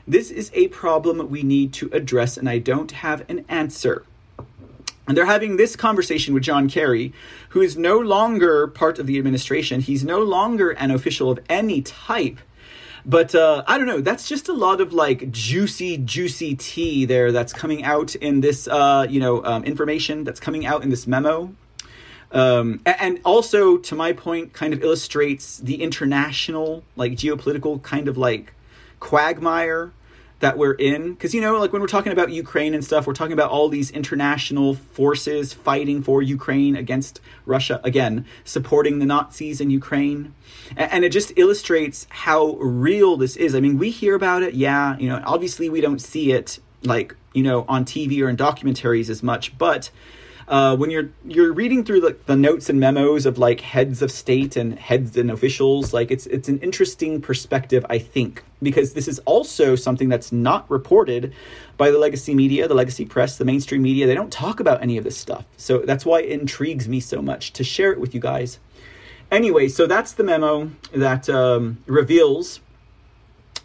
This 0.07 0.31
is 0.31 0.51
a 0.53 0.67
problem 0.67 1.29
we 1.29 1.43
need 1.43 1.73
to 1.73 1.89
address, 1.93 2.37
and 2.37 2.49
I 2.49 2.59
don't 2.59 2.91
have 2.91 3.23
an 3.29 3.45
answer. 3.47 4.03
And 5.07 5.17
they're 5.17 5.25
having 5.25 5.57
this 5.57 5.75
conversation 5.75 6.33
with 6.33 6.43
John 6.43 6.69
Kerry, 6.69 7.13
who 7.49 7.61
is 7.61 7.77
no 7.77 7.99
longer 7.99 8.67
part 8.67 8.99
of 8.99 9.07
the 9.07 9.17
administration. 9.17 9.81
He's 9.81 10.03
no 10.03 10.19
longer 10.19 10.71
an 10.71 10.91
official 10.91 11.29
of 11.29 11.39
any 11.49 11.81
type. 11.81 12.39
But 13.05 13.35
uh, 13.35 13.63
I 13.67 13.77
don't 13.77 13.87
know. 13.87 13.99
That's 13.99 14.29
just 14.29 14.47
a 14.47 14.53
lot 14.53 14.79
of 14.79 14.93
like 14.93 15.29
juicy, 15.29 15.97
juicy 15.97 16.55
tea 16.55 17.03
there 17.05 17.33
that's 17.33 17.51
coming 17.51 17.83
out 17.83 18.15
in 18.15 18.39
this, 18.39 18.67
uh, 18.67 19.05
you 19.09 19.19
know, 19.19 19.43
um, 19.43 19.65
information 19.65 20.23
that's 20.23 20.39
coming 20.39 20.65
out 20.65 20.83
in 20.83 20.89
this 20.89 21.05
memo. 21.05 21.53
Um, 22.33 22.81
and 22.85 23.19
also, 23.23 23.77
to 23.77 23.95
my 23.95 24.11
point, 24.11 24.53
kind 24.53 24.73
of 24.73 24.83
illustrates 24.83 25.59
the 25.59 25.81
international, 25.81 26.83
like 26.95 27.13
geopolitical 27.13 27.81
kind 27.81 28.07
of 28.07 28.17
like 28.17 28.53
quagmire 28.99 29.93
that 30.43 30.57
we're 30.57 30.73
in. 30.73 31.13
Because 31.13 31.33
you 31.33 31.41
know 31.41 31.57
like 31.57 31.71
when 31.71 31.81
we're 31.81 31.87
talking 31.87 32.11
about 32.11 32.31
ukraine 32.31 32.73
and 32.73 32.83
stuff 32.83 33.07
we're 33.07 33.13
talking 33.13 33.33
about 33.33 33.49
all 33.49 33.69
these 33.69 33.89
international 33.91 34.75
forces 34.75 35.53
fighting 35.53 36.03
for 36.03 36.21
ukraine 36.21 36.75
against 36.75 37.21
russia 37.45 37.79
again 37.83 38.25
supporting 38.43 38.99
the 38.99 39.05
nazis 39.05 39.61
in 39.61 39.69
ukraine. 39.69 40.33
And, 40.75 41.05
it 41.05 41.09
just 41.09 41.31
illustrates 41.37 42.07
how 42.09 42.55
real 42.55 43.15
this 43.15 43.35
is. 43.37 43.55
I 43.55 43.61
mean 43.61 43.77
we 43.77 43.89
hear 43.89 44.15
about 44.15 44.43
it 44.43 44.53
yeah 44.53 44.97
you 44.97 45.07
know 45.07 45.21
obviously 45.25 45.69
we 45.69 45.79
don't 45.79 45.99
see 45.99 46.33
it 46.33 46.59
like 46.83 47.15
you 47.33 47.43
know 47.43 47.63
on 47.69 47.85
tv 47.85 48.21
or 48.21 48.29
in 48.29 48.35
documentaries 48.35 49.09
as 49.09 49.23
much 49.23 49.57
but 49.57 49.91
uh, 50.47 50.75
when 50.75 50.89
you're 50.89 51.09
you're 51.25 51.53
reading 51.53 51.83
through 51.83 52.01
the, 52.01 52.17
the 52.25 52.35
notes 52.35 52.69
and 52.69 52.79
memos 52.79 53.25
of 53.25 53.37
like 53.37 53.61
heads 53.61 54.01
of 54.01 54.11
state 54.11 54.55
and 54.55 54.77
heads 54.77 55.15
and 55.17 55.31
officials, 55.31 55.93
like 55.93 56.11
it's 56.11 56.25
it's 56.27 56.49
an 56.49 56.59
interesting 56.59 57.21
perspective, 57.21 57.85
I 57.89 57.99
think, 57.99 58.43
because 58.61 58.93
this 58.93 59.07
is 59.07 59.19
also 59.19 59.75
something 59.75 60.09
that's 60.09 60.31
not 60.31 60.69
reported 60.69 61.33
by 61.77 61.91
the 61.91 61.97
legacy 61.97 62.35
media, 62.35 62.67
the 62.67 62.73
legacy 62.73 63.05
press, 63.05 63.37
the 63.37 63.45
mainstream 63.45 63.81
media. 63.81 64.07
They 64.07 64.15
don't 64.15 64.31
talk 64.31 64.59
about 64.59 64.81
any 64.81 64.97
of 64.97 65.03
this 65.03 65.17
stuff, 65.17 65.45
so 65.57 65.79
that's 65.79 66.05
why 66.05 66.21
it 66.21 66.39
intrigues 66.39 66.87
me 66.87 66.99
so 66.99 67.21
much 67.21 67.53
to 67.53 67.63
share 67.63 67.91
it 67.91 67.99
with 67.99 68.13
you 68.13 68.19
guys. 68.19 68.59
Anyway, 69.31 69.67
so 69.67 69.87
that's 69.87 70.11
the 70.11 70.23
memo 70.23 70.69
that 70.93 71.27
um, 71.29 71.77
reveals 71.87 72.59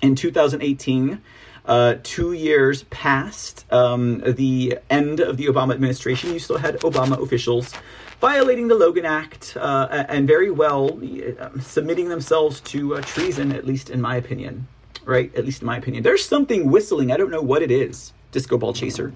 in 0.01 0.15
2018 0.15 1.21
uh, 1.69 1.97
two 2.03 2.33
years 2.33 2.83
past 2.85 3.65
um, 3.71 4.21
the 4.21 4.79
end 4.91 5.21
of 5.21 5.37
the 5.37 5.47
Obama 5.47 5.75
administration, 5.75 6.33
you 6.33 6.39
still 6.39 6.59
had 6.59 6.77
Obama 6.81 7.23
officials 7.23 7.73
violating 8.21 8.69
the 8.69 8.75
Logan 8.75 9.05
Act 9.05 9.57
uh, 9.57 10.07
and 10.09 10.27
very 10.27 10.51
well 10.51 10.99
uh, 10.99 11.51
submitting 11.61 12.09
themselves 12.09 12.61
to 12.63 12.97
uh, 12.97 13.03
treason, 13.03 13.53
at 13.53 13.67
least 13.67 13.91
in 13.91 14.01
my 14.01 14.17
opinion. 14.17 14.67
Right? 15.05 15.35
At 15.37 15.45
least 15.45 15.63
in 15.63 15.67
my 15.67 15.77
opinion. 15.77 16.03
There's 16.03 16.25
something 16.25 16.71
whistling. 16.71 17.13
I 17.13 17.17
don't 17.17 17.31
know 17.31 17.41
what 17.41 17.63
it 17.63 17.71
is. 17.71 18.13
Disco 18.31 18.59
Ball 18.59 18.75
Chaser. 18.75 19.13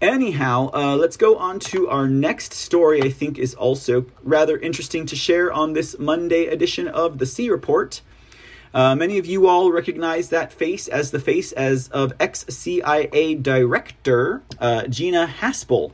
Anyhow, 0.00 0.70
uh, 0.74 0.94
let's 0.94 1.16
go 1.16 1.36
on 1.38 1.58
to 1.60 1.88
our 1.88 2.06
next 2.06 2.52
story. 2.52 3.02
I 3.02 3.10
think 3.10 3.38
is 3.38 3.54
also 3.54 4.04
rather 4.22 4.58
interesting 4.58 5.06
to 5.06 5.16
share 5.16 5.52
on 5.52 5.72
this 5.72 5.98
Monday 5.98 6.46
edition 6.46 6.86
of 6.86 7.18
the 7.18 7.26
C 7.26 7.48
Report. 7.48 8.02
Uh, 8.76 8.94
many 8.94 9.16
of 9.16 9.24
you 9.24 9.46
all 9.46 9.72
recognize 9.72 10.28
that 10.28 10.52
face 10.52 10.86
as 10.86 11.10
the 11.10 11.18
face 11.18 11.50
as 11.52 11.88
of 11.88 12.12
ex 12.20 12.44
CIA 12.50 13.34
director 13.34 14.42
uh, 14.58 14.86
Gina 14.86 15.26
Haspel. 15.26 15.92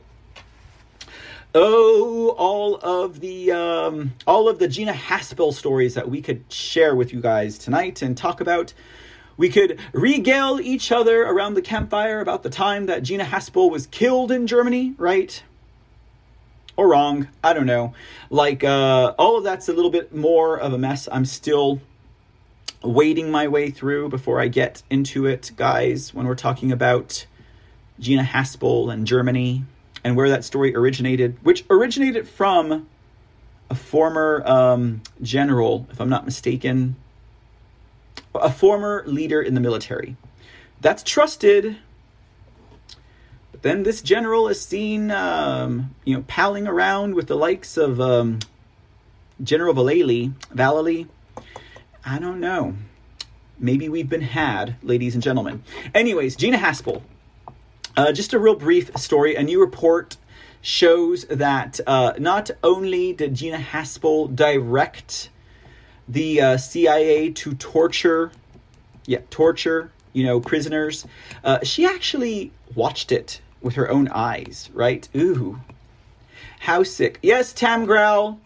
Oh, 1.55 2.35
all 2.37 2.75
of 2.75 3.21
the 3.21 3.53
um, 3.53 4.11
all 4.27 4.49
of 4.49 4.59
the 4.59 4.67
Gina 4.67 4.91
Haspel 4.91 5.53
stories 5.53 5.93
that 5.93 6.09
we 6.09 6.21
could 6.21 6.43
share 6.51 6.93
with 6.93 7.13
you 7.13 7.21
guys 7.21 7.57
tonight 7.57 8.01
and 8.01 8.17
talk 8.17 8.41
about. 8.41 8.73
We 9.37 9.47
could 9.47 9.79
regale 9.93 10.59
each 10.59 10.91
other 10.91 11.23
around 11.23 11.53
the 11.53 11.61
campfire 11.61 12.19
about 12.19 12.43
the 12.43 12.49
time 12.49 12.87
that 12.87 13.01
Gina 13.01 13.23
Haspel 13.23 13.71
was 13.71 13.87
killed 13.87 14.29
in 14.29 14.45
Germany, 14.45 14.93
right? 14.97 15.41
Or 16.75 16.89
wrong, 16.89 17.29
I 17.41 17.53
don't 17.53 17.65
know. 17.65 17.93
Like 18.29 18.65
uh, 18.65 19.13
all 19.17 19.37
of 19.37 19.45
that's 19.45 19.69
a 19.69 19.73
little 19.73 19.89
bit 19.89 20.13
more 20.13 20.59
of 20.59 20.73
a 20.73 20.77
mess. 20.77 21.07
I'm 21.09 21.23
still 21.23 21.79
wading 22.83 23.31
my 23.31 23.47
way 23.47 23.71
through 23.71 24.09
before 24.09 24.39
I 24.39 24.47
get 24.47 24.83
into 24.89 25.25
it, 25.25 25.51
guys, 25.55 26.13
when 26.13 26.27
we're 26.27 26.35
talking 26.35 26.71
about 26.71 27.25
Gina 27.99 28.23
Haspel 28.23 28.91
and 28.91 29.07
Germany 29.07 29.63
and 30.03 30.15
where 30.15 30.29
that 30.29 30.43
story 30.43 30.75
originated, 30.75 31.37
which 31.43 31.65
originated 31.69 32.27
from 32.27 32.87
a 33.69 33.75
former 33.75 34.43
um, 34.45 35.01
general, 35.21 35.87
if 35.91 36.01
I'm 36.01 36.09
not 36.09 36.25
mistaken, 36.25 36.95
a 38.35 38.51
former 38.51 39.03
leader 39.07 39.41
in 39.41 39.53
the 39.53 39.61
military. 39.61 40.17
That's 40.81 41.03
trusted. 41.03 41.77
But 43.51 43.61
then 43.61 43.83
this 43.83 44.01
general 44.01 44.49
is 44.49 44.61
seen, 44.61 45.11
um, 45.11 45.95
you 46.03 46.15
know, 46.15 46.25
palling 46.27 46.67
around 46.67 47.15
with 47.15 47.27
the 47.27 47.37
likes 47.37 47.77
of 47.77 48.01
um, 48.01 48.39
General 49.41 49.73
Vallely, 49.73 50.33
Vallely, 50.53 51.07
I 52.05 52.19
don't 52.19 52.39
know. 52.39 52.75
Maybe 53.57 53.87
we've 53.87 54.09
been 54.09 54.21
had, 54.21 54.75
ladies 54.83 55.13
and 55.13 55.23
gentlemen. 55.23 55.63
Anyways, 55.93 56.35
Gina 56.35 56.57
Haspel. 56.57 57.01
Uh, 57.95 58.11
just 58.11 58.33
a 58.33 58.39
real 58.39 58.55
brief 58.55 58.95
story. 58.97 59.35
A 59.35 59.43
new 59.43 59.61
report 59.61 60.17
shows 60.61 61.25
that 61.25 61.79
uh, 61.87 62.13
not 62.17 62.49
only 62.63 63.13
did 63.13 63.35
Gina 63.35 63.57
Haspel 63.57 64.35
direct 64.35 65.29
the 66.07 66.41
uh, 66.41 66.57
CIA 66.57 67.29
to 67.31 67.53
torture, 67.53 68.31
yeah, 69.05 69.19
torture, 69.29 69.91
you 70.11 70.25
know, 70.25 70.41
prisoners, 70.41 71.05
uh, 71.43 71.59
she 71.63 71.85
actually 71.85 72.51
watched 72.75 73.11
it 73.11 73.39
with 73.61 73.75
her 73.75 73.89
own 73.89 74.09
eyes, 74.09 74.69
right? 74.73 75.07
Ooh. 75.15 75.59
How 76.61 76.83
sick. 76.83 77.19
Yes, 77.21 77.53
Tam 77.53 77.85
Growl, 77.85 78.39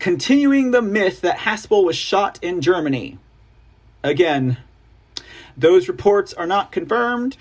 continuing 0.00 0.72
the 0.72 0.82
myth 0.82 1.20
that 1.20 1.38
Haspel 1.38 1.84
was 1.84 1.96
shot 1.96 2.38
in 2.42 2.60
Germany. 2.60 3.18
Again, 4.02 4.56
those 5.56 5.88
reports 5.88 6.32
are 6.32 6.46
not 6.46 6.72
confirmed. 6.72 7.36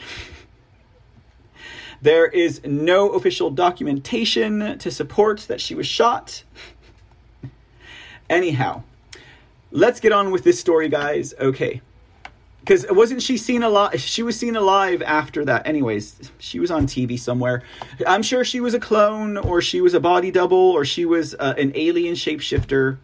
There 2.02 2.28
is 2.28 2.62
no 2.64 3.10
official 3.10 3.50
documentation 3.50 4.78
to 4.78 4.92
support 4.92 5.40
that 5.48 5.60
she 5.60 5.74
was 5.74 5.88
shot. 5.88 6.44
Anyhow, 8.30 8.84
let's 9.72 10.00
get 10.00 10.12
on 10.12 10.32
with 10.32 10.44
this 10.44 10.60
story, 10.60 10.90
guys. 10.90 11.34
Okay. 11.40 11.82
Because 12.70 12.86
wasn't 12.92 13.24
she 13.24 13.36
seen 13.36 13.64
alive? 13.64 14.00
She 14.00 14.22
was 14.22 14.38
seen 14.38 14.56
alive 14.56 15.02
after 15.02 15.44
that. 15.44 15.66
Anyways, 15.66 16.32
she 16.38 16.60
was 16.60 16.70
on 16.70 16.86
TV 16.86 17.18
somewhere. 17.18 17.64
I'm 18.06 18.22
sure 18.22 18.46
she 18.46 18.60
was 18.60 18.76
a 18.76 18.80
clone, 18.80 19.38
or 19.38 19.60
she 19.60 19.82
was 19.82 19.96
a 19.96 20.00
body 20.00 20.30
double, 20.30 20.56
or 20.56 20.86
she 20.86 21.04
was 21.04 21.34
uh, 21.34 21.56
an 21.58 21.72
alien 21.74 22.14
shapeshifter. 22.14 22.98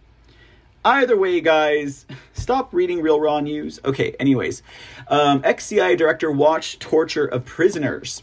Either 0.84 1.18
way, 1.18 1.42
guys, 1.42 2.06
stop 2.34 2.76
reading 2.76 3.02
Real 3.02 3.20
Raw 3.20 3.40
News. 3.40 3.80
Okay, 3.84 4.16
anyways. 4.20 4.62
Um, 5.08 5.42
ex 5.44 5.66
CIA 5.66 5.96
director 5.96 6.32
watched 6.32 6.80
torture 6.80 7.26
of 7.26 7.44
prisoners. 7.46 8.22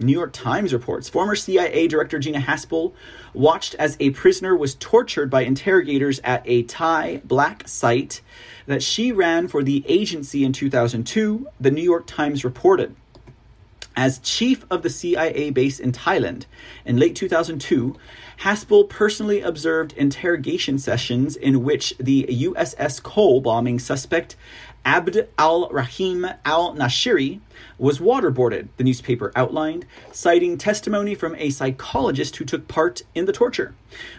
New 0.00 0.12
York 0.12 0.34
Times 0.34 0.74
reports 0.74 1.08
former 1.08 1.34
CIA 1.34 1.88
Director 1.88 2.18
Gina 2.18 2.40
Haspel 2.40 2.92
watched 3.32 3.74
as 3.76 3.96
a 4.00 4.10
prisoner 4.10 4.54
was 4.54 4.74
tortured 4.74 5.30
by 5.30 5.44
interrogators 5.44 6.20
at 6.24 6.42
a 6.44 6.64
Thai 6.64 7.22
black 7.24 7.66
site 7.68 8.20
that 8.66 8.82
she 8.82 9.12
ran 9.12 9.48
for 9.48 9.62
the 9.62 9.84
agency 9.88 10.44
in 10.44 10.52
2002, 10.52 11.48
the 11.60 11.70
New 11.70 11.82
York 11.82 12.06
Times 12.06 12.44
reported. 12.44 12.94
As 13.96 14.18
chief 14.18 14.66
of 14.70 14.82
the 14.82 14.90
CIA 14.90 15.50
base 15.50 15.78
in 15.78 15.92
Thailand 15.92 16.46
in 16.84 16.96
late 16.96 17.14
2002, 17.14 17.96
Haspel 18.40 18.88
personally 18.88 19.40
observed 19.40 19.92
interrogation 19.92 20.78
sessions 20.78 21.36
in 21.36 21.62
which 21.62 21.94
the 21.98 22.26
USS 22.28 23.00
Cole 23.00 23.40
bombing 23.40 23.78
suspect 23.78 24.34
Abd 24.84 25.28
al 25.38 25.68
Rahim 25.70 26.26
al 26.44 26.74
Nashiri 26.74 27.40
was 27.78 27.98
waterboarded, 27.98 28.68
the 28.76 28.84
newspaper 28.84 29.32
outlined, 29.34 29.86
citing 30.12 30.58
testimony 30.58 31.14
from 31.14 31.34
a 31.36 31.50
psychologist 31.50 32.36
who 32.36 32.44
took 32.44 32.68
part 32.68 33.02
in 33.14 33.24
the 33.24 33.32
torture. 33.32 33.74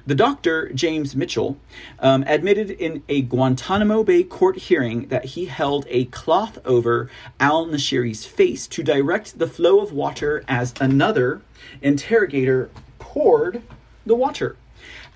The 0.06 0.16
doctor, 0.16 0.72
James 0.74 1.16
Mitchell, 1.16 1.58
um, 2.00 2.24
admitted 2.28 2.72
in 2.72 3.04
a 3.08 3.22
Guantanamo 3.22 4.04
Bay 4.04 4.24
court 4.24 4.58
hearing 4.58 5.08
that 5.08 5.26
he 5.26 5.46
held 5.46 5.86
a 5.90 6.06
cloth 6.06 6.58
over 6.66 7.10
al 7.40 7.66
Nashiri's 7.68 8.26
face 8.26 8.68
to 8.68 8.84
direct 8.84 9.40
the 9.40 9.48
flow 9.48 9.80
of 9.80 9.92
water 9.92 10.44
as 10.48 10.74
another 10.80 11.42
interrogator 11.82 12.70
poured 13.00 13.62
the 14.06 14.16
water. 14.16 14.56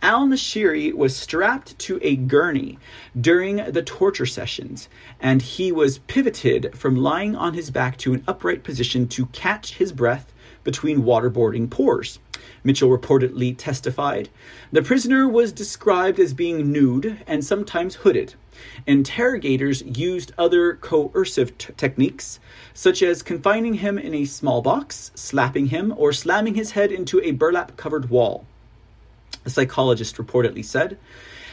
Al 0.02 0.28
Nashiri 0.28 0.94
was 0.94 1.14
strapped 1.14 1.78
to 1.78 2.00
a 2.02 2.16
gurney 2.16 2.80
during 3.20 3.58
the 3.58 3.84
torture 3.84 4.26
sessions, 4.26 4.88
and 5.20 5.42
he 5.42 5.74
was 5.74 5.98
pivoted 6.00 6.74
from 6.74 6.96
lying 6.96 7.36
on 7.36 7.54
his 7.54 7.70
back 7.70 7.98
to 7.98 8.14
an 8.14 8.24
upright 8.26 8.64
position 8.64 9.10
to 9.10 9.26
catch 9.28 9.74
his 9.74 9.92
breath 9.92 10.32
between 10.64 11.04
waterboarding 11.04 11.70
pours. 11.70 12.20
Mitchell 12.64 12.90
reportedly 12.90 13.54
testified. 13.58 14.30
The 14.72 14.82
prisoner 14.82 15.28
was 15.28 15.52
described 15.52 16.18
as 16.18 16.34
being 16.34 16.72
nude 16.72 17.22
and 17.28 17.44
sometimes 17.44 17.96
hooded. 17.96 18.36
Interrogators 18.88 19.82
used 19.82 20.32
other 20.38 20.76
coercive 20.76 21.58
t- 21.58 21.74
techniques, 21.76 22.40
such 22.74 23.04
as 23.04 23.22
confining 23.22 23.76
him 23.76 23.98
in 23.98 24.14
a 24.14 24.24
small 24.24 24.62
box, 24.62 25.12
slapping 25.14 25.68
him, 25.68 25.94
or 25.98 26.14
slamming 26.14 26.56
his 26.56 26.72
head 26.72 26.90
into 26.90 27.22
a 27.22 27.32
burlap 27.32 27.76
covered 27.76 28.10
wall 28.10 28.46
a 29.50 29.52
psychologist 29.52 30.18
reportedly 30.18 30.64
said. 30.64 30.98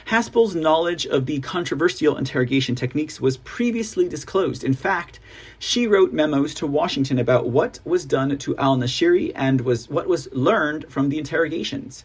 Haspel's 0.09 0.55
knowledge 0.55 1.05
of 1.07 1.27
the 1.27 1.41
controversial 1.41 2.17
interrogation 2.17 2.77
techniques 2.77 3.21
was 3.21 3.39
previously 3.39 4.09
disclosed. 4.09 4.63
In 4.63 4.75
fact, 4.75 5.19
she 5.59 5.87
wrote 5.87 6.13
memos 6.13 6.55
to 6.55 6.67
Washington 6.67 7.19
about 7.19 7.49
what 7.49 7.81
was 7.85 8.05
done 8.05 8.37
to 8.39 8.57
al 8.57 8.77
Nashiri 8.77 9.33
and 9.35 9.63
was 9.63 9.89
what 9.89 10.07
was 10.07 10.33
learned 10.33 10.85
from 10.89 11.09
the 11.09 11.19
interrogations. 11.19 12.05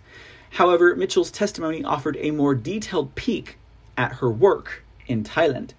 However, 0.51 0.95
Mitchell's 0.95 1.30
testimony 1.30 1.84
offered 1.84 2.18
a 2.19 2.31
more 2.31 2.55
detailed 2.55 3.13
peek 3.13 3.57
at 3.95 4.13
her 4.13 4.31
work 4.31 4.84
in 5.05 5.23
Thailand. 5.23 5.72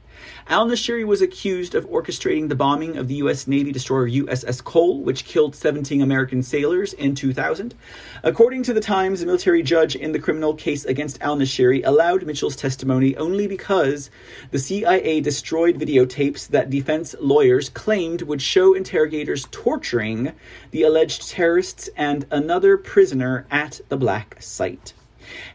Al 0.47 0.67
Nashiri 0.67 1.05
was 1.05 1.23
accused 1.23 1.75
of 1.75 1.89
orchestrating 1.89 2.49
the 2.49 2.55
bombing 2.55 2.97
of 2.97 3.09
the 3.09 3.15
U.S. 3.17 3.47
Navy 3.47 3.73
destroyer 3.73 4.09
USS 4.09 4.63
Cole, 4.63 5.03
which 5.03 5.25
killed 5.25 5.55
17 5.55 6.01
American 6.01 6.43
sailors 6.43 6.93
in 6.93 7.15
2000. 7.15 7.75
According 8.23 8.63
to 8.65 8.73
the 8.73 8.81
Times, 8.81 9.23
a 9.23 9.27
military 9.27 9.63
judge 9.63 9.95
in 9.95 10.13
the 10.13 10.19
criminal 10.19 10.55
case 10.55 10.85
against 10.85 11.21
Al 11.23 11.37
Nashiri 11.37 11.83
allowed 11.85 12.27
Mitchell's 12.27 12.57
testimony 12.57 13.17
only 13.17 13.47
because 13.47 14.11
the 14.51 14.59
CIA 14.59 15.21
destroyed 15.21 15.79
videotapes 15.79 16.49
that 16.49 16.71
defense 16.71 17.15
lawyers 17.21 17.69
claimed 17.69 18.23
would 18.23 18.43
show 18.43 18.75
interrogators 18.75 19.47
torturing 19.51 20.33
the 20.71 20.83
alleged 20.83 21.29
terrorists 21.29 21.89
and 21.97 22.27
another 22.31 22.77
prisoner 22.77 23.47
at 23.51 23.81
the 23.89 23.97
black 23.97 24.37
site. 24.41 24.95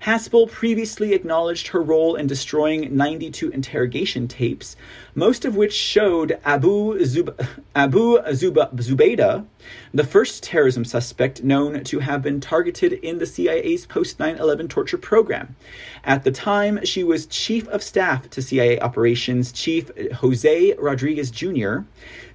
Haspel 0.03 0.49
previously 0.49 1.13
acknowledged 1.13 1.67
her 1.69 1.81
role 1.81 2.15
in 2.15 2.27
destroying 2.27 2.95
92 2.95 3.49
interrogation 3.49 4.27
tapes, 4.27 4.75
most 5.17 5.45
of 5.45 5.55
which 5.55 5.73
showed 5.73 6.39
Abu, 6.45 6.99
Zub- 6.99 7.57
Abu 7.75 8.19
Zub- 8.19 8.75
Zubaydah, 8.75 9.47
the 9.91 10.03
first 10.03 10.43
terrorism 10.43 10.85
suspect 10.85 11.43
known 11.43 11.83
to 11.85 11.99
have 11.99 12.21
been 12.21 12.39
targeted 12.39 12.93
in 12.93 13.17
the 13.17 13.25
CIA's 13.25 13.87
post 13.87 14.19
9 14.19 14.37
11 14.37 14.67
torture 14.67 14.97
program. 14.97 15.55
At 16.03 16.23
the 16.23 16.31
time, 16.31 16.85
she 16.85 17.03
was 17.03 17.25
Chief 17.25 17.67
of 17.69 17.81
Staff 17.81 18.29
to 18.29 18.43
CIA 18.43 18.79
Operations 18.79 19.51
Chief 19.51 19.89
Jose 20.17 20.75
Rodriguez 20.77 21.31
Jr. 21.31 21.79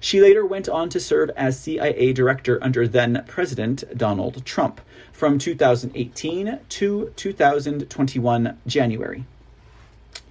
She 0.01 0.19
later 0.19 0.45
went 0.45 0.67
on 0.67 0.89
to 0.89 0.99
serve 0.99 1.29
as 1.37 1.57
CIA 1.57 2.11
Director 2.11 2.61
under 2.61 2.85
then 2.85 3.23
President 3.29 3.85
Donald 3.97 4.43
Trump 4.43 4.81
from 5.13 5.39
2018 5.39 6.59
to 6.67 7.13
2021 7.15 8.57
January. 8.67 9.23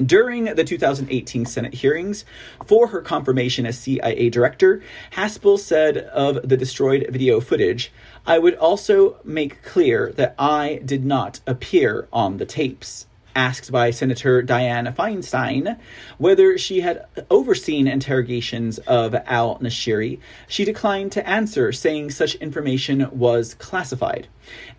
During 0.06 0.44
the 0.44 0.64
2018 0.64 1.46
Senate 1.46 1.74
hearings 1.74 2.24
for 2.64 2.88
her 2.88 3.02
confirmation 3.02 3.66
as 3.66 3.78
CIA 3.78 4.30
director, 4.30 4.82
Haspel 5.12 5.58
said 5.58 5.98
of 5.98 6.48
the 6.48 6.56
destroyed 6.56 7.06
video 7.10 7.40
footage, 7.40 7.92
I 8.26 8.38
would 8.38 8.54
also 8.54 9.18
make 9.22 9.62
clear 9.62 10.12
that 10.16 10.34
I 10.38 10.80
did 10.84 11.04
not 11.04 11.40
appear 11.46 12.08
on 12.12 12.38
the 12.38 12.46
tapes 12.46 13.06
asked 13.34 13.72
by 13.72 13.90
Senator 13.90 14.42
Dianne 14.42 14.94
Feinstein 14.94 15.78
whether 16.18 16.58
she 16.58 16.80
had 16.80 17.06
overseen 17.30 17.86
interrogations 17.86 18.78
of 18.78 19.14
al 19.26 19.58
Nashiri, 19.58 20.18
she 20.48 20.64
declined 20.64 21.12
to 21.12 21.28
answer, 21.28 21.72
saying 21.72 22.10
such 22.10 22.34
information 22.36 23.08
was 23.12 23.54
classified. 23.54 24.28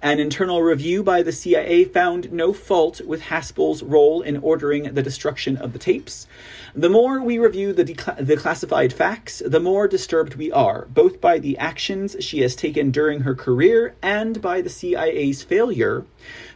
An 0.01 0.19
internal 0.19 0.61
review 0.61 1.03
by 1.03 1.23
the 1.23 1.31
CIA 1.31 1.85
found 1.85 2.31
no 2.31 2.51
fault 2.51 2.99
with 3.01 3.21
Haspel's 3.21 3.81
role 3.81 4.21
in 4.21 4.37
ordering 4.37 4.93
the 4.93 5.01
destruction 5.01 5.55
of 5.55 5.71
the 5.71 5.79
tapes. 5.79 6.27
The 6.75 6.89
more 6.89 7.21
we 7.21 7.39
review 7.39 7.71
the, 7.71 7.85
the 8.19 8.35
classified 8.35 8.91
facts, 8.91 9.41
the 9.45 9.59
more 9.59 9.87
disturbed 9.87 10.35
we 10.35 10.51
are, 10.51 10.87
both 10.89 11.21
by 11.21 11.39
the 11.39 11.57
actions 11.57 12.17
she 12.19 12.41
has 12.41 12.55
taken 12.55 12.91
during 12.91 13.21
her 13.21 13.35
career 13.35 13.95
and 14.01 14.41
by 14.41 14.61
the 14.61 14.69
CIA's 14.69 15.43
failure 15.43 16.05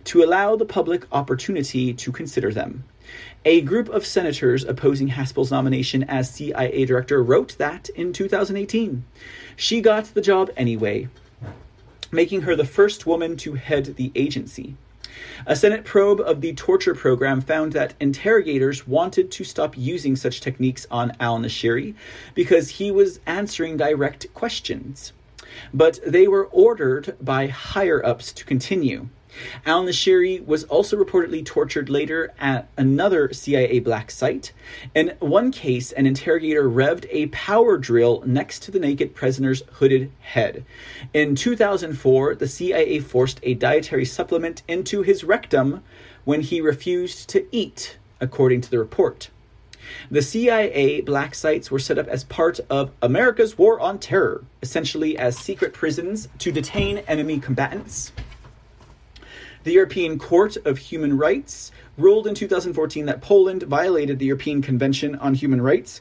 to 0.06 0.24
allow 0.24 0.56
the 0.56 0.66
public 0.66 1.06
opportunity 1.12 1.87
to 1.94 2.12
consider 2.12 2.52
them. 2.52 2.84
A 3.46 3.62
group 3.62 3.88
of 3.90 4.06
senators 4.06 4.64
opposing 4.64 5.10
Haspel's 5.10 5.52
nomination 5.52 6.04
as 6.04 6.30
CIA 6.30 6.86
director 6.86 7.24
wrote 7.24 7.58
that 7.58 7.90
in 7.90 8.12
2018. 8.12 9.06
She 9.56 9.82
got 9.82 10.14
the 10.14 10.22
job 10.22 10.52
anyway, 10.58 11.08
making 12.12 12.42
her 12.42 12.56
the 12.56 12.66
first 12.66 13.06
woman 13.06 13.38
to 13.38 13.54
head 13.54 13.96
the 13.96 14.12
agency. 14.16 14.76
A 15.46 15.56
Senate 15.56 15.84
probe 15.84 16.20
of 16.20 16.42
the 16.42 16.54
torture 16.54 16.94
program 16.94 17.42
found 17.42 17.74
that 17.74 17.96
interrogators 18.00 18.86
wanted 18.86 19.32
to 19.32 19.44
stop 19.44 19.78
using 19.78 20.16
such 20.16 20.42
techniques 20.42 20.86
on 20.92 21.14
al 21.20 21.40
Nashiri 21.40 21.96
because 22.36 22.70
he 22.70 22.92
was 22.92 23.20
answering 23.26 23.78
direct 23.78 24.32
questions. 24.34 25.14
But 25.74 26.00
they 26.06 26.28
were 26.28 26.46
ordered 26.48 27.16
by 27.22 27.48
higher 27.48 28.06
ups 28.06 28.32
to 28.34 28.46
continue. 28.46 29.10
Al 29.66 29.84
Nashiri 29.84 30.46
was 30.46 30.64
also 30.66 30.98
reportedly 30.98 31.46
tortured 31.46 31.90
later 31.90 32.34
at 32.40 32.70
another 32.78 33.32
CIA 33.34 33.80
black 33.80 34.12
site. 34.12 34.54
In 34.96 35.16
one 35.20 35.52
case, 35.52 35.92
an 35.92 36.06
interrogator 36.06 36.70
revved 36.70 37.06
a 37.10 37.28
power 37.28 37.78
drill 37.78 38.24
next 38.26 38.64
to 38.64 38.72
the 38.72 38.80
naked 38.80 39.16
prisoner's 39.16 39.64
hooded 39.74 40.12
head. 40.20 40.66
In 41.14 41.36
2004, 41.36 42.36
the 42.36 42.48
CIA 42.48 43.00
forced 43.00 43.40
a 43.44 43.54
dietary 43.54 44.06
supplement 44.06 44.64
into 44.68 45.02
his 45.02 45.24
rectum 45.24 45.84
when 46.26 46.42
he 46.42 46.62
refused 46.62 47.30
to 47.30 47.46
eat, 47.52 47.98
according 48.20 48.62
to 48.62 48.70
the 48.70 48.80
report. 48.80 49.30
The 50.12 50.22
CIA 50.22 51.02
black 51.02 51.34
sites 51.34 51.72
were 51.72 51.80
set 51.80 51.98
up 51.98 52.08
as 52.08 52.24
part 52.26 52.60
of 52.70 52.92
America's 53.02 53.58
war 53.58 53.80
on 53.80 54.00
terror, 54.00 54.44
essentially 54.62 55.18
as 55.18 55.38
secret 55.38 55.74
prisons 55.74 56.28
to 56.40 56.52
detain 56.52 57.00
enemy 57.08 57.40
combatants. 57.40 58.12
The 59.68 59.74
European 59.74 60.18
Court 60.18 60.56
of 60.64 60.78
Human 60.78 61.18
Rights 61.18 61.74
ruled 61.98 62.26
in 62.26 62.36
2014 62.36 63.06
that 63.08 63.20
Poland 63.20 63.64
violated 63.64 64.18
the 64.18 64.28
European 64.28 64.62
Convention 64.62 65.16
on 65.16 65.34
Human 65.34 65.62
Rights 65.62 66.00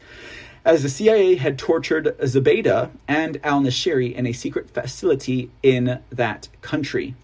as 0.65 0.85
the 0.85 0.89
CIA 0.89 1.35
had 1.35 1.59
tortured 1.59 2.17
Zubaydah 2.21 2.91
and 3.09 3.41
al 3.43 3.61
Nashiri 3.63 4.15
in 4.15 4.25
a 4.25 4.33
secret 4.33 4.71
facility 4.71 5.51
in 5.65 6.01
that 6.11 6.47
country. 6.63 7.17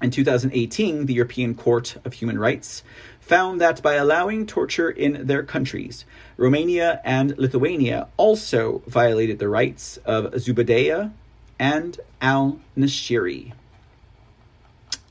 In 0.00 0.10
2018, 0.10 1.04
the 1.04 1.12
European 1.12 1.54
Court 1.54 1.98
of 2.06 2.14
Human 2.14 2.38
Rights 2.38 2.82
found 3.20 3.60
that 3.60 3.82
by 3.82 3.96
allowing 3.96 4.46
torture 4.46 4.88
in 4.88 5.26
their 5.26 5.42
countries, 5.42 6.06
Romania 6.38 7.02
and 7.04 7.36
Lithuania 7.36 8.08
also 8.16 8.80
violated 8.86 9.40
the 9.40 9.48
rights 9.50 9.98
of 10.06 10.32
Zubaydah 10.32 11.12
and 11.58 12.00
al 12.22 12.60
Nashiri. 12.78 13.52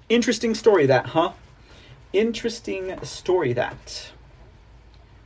Interesting 0.09 0.55
story, 0.55 0.85
that, 0.85 1.07
huh? 1.07 1.33
Interesting 2.13 2.97
story, 3.03 3.51
that. 3.53 4.11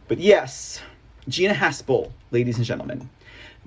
But 0.08 0.18
yes, 0.18 0.82
Gina 1.28 1.54
Haspel, 1.54 2.12
ladies 2.32 2.58
and 2.58 2.66
gentlemen. 2.66 3.10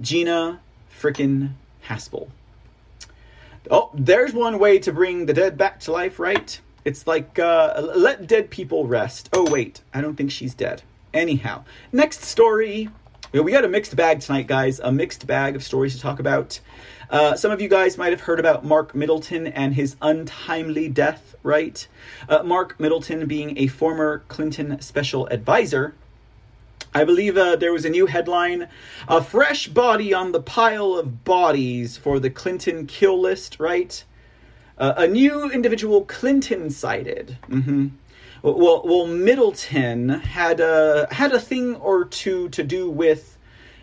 Gina 0.01 0.61
frickin' 1.01 1.53
Haspel. 1.87 2.29
Oh, 3.71 3.91
there's 3.95 4.33
one 4.33 4.59
way 4.59 4.81
to 4.81 4.93
bring 4.93 5.27
the 5.27 5.33
dead 5.33 5.57
back 5.57 5.79
to 5.81 5.93
life, 5.93 6.19
right? 6.19 6.61
It's 6.85 7.07
like, 7.07 7.39
uh, 7.39 7.93
let 7.95 8.27
dead 8.27 8.51
people 8.51 8.87
rest. 8.87 9.31
Oh, 9.33 9.49
wait, 9.51 9.83
I 9.95 10.01
don't 10.01 10.17
think 10.17 10.33
she's 10.33 10.53
dead. 10.53 10.83
Anyhow, 11.15 11.65
next 11.93 12.23
story. 12.25 12.91
We 13.33 13.53
got 13.53 13.65
a 13.65 13.69
mixed 13.69 13.95
bag 13.97 14.21
tonight, 14.21 14.49
guys. 14.49 14.81
A 14.81 14.91
mixed 14.91 15.27
bag 15.27 15.55
of 15.55 15.63
stories 15.63 15.95
to 15.95 16.01
talk 16.01 16.19
about. 16.19 16.59
Uh, 17.15 17.37
some 17.37 17.53
of 17.53 17.61
you 17.61 17.69
guys 17.69 17.97
might 17.97 18.11
have 18.11 18.23
heard 18.23 18.41
about 18.41 18.65
Mark 18.65 18.93
Middleton 18.93 19.47
and 19.47 19.73
his 19.73 19.95
untimely 20.03 20.89
death, 20.89 21.37
right? 21.45 21.87
Uh, 22.29 22.43
Mark 22.43 22.81
Middleton 22.81 23.27
being 23.27 23.57
a 23.57 23.69
former 23.69 24.25
Clinton 24.27 24.81
special 24.81 25.29
advisor. 25.29 25.95
I 26.93 27.05
believe 27.05 27.39
uh, 27.39 27.55
there 27.55 27.73
was 27.73 27.85
a 27.85 27.89
new 27.89 28.07
headline 28.07 28.69
A 29.07 29.23
fresh 29.23 29.69
body 29.69 30.13
on 30.13 30.33
the 30.33 30.43
pile 30.43 30.95
of 30.95 31.23
bodies 31.23 31.97
for 31.97 32.19
the 32.19 32.31
Clinton 32.31 32.85
kill 32.85 33.21
list, 33.21 33.61
right? 33.61 34.05
Uh, 34.77 34.95
a 34.97 35.07
new 35.07 35.49
individual 35.53 36.05
Clinton 36.07 36.69
cited. 36.69 37.39
Mm-hmm. 37.49 37.91
Well, 38.43 38.83
well, 38.85 39.07
Middleton 39.07 40.09
had 40.09 40.59
a 40.59 41.07
had 41.13 41.33
a 41.33 41.39
thing 41.39 41.77
or 41.77 42.07
two 42.07 42.49
to 42.49 42.65
do 42.65 42.91
with 42.91 43.34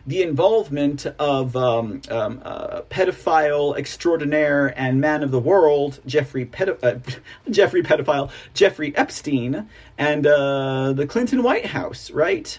the 0.05 0.23
involvement 0.23 1.05
of 1.19 1.55
um, 1.55 2.01
um, 2.09 2.41
uh, 2.43 2.81
pedophile 2.89 3.77
extraordinaire 3.77 4.67
and 4.77 4.99
man 4.99 5.23
of 5.23 5.31
the 5.31 5.39
world 5.39 5.99
Jeffrey 6.05 6.45
pedo- 6.45 6.81
uh, 6.83 6.99
Jeffrey 7.51 7.83
pedophile 7.83 8.31
Jeffrey 8.53 8.95
Epstein 8.95 9.69
and 9.97 10.25
uh, 10.25 10.93
the 10.93 11.05
Clinton 11.05 11.43
White 11.43 11.67
House, 11.67 12.09
right? 12.11 12.57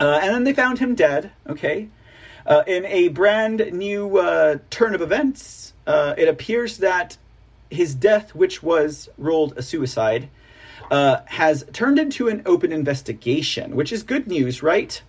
Uh, 0.00 0.18
and 0.22 0.34
then 0.34 0.44
they 0.44 0.54
found 0.54 0.78
him 0.78 0.94
dead. 0.94 1.30
Okay, 1.46 1.88
uh, 2.46 2.62
in 2.66 2.84
a 2.86 3.08
brand 3.08 3.72
new 3.72 4.18
uh, 4.18 4.58
turn 4.70 4.94
of 4.94 5.02
events, 5.02 5.72
it 5.86 6.28
appears 6.28 6.78
that 6.78 7.16
his 7.70 7.94
death, 7.94 8.34
which 8.34 8.62
was 8.62 9.08
ruled 9.18 9.52
a 9.56 9.62
suicide, 9.62 10.28
has 10.90 11.64
turned 11.72 11.98
into 11.98 12.28
an 12.28 12.42
open 12.46 12.72
investigation, 12.72 13.76
which 13.76 13.92
is 13.92 14.02
good 14.02 14.26
news, 14.26 14.62
right? 14.62 15.02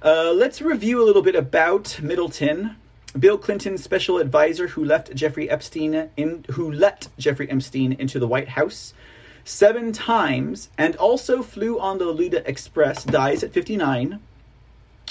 Uh, 0.00 0.32
let's 0.32 0.62
review 0.62 1.02
a 1.02 1.06
little 1.06 1.22
bit 1.22 1.34
about 1.34 1.98
Middleton. 2.00 2.76
Bill 3.18 3.36
Clinton's 3.36 3.82
special 3.82 4.18
advisor 4.18 4.68
who 4.68 4.84
left 4.84 5.12
Jeffrey 5.12 5.50
Epstein 5.50 6.10
in 6.16 6.44
who 6.52 6.70
let 6.70 7.08
Jeffrey 7.18 7.50
Epstein 7.50 7.94
into 7.94 8.20
the 8.20 8.28
White 8.28 8.50
House 8.50 8.94
seven 9.42 9.92
times 9.92 10.68
and 10.78 10.94
also 10.96 11.42
flew 11.42 11.80
on 11.80 11.98
the 11.98 12.04
Lolita 12.04 12.48
Express 12.48 13.02
dies 13.02 13.42
at 13.42 13.52
59. 13.52 14.20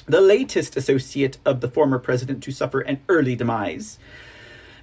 The 0.06 0.22
latest 0.22 0.78
associate 0.78 1.38
of 1.44 1.60
the 1.60 1.70
former 1.70 2.00
president 2.00 2.42
to 2.44 2.52
suffer 2.52 2.80
an 2.80 3.02
early 3.10 3.36
demise. 3.36 4.00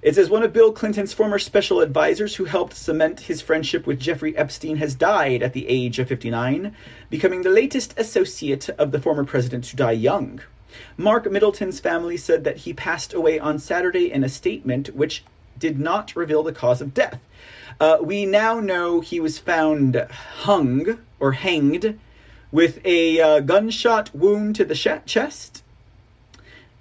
It 0.05 0.17
says 0.17 0.29
one 0.29 0.43
of 0.43 0.53
Bill 0.53 0.71
Clinton's 0.71 1.15
former 1.15 1.39
special 1.39 1.81
advisors 1.81 2.37
who 2.37 2.45
helped 2.45 2.77
cement 2.77 3.21
his 3.21 3.41
friendship 3.41 3.87
with 3.87 3.99
Jeffrey 3.99 4.37
Epstein 4.37 4.77
has 4.77 4.95
died 4.95 5.43
at 5.43 5.55
the 5.55 5.67
age 5.67 5.99
of 5.99 6.09
59, 6.09 6.77
becoming 7.09 7.41
the 7.41 7.49
latest 7.49 7.95
associate 7.97 8.69
of 8.69 8.91
the 8.91 9.01
former 9.01 9.25
president 9.25 9.65
to 9.65 9.77
die 9.77 9.93
young. 9.93 10.43
Mark 10.99 11.31
Middleton's 11.31 11.81
family 11.81 12.19
said 12.19 12.45
that 12.45 12.59
he 12.59 12.75
passed 12.75 13.15
away 13.15 13.39
on 13.39 13.59
Saturday 13.59 14.13
in 14.13 14.23
a 14.23 14.29
statement 14.29 14.95
which 14.95 15.25
did 15.59 15.81
not 15.81 16.15
reveal 16.15 16.43
the 16.43 16.53
cause 16.53 16.83
of 16.83 16.93
death. 16.93 17.19
Uh, 17.81 17.97
we 18.03 18.27
now 18.27 18.61
know 18.61 19.01
he 19.01 19.21
was 19.21 19.39
found 19.39 19.97
hung 20.43 20.99
or 21.19 21.33
hanged 21.33 21.99
with 22.53 22.79
a 22.85 23.23
uh, 23.23 23.41
gunshot 23.41 24.15
wound 24.15 24.55
to 24.57 24.67
the 24.67 24.75
sh- 24.75 25.07
chest. 25.07 25.63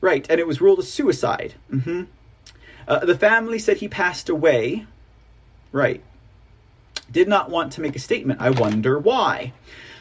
Right, 0.02 0.30
and 0.30 0.41
it 0.41 0.48
was 0.48 0.60
ruled 0.60 0.80
a 0.80 0.84
suicide. 0.84 1.54
Mm-hmm. 1.72 2.04
Uh, 2.88 3.06
the 3.06 3.18
family 3.18 3.60
said 3.60 3.78
he 3.78 3.88
passed 3.88 4.30
away. 4.30 4.86
Right. 5.72 6.04
Did 7.12 7.28
not 7.28 7.50
want 7.50 7.74
to 7.74 7.82
make 7.82 7.96
a 7.96 8.00
statement. 8.00 8.42
I 8.42 8.50
wonder 8.50 8.98
why. 9.00 9.54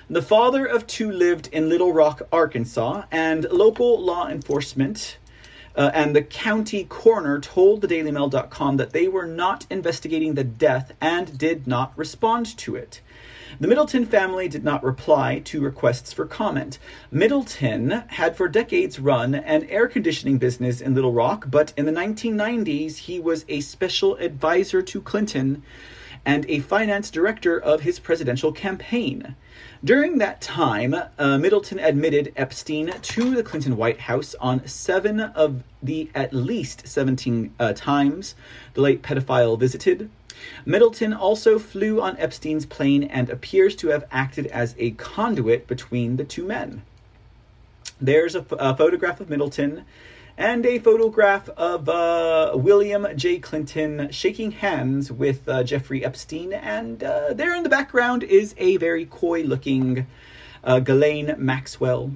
The 0.09 0.23
father 0.23 0.67
of 0.67 0.87
two 0.87 1.11
lived 1.11 1.49
in 1.53 1.69
Little 1.69 1.93
Rock, 1.93 2.23
Arkansas, 2.33 3.05
and 3.11 3.45
local 3.51 4.01
law 4.01 4.29
enforcement 4.29 5.17
uh, 5.75 5.91
and 5.95 6.15
the 6.15 6.23
county 6.23 6.85
coroner 6.85 7.39
told 7.39 7.81
the 7.81 7.89
DailyMail.com 7.89 8.77
that 8.77 8.93
they 8.93 9.09
were 9.09 9.27
not 9.27 9.67
investigating 9.71 10.35
the 10.35 10.45
death 10.45 10.93
and 11.01 11.39
did 11.39 11.67
not 11.67 11.97
respond 11.97 12.57
to 12.59 12.77
it. 12.77 13.01
The 13.61 13.69
Middleton 13.69 14.07
family 14.07 14.49
did 14.49 14.65
not 14.65 14.83
reply 14.83 15.41
to 15.45 15.61
requests 15.61 16.13
for 16.13 16.25
comment. 16.27 16.79
Middleton 17.11 17.91
had 18.09 18.35
for 18.35 18.49
decades 18.49 18.99
run 18.99 19.35
an 19.35 19.65
air 19.65 19.89
conditioning 19.89 20.39
business 20.39 20.81
in 20.81 20.95
Little 20.95 21.13
Rock, 21.13 21.47
but 21.51 21.73
in 21.77 21.85
the 21.85 21.93
1990s 21.93 22.97
he 22.97 23.21
was 23.21 23.45
a 23.49 23.61
special 23.61 24.17
advisor 24.17 24.81
to 24.83 25.03
Clinton 25.03 25.63
and 26.25 26.47
a 26.49 26.61
finance 26.61 27.11
director 27.11 27.59
of 27.59 27.83
his 27.83 27.99
presidential 27.99 28.53
campaign. 28.53 29.37
During 29.85 30.19
that 30.19 30.41
time, 30.41 30.95
uh, 31.19 31.39
Middleton 31.39 31.79
admitted 31.79 32.33
Epstein 32.37 32.93
to 33.03 33.35
the 33.35 33.43
Clinton 33.43 33.77
White 33.77 34.01
House 34.01 34.35
on 34.41 34.67
seven 34.67 35.21
of 35.21 35.63
the 35.83 36.11
at 36.15 36.33
least 36.33 36.87
17 36.87 37.53
uh, 37.59 37.73
times 37.75 38.35
the 38.75 38.81
late 38.81 39.03
pedophile 39.03 39.59
visited. 39.59 40.09
Middleton 40.65 41.13
also 41.13 41.59
flew 41.59 42.01
on 42.01 42.17
Epstein's 42.19 42.67
plane 42.67 43.05
and 43.05 43.29
appears 43.29 43.75
to 43.77 43.89
have 43.89 44.05
acted 44.11 44.47
as 44.47 44.75
a 44.79 44.93
conduit 44.93 45.67
between 45.67 46.17
the 46.17 46.25
two 46.25 46.45
men. 46.45 46.83
There's 48.01 48.35
a, 48.35 48.43
photograph 48.43 49.21
of 49.21 49.31
Middleton 49.31 49.85
and 50.37 50.65
a 50.67 50.79
photograph 50.79 51.49
of 51.51 51.89
uh, 51.89 52.53
William 52.55 53.07
J. 53.17 53.39
Clinton 53.39 54.11
shaking 54.11 54.51
hands 54.51 55.13
with 55.13 55.49
uh, 55.49 55.63
Jeffrey 55.63 56.05
Epstein, 56.05 56.53
and 56.53 57.05
uh, 57.05 57.33
there 57.33 57.55
in 57.55 57.63
the 57.63 57.69
background 57.69 58.23
is 58.23 58.55
a 58.59 58.77
very 58.79 59.07
coy 59.07 59.43
looking 59.43 60.07
uh, 60.65 60.81
Ghislaine 60.81 61.35
Maxwell. 61.39 62.13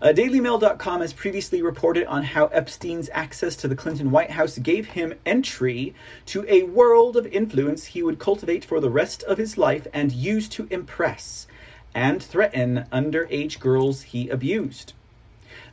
Uh, 0.00 0.08
DailyMail.com 0.08 1.00
has 1.00 1.12
previously 1.12 1.62
reported 1.62 2.06
on 2.06 2.22
how 2.22 2.46
Epstein's 2.46 3.10
access 3.12 3.56
to 3.56 3.68
the 3.68 3.76
Clinton 3.76 4.10
White 4.10 4.30
House 4.30 4.58
gave 4.58 4.86
him 4.86 5.14
entry 5.26 5.94
to 6.26 6.44
a 6.48 6.62
world 6.64 7.16
of 7.16 7.26
influence 7.26 7.84
he 7.84 8.02
would 8.02 8.18
cultivate 8.18 8.64
for 8.64 8.80
the 8.80 8.90
rest 8.90 9.22
of 9.24 9.38
his 9.38 9.58
life 9.58 9.86
and 9.92 10.12
use 10.12 10.48
to 10.48 10.66
impress 10.70 11.46
and 11.94 12.22
threaten 12.22 12.86
underage 12.92 13.60
girls 13.60 14.02
he 14.02 14.28
abused. 14.28 14.92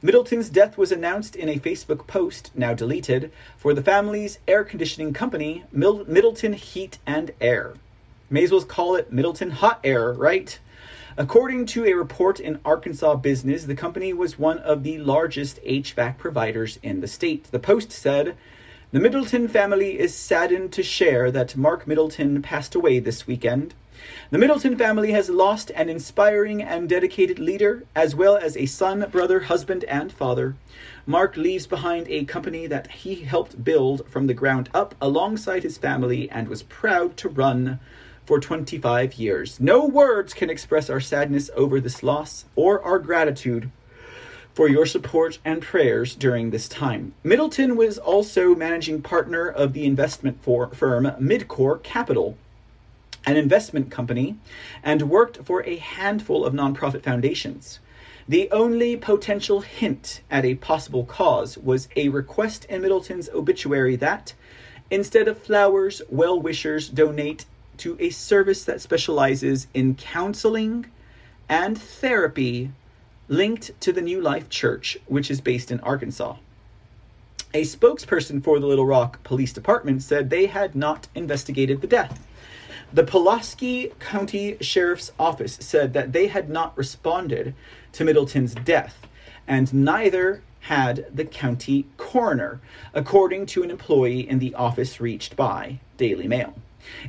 Middleton's 0.02 0.50
death 0.50 0.78
was 0.78 0.92
announced 0.92 1.36
in 1.36 1.50
a 1.50 1.60
Facebook 1.60 2.08
post, 2.08 2.52
now 2.56 2.74
deleted, 2.74 3.32
for 3.58 3.74
the 3.74 3.84
family's 3.84 4.40
air 4.48 4.64
conditioning 4.64 5.14
company, 5.14 5.66
Middleton 5.72 6.54
Heat 6.54 6.98
and 7.06 7.32
Air. 7.42 7.74
May 8.30 8.44
as 8.44 8.52
well 8.52 8.62
call 8.62 8.96
it 8.96 9.12
Middleton 9.12 9.52
Hot 9.52 9.80
Air, 9.84 10.14
right? 10.14 10.58
According 11.20 11.66
to 11.66 11.86
a 11.86 11.96
report 11.96 12.40
in 12.40 12.62
Arkansas 12.64 13.16
Business, 13.16 13.66
the 13.66 13.76
company 13.76 14.14
was 14.14 14.40
one 14.40 14.58
of 14.60 14.84
the 14.84 15.00
largest 15.00 15.62
HVAC 15.64 16.18
providers 16.18 16.80
in 16.82 17.02
the 17.02 17.10
state. 17.10 17.52
The 17.52 17.60
Post 17.60 17.92
said, 17.92 18.38
The 18.94 19.02
Middleton 19.02 19.50
family 19.50 20.00
is 20.00 20.16
saddened 20.16 20.72
to 20.72 20.82
share 20.82 21.30
that 21.30 21.58
Mark 21.58 21.86
Middleton 21.86 22.42
passed 22.42 22.74
away 22.74 23.00
this 23.00 23.28
weekend. 23.28 23.74
The 24.30 24.38
Middleton 24.38 24.78
family 24.78 25.12
has 25.12 25.30
lost 25.30 25.72
an 25.76 25.90
inspiring 25.90 26.64
and 26.64 26.88
dedicated 26.88 27.38
leader, 27.38 27.84
as 27.94 28.16
well 28.16 28.38
as 28.38 28.56
a 28.56 28.66
son, 28.66 29.06
brother, 29.12 29.42
husband, 29.42 29.84
and 29.90 30.14
father. 30.14 30.56
Mark 31.06 31.36
leaves 31.36 31.68
behind 31.68 32.08
a 32.08 32.24
company 32.24 32.66
that 32.68 32.92
he 32.92 33.16
helped 33.16 33.62
build 33.62 34.08
from 34.08 34.28
the 34.28 34.34
ground 34.34 34.70
up 34.74 34.96
alongside 35.02 35.64
his 35.64 35.78
family 35.78 36.32
and 36.32 36.48
was 36.48 36.64
proud 36.64 37.18
to 37.18 37.28
run 37.28 37.78
for 38.30 38.40
25 38.40 39.16
years. 39.16 39.60
No 39.60 39.88
words 39.88 40.36
can 40.36 40.52
express 40.52 40.88
our 40.88 41.00
sadness 41.00 41.50
over 41.56 41.82
this 41.82 42.04
loss 42.04 42.46
or 42.56 42.80
our 42.84 43.00
gratitude 43.00 43.72
for 44.54 44.70
your 44.70 44.86
support 44.86 45.40
and 45.44 45.64
prayers 45.64 46.14
during 46.14 46.52
this 46.52 46.70
time. 46.70 47.16
Middleton 47.24 47.76
was 47.76 47.98
also 47.98 48.54
managing 48.54 49.02
partner 49.02 49.48
of 49.48 49.74
the 49.74 49.84
investment 49.84 50.44
firm 50.44 51.06
Midcore 51.20 51.82
Capital, 51.82 52.38
an 53.26 53.36
investment 53.36 53.90
company, 53.90 54.38
and 54.84 55.10
worked 55.10 55.44
for 55.44 55.64
a 55.64 55.78
handful 55.78 56.46
of 56.46 56.54
nonprofit 56.54 57.02
foundations. 57.02 57.80
The 58.28 58.52
only 58.52 58.96
potential 58.96 59.62
hint 59.62 60.22
at 60.30 60.46
a 60.46 60.54
possible 60.54 61.04
cause 61.04 61.58
was 61.58 61.90
a 61.96 62.10
request 62.10 62.66
in 62.66 62.84
Middleton's 62.84 63.30
obituary 63.30 63.96
that, 63.96 64.36
instead 64.92 65.28
of 65.28 65.42
flowers, 65.42 66.04
well 66.12 66.40
wishers 66.40 66.90
donate 66.90 67.46
to 67.80 67.98
a 68.00 68.10
service 68.10 68.64
that 68.66 68.82
specializes 68.82 69.68
in 69.74 69.96
counseling 69.96 70.86
and 71.48 71.78
therapy 71.78 72.72
linked 73.28 73.72
to 73.82 73.92
the 73.92 74.02
New 74.02 74.22
Life 74.22 74.50
Church, 74.50 74.98
which 75.08 75.32
is 75.32 75.42
based 75.42 75.72
in 75.72 75.80
Arkansas. 75.82 76.36
A 77.54 77.64
spokesperson 77.64 78.44
for 78.44 78.60
the 78.60 78.68
Little 78.68 78.86
Rock 78.86 79.24
Police 79.24 79.54
Department 79.54 80.04
said 80.04 80.30
they 80.30 80.46
had 80.46 80.76
not 80.76 81.08
investigated 81.16 81.82
the 81.82 81.88
death. 81.88 82.28
The 82.94 83.04
Pulaski 83.04 83.92
County 84.00 84.58
Sheriff's 84.62 85.12
Office 85.20 85.58
said 85.60 85.94
that 85.94 86.12
they 86.12 86.28
had 86.28 86.50
not 86.50 86.78
responded 86.78 87.54
to 87.94 88.04
Middleton's 88.04 88.56
death, 88.56 89.08
and 89.48 89.72
neither 89.74 90.42
had 90.62 91.06
the 91.16 91.26
county 91.26 91.86
coroner, 91.98 92.60
according 92.94 93.46
to 93.48 93.64
an 93.64 93.72
employee 93.72 94.28
in 94.28 94.40
the 94.40 94.54
office 94.56 95.00
reached 95.00 95.36
by 95.36 95.80
Daily 95.98 96.28
Mail. 96.28 96.54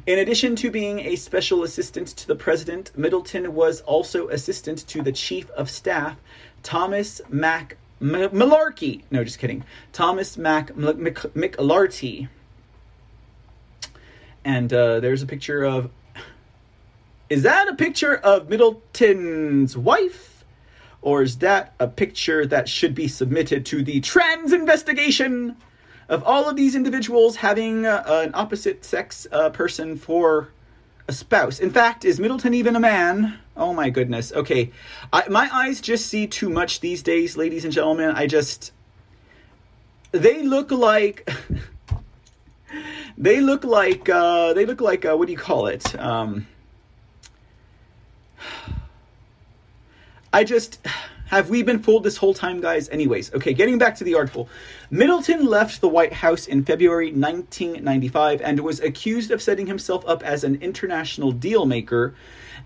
In 0.07 0.19
addition 0.19 0.57
to 0.57 0.70
being 0.70 1.01
a 1.01 1.16
special 1.16 1.62
assistant 1.62 2.09
to 2.09 2.27
the 2.27 2.35
president, 2.35 2.93
Middleton 2.97 3.55
was 3.55 3.81
also 3.82 4.28
assistant 4.28 4.86
to 4.89 5.02
the 5.02 5.12
chief 5.12 5.51
of 5.51 5.70
staff, 5.70 6.16
Thomas 6.62 7.20
Mac 7.28 7.77
Malarkey. 8.01 9.02
No, 9.11 9.24
just 9.24 9.39
kidding. 9.39 9.65
Thomas 9.93 10.39
Mack 10.39 10.69
McLarty. 10.74 12.28
And 14.44 14.73
uh, 14.73 15.01
there's 15.01 15.23
a 15.23 15.27
picture 15.27 15.65
of. 15.65 15.90
Is 17.28 17.43
that 17.43 17.69
a 17.69 17.74
picture 17.74 18.16
of 18.16 18.48
Middleton's 18.48 19.77
wife? 19.77 20.44
Or 21.02 21.23
is 21.23 21.39
that 21.39 21.74
a 21.78 21.86
picture 21.86 22.44
that 22.47 22.69
should 22.69 22.94
be 22.94 23.09
submitted 23.09 23.65
to 23.66 23.82
the 23.82 24.01
trans 24.01 24.52
investigation? 24.52 25.57
Of 26.10 26.24
all 26.24 26.48
of 26.50 26.56
these 26.56 26.74
individuals 26.74 27.36
having 27.36 27.86
uh, 27.86 28.02
an 28.06 28.32
opposite 28.34 28.84
sex 28.84 29.28
uh, 29.30 29.48
person 29.48 29.96
for 29.96 30.48
a 31.06 31.12
spouse. 31.12 31.60
In 31.60 31.70
fact, 31.70 32.04
is 32.04 32.18
Middleton 32.18 32.52
even 32.52 32.74
a 32.74 32.80
man? 32.80 33.38
Oh 33.56 33.72
my 33.72 33.90
goodness. 33.90 34.32
Okay. 34.32 34.72
I, 35.12 35.28
my 35.28 35.48
eyes 35.52 35.80
just 35.80 36.08
see 36.08 36.26
too 36.26 36.50
much 36.50 36.80
these 36.80 37.02
days, 37.02 37.36
ladies 37.36 37.64
and 37.64 37.72
gentlemen. 37.72 38.10
I 38.10 38.26
just. 38.26 38.72
They 40.10 40.42
look 40.42 40.72
like. 40.72 41.30
they 43.16 43.40
look 43.40 43.62
like. 43.62 44.08
Uh, 44.08 44.52
they 44.52 44.66
look 44.66 44.80
like. 44.80 45.04
Uh, 45.04 45.16
what 45.16 45.26
do 45.26 45.32
you 45.32 45.38
call 45.38 45.68
it? 45.68 45.98
Um, 45.98 46.48
I 50.32 50.42
just. 50.42 50.84
Have 51.31 51.48
we 51.48 51.62
been 51.62 51.78
fooled 51.78 52.02
this 52.02 52.16
whole 52.16 52.35
time, 52.35 52.61
guys? 52.61 52.89
Anyways, 52.89 53.32
okay, 53.35 53.55
getting 53.55 53.78
back 53.78 53.94
to 53.94 54.02
the 54.02 54.16
article. 54.16 54.48
Middleton 54.90 55.47
left 55.47 55.81
the 55.81 55.89
White 55.89 56.12
House 56.12 56.48
in 56.48 56.65
February 56.65 57.12
1995 57.12 58.40
and 58.40 58.59
was 58.59 58.81
accused 58.81 59.31
of 59.31 59.40
setting 59.40 59.69
himself 59.69 60.02
up 60.09 60.24
as 60.24 60.43
an 60.43 60.57
international 60.61 61.31
deal 61.31 61.66
maker, 61.66 62.16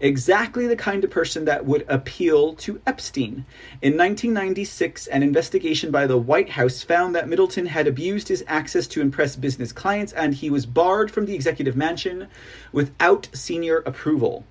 exactly 0.01 0.67
the 0.67 0.77
kind 0.77 1.05
of 1.05 1.11
person 1.11 1.45
that 1.45 1.67
would 1.67 1.85
appeal 1.91 2.55
to 2.55 2.81
Epstein. 2.87 3.45
In 3.83 3.99
1996, 3.99 5.09
an 5.09 5.23
investigation 5.23 5.91
by 5.91 6.07
the 6.07 6.17
White 6.17 6.49
House 6.49 6.83
found 6.83 7.15
that 7.15 7.29
Middleton 7.29 7.67
had 7.67 7.87
abused 7.87 8.29
his 8.29 8.43
access 8.49 8.87
to 8.87 9.03
impress 9.03 9.37
business 9.37 9.73
clients 9.73 10.15
and 10.15 10.33
he 10.33 10.49
was 10.49 10.65
barred 10.65 11.11
from 11.11 11.27
the 11.27 11.35
executive 11.35 11.77
mansion 11.77 12.29
without 12.73 13.29
senior 13.35 13.83
approval. 13.85 14.43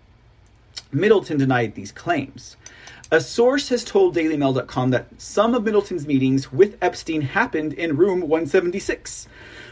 Middleton 0.91 1.39
denied 1.39 1.73
these 1.73 1.91
claims. 1.91 2.57
A 3.13 3.21
source 3.21 3.69
has 3.69 3.83
told 3.83 4.15
DailyMail.com 4.15 4.89
that 4.89 5.21
some 5.21 5.53
of 5.53 5.63
Middleton's 5.63 6.07
meetings 6.07 6.51
with 6.51 6.79
Epstein 6.81 7.21
happened 7.21 7.71
in 7.73 7.95
room 7.95 8.21
176, 8.21 9.27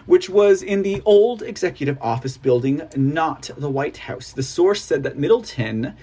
which 0.06 0.30
was 0.30 0.62
in 0.62 0.84
the 0.84 1.02
old 1.06 1.42
executive 1.42 1.98
office 2.02 2.38
building, 2.38 2.84
not 2.96 3.50
the 3.58 3.68
White 3.68 3.98
House. 3.98 4.32
The 4.32 4.44
source 4.44 4.84
said 4.84 5.02
that 5.02 5.18
Middleton 5.18 5.96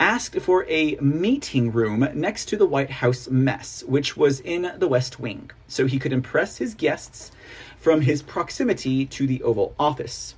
asked 0.00 0.40
for 0.40 0.64
a 0.70 0.96
meeting 0.96 1.70
room 1.70 2.08
next 2.14 2.46
to 2.46 2.56
the 2.56 2.64
White 2.64 2.92
House 2.92 3.28
mess, 3.28 3.84
which 3.86 4.16
was 4.16 4.40
in 4.40 4.72
the 4.78 4.88
West 4.88 5.20
Wing, 5.20 5.50
so 5.68 5.84
he 5.84 5.98
could 5.98 6.14
impress 6.14 6.56
his 6.56 6.72
guests 6.72 7.30
from 7.78 8.00
his 8.00 8.22
proximity 8.22 9.04
to 9.04 9.26
the 9.26 9.42
Oval 9.42 9.74
Office. 9.78 10.34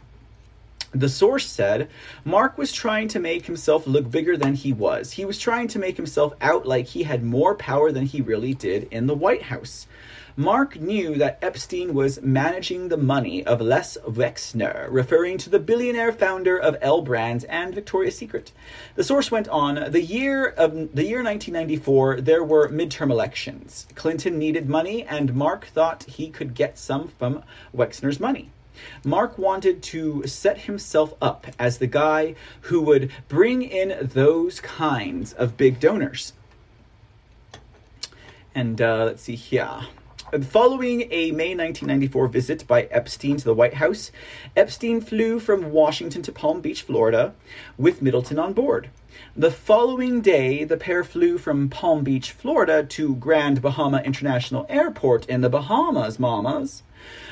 The 0.92 1.08
source 1.10 1.46
said 1.46 1.90
Mark 2.24 2.56
was 2.56 2.72
trying 2.72 3.08
to 3.08 3.18
make 3.18 3.44
himself 3.44 3.86
look 3.86 4.10
bigger 4.10 4.38
than 4.38 4.54
he 4.54 4.72
was. 4.72 5.12
He 5.12 5.26
was 5.26 5.38
trying 5.38 5.68
to 5.68 5.78
make 5.78 5.98
himself 5.98 6.32
out 6.40 6.66
like 6.66 6.86
he 6.86 7.02
had 7.02 7.22
more 7.22 7.54
power 7.54 7.92
than 7.92 8.06
he 8.06 8.22
really 8.22 8.54
did 8.54 8.88
in 8.90 9.06
the 9.06 9.14
White 9.14 9.42
House. 9.42 9.86
Mark 10.34 10.80
knew 10.80 11.16
that 11.16 11.40
Epstein 11.42 11.92
was 11.92 12.22
managing 12.22 12.88
the 12.88 12.96
money 12.96 13.44
of 13.44 13.60
Les 13.60 13.98
Wexner, 14.06 14.86
referring 14.88 15.36
to 15.36 15.50
the 15.50 15.58
billionaire 15.58 16.12
founder 16.12 16.56
of 16.56 16.76
L 16.80 17.02
Brands 17.02 17.44
and 17.44 17.74
Victoria's 17.74 18.16
Secret. 18.16 18.52
The 18.94 19.04
source 19.04 19.30
went 19.30 19.48
on, 19.48 19.90
the 19.90 20.00
year 20.00 20.46
of 20.46 20.94
the 20.94 21.04
year 21.04 21.24
1994 21.24 22.20
there 22.20 22.44
were 22.44 22.68
midterm 22.68 23.10
elections. 23.10 23.88
Clinton 23.94 24.38
needed 24.38 24.68
money 24.68 25.04
and 25.04 25.34
Mark 25.34 25.66
thought 25.66 26.04
he 26.04 26.30
could 26.30 26.54
get 26.54 26.78
some 26.78 27.08
from 27.08 27.42
Wexner's 27.76 28.20
money. 28.20 28.50
Mark 29.04 29.38
wanted 29.38 29.82
to 29.84 30.26
set 30.26 30.58
himself 30.58 31.14
up 31.20 31.46
as 31.58 31.78
the 31.78 31.86
guy 31.86 32.34
who 32.62 32.80
would 32.82 33.10
bring 33.28 33.62
in 33.62 33.96
those 34.00 34.60
kinds 34.60 35.32
of 35.32 35.56
big 35.56 35.80
donors. 35.80 36.32
And 38.54 38.80
uh, 38.80 39.04
let's 39.04 39.22
see 39.22 39.36
here. 39.36 39.80
Following 40.42 41.02
a 41.10 41.30
May 41.30 41.54
1994 41.54 42.28
visit 42.28 42.66
by 42.66 42.82
Epstein 42.84 43.38
to 43.38 43.44
the 43.44 43.54
White 43.54 43.74
House, 43.74 44.12
Epstein 44.56 45.00
flew 45.00 45.40
from 45.40 45.72
Washington 45.72 46.20
to 46.22 46.32
Palm 46.32 46.60
Beach, 46.60 46.82
Florida, 46.82 47.34
with 47.78 48.02
Middleton 48.02 48.38
on 48.38 48.52
board. 48.52 48.90
The 49.34 49.50
following 49.50 50.20
day, 50.20 50.64
the 50.64 50.76
pair 50.76 51.02
flew 51.02 51.38
from 51.38 51.70
Palm 51.70 52.04
Beach, 52.04 52.32
Florida 52.32 52.84
to 52.84 53.16
Grand 53.16 53.62
Bahama 53.62 54.02
International 54.02 54.66
Airport 54.68 55.24
in 55.26 55.40
the 55.40 55.48
Bahamas, 55.48 56.18
mamas. 56.18 56.82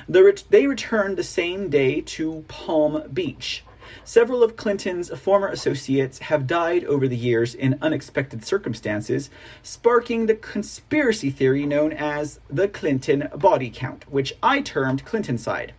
The 0.08 0.40
they 0.50 0.68
returned 0.68 1.16
the 1.16 1.24
same 1.24 1.68
day 1.68 2.00
to 2.00 2.44
Palm 2.46 3.08
Beach. 3.12 3.64
Several 4.04 4.44
of 4.44 4.54
Clinton's 4.54 5.10
former 5.10 5.48
associates 5.48 6.20
have 6.20 6.46
died 6.46 6.84
over 6.84 7.08
the 7.08 7.16
years 7.16 7.56
in 7.56 7.76
unexpected 7.82 8.44
circumstances, 8.44 9.30
sparking 9.64 10.26
the 10.26 10.36
conspiracy 10.36 11.30
theory 11.30 11.66
known 11.66 11.92
as 11.92 12.38
the 12.48 12.68
Clinton 12.68 13.28
body 13.34 13.68
count, 13.68 14.04
which 14.08 14.34
I 14.44 14.60
termed 14.60 15.04
Clintoncide. 15.04 15.70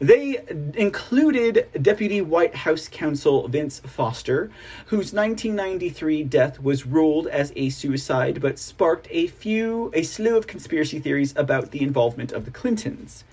They 0.00 0.40
included 0.74 1.68
Deputy 1.82 2.22
White 2.22 2.54
House 2.54 2.88
counsel 2.88 3.48
Vince 3.48 3.80
Foster, 3.80 4.50
whose 4.86 5.12
1993 5.12 6.22
death 6.24 6.62
was 6.62 6.86
ruled 6.86 7.26
as 7.26 7.52
a 7.54 7.68
suicide 7.68 8.40
but 8.40 8.58
sparked 8.58 9.08
a 9.10 9.26
few 9.26 9.90
a 9.92 10.04
slew 10.04 10.38
of 10.38 10.46
conspiracy 10.46 11.00
theories 11.00 11.34
about 11.36 11.72
the 11.72 11.82
involvement 11.82 12.32
of 12.32 12.46
the 12.46 12.50
Clintons. 12.50 13.24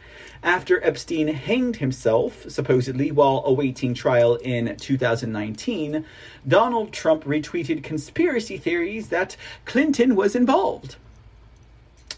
After 0.43 0.83
Epstein 0.83 1.27
hanged 1.27 1.77
himself, 1.77 2.45
supposedly 2.49 3.11
while 3.11 3.43
awaiting 3.45 3.93
trial 3.93 4.35
in 4.35 4.75
2019, 4.77 6.05
Donald 6.47 6.93
Trump 6.93 7.23
retweeted 7.23 7.83
conspiracy 7.83 8.57
theories 8.57 9.09
that 9.09 9.35
Clinton 9.65 10.15
was 10.15 10.35
involved. 10.35 10.97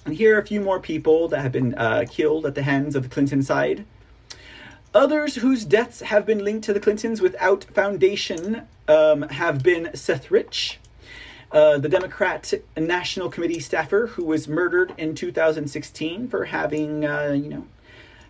And 0.06 0.16
here 0.16 0.36
are 0.36 0.42
a 0.42 0.46
few 0.46 0.62
more 0.62 0.80
people 0.80 1.28
that 1.28 1.42
have 1.42 1.52
been 1.52 1.76
uh, 1.76 2.06
killed 2.10 2.46
at 2.46 2.56
the 2.56 2.64
hands 2.64 2.96
of 2.96 3.04
the 3.04 3.10
Clintoncide. 3.10 3.84
Others 4.94 5.36
whose 5.36 5.66
deaths 5.66 6.00
have 6.02 6.26
been 6.26 6.44
linked 6.44 6.64
to 6.66 6.74
the 6.74 6.80
Clintons 6.80 7.22
without 7.22 7.66
foundation 7.66 8.64
um, 8.88 9.24
have 9.24 9.62
been 9.62 9.92
Seth 9.94 10.32
Rich, 10.32 10.80
uh, 11.52 11.78
the 11.78 11.90
Democrat 11.90 12.54
National 12.76 13.30
Committee 13.30 13.60
staffer 13.60 14.08
who 14.08 14.26
was 14.26 14.48
murdered 14.48 14.94
in 14.98 15.14
2016 15.14 16.28
for 16.30 16.46
having, 16.46 17.06
uh, 17.06 17.34
you 17.36 17.50
know, 17.50 17.68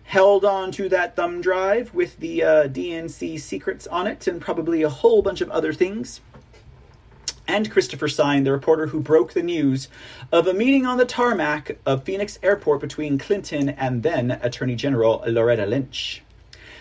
held 0.08 0.42
on 0.42 0.72
to 0.72 0.88
that 0.88 1.14
thumb 1.16 1.42
drive 1.42 1.92
with 1.92 2.16
the 2.18 2.42
uh, 2.42 2.66
DNC 2.66 3.38
secrets 3.38 3.86
on 3.88 4.06
it 4.06 4.26
and 4.26 4.40
probably 4.40 4.82
a 4.82 4.88
whole 4.88 5.20
bunch 5.20 5.42
of 5.42 5.50
other 5.50 5.70
things. 5.70 6.22
And 7.46 7.70
Christopher 7.70 8.08
Sign, 8.08 8.44
the 8.44 8.52
reporter 8.52 8.86
who 8.86 9.00
broke 9.00 9.34
the 9.34 9.42
news 9.42 9.88
of 10.32 10.46
a 10.46 10.54
meeting 10.54 10.86
on 10.86 10.96
the 10.96 11.04
tarmac 11.04 11.76
of 11.84 12.04
Phoenix 12.04 12.38
Airport 12.42 12.80
between 12.80 13.18
Clinton 13.18 13.68
and 13.68 14.02
then 14.02 14.30
Attorney 14.42 14.76
General 14.76 15.22
Loretta 15.26 15.66
Lynch. 15.66 16.22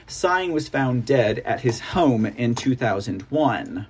Sign 0.08 0.54
was 0.54 0.70
found 0.70 1.06
dead 1.06 1.40
at 1.40 1.62
his 1.62 1.82
home 1.82 2.26
in 2.26 2.56
2001. 2.56 3.88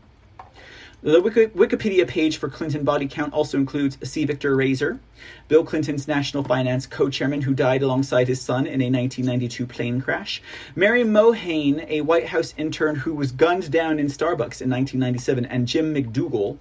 The 1.04 1.22
Wikipedia 1.22 2.08
page 2.08 2.38
for 2.38 2.50
Clinton 2.50 2.84
body 2.84 3.08
count 3.08 3.32
also 3.32 3.60
includes 3.60 4.00
C. 4.02 4.26
Victor 4.26 4.56
Raiser, 4.56 5.00
Bill 5.48 5.64
Clinton's 5.64 6.08
national 6.08 6.44
finance 6.44 6.88
co 6.88 7.08
chairman 7.08 7.44
who 7.44 7.54
died 7.54 7.84
alongside 7.84 8.28
his 8.28 8.42
son 8.42 8.66
in 8.66 8.82
a 8.82 8.90
1992 8.90 9.68
plane 9.68 10.02
crash, 10.02 10.42
Mary 10.76 11.04
Mahoney, 11.04 11.86
a 11.88 12.02
White 12.02 12.30
House 12.30 12.56
intern 12.58 12.96
who 12.96 13.14
was 13.14 13.32
gunned 13.32 13.70
down 13.70 14.00
in 14.00 14.08
Starbucks 14.08 14.60
in 14.60 14.72
1997, 14.72 15.46
and 15.46 15.68
Jim 15.68 15.94
McDougal, 15.94 16.58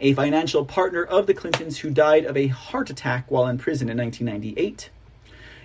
a 0.00 0.12
financial 0.12 0.66
partner 0.66 1.04
of 1.04 1.26
the 1.26 1.32
Clintons 1.32 1.78
who 1.78 1.88
died 1.88 2.26
of 2.26 2.36
a 2.36 2.48
heart 2.48 2.90
attack 2.90 3.30
while 3.30 3.46
in 3.46 3.56
prison 3.56 3.88
in 3.88 3.96
1998. 3.96 4.90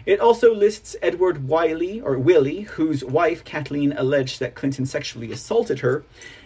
It 0.05 0.19
also 0.19 0.53
lists 0.53 0.97
Edward 1.01 1.47
Wiley, 1.47 2.01
or 2.01 2.17
Willie, 2.17 2.61
whose 2.61 3.05
wife 3.05 3.45
Kathleen 3.45 3.93
alleged 3.93 4.41
that 4.41 4.53
Clinton 4.53 4.85
sexually 4.85 5.31
assaulted 5.31 5.79
her, 5.79 6.03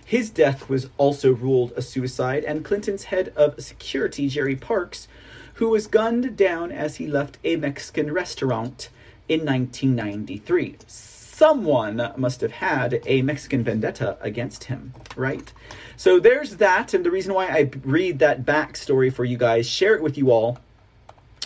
his 0.08 0.30
death 0.30 0.70
was 0.70 0.90
also 0.96 1.34
ruled 1.34 1.74
a 1.76 1.82
suicide, 1.82 2.46
and 2.46 2.64
Clinton's 2.64 3.04
head 3.04 3.34
of 3.36 3.62
security, 3.62 4.30
Jerry 4.30 4.56
Parks, 4.56 5.10
who 5.56 5.68
was 5.68 5.86
gunned 5.86 6.38
down 6.38 6.72
as 6.72 6.96
he 6.96 7.08
left 7.08 7.38
a 7.44 7.58
Mexican 7.58 8.14
restaurant 8.14 8.88
in 9.28 9.44
1993. 9.44 10.78
Someone 10.88 12.14
must 12.16 12.40
have 12.40 12.54
had 12.54 13.02
a 13.06 13.22
Mexican 13.22 13.66
vendetta 13.66 14.18
against 14.22 14.64
him, 14.64 14.94
right? 15.18 15.52
So 15.98 16.22
there's 16.22 16.56
that, 16.56 16.94
and 16.94 17.06
the 17.06 17.12
reason 17.12 17.34
why 17.34 17.48
I 17.50 17.70
read 17.84 18.20
that 18.20 18.46
backstory 18.46 19.12
for 19.12 19.26
you 19.26 19.36
guys, 19.36 19.68
share 19.68 19.94
it 19.94 20.02
with 20.02 20.18
you 20.18 20.32
all, 20.32 20.58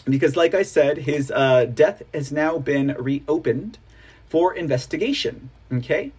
because 0.05 0.35
like 0.35 0.53
I 0.53 0.61
said, 0.61 0.99
his 0.99 1.31
uh, 1.31 1.65
death 1.65 2.03
has 2.13 2.31
now 2.31 2.59
been 2.59 2.95
reopened 2.99 3.79
for 4.29 4.53
investigation. 4.53 5.49
Okay, 5.73 6.11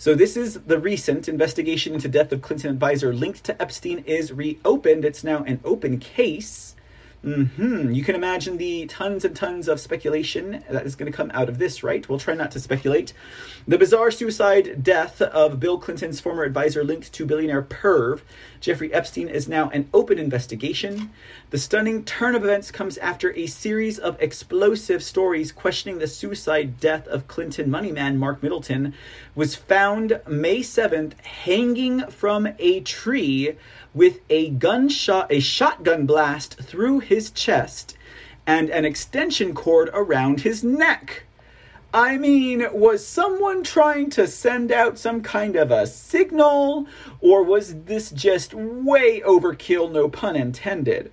so 0.00 0.14
this 0.14 0.34
is 0.34 0.54
the 0.54 0.78
recent 0.78 1.28
investigation 1.28 1.92
into 1.92 2.08
death 2.08 2.32
of 2.32 2.40
Clinton 2.40 2.70
advisor 2.70 3.12
linked 3.12 3.44
to 3.44 3.60
Epstein 3.60 3.98
is 4.06 4.32
reopened. 4.32 5.04
It's 5.04 5.22
now 5.22 5.44
an 5.44 5.60
open 5.62 5.98
case. 5.98 6.74
Hmm. 7.22 7.92
You 7.92 8.02
can 8.02 8.14
imagine 8.14 8.56
the 8.56 8.86
tons 8.86 9.26
and 9.26 9.36
tons 9.36 9.68
of 9.68 9.78
speculation 9.78 10.64
that 10.70 10.86
is 10.86 10.96
going 10.96 11.12
to 11.12 11.14
come 11.14 11.30
out 11.34 11.50
of 11.50 11.58
this, 11.58 11.82
right? 11.82 12.08
We'll 12.08 12.18
try 12.18 12.32
not 12.32 12.50
to 12.52 12.60
speculate. 12.60 13.12
The 13.68 13.76
bizarre 13.76 14.10
suicide 14.10 14.82
death 14.82 15.20
of 15.20 15.60
Bill 15.60 15.76
Clinton's 15.76 16.18
former 16.18 16.44
advisor 16.44 16.82
linked 16.82 17.12
to 17.12 17.26
billionaire 17.26 17.60
perv 17.60 18.22
Jeffrey 18.60 18.90
Epstein 18.94 19.28
is 19.28 19.48
now 19.48 19.68
an 19.68 19.90
open 19.92 20.18
investigation. 20.18 21.10
The 21.50 21.58
stunning 21.58 22.04
turn 22.04 22.36
of 22.36 22.44
events 22.44 22.70
comes 22.70 22.96
after 22.98 23.32
a 23.32 23.48
series 23.48 23.98
of 23.98 24.16
explosive 24.22 25.02
stories 25.02 25.50
questioning 25.50 25.98
the 25.98 26.06
suicide 26.06 26.78
death 26.78 27.08
of 27.08 27.26
Clinton 27.26 27.68
moneyman 27.68 28.18
Mark 28.18 28.40
Middleton 28.40 28.94
was 29.34 29.56
found 29.56 30.20
May 30.28 30.60
7th 30.60 31.20
hanging 31.22 32.06
from 32.06 32.46
a 32.60 32.78
tree 32.82 33.56
with 33.92 34.20
a 34.30 34.50
gunshot, 34.50 35.26
a 35.32 35.40
shotgun 35.40 36.06
blast 36.06 36.54
through 36.60 37.00
his 37.00 37.32
chest 37.32 37.96
and 38.46 38.70
an 38.70 38.84
extension 38.84 39.52
cord 39.52 39.90
around 39.92 40.42
his 40.42 40.62
neck. 40.62 41.24
I 41.92 42.16
mean, 42.16 42.64
was 42.72 43.04
someone 43.04 43.64
trying 43.64 44.10
to 44.10 44.28
send 44.28 44.70
out 44.70 45.00
some 45.00 45.20
kind 45.20 45.56
of 45.56 45.72
a 45.72 45.88
signal, 45.88 46.86
or 47.20 47.42
was 47.42 47.74
this 47.86 48.12
just 48.12 48.54
way 48.54 49.20
overkill, 49.22 49.90
no 49.90 50.08
pun 50.08 50.36
intended? 50.36 51.10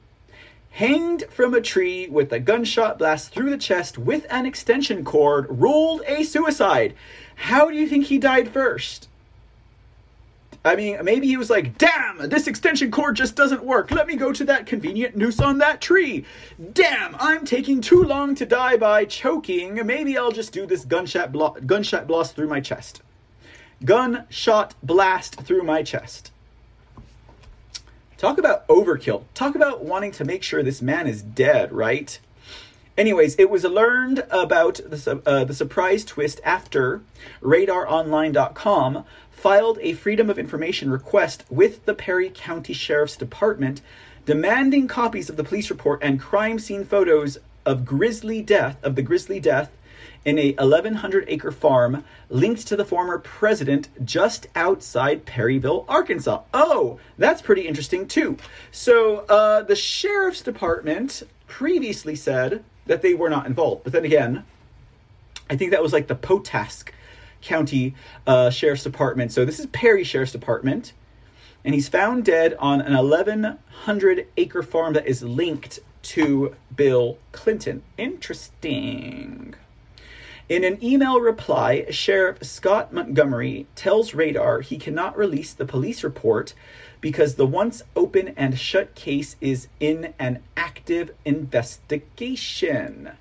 Hanged 0.77 1.23
from 1.31 1.55
a 1.55 1.61
tree 1.61 2.07
with 2.07 2.31
a 2.31 2.39
gunshot 2.39 2.99
blast 2.99 3.33
through 3.33 3.49
the 3.49 3.57
chest 3.57 3.97
with 3.97 4.27
an 4.29 4.45
extension 4.45 5.03
cord, 5.03 5.47
ruled 5.49 6.03
a 6.05 6.21
suicide. 6.21 6.93
How 7.33 7.71
do 7.71 7.75
you 7.75 7.87
think 7.87 8.05
he 8.05 8.19
died 8.19 8.49
first? 8.49 9.09
I 10.63 10.75
mean, 10.75 11.03
maybe 11.03 11.25
he 11.25 11.35
was 11.35 11.49
like, 11.49 11.79
damn, 11.79 12.29
this 12.29 12.45
extension 12.45 12.91
cord 12.91 13.15
just 13.15 13.35
doesn't 13.35 13.63
work. 13.63 13.89
Let 13.89 14.05
me 14.05 14.15
go 14.17 14.31
to 14.31 14.43
that 14.43 14.67
convenient 14.67 15.17
noose 15.17 15.39
on 15.39 15.57
that 15.57 15.81
tree. 15.81 16.25
Damn, 16.73 17.15
I'm 17.19 17.43
taking 17.43 17.81
too 17.81 18.03
long 18.03 18.35
to 18.35 18.45
die 18.45 18.77
by 18.77 19.05
choking. 19.05 19.83
Maybe 19.83 20.15
I'll 20.15 20.31
just 20.31 20.53
do 20.53 20.67
this 20.67 20.85
gunshot, 20.85 21.31
blo- 21.31 21.57
gunshot 21.65 22.05
blast 22.05 22.35
through 22.35 22.49
my 22.49 22.59
chest. 22.59 23.01
Gunshot 23.83 24.75
blast 24.83 25.41
through 25.41 25.63
my 25.63 25.81
chest. 25.81 26.31
Talk 28.17 28.39
about 28.39 28.67
overkill. 28.67 29.23
Talk 29.35 29.53
about 29.53 29.85
wanting 29.85 30.11
to 30.13 30.25
make 30.25 30.41
sure 30.41 30.63
this 30.63 30.81
man 30.81 31.05
is 31.05 31.21
dead, 31.21 31.71
right? 31.71 32.19
Anyways, 32.97 33.35
it 33.35 33.51
was 33.51 33.63
learned 33.63 34.25
about 34.31 34.79
the, 34.83 35.21
uh, 35.23 35.43
the 35.43 35.53
surprise 35.53 36.03
twist 36.03 36.41
after 36.43 37.01
RadarOnline.com 37.43 39.05
filed 39.29 39.77
a 39.81 39.93
Freedom 39.93 40.31
of 40.31 40.39
Information 40.39 40.89
request 40.89 41.43
with 41.51 41.85
the 41.85 41.93
Perry 41.93 42.31
County 42.33 42.73
Sheriff's 42.73 43.15
Department 43.15 43.81
demanding 44.25 44.87
copies 44.87 45.29
of 45.29 45.37
the 45.37 45.43
police 45.43 45.69
report 45.69 46.01
and 46.01 46.19
crime 46.19 46.57
scene 46.57 46.85
photos 46.85 47.37
of 47.67 47.85
grisly 47.85 48.41
death 48.41 48.77
of 48.83 48.95
the 48.95 49.03
grisly 49.03 49.39
death 49.39 49.69
in 50.27 50.37
a 50.37 50.51
1100 50.55 51.23
acre 51.29 51.51
farm 51.51 52.03
linked 52.29 52.67
to 52.67 52.75
the 52.75 52.83
former 52.83 53.17
president 53.17 53.87
just 54.03 54.45
outside 54.55 55.25
Perryville, 55.25 55.85
Arkansas. 55.87 56.41
Oh, 56.53 56.99
that's 57.17 57.41
pretty 57.41 57.65
interesting 57.65 58.05
too. 58.05 58.35
So, 58.69 59.19
uh, 59.29 59.63
the 59.63 59.75
sheriff's 59.75 60.41
department 60.41 61.23
previously 61.47 62.13
said 62.13 62.61
that 62.87 63.01
they 63.01 63.13
were 63.13 63.29
not 63.29 63.45
involved, 63.45 63.85
but 63.85 63.93
then 63.93 64.03
again, 64.03 64.43
I 65.49 65.55
think 65.55 65.71
that 65.71 65.81
was 65.81 65.93
like 65.93 66.07
the 66.07 66.15
Potask 66.15 66.89
County 67.41 67.95
uh, 68.25 68.49
Sheriff's 68.49 68.83
Department. 68.83 69.31
So 69.31 69.45
this 69.45 69.59
is 69.59 69.67
Perry 69.67 70.03
Sheriff's 70.03 70.33
Department, 70.33 70.91
and 71.63 71.73
he's 71.73 71.87
found 71.87 72.25
dead 72.25 72.53
on 72.59 72.81
an 72.81 72.95
1,100 72.95 74.27
acre 74.35 74.61
farm 74.61 74.91
that 74.93 75.07
is 75.07 75.23
linked 75.23 75.79
to 76.03 76.53
Bill 76.75 77.17
Clinton. 77.31 77.81
Interesting. 77.97 79.55
In 80.49 80.63
an 80.63 80.81
email 80.81 81.19
reply, 81.19 81.85
Sheriff 81.89 82.41
Scott 82.41 82.93
Montgomery 82.93 83.67
tells 83.75 84.13
Radar 84.13 84.61
he 84.61 84.77
cannot 84.77 85.17
release 85.17 85.51
the 85.51 85.65
police 85.65 86.05
report 86.05 86.53
because 87.01 87.35
the 87.35 87.45
once 87.45 87.83
open 87.97 88.29
and 88.37 88.57
shut 88.57 88.95
case 88.95 89.35
is 89.41 89.67
in 89.81 90.13
an 90.17 90.41
active 90.55 91.11
investigation. 91.25 93.11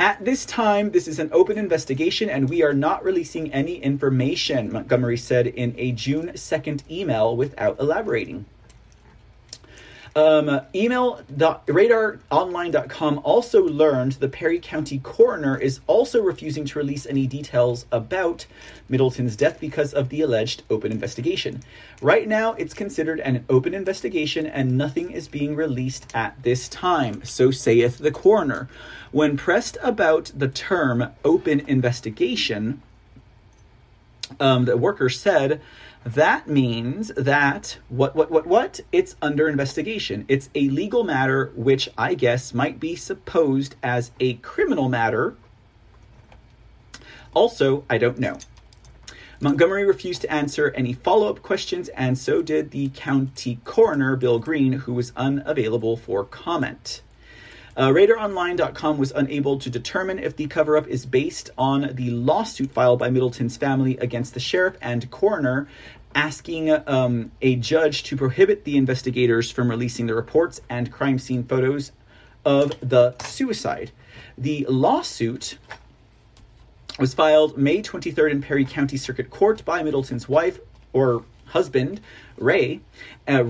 At 0.00 0.24
this 0.24 0.44
time, 0.44 0.90
this 0.90 1.06
is 1.06 1.20
an 1.20 1.30
open 1.32 1.56
investigation 1.56 2.28
and 2.28 2.50
we 2.50 2.64
are 2.64 2.74
not 2.74 3.04
releasing 3.04 3.52
any 3.52 3.76
information, 3.76 4.72
Montgomery 4.72 5.18
said 5.18 5.46
in 5.46 5.72
a 5.78 5.92
June 5.92 6.32
2nd 6.34 6.82
email 6.90 7.36
without 7.36 7.78
elaborating. 7.78 8.44
Um, 10.16 10.62
email 10.74 11.20
also 13.18 13.62
learned 13.62 14.12
the 14.12 14.28
Perry 14.30 14.58
County 14.58 14.98
coroner 15.00 15.58
is 15.58 15.80
also 15.86 16.22
refusing 16.22 16.64
to 16.64 16.78
release 16.78 17.04
any 17.04 17.26
details 17.26 17.84
about 17.92 18.46
Middleton's 18.88 19.36
death 19.36 19.60
because 19.60 19.92
of 19.92 20.08
the 20.08 20.22
alleged 20.22 20.62
open 20.70 20.90
investigation. 20.90 21.60
Right 22.00 22.26
now, 22.26 22.54
it's 22.54 22.72
considered 22.72 23.20
an 23.20 23.44
open 23.50 23.74
investigation 23.74 24.46
and 24.46 24.78
nothing 24.78 25.10
is 25.10 25.28
being 25.28 25.54
released 25.54 26.06
at 26.14 26.42
this 26.42 26.66
time, 26.70 27.22
so 27.22 27.50
saith 27.50 27.98
the 27.98 28.10
coroner. 28.10 28.70
When 29.12 29.36
pressed 29.36 29.76
about 29.82 30.32
the 30.34 30.48
term 30.48 31.12
open 31.26 31.60
investigation, 31.60 32.80
um, 34.40 34.64
the 34.64 34.78
worker 34.78 35.10
said, 35.10 35.60
that 36.06 36.46
means 36.46 37.08
that 37.16 37.78
what 37.88 38.14
what 38.14 38.30
what 38.30 38.46
what 38.46 38.80
it's 38.92 39.16
under 39.20 39.48
investigation. 39.48 40.24
It's 40.28 40.48
a 40.54 40.68
legal 40.68 41.02
matter 41.02 41.52
which 41.56 41.88
I 41.98 42.14
guess 42.14 42.54
might 42.54 42.78
be 42.78 42.94
supposed 42.94 43.74
as 43.82 44.12
a 44.20 44.34
criminal 44.34 44.88
matter. 44.88 45.36
Also, 47.34 47.84
I 47.90 47.98
don't 47.98 48.20
know. 48.20 48.38
Montgomery 49.40 49.84
refused 49.84 50.22
to 50.22 50.32
answer 50.32 50.72
any 50.76 50.92
follow 50.92 51.28
up 51.28 51.42
questions, 51.42 51.88
and 51.88 52.16
so 52.16 52.40
did 52.40 52.70
the 52.70 52.88
county 52.90 53.58
coroner, 53.64 54.14
Bill 54.14 54.38
Green, 54.38 54.72
who 54.72 54.94
was 54.94 55.12
unavailable 55.16 55.96
for 55.96 56.24
comment. 56.24 57.02
Uh, 57.76 57.90
RadarOnline.com 57.90 58.96
was 58.96 59.12
unable 59.12 59.58
to 59.58 59.68
determine 59.68 60.18
if 60.18 60.34
the 60.34 60.46
cover 60.46 60.78
up 60.78 60.88
is 60.88 61.04
based 61.04 61.50
on 61.58 61.90
the 61.92 62.08
lawsuit 62.08 62.72
filed 62.72 62.98
by 62.98 63.10
Middleton's 63.10 63.58
family 63.58 63.98
against 63.98 64.32
the 64.32 64.40
sheriff 64.40 64.78
and 64.80 65.10
coroner, 65.10 65.68
asking 66.16 66.70
um, 66.88 67.30
a 67.42 67.56
judge 67.56 68.02
to 68.04 68.16
prohibit 68.16 68.64
the 68.64 68.76
investigators 68.76 69.50
from 69.50 69.70
releasing 69.70 70.06
the 70.06 70.14
reports 70.14 70.60
and 70.70 70.90
crime 70.90 71.18
scene 71.18 71.44
photos 71.44 71.92
of 72.44 72.72
the 72.80 73.14
suicide. 73.22 73.92
The 74.38 74.66
lawsuit 74.68 75.58
was 76.98 77.12
filed 77.12 77.58
May 77.58 77.82
23rd 77.82 78.30
in 78.30 78.42
Perry 78.42 78.64
County 78.64 78.96
Circuit 78.96 79.28
Court 79.28 79.62
by 79.64 79.82
Middleton's 79.82 80.26
wife 80.26 80.58
or 80.94 81.22
husband, 81.44 82.00
Ray, 82.38 82.80
uh, 83.28 83.42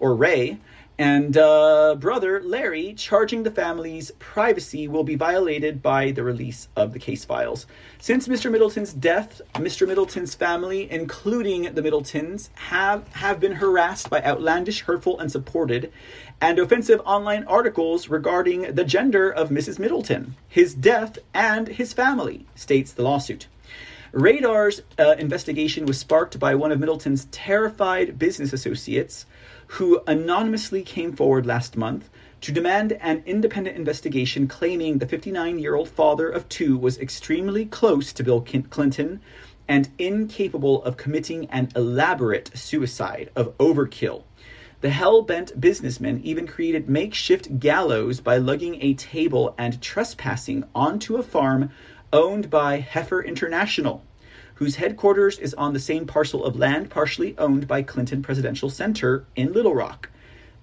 or 0.00 0.14
Ray, 0.14 0.58
And 1.00 1.34
uh, 1.34 1.94
brother 1.98 2.42
Larry 2.42 2.92
charging 2.92 3.42
the 3.42 3.50
family's 3.50 4.10
privacy 4.18 4.86
will 4.86 5.02
be 5.02 5.14
violated 5.14 5.80
by 5.80 6.10
the 6.10 6.22
release 6.22 6.68
of 6.76 6.92
the 6.92 6.98
case 6.98 7.24
files. 7.24 7.64
Since 7.98 8.28
Mr. 8.28 8.52
Middleton's 8.52 8.92
death, 8.92 9.40
Mr. 9.54 9.88
Middleton's 9.88 10.34
family, 10.34 10.90
including 10.90 11.72
the 11.74 11.80
Middletons, 11.80 12.50
have, 12.52 13.08
have 13.14 13.40
been 13.40 13.52
harassed 13.52 14.10
by 14.10 14.22
outlandish, 14.22 14.82
hurtful, 14.82 15.18
and 15.18 15.32
supported 15.32 15.90
and 16.38 16.58
offensive 16.58 17.00
online 17.06 17.44
articles 17.44 18.08
regarding 18.08 18.74
the 18.74 18.84
gender 18.84 19.30
of 19.30 19.48
Mrs. 19.48 19.78
Middleton, 19.78 20.36
his 20.50 20.74
death, 20.74 21.16
and 21.32 21.66
his 21.68 21.94
family, 21.94 22.44
states 22.54 22.92
the 22.92 23.04
lawsuit. 23.04 23.46
Radar's 24.12 24.82
uh, 24.98 25.14
investigation 25.18 25.86
was 25.86 25.98
sparked 25.98 26.38
by 26.38 26.54
one 26.54 26.72
of 26.72 26.78
Middleton's 26.78 27.24
terrified 27.30 28.18
business 28.18 28.52
associates 28.52 29.24
who 29.74 30.02
anonymously 30.08 30.82
came 30.82 31.12
forward 31.12 31.46
last 31.46 31.76
month 31.76 32.10
to 32.40 32.50
demand 32.50 32.92
an 32.94 33.22
independent 33.24 33.76
investigation 33.76 34.48
claiming 34.48 34.98
the 34.98 35.06
59 35.06 35.60
year 35.60 35.76
old 35.76 35.88
father 35.88 36.28
of 36.28 36.48
two 36.48 36.76
was 36.76 36.98
extremely 36.98 37.64
close 37.64 38.12
to 38.12 38.24
Bill 38.24 38.40
Clinton 38.40 39.20
and 39.68 39.88
incapable 39.96 40.82
of 40.82 40.96
committing 40.96 41.48
an 41.50 41.68
elaborate 41.76 42.50
suicide 42.52 43.30
of 43.36 43.56
overkill. 43.58 44.24
The 44.80 44.90
hell 44.90 45.22
bent 45.22 45.60
businessman 45.60 46.20
even 46.24 46.48
created 46.48 46.88
makeshift 46.88 47.60
gallows 47.60 48.18
by 48.18 48.38
lugging 48.38 48.82
a 48.82 48.94
table 48.94 49.54
and 49.56 49.80
trespassing 49.80 50.64
onto 50.74 51.16
a 51.16 51.22
farm 51.22 51.70
owned 52.12 52.50
by 52.50 52.80
Heifer 52.80 53.22
International 53.22 54.04
whose 54.60 54.76
headquarters 54.76 55.38
is 55.38 55.54
on 55.54 55.72
the 55.72 55.80
same 55.80 56.06
parcel 56.06 56.44
of 56.44 56.54
land 56.54 56.90
partially 56.90 57.34
owned 57.38 57.66
by 57.66 57.80
Clinton 57.80 58.22
Presidential 58.22 58.68
Center 58.68 59.24
in 59.34 59.54
Little 59.54 59.74
Rock. 59.74 60.10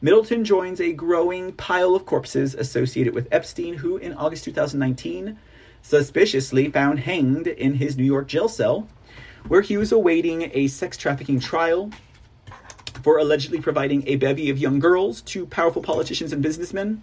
Middleton 0.01 0.45
joins 0.45 0.79
a 0.79 0.93
growing 0.93 1.51
pile 1.53 1.95
of 1.95 2.05
corpses 2.05 2.53
associated 2.53 3.15
with 3.15 3.27
Epstein, 3.31 3.73
who 3.73 3.97
in 3.97 4.13
August 4.13 4.43
2019 4.43 5.39
suspiciously 5.81 6.69
found 6.69 6.99
hanged 6.99 7.47
in 7.47 7.73
his 7.73 7.97
New 7.97 8.03
York 8.03 8.27
jail 8.27 8.47
cell, 8.47 8.87
where 9.47 9.61
he 9.61 9.77
was 9.77 9.91
awaiting 9.91 10.51
a 10.53 10.67
sex 10.67 10.95
trafficking 10.95 11.39
trial 11.39 11.89
for 13.01 13.17
allegedly 13.17 13.59
providing 13.59 14.07
a 14.07 14.17
bevy 14.17 14.51
of 14.51 14.59
young 14.59 14.77
girls 14.77 15.21
to 15.23 15.47
powerful 15.47 15.81
politicians 15.81 16.31
and 16.31 16.43
businessmen. 16.43 17.01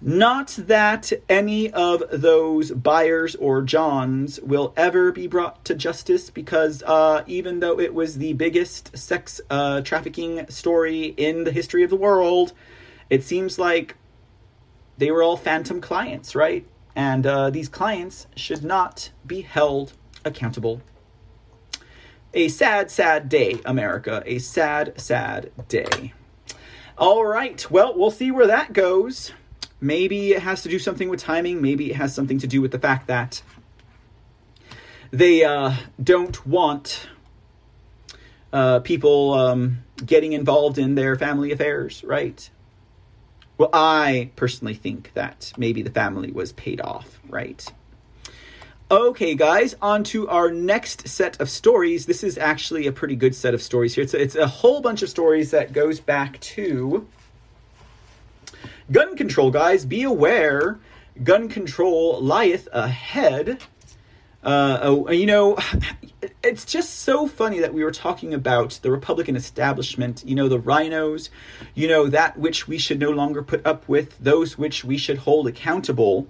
Not 0.00 0.48
that 0.58 1.12
any 1.28 1.70
of 1.70 2.02
those 2.12 2.70
buyers 2.72 3.34
or 3.36 3.62
Johns 3.62 4.38
will 4.40 4.74
ever 4.76 5.12
be 5.12 5.26
brought 5.26 5.64
to 5.64 5.74
justice 5.74 6.28
because 6.28 6.82
uh, 6.82 7.24
even 7.26 7.60
though 7.60 7.80
it 7.80 7.94
was 7.94 8.18
the 8.18 8.34
biggest 8.34 8.96
sex 8.96 9.40
uh, 9.48 9.80
trafficking 9.80 10.46
story 10.48 11.14
in 11.16 11.44
the 11.44 11.52
history 11.52 11.82
of 11.82 11.90
the 11.90 11.96
world, 11.96 12.52
it 13.08 13.22
seems 13.22 13.58
like 13.58 13.96
they 14.98 15.10
were 15.10 15.22
all 15.22 15.36
phantom 15.36 15.80
clients, 15.80 16.34
right? 16.34 16.66
And 16.94 17.26
uh, 17.26 17.48
these 17.50 17.68
clients 17.68 18.26
should 18.36 18.62
not 18.62 19.10
be 19.26 19.40
held 19.40 19.94
accountable. 20.24 20.82
A 22.34 22.48
sad, 22.48 22.90
sad 22.90 23.28
day, 23.28 23.60
America. 23.64 24.22
A 24.26 24.38
sad, 24.38 25.00
sad 25.00 25.50
day. 25.68 26.12
All 26.98 27.24
right, 27.24 27.70
well, 27.70 27.94
we'll 27.96 28.10
see 28.10 28.30
where 28.30 28.46
that 28.46 28.72
goes. 28.72 29.32
Maybe 29.82 30.30
it 30.30 30.42
has 30.42 30.62
to 30.62 30.68
do 30.68 30.78
something 30.78 31.08
with 31.08 31.20
timing. 31.20 31.60
Maybe 31.60 31.90
it 31.90 31.96
has 31.96 32.14
something 32.14 32.38
to 32.38 32.46
do 32.46 32.62
with 32.62 32.70
the 32.70 32.78
fact 32.78 33.08
that 33.08 33.42
they 35.10 35.42
uh, 35.42 35.74
don't 36.00 36.46
want 36.46 37.08
uh, 38.52 38.78
people 38.78 39.34
um, 39.34 39.78
getting 40.06 40.34
involved 40.34 40.78
in 40.78 40.94
their 40.94 41.16
family 41.16 41.50
affairs, 41.50 42.04
right? 42.04 42.48
Well, 43.58 43.70
I 43.72 44.30
personally 44.36 44.74
think 44.74 45.12
that 45.14 45.52
maybe 45.56 45.82
the 45.82 45.90
family 45.90 46.30
was 46.30 46.52
paid 46.52 46.80
off, 46.80 47.20
right? 47.28 47.66
Okay, 48.88 49.34
guys, 49.34 49.74
on 49.82 50.04
to 50.04 50.28
our 50.28 50.52
next 50.52 51.08
set 51.08 51.40
of 51.40 51.50
stories. 51.50 52.06
This 52.06 52.22
is 52.22 52.38
actually 52.38 52.86
a 52.86 52.92
pretty 52.92 53.16
good 53.16 53.34
set 53.34 53.52
of 53.52 53.62
stories 53.62 53.96
here. 53.96 54.04
It's 54.04 54.14
a, 54.14 54.22
it's 54.22 54.36
a 54.36 54.46
whole 54.46 54.80
bunch 54.80 55.02
of 55.02 55.08
stories 55.08 55.50
that 55.50 55.72
goes 55.72 55.98
back 55.98 56.38
to 56.40 57.08
Gun 58.92 59.16
control, 59.16 59.50
guys, 59.50 59.86
be 59.86 60.02
aware. 60.02 60.78
Gun 61.24 61.48
control 61.48 62.20
lieth 62.20 62.68
ahead. 62.72 63.62
Uh, 64.44 64.78
oh, 64.82 65.10
you 65.10 65.24
know, 65.24 65.56
it's 66.42 66.66
just 66.66 67.00
so 67.00 67.26
funny 67.26 67.58
that 67.60 67.72
we 67.72 67.82
were 67.84 67.90
talking 67.90 68.34
about 68.34 68.78
the 68.82 68.90
Republican 68.90 69.34
establishment, 69.34 70.22
you 70.26 70.34
know, 70.34 70.46
the 70.46 70.58
RINOs, 70.58 71.30
you 71.74 71.88
know, 71.88 72.06
that 72.08 72.38
which 72.38 72.68
we 72.68 72.76
should 72.76 72.98
no 72.98 73.10
longer 73.10 73.42
put 73.42 73.64
up 73.66 73.88
with, 73.88 74.18
those 74.18 74.58
which 74.58 74.84
we 74.84 74.98
should 74.98 75.18
hold 75.18 75.46
accountable, 75.46 76.26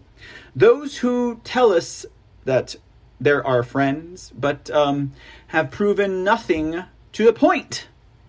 those 0.54 0.98
who 0.98 1.40
tell 1.42 1.72
us 1.72 2.06
that 2.44 2.76
they're 3.20 3.44
our 3.44 3.64
friends, 3.64 4.32
but 4.38 4.70
um, 4.70 5.12
have 5.48 5.70
proven 5.70 6.22
nothing 6.22 6.84
to 7.12 7.24
the 7.24 7.32
point, 7.32 7.88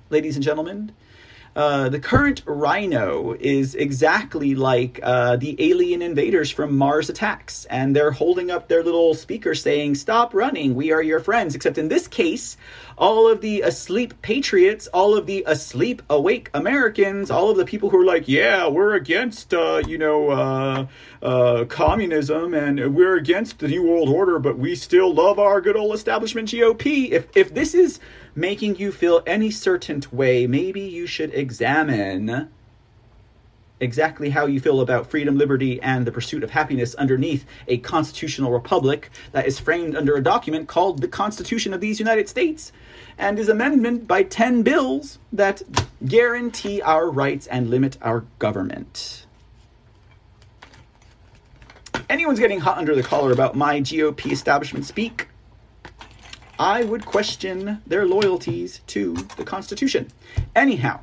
ladies 0.09 0.35
and 0.35 0.43
gentlemen. 0.43 0.91
Uh, 1.55 1.87
the 1.87 1.99
current 1.99 2.41
RINO 2.45 3.35
is 3.39 3.75
exactly 3.75 4.55
like 4.55 4.99
uh, 5.03 5.35
the 5.35 5.55
alien 5.59 6.01
invaders 6.01 6.49
from 6.49 6.75
Mars 6.75 7.09
Attacks, 7.09 7.65
and 7.65 7.95
they're 7.95 8.11
holding 8.11 8.49
up 8.49 8.67
their 8.67 8.83
little 8.83 9.13
speaker 9.13 9.53
saying, 9.53 9.95
Stop 9.95 10.33
running, 10.33 10.73
we 10.73 10.91
are 10.91 11.01
your 11.01 11.19
friends. 11.19 11.53
Except 11.53 11.77
in 11.77 11.89
this 11.89 12.07
case, 12.07 12.57
all 12.97 13.29
of 13.29 13.41
the 13.41 13.61
asleep 13.61 14.19
patriots, 14.23 14.87
all 14.87 15.15
of 15.15 15.27
the 15.27 15.43
asleep 15.45 16.01
awake 16.09 16.49
Americans, 16.55 17.29
all 17.29 17.51
of 17.51 17.57
the 17.57 17.65
people 17.65 17.89
who 17.91 18.01
are 18.01 18.05
like, 18.05 18.27
Yeah, 18.27 18.67
we're 18.67 18.95
against, 18.95 19.53
uh, 19.53 19.83
you 19.85 19.99
know, 19.99 20.29
uh, 20.31 20.87
uh, 21.21 21.65
communism 21.65 22.53
and 22.53 22.95
we're 22.95 23.15
against 23.15 23.59
the 23.59 23.67
New 23.67 23.83
World 23.83 24.09
Order, 24.09 24.39
but 24.39 24.57
we 24.57 24.75
still 24.75 25.13
love 25.13 25.37
our 25.37 25.61
good 25.61 25.75
old 25.75 25.93
establishment 25.93 26.49
GOP. 26.49 27.11
If, 27.11 27.27
if 27.35 27.53
this 27.53 27.75
is 27.75 27.99
making 28.35 28.77
you 28.77 28.91
feel 28.91 29.21
any 29.25 29.51
certain 29.51 30.03
way, 30.11 30.47
maybe 30.47 30.81
you 30.81 31.05
should 31.07 31.33
examine 31.33 32.49
exactly 33.79 34.29
how 34.29 34.45
you 34.45 34.59
feel 34.59 34.81
about 34.81 35.09
freedom, 35.09 35.37
liberty, 35.37 35.81
and 35.81 36.07
the 36.07 36.11
pursuit 36.11 36.43
of 36.43 36.51
happiness 36.51 36.95
underneath 36.95 37.45
a 37.67 37.77
constitutional 37.79 38.51
republic 38.51 39.09
that 39.33 39.45
is 39.45 39.59
framed 39.59 39.95
under 39.95 40.15
a 40.15 40.23
document 40.23 40.67
called 40.67 41.01
the 41.01 41.07
Constitution 41.07 41.73
of 41.73 41.81
these 41.81 41.99
United 41.99 42.29
States 42.29 42.71
and 43.17 43.37
is 43.37 43.49
amended 43.49 44.07
by 44.07 44.23
10 44.23 44.63
bills 44.63 45.19
that 45.31 45.61
guarantee 46.05 46.81
our 46.81 47.09
rights 47.09 47.45
and 47.47 47.69
limit 47.69 47.97
our 48.01 48.25
government. 48.39 49.25
Anyone's 52.09 52.39
getting 52.39 52.59
hot 52.59 52.77
under 52.77 52.95
the 52.95 53.03
collar 53.03 53.31
about 53.31 53.55
my 53.55 53.81
GOP 53.81 54.31
establishment 54.31 54.85
speak? 54.85 55.27
I 56.59 56.83
would 56.83 57.05
question 57.05 57.81
their 57.87 58.05
loyalties 58.05 58.81
to 58.87 59.13
the 59.37 59.43
Constitution. 59.43 60.09
Anyhow, 60.55 60.99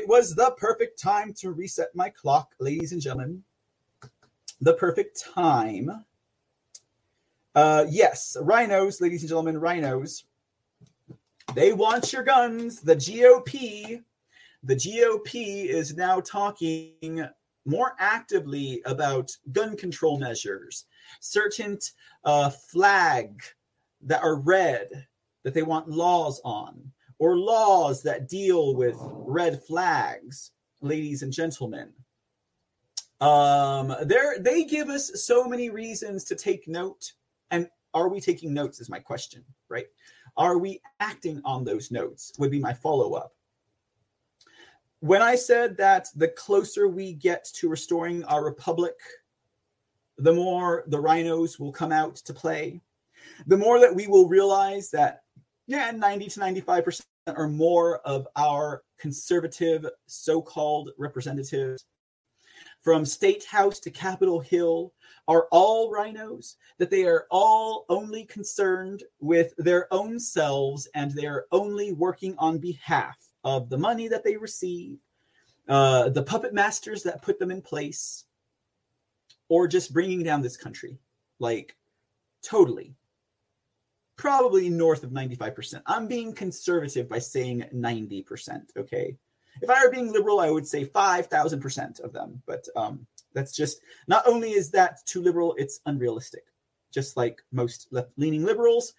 was 0.07 0.35
the 0.35 0.51
perfect 0.57 0.99
time 0.99 1.33
to 1.39 1.51
reset 1.51 1.95
my 1.95 2.09
clock, 2.09 2.53
ladies 2.59 2.91
and 2.91 3.01
gentlemen. 3.01 3.43
The 4.61 4.73
perfect 4.75 5.23
time. 5.33 6.05
Uh, 7.55 7.85
yes, 7.89 8.37
RINOs, 8.39 9.01
ladies 9.01 9.21
and 9.21 9.29
gentlemen, 9.29 9.55
RINOs. 9.55 10.23
They 11.55 11.73
want 11.73 12.13
your 12.13 12.23
guns. 12.23 12.81
The 12.81 12.95
GOP, 12.95 14.03
the 14.63 14.75
GOP 14.75 15.65
is 15.65 15.95
now 15.95 16.19
talking 16.19 17.27
more 17.65 17.95
actively 17.99 18.81
about 18.85 19.35
gun 19.51 19.75
control 19.75 20.19
measures, 20.19 20.85
certain 21.19 21.79
uh, 22.23 22.49
flag 22.49 23.41
that 24.01 24.21
are 24.21 24.35
red 24.35 25.07
that 25.43 25.53
they 25.53 25.63
want 25.63 25.89
laws 25.89 26.41
on, 26.43 26.91
or 27.19 27.37
laws 27.37 28.01
that 28.03 28.27
deal 28.27 28.75
with 28.75 28.95
red 28.99 29.61
flags, 29.63 30.51
ladies 30.81 31.21
and 31.21 31.31
gentlemen. 31.31 31.91
Um, 33.21 33.93
they 34.39 34.63
give 34.63 34.87
us 34.87 35.25
so 35.25 35.43
many 35.43 35.69
reasons 35.69 36.23
to 36.25 36.35
take 36.35 36.67
note. 36.67 37.11
And 37.51 37.69
are 37.93 38.07
we 38.07 38.21
taking 38.21 38.53
notes? 38.53 38.79
Is 38.79 38.89
my 38.89 38.99
question, 38.99 39.43
right? 39.67 39.87
Are 40.37 40.57
we 40.57 40.81
acting 41.01 41.41
on 41.43 41.65
those 41.65 41.91
notes? 41.91 42.31
Would 42.39 42.51
be 42.51 42.59
my 42.59 42.73
follow 42.73 43.13
up. 43.13 43.33
When 45.01 45.21
I 45.21 45.35
said 45.35 45.77
that 45.77 46.07
the 46.15 46.29
closer 46.29 46.87
we 46.87 47.13
get 47.13 47.45
to 47.55 47.69
restoring 47.69 48.23
our 48.25 48.43
republic, 48.43 48.95
the 50.17 50.33
more 50.33 50.83
the 50.87 51.01
RINOs 51.01 51.59
will 51.59 51.71
come 51.71 51.91
out 51.91 52.15
to 52.17 52.33
play, 52.33 52.81
the 53.47 53.57
more 53.57 53.79
that 53.79 53.95
we 53.95 54.07
will 54.07 54.27
realize 54.27 54.91
that, 54.91 55.23
yeah, 55.67 55.91
90 55.91 56.27
to 56.29 56.39
95% 56.39 57.01
or 57.27 57.47
more 57.47 57.99
of 57.99 58.27
our 58.35 58.83
conservative 58.97 59.85
so 60.07 60.41
called 60.41 60.91
representatives 60.97 61.85
from 62.81 63.05
State 63.05 63.43
House 63.43 63.79
to 63.81 63.91
Capitol 63.91 64.39
Hill 64.39 64.93
are 65.27 65.47
all 65.51 65.91
RINOs, 65.91 66.55
that 66.77 66.89
they 66.89 67.05
are 67.05 67.27
all 67.29 67.85
only 67.89 68.25
concerned 68.25 69.03
with 69.19 69.53
their 69.57 69.93
own 69.93 70.19
selves 70.19 70.87
and 70.95 71.11
they're 71.11 71.45
only 71.51 71.91
working 71.91 72.35
on 72.37 72.57
behalf 72.57 73.17
of 73.43 73.69
the 73.69 73.77
money 73.77 74.07
that 74.07 74.23
they 74.23 74.37
receive, 74.37 74.97
uh, 75.67 76.09
the 76.09 76.23
puppet 76.23 76.53
masters 76.53 77.03
that 77.03 77.21
put 77.21 77.37
them 77.37 77.51
in 77.51 77.61
place, 77.61 78.25
or 79.49 79.67
just 79.67 79.93
bringing 79.93 80.23
down 80.23 80.41
this 80.41 80.57
country. 80.57 80.97
Like, 81.39 81.75
totally. 82.41 82.95
Probably 84.19 84.67
north 84.67 85.05
of 85.05 85.11
95%. 85.11 85.81
I'm 85.85 86.05
being 86.05 86.33
conservative 86.33 87.07
by 87.07 87.19
saying 87.19 87.63
90%. 87.73 88.63
Okay. 88.77 89.15
If 89.61 89.69
I 89.69 89.81
were 89.81 89.91
being 89.91 90.11
liberal, 90.11 90.41
I 90.41 90.49
would 90.49 90.67
say 90.67 90.83
5,000% 90.83 92.01
of 92.01 92.11
them. 92.11 92.43
But 92.45 92.67
um, 92.75 93.07
that's 93.33 93.55
just 93.55 93.79
not 94.09 94.27
only 94.27 94.51
is 94.51 94.71
that 94.71 94.97
too 95.05 95.21
liberal, 95.21 95.55
it's 95.57 95.79
unrealistic, 95.85 96.43
just 96.93 97.15
like 97.15 97.41
most 97.53 97.87
left 97.91 98.09
leaning 98.17 98.43
liberals. 98.43 98.93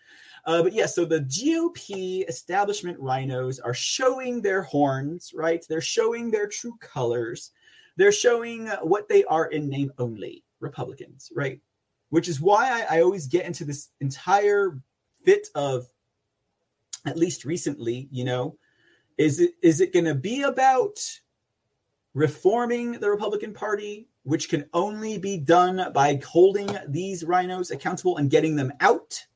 Uh, 0.47 0.63
but 0.63 0.73
yeah, 0.73 0.87
so 0.87 1.05
the 1.05 1.21
GOP 1.21 2.27
establishment 2.27 2.99
RINOs 2.99 3.61
are 3.63 3.75
showing 3.75 4.41
their 4.41 4.63
horns, 4.63 5.33
right? 5.35 5.63
They're 5.69 5.83
showing 5.83 6.31
their 6.31 6.49
true 6.49 6.79
colors. 6.81 7.51
They're 7.99 8.11
showing 8.11 8.69
what 8.81 9.07
they 9.07 9.25
are 9.25 9.49
in 9.49 9.69
name 9.69 9.93
only 9.99 10.45
Republicans, 10.61 11.31
right? 11.37 11.61
Which 12.09 12.27
is 12.27 12.41
why 12.41 12.87
I, 12.89 12.97
I 12.97 13.03
always 13.03 13.27
get 13.27 13.45
into 13.45 13.67
this 13.67 13.89
entire 14.01 14.81
fit 15.25 15.49
of, 15.55 15.87
at 17.07 17.17
least 17.17 17.45
recently, 17.45 18.09
you 18.11 18.25
know, 18.25 18.57
is 19.19 19.41
it 19.41 19.53
is 19.63 19.81
it 19.81 19.93
going 19.93 20.07
to 20.07 20.15
be 20.15 20.43
about 20.43 20.99
reforming 22.15 22.93
the 22.93 23.11
Republican 23.11 23.53
Party, 23.53 24.09
which 24.23 24.49
can 24.49 24.67
only 24.73 25.19
be 25.19 25.37
done 25.37 25.93
by 25.93 26.21
holding 26.27 26.69
these 26.89 27.25
RINOs 27.25 27.71
accountable 27.71 28.17
and 28.17 28.31
getting 28.31 28.57
them 28.57 28.73
out? 28.81 29.27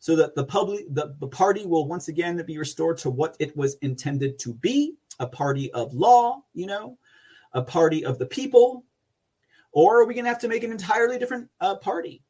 so 0.00 0.16
that 0.16 0.34
the 0.34 0.44
public 0.44 0.86
the, 0.92 1.14
the 1.20 1.28
party 1.28 1.64
will 1.64 1.86
once 1.86 2.08
again 2.08 2.42
be 2.44 2.58
restored 2.58 2.98
to 2.98 3.10
what 3.10 3.36
it 3.38 3.56
was 3.56 3.76
intended 3.82 4.38
to 4.38 4.54
be 4.54 4.94
a 5.20 5.26
party 5.26 5.70
of 5.72 5.94
law 5.94 6.42
you 6.54 6.66
know 6.66 6.98
a 7.52 7.62
party 7.62 8.04
of 8.04 8.18
the 8.18 8.26
people 8.26 8.84
or 9.72 10.00
are 10.00 10.06
we 10.06 10.14
going 10.14 10.24
to 10.24 10.30
have 10.30 10.40
to 10.40 10.48
make 10.48 10.64
an 10.64 10.72
entirely 10.72 11.18
different 11.18 11.48
uh, 11.60 11.76
party 11.76 12.22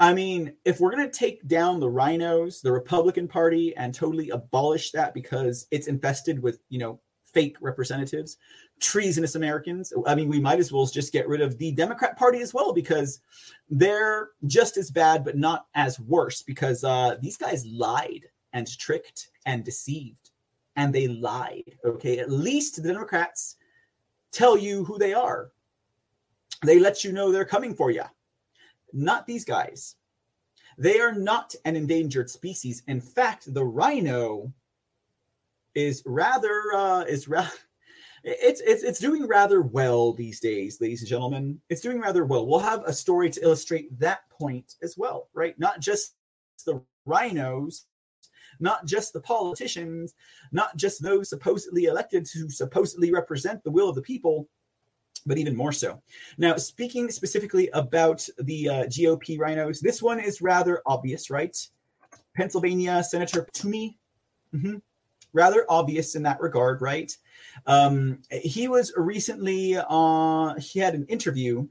i 0.00 0.12
mean 0.12 0.52
if 0.64 0.80
we're 0.80 0.90
going 0.90 1.08
to 1.08 1.18
take 1.18 1.46
down 1.46 1.78
the 1.78 1.88
rhinos 1.88 2.60
the 2.60 2.72
republican 2.72 3.28
party 3.28 3.74
and 3.76 3.94
totally 3.94 4.30
abolish 4.30 4.90
that 4.90 5.14
because 5.14 5.66
it's 5.70 5.86
infested 5.86 6.42
with 6.42 6.60
you 6.68 6.78
know 6.78 6.98
fake 7.32 7.56
representatives 7.60 8.38
treasonous 8.80 9.34
Americans. 9.34 9.92
I 10.06 10.14
mean, 10.14 10.28
we 10.28 10.40
might 10.40 10.58
as 10.58 10.72
well 10.72 10.86
just 10.86 11.12
get 11.12 11.28
rid 11.28 11.40
of 11.40 11.58
the 11.58 11.72
Democrat 11.72 12.16
Party 12.16 12.40
as 12.40 12.52
well 12.52 12.72
because 12.72 13.20
they're 13.68 14.30
just 14.46 14.76
as 14.76 14.90
bad, 14.90 15.24
but 15.24 15.36
not 15.36 15.66
as 15.74 16.00
worse 16.00 16.42
because 16.42 16.82
uh, 16.82 17.16
these 17.20 17.36
guys 17.36 17.64
lied 17.66 18.24
and 18.52 18.66
tricked 18.78 19.30
and 19.46 19.64
deceived. 19.64 20.30
And 20.76 20.94
they 20.94 21.08
lied. 21.08 21.76
Okay. 21.84 22.18
At 22.18 22.30
least 22.30 22.82
the 22.82 22.88
Democrats 22.88 23.56
tell 24.32 24.56
you 24.56 24.84
who 24.84 24.98
they 24.98 25.12
are, 25.12 25.52
they 26.64 26.78
let 26.78 27.04
you 27.04 27.12
know 27.12 27.30
they're 27.30 27.44
coming 27.44 27.74
for 27.74 27.90
you. 27.90 28.04
Not 28.92 29.26
these 29.26 29.44
guys. 29.44 29.96
They 30.78 31.00
are 31.00 31.12
not 31.12 31.54
an 31.64 31.76
endangered 31.76 32.30
species. 32.30 32.82
In 32.86 33.00
fact, 33.00 33.52
the 33.52 33.64
rhino 33.64 34.52
is 35.74 36.02
rather 36.06 36.62
uh, 36.74 37.02
is 37.02 37.28
rather 37.28 37.50
it's 38.24 38.60
it's 38.60 38.82
it's 38.82 38.98
doing 38.98 39.26
rather 39.26 39.62
well 39.62 40.12
these 40.12 40.40
days, 40.40 40.80
ladies 40.80 41.00
and 41.00 41.08
gentlemen. 41.08 41.60
It's 41.68 41.80
doing 41.80 42.00
rather 42.00 42.24
well. 42.24 42.46
We'll 42.46 42.60
have 42.60 42.84
a 42.84 42.92
story 42.92 43.30
to 43.30 43.42
illustrate 43.42 43.98
that 43.98 44.28
point 44.30 44.74
as 44.82 44.96
well, 44.96 45.28
right? 45.32 45.58
Not 45.58 45.80
just 45.80 46.14
the 46.66 46.82
rhinos, 47.06 47.86
not 48.58 48.84
just 48.84 49.12
the 49.12 49.20
politicians, 49.20 50.14
not 50.52 50.76
just 50.76 51.02
those 51.02 51.30
supposedly 51.30 51.84
elected 51.84 52.26
to 52.26 52.50
supposedly 52.50 53.10
represent 53.10 53.62
the 53.64 53.70
will 53.70 53.88
of 53.88 53.94
the 53.94 54.02
people, 54.02 54.48
but 55.26 55.38
even 55.38 55.56
more 55.56 55.72
so. 55.72 56.00
Now, 56.38 56.56
speaking 56.56 57.10
specifically 57.10 57.68
about 57.72 58.26
the 58.38 58.68
uh, 58.68 58.84
GOP 58.84 59.38
rhinos, 59.38 59.80
this 59.80 60.02
one 60.02 60.20
is 60.20 60.40
rather 60.40 60.82
obvious, 60.86 61.30
right? 61.30 61.56
Pennsylvania 62.36 63.02
Senator 63.02 63.46
Toomey. 63.52 63.98
Mm-hmm 64.54 64.78
rather 65.32 65.64
obvious 65.68 66.14
in 66.14 66.22
that 66.24 66.40
regard, 66.40 66.82
right? 66.82 67.16
Um, 67.66 68.18
he 68.30 68.68
was 68.68 68.92
recently 68.96 69.76
uh, 69.76 70.54
he 70.58 70.78
had 70.78 70.94
an 70.94 71.06
interview. 71.06 71.66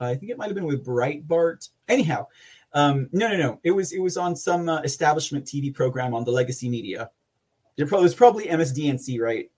I 0.00 0.14
think 0.14 0.30
it 0.30 0.38
might 0.38 0.46
have 0.46 0.54
been 0.54 0.66
with 0.66 0.84
Breitbart. 0.84 1.68
Anyhow, 1.88 2.26
um, 2.72 3.08
no, 3.12 3.28
no, 3.28 3.36
no. 3.36 3.60
It 3.64 3.72
was 3.72 3.92
it 3.92 4.00
was 4.00 4.16
on 4.16 4.36
some 4.36 4.68
uh, 4.68 4.80
establishment 4.80 5.44
TV 5.44 5.74
program 5.74 6.14
on 6.14 6.24
the 6.24 6.30
legacy 6.30 6.68
media. 6.68 7.10
It 7.76 7.90
was 7.90 8.14
probably 8.14 8.46
MSDNC, 8.46 9.20
right? 9.20 9.50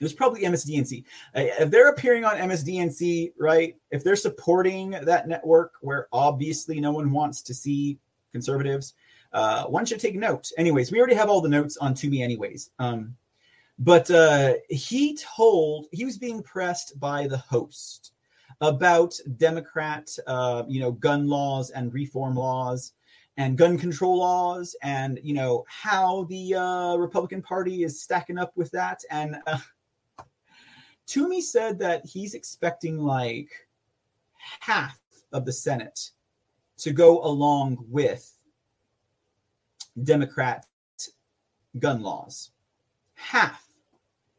It 0.00 0.04
was 0.04 0.12
probably 0.12 0.42
MSDNC. 0.42 1.04
Uh, 1.36 1.42
if 1.60 1.70
they're 1.70 1.88
appearing 1.88 2.24
on 2.24 2.36
MSDNC, 2.36 3.32
right? 3.38 3.76
If 3.90 4.02
they're 4.02 4.16
supporting 4.16 4.90
that 4.90 5.28
network 5.28 5.74
where 5.80 6.08
obviously 6.12 6.80
no 6.80 6.90
one 6.90 7.12
wants 7.12 7.42
to 7.42 7.54
see 7.54 7.98
conservatives, 8.32 8.94
uh, 9.32 9.64
one 9.64 9.84
should 9.84 10.00
take 10.00 10.16
note. 10.16 10.50
Anyways, 10.58 10.90
we 10.90 10.98
already 10.98 11.14
have 11.14 11.28
all 11.28 11.40
the 11.40 11.48
notes 11.48 11.76
on 11.76 11.94
Toomey, 11.94 12.22
anyways. 12.22 12.70
Um, 12.78 13.16
but 13.78 14.10
uh, 14.10 14.54
he 14.68 15.16
told 15.16 15.86
he 15.92 16.04
was 16.04 16.18
being 16.18 16.42
pressed 16.42 16.98
by 17.00 17.26
the 17.26 17.38
host 17.38 18.12
about 18.60 19.14
Democrat, 19.36 20.08
uh, 20.26 20.62
you 20.68 20.80
know, 20.80 20.92
gun 20.92 21.28
laws 21.28 21.70
and 21.70 21.92
reform 21.92 22.36
laws 22.36 22.92
and 23.36 23.58
gun 23.58 23.76
control 23.76 24.18
laws, 24.18 24.76
and 24.82 25.18
you 25.22 25.34
know 25.34 25.64
how 25.68 26.24
the 26.24 26.54
uh, 26.54 26.96
Republican 26.96 27.42
Party 27.42 27.82
is 27.82 28.00
stacking 28.00 28.38
up 28.38 28.52
with 28.56 28.70
that. 28.70 29.00
And 29.10 29.36
uh, 29.46 29.58
Toomey 31.06 31.40
said 31.40 31.78
that 31.78 32.04
he's 32.06 32.34
expecting 32.34 32.98
like 32.98 33.50
half 34.60 34.98
of 35.32 35.44
the 35.44 35.52
Senate 35.52 36.10
to 36.78 36.90
go 36.92 37.22
along 37.22 37.84
with 37.88 38.36
Democrat 40.02 40.66
gun 41.78 42.02
laws. 42.02 42.50
Half, 43.14 43.66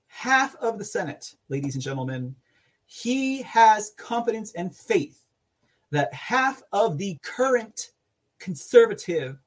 half 0.08 0.56
of 0.58 0.78
the 0.78 0.86
Senate, 0.86 1.36
ladies 1.50 1.76
and 1.76 1.84
gentlemen, 1.84 2.36
he 2.86 3.42
has 3.44 3.94
confidence 3.98 4.54
and 4.54 4.76
faith 4.76 5.26
that 5.92 6.14
half 6.14 6.62
of 6.72 6.98
the 6.98 7.18
current 7.24 7.92
conservative 8.40 9.38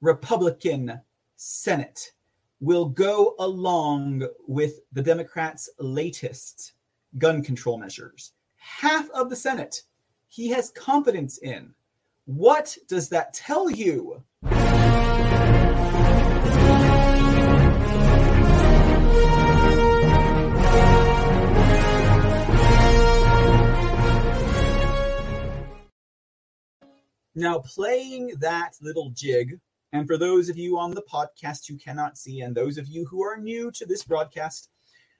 Republican 0.00 1.00
Senate 1.36 2.12
will 2.60 2.86
go 2.86 3.34
along 3.38 4.26
with 4.46 4.80
the 4.92 5.02
Democrats' 5.02 5.68
latest 5.78 6.72
gun 7.16 7.42
control 7.42 7.78
measures. 7.78 8.32
Half 8.56 9.08
of 9.10 9.30
the 9.30 9.36
Senate 9.36 9.82
he 10.28 10.48
has 10.48 10.70
confidence 10.70 11.38
in. 11.38 11.74
What 12.26 12.76
does 12.88 13.08
that 13.10 13.32
tell 13.32 13.70
you? 13.70 14.22
Now, 27.34 27.60
playing 27.60 28.32
that 28.40 28.72
little 28.82 29.10
jig 29.10 29.60
and 29.92 30.06
for 30.06 30.18
those 30.18 30.48
of 30.48 30.58
you 30.58 30.78
on 30.78 30.90
the 30.90 31.02
podcast 31.02 31.66
who 31.66 31.76
cannot 31.76 32.18
see, 32.18 32.40
and 32.42 32.54
those 32.54 32.78
of 32.78 32.88
you 32.88 33.06
who 33.06 33.22
are 33.22 33.36
new 33.36 33.70
to 33.72 33.86
this 33.86 34.04
broadcast, 34.04 34.70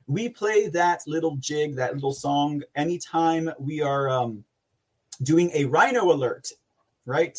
we 0.06 0.28
play 0.28 0.68
that 0.68 1.02
little 1.06 1.36
jig, 1.36 1.76
that 1.76 1.94
little 1.94 2.12
song, 2.12 2.62
anytime 2.74 3.50
we 3.58 3.80
are 3.80 4.08
um, 4.08 4.44
doing 5.22 5.50
a 5.54 5.64
rhino 5.66 6.12
alert, 6.12 6.48
right? 7.06 7.38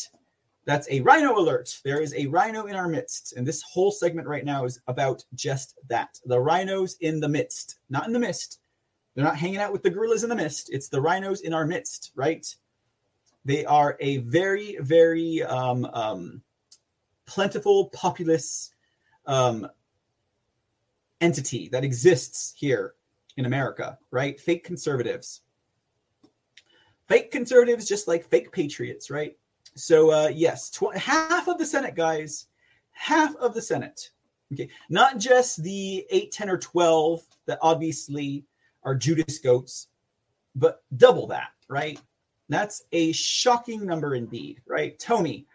That's 0.66 0.88
a 0.90 1.00
rhino 1.00 1.36
alert. 1.38 1.80
There 1.84 2.00
is 2.00 2.14
a 2.14 2.26
rhino 2.26 2.66
in 2.66 2.76
our 2.76 2.88
midst. 2.88 3.32
And 3.32 3.46
this 3.46 3.62
whole 3.62 3.90
segment 3.90 4.28
right 4.28 4.44
now 4.44 4.64
is 4.64 4.80
about 4.86 5.24
just 5.34 5.78
that 5.88 6.20
the 6.26 6.38
rhinos 6.38 6.96
in 7.00 7.18
the 7.18 7.28
midst, 7.28 7.78
not 7.88 8.06
in 8.06 8.12
the 8.12 8.18
mist. 8.18 8.60
They're 9.14 9.24
not 9.24 9.36
hanging 9.36 9.58
out 9.58 9.72
with 9.72 9.82
the 9.82 9.90
gorillas 9.90 10.22
in 10.22 10.30
the 10.30 10.36
mist. 10.36 10.70
It's 10.72 10.88
the 10.88 11.00
rhinos 11.00 11.40
in 11.40 11.52
our 11.52 11.66
midst, 11.66 12.12
right? 12.14 12.46
They 13.44 13.64
are 13.64 13.96
a 14.00 14.18
very, 14.18 14.76
very 14.80 15.42
um, 15.42 15.86
um, 15.92 16.42
plentiful, 17.30 17.86
populous 17.90 18.74
um, 19.24 19.68
entity 21.20 21.68
that 21.68 21.84
exists 21.84 22.52
here 22.56 22.94
in 23.36 23.46
America, 23.46 23.96
right? 24.10 24.40
Fake 24.40 24.64
conservatives. 24.64 25.42
Fake 27.06 27.30
conservatives, 27.30 27.86
just 27.86 28.08
like 28.08 28.28
fake 28.28 28.50
patriots, 28.50 29.10
right? 29.10 29.36
So, 29.76 30.10
uh, 30.10 30.28
yes, 30.28 30.70
tw- 30.70 30.96
half 30.96 31.46
of 31.46 31.58
the 31.58 31.66
Senate, 31.66 31.94
guys, 31.94 32.46
half 32.90 33.36
of 33.36 33.54
the 33.54 33.62
Senate. 33.62 34.10
Okay, 34.52 34.68
not 34.88 35.18
just 35.18 35.62
the 35.62 36.04
8, 36.10 36.32
10, 36.32 36.50
or 36.50 36.58
12 36.58 37.22
that 37.46 37.60
obviously 37.62 38.44
are 38.82 38.96
Judas 38.96 39.38
goats, 39.38 39.86
but 40.56 40.82
double 40.96 41.28
that, 41.28 41.50
right? 41.68 42.00
That's 42.48 42.82
a 42.90 43.12
shocking 43.12 43.86
number 43.86 44.16
indeed, 44.16 44.60
right? 44.66 44.98
Tony, 44.98 45.46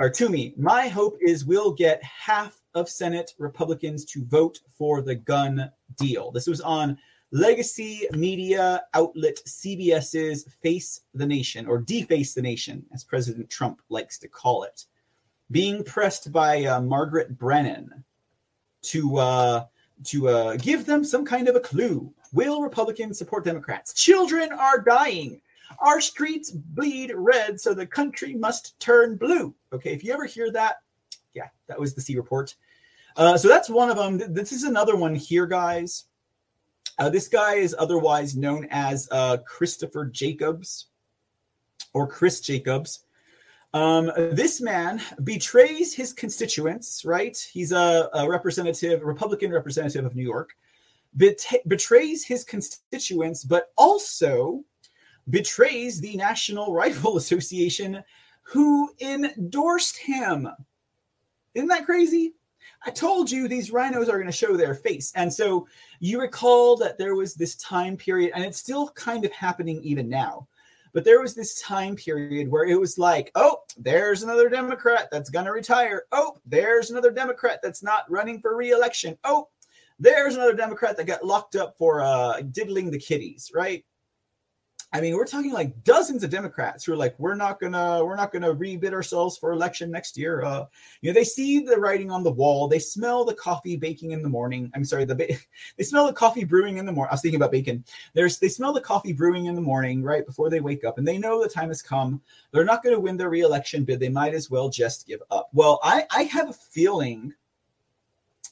or 0.00 0.08
to 0.08 0.30
me, 0.30 0.54
my 0.56 0.88
hope 0.88 1.18
is 1.20 1.44
we'll 1.44 1.72
get 1.72 2.02
half 2.02 2.58
of 2.74 2.88
Senate 2.88 3.34
Republicans 3.38 4.06
to 4.06 4.24
vote 4.24 4.58
for 4.76 5.02
the 5.02 5.14
gun 5.14 5.70
deal. 5.96 6.30
This 6.30 6.46
was 6.46 6.62
on 6.62 6.96
legacy 7.32 8.06
media 8.12 8.82
outlet 8.94 9.36
CBS's 9.46 10.46
Face 10.62 11.02
the 11.12 11.26
Nation, 11.26 11.66
or 11.66 11.78
Deface 11.78 12.32
the 12.32 12.40
Nation, 12.40 12.84
as 12.94 13.04
President 13.04 13.50
Trump 13.50 13.82
likes 13.90 14.18
to 14.18 14.28
call 14.28 14.62
it, 14.62 14.86
being 15.50 15.84
pressed 15.84 16.32
by 16.32 16.64
uh, 16.64 16.80
Margaret 16.80 17.36
Brennan 17.36 18.02
to 18.82 19.18
uh, 19.18 19.64
to 20.04 20.28
uh, 20.28 20.56
give 20.56 20.86
them 20.86 21.04
some 21.04 21.26
kind 21.26 21.46
of 21.46 21.56
a 21.56 21.60
clue. 21.60 22.10
Will 22.32 22.62
Republicans 22.62 23.18
support 23.18 23.44
Democrats? 23.44 23.92
Children 23.92 24.50
are 24.52 24.80
dying. 24.80 25.42
Our 25.78 26.00
streets 26.00 26.50
bleed 26.50 27.12
red, 27.14 27.60
so 27.60 27.74
the 27.74 27.86
country 27.86 28.34
must 28.34 28.78
turn 28.80 29.16
blue. 29.16 29.54
Okay, 29.72 29.92
if 29.92 30.04
you 30.04 30.12
ever 30.12 30.26
hear 30.26 30.50
that, 30.52 30.76
yeah, 31.34 31.48
that 31.68 31.78
was 31.78 31.94
the 31.94 32.00
C 32.00 32.16
report. 32.16 32.54
Uh, 33.16 33.36
so 33.36 33.48
that's 33.48 33.70
one 33.70 33.90
of 33.90 33.96
them. 33.96 34.34
This 34.34 34.52
is 34.52 34.64
another 34.64 34.96
one 34.96 35.14
here, 35.14 35.46
guys. 35.46 36.04
Uh, 36.98 37.08
this 37.08 37.28
guy 37.28 37.54
is 37.54 37.74
otherwise 37.78 38.36
known 38.36 38.66
as 38.70 39.08
uh, 39.10 39.38
Christopher 39.46 40.06
Jacobs 40.06 40.86
or 41.94 42.06
Chris 42.06 42.40
Jacobs. 42.40 43.04
Um, 43.72 44.10
this 44.16 44.60
man 44.60 45.00
betrays 45.22 45.94
his 45.94 46.12
constituents, 46.12 47.04
right? 47.04 47.36
He's 47.52 47.72
a, 47.72 48.08
a 48.12 48.28
representative, 48.28 49.02
Republican 49.02 49.52
representative 49.52 50.04
of 50.04 50.16
New 50.16 50.24
York, 50.24 50.50
bet- 51.14 51.62
betrays 51.66 52.24
his 52.24 52.44
constituents, 52.44 53.44
but 53.44 53.70
also 53.78 54.64
betrays 55.28 56.00
the 56.00 56.16
National 56.16 56.72
Rifle 56.72 57.16
Association, 57.18 58.02
who 58.42 58.90
endorsed 59.00 59.96
him. 59.96 60.48
Isn't 61.54 61.68
that 61.68 61.86
crazy? 61.86 62.34
I 62.86 62.90
told 62.90 63.30
you 63.30 63.46
these 63.46 63.70
rhinos 63.70 64.08
are 64.08 64.16
going 64.16 64.26
to 64.26 64.32
show 64.32 64.56
their 64.56 64.74
face. 64.74 65.12
And 65.14 65.32
so 65.32 65.66
you 65.98 66.20
recall 66.20 66.76
that 66.78 66.96
there 66.96 67.14
was 67.14 67.34
this 67.34 67.56
time 67.56 67.96
period, 67.96 68.32
and 68.34 68.44
it's 68.44 68.58
still 68.58 68.88
kind 68.90 69.24
of 69.24 69.32
happening 69.32 69.80
even 69.82 70.08
now. 70.08 70.48
But 70.92 71.04
there 71.04 71.20
was 71.20 71.34
this 71.34 71.60
time 71.60 71.94
period 71.94 72.50
where 72.50 72.64
it 72.64 72.78
was 72.78 72.98
like, 72.98 73.30
oh, 73.34 73.58
there's 73.76 74.22
another 74.22 74.48
Democrat 74.48 75.08
that's 75.12 75.30
going 75.30 75.44
to 75.44 75.52
retire. 75.52 76.04
Oh, 76.10 76.38
there's 76.46 76.90
another 76.90 77.12
Democrat 77.12 77.60
that's 77.62 77.82
not 77.82 78.10
running 78.10 78.40
for 78.40 78.56
reelection. 78.56 79.16
Oh, 79.24 79.48
there's 80.00 80.34
another 80.34 80.54
Democrat 80.54 80.96
that 80.96 81.06
got 81.06 81.24
locked 81.24 81.54
up 81.54 81.76
for 81.76 82.00
uh, 82.00 82.40
diddling 82.50 82.90
the 82.90 82.98
kitties, 82.98 83.52
right? 83.54 83.84
I 84.92 85.00
mean, 85.00 85.14
we're 85.14 85.24
talking 85.24 85.52
like 85.52 85.84
dozens 85.84 86.24
of 86.24 86.30
Democrats 86.30 86.84
who 86.84 86.92
are 86.92 86.96
like, 86.96 87.14
we're 87.18 87.36
not 87.36 87.60
gonna, 87.60 88.04
we're 88.04 88.16
not 88.16 88.32
gonna 88.32 88.52
rebid 88.52 88.92
ourselves 88.92 89.38
for 89.38 89.52
election 89.52 89.90
next 89.90 90.16
year. 90.16 90.42
Uh, 90.42 90.66
you 91.00 91.10
know, 91.10 91.14
they 91.14 91.24
see 91.24 91.60
the 91.60 91.76
writing 91.76 92.10
on 92.10 92.24
the 92.24 92.32
wall, 92.32 92.66
they 92.66 92.80
smell 92.80 93.24
the 93.24 93.34
coffee 93.34 93.76
baking 93.76 94.10
in 94.10 94.22
the 94.22 94.28
morning. 94.28 94.70
I'm 94.74 94.84
sorry, 94.84 95.04
the 95.04 95.14
ba- 95.14 95.28
they 95.76 95.84
smell 95.84 96.06
the 96.06 96.12
coffee 96.12 96.44
brewing 96.44 96.78
in 96.78 96.86
the 96.86 96.92
morning. 96.92 97.10
I 97.10 97.14
was 97.14 97.22
thinking 97.22 97.40
about 97.40 97.52
bacon. 97.52 97.84
There's 98.14 98.38
they 98.38 98.48
smell 98.48 98.72
the 98.72 98.80
coffee 98.80 99.12
brewing 99.12 99.46
in 99.46 99.54
the 99.54 99.60
morning, 99.60 100.02
right 100.02 100.26
before 100.26 100.50
they 100.50 100.60
wake 100.60 100.84
up, 100.84 100.98
and 100.98 101.06
they 101.06 101.18
know 101.18 101.40
the 101.40 101.48
time 101.48 101.68
has 101.68 101.82
come. 101.82 102.20
They're 102.50 102.64
not 102.64 102.82
going 102.82 102.94
to 102.94 103.00
win 103.00 103.16
their 103.16 103.30
reelection 103.30 103.84
bid. 103.84 104.00
They 104.00 104.08
might 104.08 104.34
as 104.34 104.50
well 104.50 104.68
just 104.68 105.06
give 105.06 105.22
up. 105.30 105.50
Well, 105.52 105.78
I 105.84 106.06
I 106.10 106.24
have 106.24 106.50
a 106.50 106.54
feeling 106.54 107.32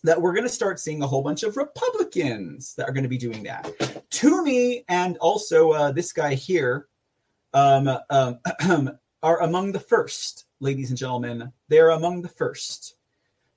that 0.04 0.20
we're 0.20 0.32
going 0.32 0.44
to 0.44 0.48
start 0.48 0.78
seeing 0.78 1.02
a 1.02 1.06
whole 1.06 1.22
bunch 1.22 1.42
of 1.42 1.56
Republicans 1.56 2.74
that 2.74 2.88
are 2.88 2.92
going 2.92 3.02
to 3.02 3.08
be 3.08 3.18
doing 3.18 3.42
that. 3.42 4.06
Toomey 4.10 4.84
and 4.88 5.16
also 5.18 5.72
uh, 5.72 5.92
this 5.92 6.12
guy 6.12 6.34
here 6.34 6.86
um, 7.54 7.90
um, 8.10 8.38
are 9.22 9.42
among 9.42 9.72
the 9.72 9.80
first, 9.80 10.46
ladies 10.60 10.90
and 10.90 10.98
gentlemen. 10.98 11.52
They're 11.68 11.90
among 11.90 12.22
the 12.22 12.28
first. 12.28 12.94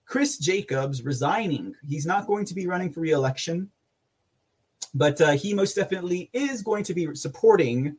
Chris 0.06 0.38
Jacobs 0.38 1.04
resigning. 1.04 1.76
He's 1.88 2.06
not 2.06 2.28
going 2.28 2.46
to 2.46 2.54
be 2.54 2.68
running 2.68 2.92
for 2.92 3.00
reelection, 3.00 3.70
but 4.94 5.22
uh, 5.22 5.32
he 5.32 5.54
most 5.54 5.76
definitely 5.76 6.30
is 6.34 6.62
going 6.62 6.84
to 6.86 6.94
be 6.94 7.14
supporting 7.16 7.96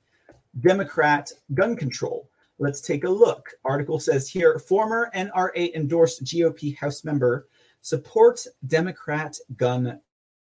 Democrat 0.61 1.33
gun 1.55 1.77
control. 1.77 2.29
Let's 2.59 2.81
take 2.81 3.05
a 3.05 3.11
look. 3.11 3.51
Article 3.65 3.99
says 3.99 4.29
here 4.29 4.59
former 4.59 5.11
NRA 5.15 5.75
endorsed 5.75 6.25
GOP 6.25 6.77
House 6.77 7.03
member 7.03 7.49
supports 7.83 8.49
Democrat 8.67 9.37
gun 9.57 10.01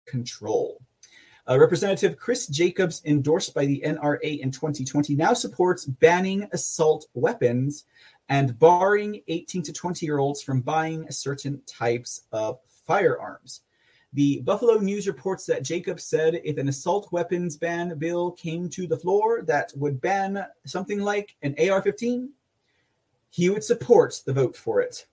control. 0.07 0.81
Uh, 1.49 1.59
Representative 1.59 2.19
Chris 2.19 2.47
Jacobs, 2.47 3.01
endorsed 3.07 3.55
by 3.55 3.65
the 3.65 3.83
NRA 3.87 4.41
in 4.41 4.51
2020, 4.51 5.15
now 5.15 5.33
supports 5.33 5.87
banning 5.87 6.47
assault 6.53 7.07
weapons 7.15 7.85
and 8.29 8.59
barring 8.59 9.23
18 9.29 9.63
to 9.63 9.73
20 9.73 10.05
year 10.05 10.19
olds 10.19 10.43
from 10.43 10.61
buying 10.61 11.11
certain 11.11 11.63
types 11.67 12.23
of 12.33 12.59
firearms. 12.87 13.63
The 14.13 14.41
Buffalo 14.41 14.79
News 14.79 15.07
reports 15.07 15.47
that 15.47 15.63
Jacobs 15.63 16.05
said 16.05 16.41
if 16.45 16.59
an 16.59 16.69
assault 16.69 17.13
weapons 17.13 17.57
ban 17.57 17.97
bill 17.99 18.33
came 18.33 18.69
to 18.71 18.87
the 18.87 18.97
floor 18.97 19.43
that 19.43 19.73
would 19.77 20.01
ban 20.01 20.45
something 20.67 21.01
like 21.01 21.37
an 21.43 21.55
AR 21.59 21.83
15, 21.83 22.31
he 23.31 23.51
would 23.51 23.65
support 23.65 24.21
the 24.25 24.33
vote 24.33 24.57
for 24.57 24.81
it. 24.81 25.07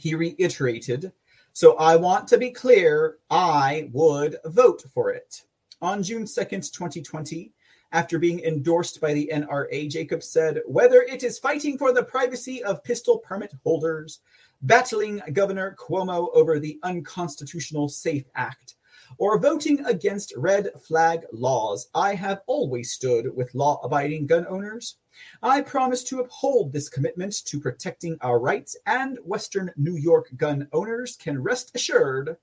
He 0.00 0.14
reiterated, 0.14 1.12
So 1.52 1.76
I 1.76 1.94
want 1.96 2.26
to 2.28 2.38
be 2.38 2.50
clear, 2.50 3.18
I 3.28 3.90
would 3.92 4.36
vote 4.46 4.82
for 4.94 5.10
it. 5.10 5.42
On 5.82 6.02
June 6.02 6.24
2nd, 6.24 6.72
2020, 6.72 7.52
after 7.92 8.18
being 8.18 8.40
endorsed 8.40 8.98
by 8.98 9.12
the 9.12 9.30
NRA, 9.30 9.90
Jacobs 9.90 10.26
said, 10.26 10.62
Whether 10.64 11.02
it 11.02 11.22
is 11.22 11.38
fighting 11.38 11.76
for 11.76 11.92
the 11.92 12.02
privacy 12.02 12.64
of 12.64 12.82
pistol 12.82 13.18
permit 13.18 13.52
holders, 13.62 14.20
battling 14.62 15.20
Governor 15.34 15.76
Cuomo 15.78 16.28
over 16.32 16.58
the 16.58 16.80
unconstitutional 16.82 17.90
SAFE 17.90 18.24
Act, 18.34 18.76
or 19.18 19.38
voting 19.38 19.84
against 19.84 20.32
red 20.34 20.70
flag 20.80 21.26
laws, 21.30 21.90
I 21.94 22.14
have 22.14 22.40
always 22.46 22.92
stood 22.92 23.36
with 23.36 23.54
law 23.54 23.82
abiding 23.82 24.28
gun 24.28 24.46
owners. 24.46 24.96
I 25.42 25.60
promise 25.62 26.04
to 26.04 26.20
uphold 26.20 26.72
this 26.72 26.88
commitment 26.88 27.44
to 27.46 27.60
protecting 27.60 28.16
our 28.20 28.38
rights, 28.38 28.76
and 28.86 29.18
Western 29.24 29.72
New 29.76 29.96
York 29.96 30.30
gun 30.36 30.68
owners 30.72 31.16
can 31.16 31.42
rest 31.42 31.72
assured 31.74 32.36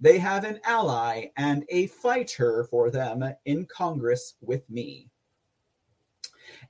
they 0.00 0.18
have 0.18 0.44
an 0.44 0.60
ally 0.64 1.26
and 1.36 1.64
a 1.68 1.86
fighter 1.86 2.64
for 2.64 2.90
them 2.90 3.24
in 3.44 3.66
Congress 3.66 4.34
with 4.40 4.68
me. 4.68 5.08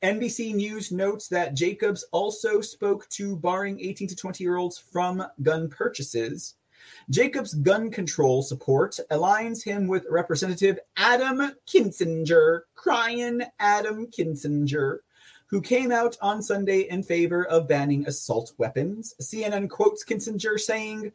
NBC 0.03 0.55
News 0.55 0.93
notes 0.93 1.29
that 1.29 1.55
Jacobs 1.55 2.05
also 2.13 2.61
spoke 2.61 3.09
to 3.11 3.37
barring 3.37 3.81
18 3.81 4.09
to 4.09 4.17
20 4.17 4.45
year 4.45 4.57
olds 4.57 4.79
from 4.79 5.25
gun 5.43 5.69
purchases. 5.69 6.57
Jacobs' 7.11 7.55
gun 7.55 7.91
control 7.91 8.43
support 8.43 8.99
aligns 9.11 9.63
him 9.63 9.87
with 9.87 10.07
Representative 10.11 10.79
Adam 10.97 11.53
Kinzinger, 11.67 12.63
crying 12.75 13.43
Adam 13.61 14.07
Kinzinger, 14.09 14.99
who 15.53 15.61
came 15.61 15.93
out 15.93 16.17
on 16.23 16.43
Sunday 16.43 16.89
in 16.89 17.03
favor 17.03 17.45
of 17.45 17.69
banning 17.69 18.07
assault 18.07 18.53
weapons. 18.57 19.15
CNN 19.21 19.69
quotes 19.69 20.03
Kinzinger 20.03 20.59
saying, 20.59 21.13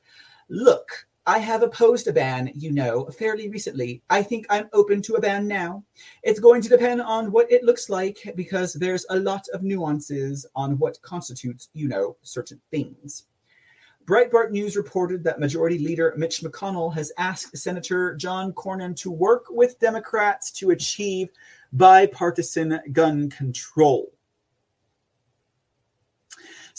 Look, 0.47 1.07
I 1.26 1.39
have 1.39 1.64
opposed 1.64 2.07
a 2.07 2.14
ban, 2.14 2.51
you 2.53 2.72
know, 2.72 3.05
fairly 3.07 3.49
recently. 3.49 4.03
I 4.11 4.22
think 4.22 4.45
I'm 4.51 4.69
open 4.73 5.01
to 5.01 5.15
a 5.15 5.19
ban 5.19 5.47
now. 5.47 5.84
It's 6.22 6.39
going 6.39 6.61
to 6.61 6.69
depend 6.69 7.01
on 7.01 7.31
what 7.31 7.51
it 7.51 7.64
looks 7.64 7.89
like 7.89 8.31
because 8.35 8.73
there's 8.73 9.07
a 9.09 9.19
lot 9.19 9.43
of 9.55 9.64
nuances 9.64 10.45
on 10.55 10.77
what 10.77 11.01
constitutes, 11.01 11.69
you 11.73 11.88
know, 11.88 12.15
certain 12.22 12.61
things. 12.69 13.26
Breitbart 14.05 14.51
News 14.51 14.77
reported 14.77 15.23
that 15.23 15.39
Majority 15.39 15.80
Leader 15.80 16.14
Mitch 16.15 16.41
McConnell 16.41 16.93
has 16.93 17.11
asked 17.18 17.57
Senator 17.57 18.14
John 18.14 18.53
Cornyn 18.53 18.95
to 18.97 19.09
work 19.09 19.45
with 19.49 19.80
Democrats 19.80 20.51
to 20.51 20.69
achieve 20.69 21.30
bipartisan 21.73 22.80
gun 22.93 23.31
control. 23.31 24.11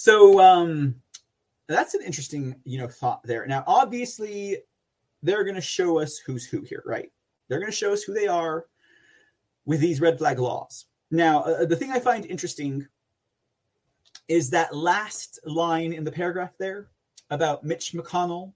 So, 0.00 0.40
um, 0.40 0.94
that's 1.66 1.94
an 1.94 2.02
interesting, 2.02 2.54
you 2.62 2.78
know, 2.78 2.86
thought 2.86 3.20
there. 3.24 3.44
Now, 3.48 3.64
obviously, 3.66 4.58
they're 5.24 5.42
going 5.42 5.56
to 5.56 5.60
show 5.60 5.98
us 5.98 6.18
who's 6.18 6.46
who 6.46 6.60
here, 6.60 6.84
right? 6.86 7.10
They're 7.48 7.58
going 7.58 7.72
to 7.72 7.76
show 7.76 7.92
us 7.92 8.04
who 8.04 8.14
they 8.14 8.28
are 8.28 8.66
with 9.66 9.80
these 9.80 10.00
red 10.00 10.16
flag 10.16 10.38
laws. 10.38 10.86
Now, 11.10 11.40
uh, 11.40 11.64
the 11.64 11.74
thing 11.74 11.90
I 11.90 11.98
find 11.98 12.24
interesting 12.26 12.86
is 14.28 14.50
that 14.50 14.72
last 14.72 15.40
line 15.44 15.92
in 15.92 16.04
the 16.04 16.12
paragraph 16.12 16.52
there 16.60 16.86
about 17.30 17.64
Mitch 17.64 17.92
McConnell 17.92 18.52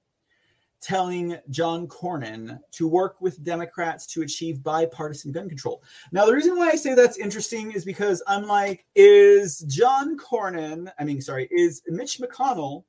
telling 0.82 1.38
John 1.50 1.86
Cornyn 1.86 2.58
to 2.72 2.88
work 2.88 3.20
with 3.20 3.44
Democrats 3.44 4.06
to 4.08 4.22
achieve 4.22 4.62
bipartisan 4.62 5.32
gun 5.32 5.48
control. 5.48 5.82
Now, 6.10 6.26
the 6.26 6.34
reason 6.34 6.56
why 6.56 6.70
I 6.70 6.76
say 6.76 6.94
that's 6.94 7.18
interesting 7.18 7.72
is 7.72 7.84
because 7.84 8.22
I'm 8.26 8.46
like, 8.46 8.84
is 8.94 9.60
John 9.60 10.18
Cornyn, 10.18 10.90
I 10.98 11.04
mean, 11.04 11.20
sorry, 11.20 11.48
is 11.50 11.82
Mitch 11.86 12.18
McConnell 12.18 12.84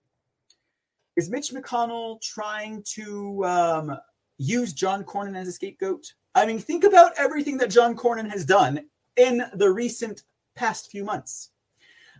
is 1.15 1.29
Mitch 1.29 1.51
McConnell 1.51 2.21
trying 2.21 2.83
to 2.93 3.45
um, 3.45 3.97
use 4.37 4.73
John 4.73 5.03
Cornyn 5.03 5.35
as 5.35 5.47
a 5.47 5.51
scapegoat? 5.51 6.13
I 6.35 6.45
mean, 6.45 6.59
think 6.59 6.83
about 6.83 7.11
everything 7.17 7.57
that 7.57 7.69
John 7.69 7.95
Cornyn 7.95 8.29
has 8.29 8.45
done 8.45 8.85
in 9.15 9.43
the 9.53 9.69
recent 9.69 10.23
past 10.55 10.89
few 10.89 11.03
months. 11.03 11.51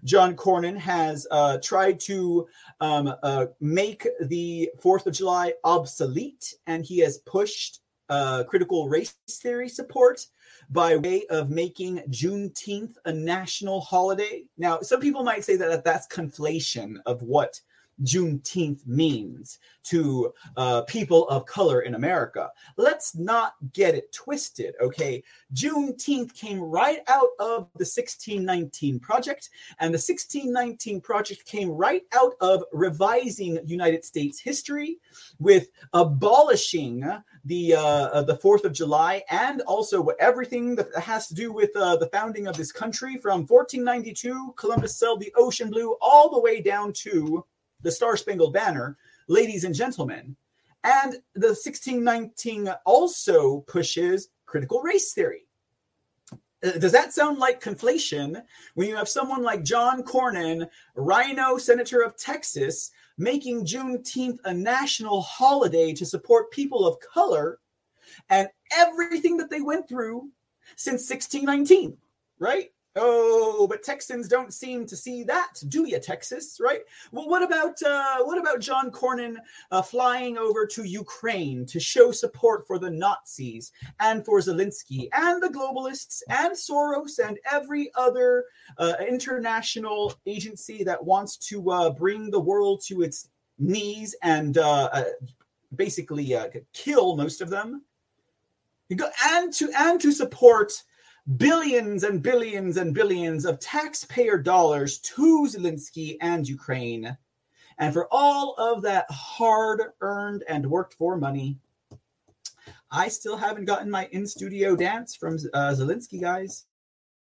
John 0.04 0.36
Cornyn 0.36 0.78
has 0.78 1.26
uh, 1.32 1.58
tried 1.64 2.00
to 2.02 2.48
um, 2.82 3.14
uh, 3.24 3.48
make 3.62 4.08
the 4.22 4.70
4th 4.84 5.06
of 5.06 5.14
July 5.14 5.54
obsolete, 5.64 6.54
and 6.68 6.86
he 6.86 7.00
has 7.00 7.20
pushed 7.20 7.80
uh, 8.10 8.44
critical 8.44 8.90
race 8.90 9.16
theory 9.30 9.70
support 9.70 10.26
by 10.70 10.98
way 10.98 11.26
of 11.28 11.50
making 11.50 12.00
Juneteenth 12.10 12.96
a 13.06 13.14
national 13.14 13.82
holiday. 13.82 14.44
Now, 14.58 14.82
some 14.82 15.00
people 15.00 15.24
might 15.24 15.44
say 15.44 15.56
that 15.56 15.84
that's 15.84 16.08
conflation 16.08 16.98
of 17.06 17.22
what 17.22 17.60
Juneteenth 18.04 18.86
means 18.86 19.60
to 19.84 20.34
uh, 20.58 20.82
people 20.84 21.28
of 21.30 21.46
color 21.46 21.82
in 21.82 21.96
America. 21.96 22.50
Let's 22.78 23.16
not 23.16 23.56
get 23.74 23.96
it 23.96 24.12
twisted, 24.14 24.76
okay? 24.82 25.24
Juneteenth 25.54 26.34
came 26.34 26.60
right 26.60 27.00
out 27.08 27.30
of 27.40 27.68
the 27.76 27.86
1619 27.86 29.00
Project, 29.00 29.50
and 29.80 29.94
the 29.94 29.98
1619 29.98 31.02
Project 31.02 31.46
came 31.46 31.70
right 31.70 32.04
out 32.14 32.34
of 32.42 32.64
revising 32.72 33.60
United 33.66 34.06
States 34.06 34.40
history 34.40 35.00
with 35.40 35.70
abolishing 35.94 37.04
the 37.46 37.76
uh, 37.76 38.22
the 38.24 38.38
Fourth 38.38 38.64
of 38.64 38.74
July 38.74 39.22
and 39.30 39.62
also 39.62 40.08
everything 40.20 40.76
that 40.76 40.88
has 40.98 41.28
to 41.28 41.34
do 41.34 41.52
with 41.52 41.76
uh, 41.76 41.96
the 41.98 42.08
founding 42.08 42.48
of 42.48 42.56
this 42.56 42.72
country 42.72 43.18
from 43.18 43.46
1492, 43.46 44.54
Columbus 44.56 44.98
sailed 44.98 45.20
the 45.20 45.34
ocean 45.36 45.70
blue, 45.70 45.98
all 46.02 46.30
the 46.30 46.40
way 46.40 46.62
down 46.62 46.94
to 46.94 47.44
the 47.84 47.92
Star 47.92 48.18
Spangled 48.18 48.54
Banner, 48.54 48.98
ladies 49.28 49.64
and 49.64 49.76
gentlemen. 49.76 50.36
And 50.84 51.14
the 51.36 51.50
1619 51.50 52.74
also 52.86 53.60
pushes 53.62 54.30
critical 54.46 54.82
race 54.82 55.14
theory. 55.14 55.48
Uh, 56.64 56.72
does 56.80 56.92
that 56.92 57.14
sound 57.14 57.40
like 57.40 57.62
conflation 57.62 58.42
when 58.76 58.88
you 58.88 58.96
have 58.96 59.08
someone 59.08 59.44
like 59.44 59.64
John 59.64 60.04
Cornyn, 60.04 60.68
Rhino 60.96 61.58
senator 61.58 62.02
of 62.02 62.18
Texas, 62.18 62.92
making 63.18 63.66
Juneteenth 63.66 64.40
a 64.46 64.54
national 64.54 65.22
holiday 65.22 65.94
to 65.94 66.06
support 66.06 66.52
people 66.52 66.88
of 66.88 67.00
color 67.00 67.60
and 68.30 68.48
everything 68.76 69.38
that 69.38 69.50
they 69.50 69.62
went 69.62 69.88
through 69.88 70.30
since 70.76 71.10
1619, 71.10 71.98
right? 72.40 72.72
Oh, 72.96 73.66
but 73.68 73.82
Texans 73.82 74.28
don't 74.28 74.54
seem 74.54 74.86
to 74.86 74.96
see 74.96 75.24
that, 75.24 75.54
do 75.68 75.88
you, 75.88 76.00
Texas? 76.00 76.60
Right? 76.62 76.82
Well, 77.12 77.28
what 77.28 77.42
about 77.42 77.82
uh, 77.82 78.20
what 78.24 78.38
about 78.38 78.60
John 78.60 78.92
Cornyn 78.92 79.38
uh, 79.72 79.82
flying 79.82 80.38
over 80.38 80.68
to 80.68 80.84
Ukraine 80.84 81.66
to 81.68 81.80
show 81.80 82.12
support 82.12 82.68
for 82.68 82.78
the 82.78 82.92
Nazis 82.92 83.72
and 84.00 84.24
for 84.24 84.40
Zelensky 84.40 85.10
and 85.14 85.42
the 85.42 85.48
globalists 85.48 86.22
and 86.30 86.54
Soros 86.54 87.18
and 87.18 87.40
every 87.52 87.92
other 87.96 88.46
uh, 88.78 88.94
international 89.08 90.14
agency 90.28 90.84
that 90.84 91.04
wants 91.04 91.38
to 91.38 91.72
uh, 91.72 91.90
bring 91.90 92.30
the 92.30 92.40
world 92.40 92.84
to 92.88 93.02
its 93.02 93.30
knees 93.58 94.16
and 94.22 94.60
uh, 94.60 94.90
uh, 94.94 95.04
basically 95.76 96.36
kill 96.74 97.16
most 97.16 97.42
of 97.42 97.50
them? 97.50 97.82
And 99.26 99.52
to 99.54 99.72
and 99.76 100.00
to 100.02 100.12
support 100.12 100.84
billions 101.38 102.04
and 102.04 102.22
billions 102.22 102.78
and 102.78 102.94
billions 102.94 103.46
of 103.46 103.60
taxpayer 103.60 104.38
dollars 104.38 105.00
to 105.00 105.48
Zelensky 105.50 106.18
and 106.22 106.48
Ukraine. 106.48 107.18
And 107.78 107.94
for 107.94 108.08
all 108.12 108.56
of 108.58 108.82
that 108.84 109.06
hard 109.10 109.82
earned 110.02 110.44
and 110.48 110.70
worked 110.70 110.94
for 110.96 111.18
money, 111.18 111.58
I 112.92 113.08
still 113.08 113.38
haven't 113.38 113.66
gotten 113.66 113.90
my 113.90 114.08
in 114.12 114.28
studio 114.28 114.76
dance 114.76 115.16
from 115.16 115.36
uh, 115.54 115.74
Zelensky, 115.74 116.22
guys. 116.22 116.66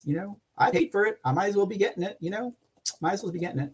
You 0.03 0.17
know, 0.17 0.41
I 0.59 0.71
paid 0.71 0.91
for 0.91 1.05
it. 1.05 1.19
I 1.25 1.33
might 1.33 1.51
as 1.51 1.57
well 1.57 1.67
be 1.67 1.77
getting 1.77 2.03
it. 2.03 2.17
You 2.21 2.31
know, 2.31 2.55
might 3.01 3.13
as 3.13 3.23
well 3.23 3.33
be 3.33 3.39
getting 3.39 3.61
it. 3.61 3.73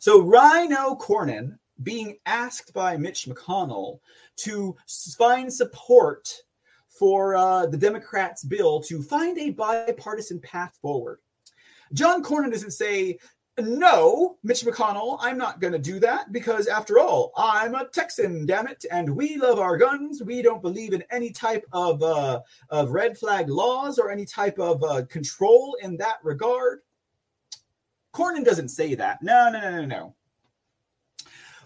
So, 0.00 0.22
Rhino 0.22 0.94
Cornyn 0.94 1.58
being 1.82 2.16
asked 2.26 2.72
by 2.72 2.96
Mitch 2.96 3.26
McConnell 3.26 4.00
to 4.36 4.76
find 5.18 5.52
support 5.52 6.32
for 6.98 7.36
uh, 7.36 7.66
the 7.66 7.76
Democrats' 7.76 8.44
bill 8.44 8.80
to 8.82 9.02
find 9.02 9.38
a 9.38 9.50
bipartisan 9.50 10.40
path 10.40 10.78
forward. 10.82 11.20
John 11.92 12.22
Cornyn 12.22 12.50
doesn't 12.50 12.72
say, 12.72 13.18
no, 13.60 14.38
Mitch 14.44 14.62
McConnell, 14.62 15.18
I'm 15.20 15.36
not 15.36 15.60
going 15.60 15.72
to 15.72 15.80
do 15.80 15.98
that 16.00 16.32
because, 16.32 16.68
after 16.68 17.00
all, 17.00 17.32
I'm 17.36 17.74
a 17.74 17.88
Texan, 17.88 18.46
damn 18.46 18.68
it, 18.68 18.84
and 18.92 19.16
we 19.16 19.36
love 19.36 19.58
our 19.58 19.76
guns. 19.76 20.22
We 20.22 20.42
don't 20.42 20.62
believe 20.62 20.92
in 20.92 21.02
any 21.10 21.30
type 21.30 21.64
of 21.72 22.00
uh, 22.02 22.40
of 22.70 22.92
red 22.92 23.18
flag 23.18 23.48
laws 23.48 23.98
or 23.98 24.12
any 24.12 24.24
type 24.24 24.60
of 24.60 24.84
uh, 24.84 25.06
control 25.06 25.76
in 25.82 25.96
that 25.96 26.18
regard. 26.22 26.82
Cornyn 28.14 28.44
doesn't 28.44 28.68
say 28.68 28.94
that. 28.94 29.22
No, 29.22 29.50
no, 29.50 29.60
no, 29.60 29.70
no, 29.80 29.84
no. 29.86 30.14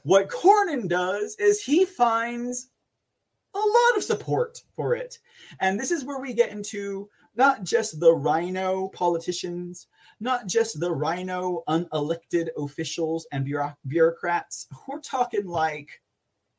What 0.03 0.31
Cornyn 0.31 0.89
does 0.89 1.37
is 1.37 1.63
he 1.63 1.85
finds 1.85 2.71
a 3.55 3.59
lot 3.59 3.97
of 3.97 4.05
support 4.05 4.63
for 4.75 4.95
it. 4.95 5.19
And 5.61 5.79
this 5.79 5.91
is 5.91 6.05
where 6.05 6.21
we 6.21 6.33
get 6.33 6.51
into 6.51 7.09
not 7.35 7.65
just 7.65 7.99
the 7.99 8.13
rhino 8.13 8.89
politicians, 8.89 9.87
not 10.21 10.47
just 10.47 10.79
the 10.81 10.93
rhino 10.93 11.63
unelected 11.69 12.49
officials 12.57 13.27
and 13.33 13.49
bureaucrats. 13.87 14.69
We're 14.87 15.01
talking 15.01 15.47
like 15.47 16.03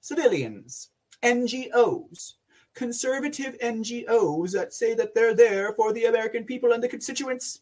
civilians, 0.02 0.90
NGOs, 1.24 2.34
conservative 2.74 3.57
NGOs 3.60 4.52
that 4.53 4.74
say 4.74 4.94
that 4.95 5.14
they're 5.14 5.36
there 5.36 5.74
for 5.74 5.94
the 5.94 6.06
American 6.06 6.44
people 6.44 6.74
and 6.74 6.82
the 6.82 6.88
constituents. 6.88 7.61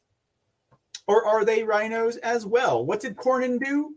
Or 1.08 1.26
are 1.26 1.44
they 1.44 1.64
rhinos 1.64 2.18
as 2.18 2.46
well? 2.46 2.86
What 2.86 3.02
did 3.02 3.18
Cornyn 3.18 3.60
do? 3.64 3.96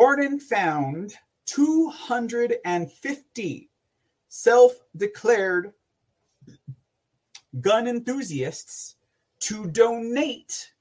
Cornyn 0.00 0.40
found 0.40 1.14
250 1.48 3.70
self 4.28 4.72
declared 4.94 5.72
gun 7.60 7.88
enthusiasts 7.88 8.94
to 9.40 9.66
donate 9.66 10.72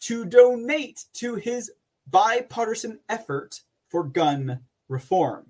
to 0.00 0.24
donate 0.24 1.04
to 1.14 1.36
his 1.36 1.70
bipartisan 2.08 2.98
effort 3.08 3.60
for 3.88 4.04
gun 4.04 4.60
reform. 4.88 5.46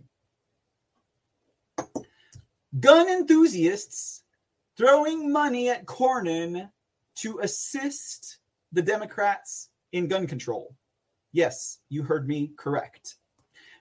Gun 2.79 3.09
enthusiasts 3.09 4.23
throwing 4.77 5.33
money 5.33 5.71
at 5.71 5.87
Cornyn 5.87 6.71
to 7.17 7.39
assist 7.39 8.39
the 8.73 8.83
Democrats 8.83 9.71
in 9.93 10.07
gun 10.07 10.27
control. 10.27 10.77
Yes, 11.33 11.79
you 11.89 12.03
heard 12.03 12.29
me 12.29 12.53
correct. 12.57 13.17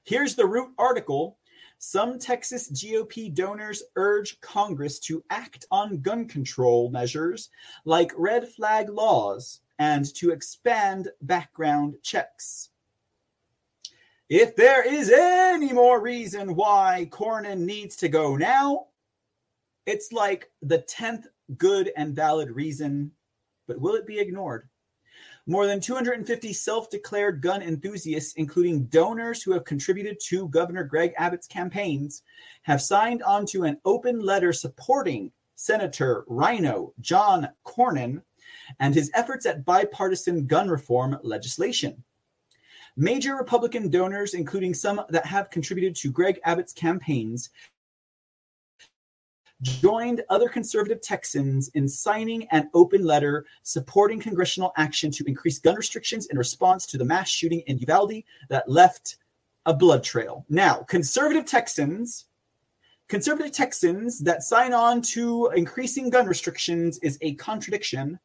Here's 0.05 0.35
the 0.35 0.45
root 0.45 0.69
article. 0.77 1.39
Some 1.79 2.19
Texas 2.19 2.71
GOP 2.71 3.33
donors 3.33 3.81
urge 3.95 4.39
Congress 4.39 4.99
to 4.99 5.23
act 5.31 5.65
on 5.71 6.01
gun 6.01 6.27
control 6.27 6.89
measures 6.91 7.49
like 7.85 8.11
red 8.15 8.47
flag 8.47 8.89
laws 8.89 9.61
and 9.79 10.05
to 10.15 10.29
expand 10.29 11.09
background 11.23 11.95
checks. 12.03 12.69
If 14.29 14.55
there 14.55 14.87
is 14.87 15.11
any 15.11 15.73
more 15.73 15.99
reason 15.99 16.55
why 16.55 17.09
Cornyn 17.11 17.59
needs 17.59 17.95
to 17.97 18.07
go 18.07 18.35
now, 18.35 18.87
it's 19.87 20.11
like 20.11 20.51
the 20.61 20.79
10th 20.79 21.25
good 21.57 21.91
and 21.97 22.15
valid 22.15 22.51
reason, 22.51 23.11
but 23.67 23.79
will 23.79 23.95
it 23.95 24.05
be 24.05 24.19
ignored? 24.19 24.69
More 25.47 25.67
than 25.67 25.79
250 25.79 26.53
self 26.53 26.89
declared 26.89 27.39
gun 27.39 27.61
enthusiasts, 27.61 28.33
including 28.33 28.85
donors 28.85 29.43
who 29.43 29.51
have 29.53 29.63
contributed 29.63 30.19
to 30.25 30.49
Governor 30.49 30.83
Greg 30.83 31.13
Abbott's 31.17 31.45
campaigns, 31.45 32.23
have 32.63 32.81
signed 32.81 33.21
on 33.21 33.45
to 33.47 33.63
an 33.63 33.77
open 33.85 34.19
letter 34.19 34.51
supporting 34.51 35.31
Senator 35.53 36.25
Rhino 36.27 36.93
John 36.99 37.47
Cornyn 37.63 38.23
and 38.79 38.95
his 38.95 39.11
efforts 39.13 39.45
at 39.45 39.65
bipartisan 39.65 40.47
gun 40.47 40.67
reform 40.67 41.19
legislation. 41.21 42.03
Major 42.97 43.35
Republican 43.35 43.89
donors, 43.89 44.33
including 44.33 44.73
some 44.73 45.01
that 45.09 45.25
have 45.25 45.51
contributed 45.51 45.95
to 45.97 46.11
Greg 46.11 46.39
Abbott's 46.43 46.73
campaigns, 46.73 47.51
joined 49.65 50.21
other 50.29 50.47
conservative 50.47 51.01
Texans 51.01 51.69
in 51.69 51.87
signing 51.87 52.47
an 52.51 52.69
open 52.73 53.03
letter 53.03 53.45
supporting 53.63 54.19
congressional 54.19 54.71
action 54.77 55.11
to 55.11 55.23
increase 55.25 55.59
gun 55.59 55.75
restrictions 55.75 56.27
in 56.27 56.37
response 56.37 56.85
to 56.85 56.97
the 56.97 57.05
mass 57.05 57.29
shooting 57.29 57.61
in 57.67 57.77
Uvalde 57.79 58.23
that 58.49 58.69
left 58.69 59.17
a 59.65 59.73
blood 59.73 60.03
trail. 60.03 60.45
Now, 60.49 60.75
conservative 60.83 61.45
Texans, 61.45 62.25
conservative 63.07 63.51
Texans 63.51 64.19
that 64.19 64.43
sign 64.43 64.73
on 64.73 65.01
to 65.01 65.51
increasing 65.55 66.09
gun 66.09 66.27
restrictions 66.27 66.99
is 66.99 67.17
a 67.21 67.33
contradiction 67.35 68.19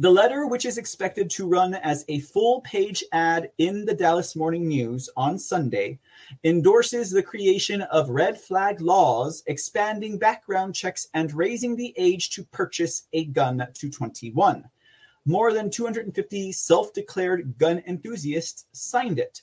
the 0.00 0.10
letter, 0.10 0.46
which 0.46 0.64
is 0.64 0.78
expected 0.78 1.28
to 1.28 1.48
run 1.48 1.74
as 1.74 2.04
a 2.06 2.20
full 2.20 2.60
page 2.60 3.02
ad 3.10 3.50
in 3.58 3.84
the 3.84 3.94
Dallas 3.94 4.36
Morning 4.36 4.68
News 4.68 5.10
on 5.16 5.36
Sunday, 5.40 5.98
endorses 6.44 7.10
the 7.10 7.22
creation 7.22 7.82
of 7.82 8.08
red 8.08 8.40
flag 8.40 8.80
laws, 8.80 9.42
expanding 9.48 10.16
background 10.16 10.76
checks, 10.76 11.08
and 11.14 11.34
raising 11.34 11.74
the 11.74 11.92
age 11.96 12.30
to 12.30 12.44
purchase 12.44 13.08
a 13.12 13.24
gun 13.24 13.66
to 13.74 13.90
21. 13.90 14.64
More 15.26 15.52
than 15.52 15.68
250 15.68 16.52
self 16.52 16.92
declared 16.92 17.58
gun 17.58 17.82
enthusiasts 17.84 18.66
signed 18.70 19.18
it. 19.18 19.42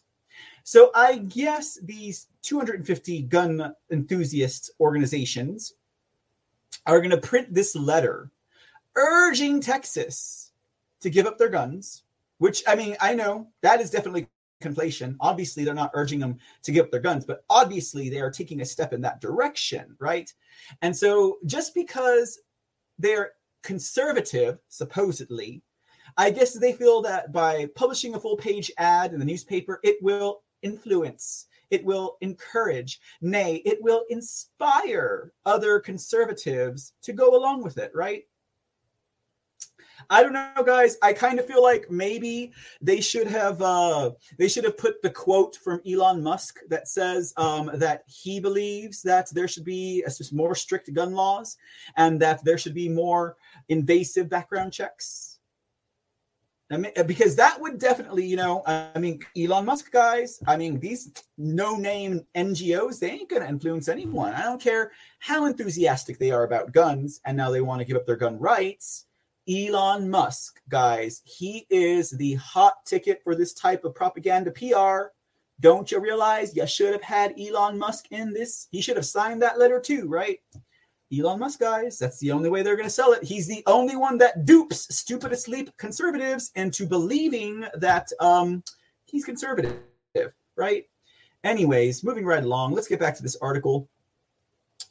So 0.63 0.89
I 0.95 1.17
guess 1.17 1.77
these 1.83 2.27
250 2.43 3.23
gun 3.23 3.75
enthusiast 3.91 4.71
organizations 4.79 5.73
are 6.85 6.99
going 6.99 7.11
to 7.11 7.17
print 7.17 7.53
this 7.53 7.75
letter 7.75 8.31
urging 8.95 9.59
Texas 9.59 10.44
to 11.01 11.09
give 11.09 11.25
up 11.25 11.37
their 11.37 11.49
guns, 11.49 12.03
which 12.37 12.63
I 12.67 12.75
mean, 12.75 12.95
I 12.99 13.13
know 13.13 13.47
that 13.61 13.81
is 13.81 13.91
definitely 13.91 14.27
conflation. 14.63 15.15
Obviously, 15.19 15.63
they're 15.63 15.73
not 15.73 15.91
urging 15.93 16.19
them 16.19 16.37
to 16.63 16.71
give 16.71 16.85
up 16.85 16.91
their 16.91 16.99
guns, 16.99 17.25
but 17.25 17.43
obviously 17.49 18.09
they 18.09 18.19
are 18.19 18.31
taking 18.31 18.61
a 18.61 18.65
step 18.65 18.93
in 18.93 19.01
that 19.01 19.21
direction, 19.21 19.95
right? 19.99 20.31
And 20.81 20.95
so 20.95 21.37
just 21.45 21.75
because 21.75 22.39
they're 22.97 23.33
conservative, 23.63 24.59
supposedly, 24.69 25.61
I 26.17 26.29
guess 26.29 26.53
they 26.53 26.73
feel 26.73 27.01
that 27.01 27.31
by 27.33 27.67
publishing 27.75 28.15
a 28.15 28.19
full 28.19 28.37
page 28.37 28.71
ad 28.77 29.13
in 29.13 29.19
the 29.19 29.25
newspaper, 29.25 29.79
it 29.83 29.97
will 30.01 30.43
influence, 30.61 31.47
it 31.71 31.83
will 31.83 32.17
encourage, 32.21 32.99
nay, 33.21 33.55
it 33.65 33.79
will 33.81 34.05
inspire 34.09 35.33
other 35.45 35.79
conservatives 35.79 36.93
to 37.01 37.11
go 37.11 37.35
along 37.35 37.63
with 37.63 37.77
it, 37.77 37.91
right? 37.93 38.23
I 40.09 40.23
don't 40.23 40.33
know, 40.33 40.63
guys. 40.65 40.97
I 41.01 41.13
kind 41.13 41.39
of 41.39 41.47
feel 41.47 41.63
like 41.63 41.89
maybe 41.89 42.51
they 42.81 43.01
should 43.01 43.27
have 43.27 43.61
uh, 43.61 44.11
they 44.37 44.47
should 44.47 44.63
have 44.63 44.77
put 44.77 45.01
the 45.01 45.09
quote 45.09 45.55
from 45.55 45.81
Elon 45.89 46.21
Musk 46.21 46.59
that 46.69 46.87
says 46.87 47.33
um, 47.37 47.71
that 47.75 48.03
he 48.07 48.39
believes 48.39 49.01
that 49.03 49.29
there 49.33 49.47
should 49.47 49.65
be 49.65 50.03
more 50.31 50.55
strict 50.55 50.93
gun 50.93 51.13
laws 51.13 51.57
and 51.97 52.21
that 52.21 52.43
there 52.43 52.57
should 52.57 52.73
be 52.73 52.89
more 52.89 53.37
invasive 53.69 54.29
background 54.29 54.73
checks. 54.73 55.39
I 56.71 56.77
mean, 56.77 56.91
because 57.05 57.35
that 57.35 57.61
would 57.61 57.77
definitely, 57.77 58.25
you 58.25 58.37
know, 58.37 58.63
I 58.65 58.97
mean, 58.97 59.19
Elon 59.37 59.65
Musk 59.65 59.91
guys, 59.91 60.39
I 60.47 60.57
mean, 60.57 60.79
these 60.79 61.11
no 61.37 61.75
name 61.75 62.25
NGOs, 62.35 62.97
they 62.97 63.11
ain't 63.11 63.29
to 63.29 63.47
influence 63.47 63.87
anyone. 63.87 64.33
I 64.33 64.41
don't 64.41 64.59
care 64.59 64.91
how 65.19 65.45
enthusiastic 65.45 66.17
they 66.17 66.31
are 66.31 66.43
about 66.43 66.71
guns 66.71 67.21
and 67.23 67.37
now 67.37 67.51
they 67.51 67.61
want 67.61 67.81
to 67.81 67.85
give 67.85 67.97
up 67.97 68.07
their 68.07 68.15
gun 68.15 68.39
rights 68.39 69.05
Elon 69.49 70.09
Musk, 70.09 70.59
guys. 70.69 71.21
He 71.23 71.67
is 71.69 72.11
the 72.11 72.33
hot 72.35 72.85
ticket 72.85 73.21
for 73.23 73.35
this 73.35 73.53
type 73.53 73.85
of 73.85 73.93
propaganda 73.93 74.51
PR. 74.51 75.11
Don't 75.59 75.91
you 75.91 75.99
realize 75.99 76.55
you 76.55 76.65
should 76.67 76.93
have 76.93 77.03
had 77.03 77.39
Elon 77.39 77.77
Musk 77.77 78.05
in 78.11 78.33
this? 78.33 78.67
He 78.71 78.81
should 78.81 78.97
have 78.97 79.05
signed 79.05 79.41
that 79.41 79.59
letter 79.59 79.79
too, 79.79 80.07
right? 80.07 80.39
Elon 81.17 81.39
Musk, 81.39 81.59
guys. 81.59 81.97
That's 81.97 82.19
the 82.19 82.31
only 82.31 82.49
way 82.49 82.63
they're 82.63 82.75
going 82.75 82.87
to 82.87 82.93
sell 82.93 83.13
it. 83.13 83.23
He's 83.23 83.47
the 83.47 83.63
only 83.67 83.95
one 83.95 84.17
that 84.17 84.45
dupes 84.45 84.93
stupid 84.95 85.31
asleep 85.31 85.69
conservatives 85.77 86.51
into 86.55 86.87
believing 86.87 87.65
that 87.75 88.11
um, 88.19 88.63
he's 89.05 89.23
conservative, 89.23 89.77
right? 90.57 90.85
Anyways, 91.43 92.03
moving 92.03 92.25
right 92.25 92.43
along, 92.43 92.73
let's 92.73 92.87
get 92.87 92.99
back 92.99 93.15
to 93.15 93.23
this 93.23 93.37
article. 93.37 93.87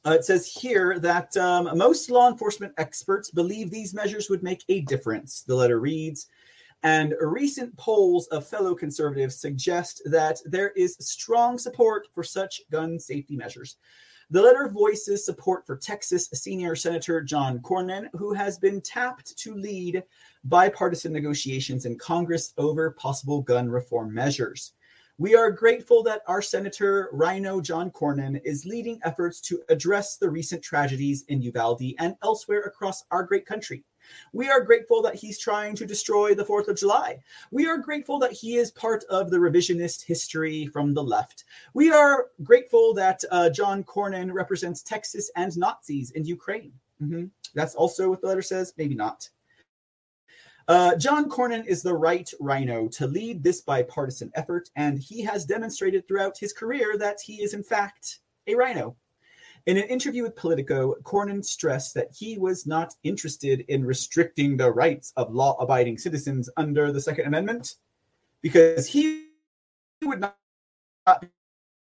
Uh, 0.06 0.10
it 0.10 0.24
says 0.24 0.46
here 0.46 0.98
that 0.98 1.34
um, 1.36 1.76
most 1.78 2.10
law 2.10 2.28
enforcement 2.28 2.74
experts 2.76 3.30
believe 3.30 3.70
these 3.70 3.94
measures 3.94 4.28
would 4.28 4.42
make 4.42 4.62
a 4.68 4.82
difference. 4.82 5.42
The 5.42 5.54
letter 5.54 5.80
reads, 5.80 6.26
and 6.82 7.14
recent 7.18 7.74
polls 7.78 8.26
of 8.26 8.46
fellow 8.46 8.74
conservatives 8.74 9.40
suggest 9.40 10.02
that 10.04 10.38
there 10.44 10.70
is 10.72 10.96
strong 11.00 11.56
support 11.56 12.08
for 12.14 12.22
such 12.22 12.60
gun 12.70 12.98
safety 12.98 13.36
measures. 13.36 13.78
The 14.30 14.42
letter 14.42 14.68
voices 14.68 15.24
support 15.24 15.66
for 15.66 15.76
Texas 15.76 16.28
senior 16.34 16.76
Senator 16.76 17.22
John 17.22 17.58
Cornyn, 17.60 18.08
who 18.12 18.34
has 18.34 18.58
been 18.58 18.82
tapped 18.82 19.36
to 19.38 19.54
lead 19.54 20.02
bipartisan 20.44 21.12
negotiations 21.12 21.86
in 21.86 21.96
Congress 21.96 22.52
over 22.58 22.90
possible 22.90 23.40
gun 23.40 23.70
reform 23.70 24.12
measures. 24.12 24.72
We 25.16 25.36
are 25.36 25.52
grateful 25.52 26.02
that 26.02 26.22
our 26.26 26.42
Senator 26.42 27.08
Rhino 27.12 27.60
John 27.60 27.88
Cornyn 27.92 28.40
is 28.44 28.66
leading 28.66 28.98
efforts 29.04 29.40
to 29.42 29.62
address 29.68 30.16
the 30.16 30.28
recent 30.28 30.60
tragedies 30.60 31.24
in 31.28 31.40
Uvalde 31.40 31.94
and 32.00 32.16
elsewhere 32.24 32.62
across 32.62 33.04
our 33.12 33.22
great 33.22 33.46
country. 33.46 33.84
We 34.32 34.48
are 34.48 34.60
grateful 34.60 35.02
that 35.02 35.14
he's 35.14 35.38
trying 35.38 35.76
to 35.76 35.86
destroy 35.86 36.34
the 36.34 36.44
4th 36.44 36.66
of 36.66 36.76
July. 36.76 37.20
We 37.52 37.64
are 37.68 37.78
grateful 37.78 38.18
that 38.18 38.32
he 38.32 38.56
is 38.56 38.72
part 38.72 39.04
of 39.04 39.30
the 39.30 39.36
revisionist 39.36 40.04
history 40.04 40.66
from 40.66 40.94
the 40.94 41.04
left. 41.04 41.44
We 41.74 41.92
are 41.92 42.26
grateful 42.42 42.92
that 42.94 43.22
uh, 43.30 43.50
John 43.50 43.84
Cornyn 43.84 44.32
represents 44.32 44.82
Texas 44.82 45.30
and 45.36 45.56
Nazis 45.56 46.10
in 46.10 46.24
Ukraine. 46.24 46.72
Mm-hmm. 47.00 47.26
That's 47.54 47.76
also 47.76 48.08
what 48.08 48.20
the 48.20 48.26
letter 48.26 48.42
says. 48.42 48.74
Maybe 48.76 48.96
not. 48.96 49.28
Uh, 50.66 50.96
John 50.96 51.28
Cornyn 51.28 51.66
is 51.66 51.82
the 51.82 51.94
right 51.94 52.30
rhino 52.40 52.88
to 52.88 53.06
lead 53.06 53.42
this 53.42 53.60
bipartisan 53.60 54.30
effort, 54.34 54.70
and 54.76 54.98
he 54.98 55.22
has 55.22 55.44
demonstrated 55.44 56.08
throughout 56.08 56.38
his 56.38 56.54
career 56.54 56.96
that 56.98 57.18
he 57.22 57.42
is, 57.42 57.52
in 57.52 57.62
fact, 57.62 58.20
a 58.46 58.54
rhino. 58.54 58.96
In 59.66 59.76
an 59.76 59.84
interview 59.84 60.22
with 60.22 60.36
Politico, 60.36 60.94
Cornyn 61.02 61.44
stressed 61.44 61.94
that 61.94 62.08
he 62.16 62.38
was 62.38 62.66
not 62.66 62.94
interested 63.02 63.64
in 63.68 63.84
restricting 63.84 64.56
the 64.56 64.70
rights 64.70 65.12
of 65.16 65.34
law 65.34 65.56
abiding 65.58 65.98
citizens 65.98 66.48
under 66.56 66.92
the 66.92 67.00
Second 67.00 67.26
Amendment 67.26 67.76
because 68.40 68.86
he 68.86 69.28
would 70.02 70.20
not 70.20 71.24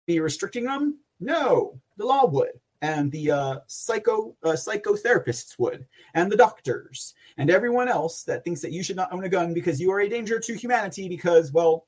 be 0.07 0.21
restricting 0.21 0.65
them. 0.65 0.99
No, 1.21 1.81
the 1.97 2.07
law 2.07 2.27
would 2.27 2.61
and 2.83 3.11
the 3.11 3.31
uh, 3.31 3.59
psycho 3.67 4.37
uh, 4.45 4.51
psychotherapists 4.51 5.59
would, 5.59 5.87
and 6.15 6.31
the 6.31 6.37
doctors, 6.37 7.15
and 7.37 7.51
everyone 7.51 7.89
else 7.89 8.23
that 8.25 8.45
thinks 8.45 8.61
that 8.61 8.73
you 8.73 8.83
should 8.83 8.97
not 8.97 9.13
own 9.13 9.25
a 9.25 9.29
gun 9.29 9.53
because 9.53 9.81
you 9.81 9.91
are 9.91 10.01
a 10.01 10.09
danger 10.09 10.39
to 10.39 10.55
humanity 10.55 11.09
because, 11.09 11.53
well, 11.53 11.87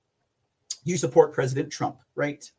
you 0.85 0.97
support 0.97 1.33
President 1.33 1.71
Trump, 1.71 1.99
right? 2.15 2.51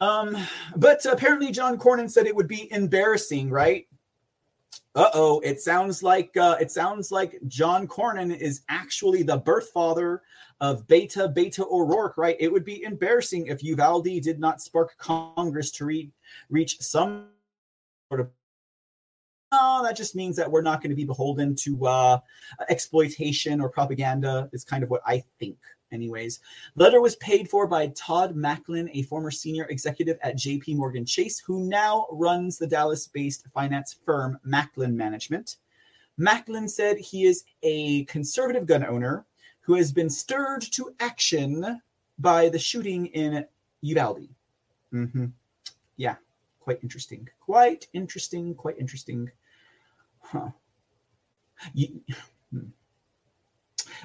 Um, 0.00 0.36
but 0.76 1.04
apparently, 1.04 1.50
John 1.50 1.78
Cornyn 1.78 2.10
said 2.10 2.26
it 2.26 2.36
would 2.36 2.48
be 2.48 2.72
embarrassing, 2.72 3.50
right? 3.50 3.86
Uh 4.94 5.10
oh, 5.14 5.40
it 5.40 5.60
sounds 5.60 6.02
like 6.02 6.36
uh, 6.36 6.56
it 6.60 6.70
sounds 6.72 7.12
like 7.12 7.38
John 7.46 7.86
Cornyn 7.86 8.36
is 8.36 8.62
actually 8.68 9.22
the 9.22 9.36
birth 9.36 9.70
father 9.70 10.22
of 10.60 10.86
Beto 10.88 11.32
Beto 11.32 11.70
O'Rourke, 11.70 12.16
right? 12.16 12.36
It 12.40 12.52
would 12.52 12.64
be 12.64 12.82
embarrassing 12.82 13.46
if 13.46 13.62
Uvalde 13.62 14.20
did 14.20 14.40
not 14.40 14.60
spark 14.60 14.96
Congress 14.98 15.70
to 15.72 15.84
re- 15.84 16.10
reach 16.48 16.80
some 16.80 17.28
sort 18.08 18.20
of. 18.20 18.30
Oh, 19.52 19.82
that 19.84 19.96
just 19.96 20.16
means 20.16 20.36
that 20.36 20.50
we're 20.50 20.62
not 20.62 20.80
going 20.80 20.90
to 20.90 20.96
be 20.96 21.04
beholden 21.04 21.54
to 21.56 21.86
uh, 21.86 22.18
exploitation 22.68 23.60
or 23.60 23.68
propaganda. 23.68 24.48
Is 24.52 24.64
kind 24.64 24.82
of 24.82 24.90
what 24.90 25.02
I 25.06 25.22
think, 25.38 25.58
anyways. 25.92 26.40
The 26.76 26.84
letter 26.84 27.00
was 27.00 27.16
paid 27.16 27.48
for 27.48 27.66
by 27.66 27.88
Todd 27.88 28.34
Maclin, 28.34 28.90
a 28.92 29.02
former 29.02 29.30
senior 29.30 29.64
executive 29.64 30.18
at 30.22 30.36
J.P. 30.36 30.74
Morgan 30.74 31.04
Chase, 31.04 31.38
who 31.38 31.68
now 31.68 32.06
runs 32.10 32.58
the 32.58 32.66
Dallas-based 32.66 33.46
finance 33.52 33.96
firm 34.04 34.38
Maclin 34.46 34.94
Management. 34.94 35.56
Maclin 36.18 36.68
said 36.68 36.98
he 36.98 37.24
is 37.24 37.44
a 37.62 38.04
conservative 38.04 38.66
gun 38.66 38.84
owner 38.84 39.24
who 39.60 39.74
has 39.74 39.92
been 39.92 40.10
stirred 40.10 40.62
to 40.62 40.94
action 41.00 41.80
by 42.18 42.48
the 42.48 42.58
shooting 42.58 43.06
in 43.06 43.44
Uvalde. 43.82 44.28
Mm-hmm. 44.92 45.26
Yeah, 45.96 46.16
quite 46.60 46.80
interesting. 46.82 47.28
Quite 47.40 47.86
interesting. 47.92 48.54
Quite 48.54 48.78
interesting. 48.78 49.30
Huh. 50.20 50.50
You, 51.74 52.00
hmm. 52.50 52.68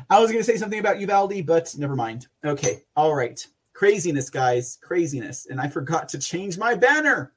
I 0.09 0.19
was 0.19 0.31
going 0.31 0.43
to 0.43 0.49
say 0.49 0.57
something 0.57 0.79
about 0.79 0.99
Uvalde, 0.99 1.45
but 1.45 1.73
never 1.77 1.95
mind. 1.95 2.27
Okay. 2.43 2.83
All 2.95 3.15
right. 3.15 3.45
Craziness, 3.73 4.29
guys. 4.29 4.77
Craziness. 4.81 5.47
And 5.47 5.59
I 5.59 5.67
forgot 5.67 6.09
to 6.09 6.19
change 6.19 6.57
my 6.57 6.75
banner. 6.75 7.33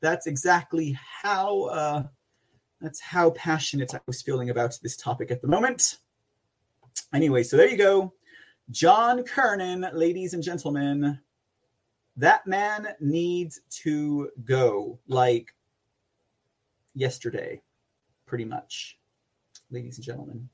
That's 0.00 0.26
exactly 0.26 0.98
how 1.22 1.64
uh, 1.64 2.02
that's 2.80 3.00
how 3.00 3.30
passionate 3.30 3.94
I 3.94 4.00
was 4.06 4.22
feeling 4.22 4.50
about 4.50 4.76
this 4.82 4.96
topic 4.96 5.30
at 5.30 5.40
the 5.40 5.48
moment. 5.48 5.98
Anyway, 7.14 7.44
so 7.44 7.56
there 7.56 7.68
you 7.68 7.76
go. 7.76 8.12
John 8.70 9.22
Cornyn, 9.22 9.88
ladies 9.92 10.34
and 10.34 10.42
gentlemen, 10.42 11.20
that 12.16 12.46
man 12.46 12.88
needs 13.00 13.60
to 13.82 14.30
go 14.44 14.98
like 15.06 15.54
yesterday, 16.94 17.62
pretty 18.26 18.44
much, 18.44 18.98
ladies 19.70 19.98
and 19.98 20.04
gentlemen. 20.04 20.48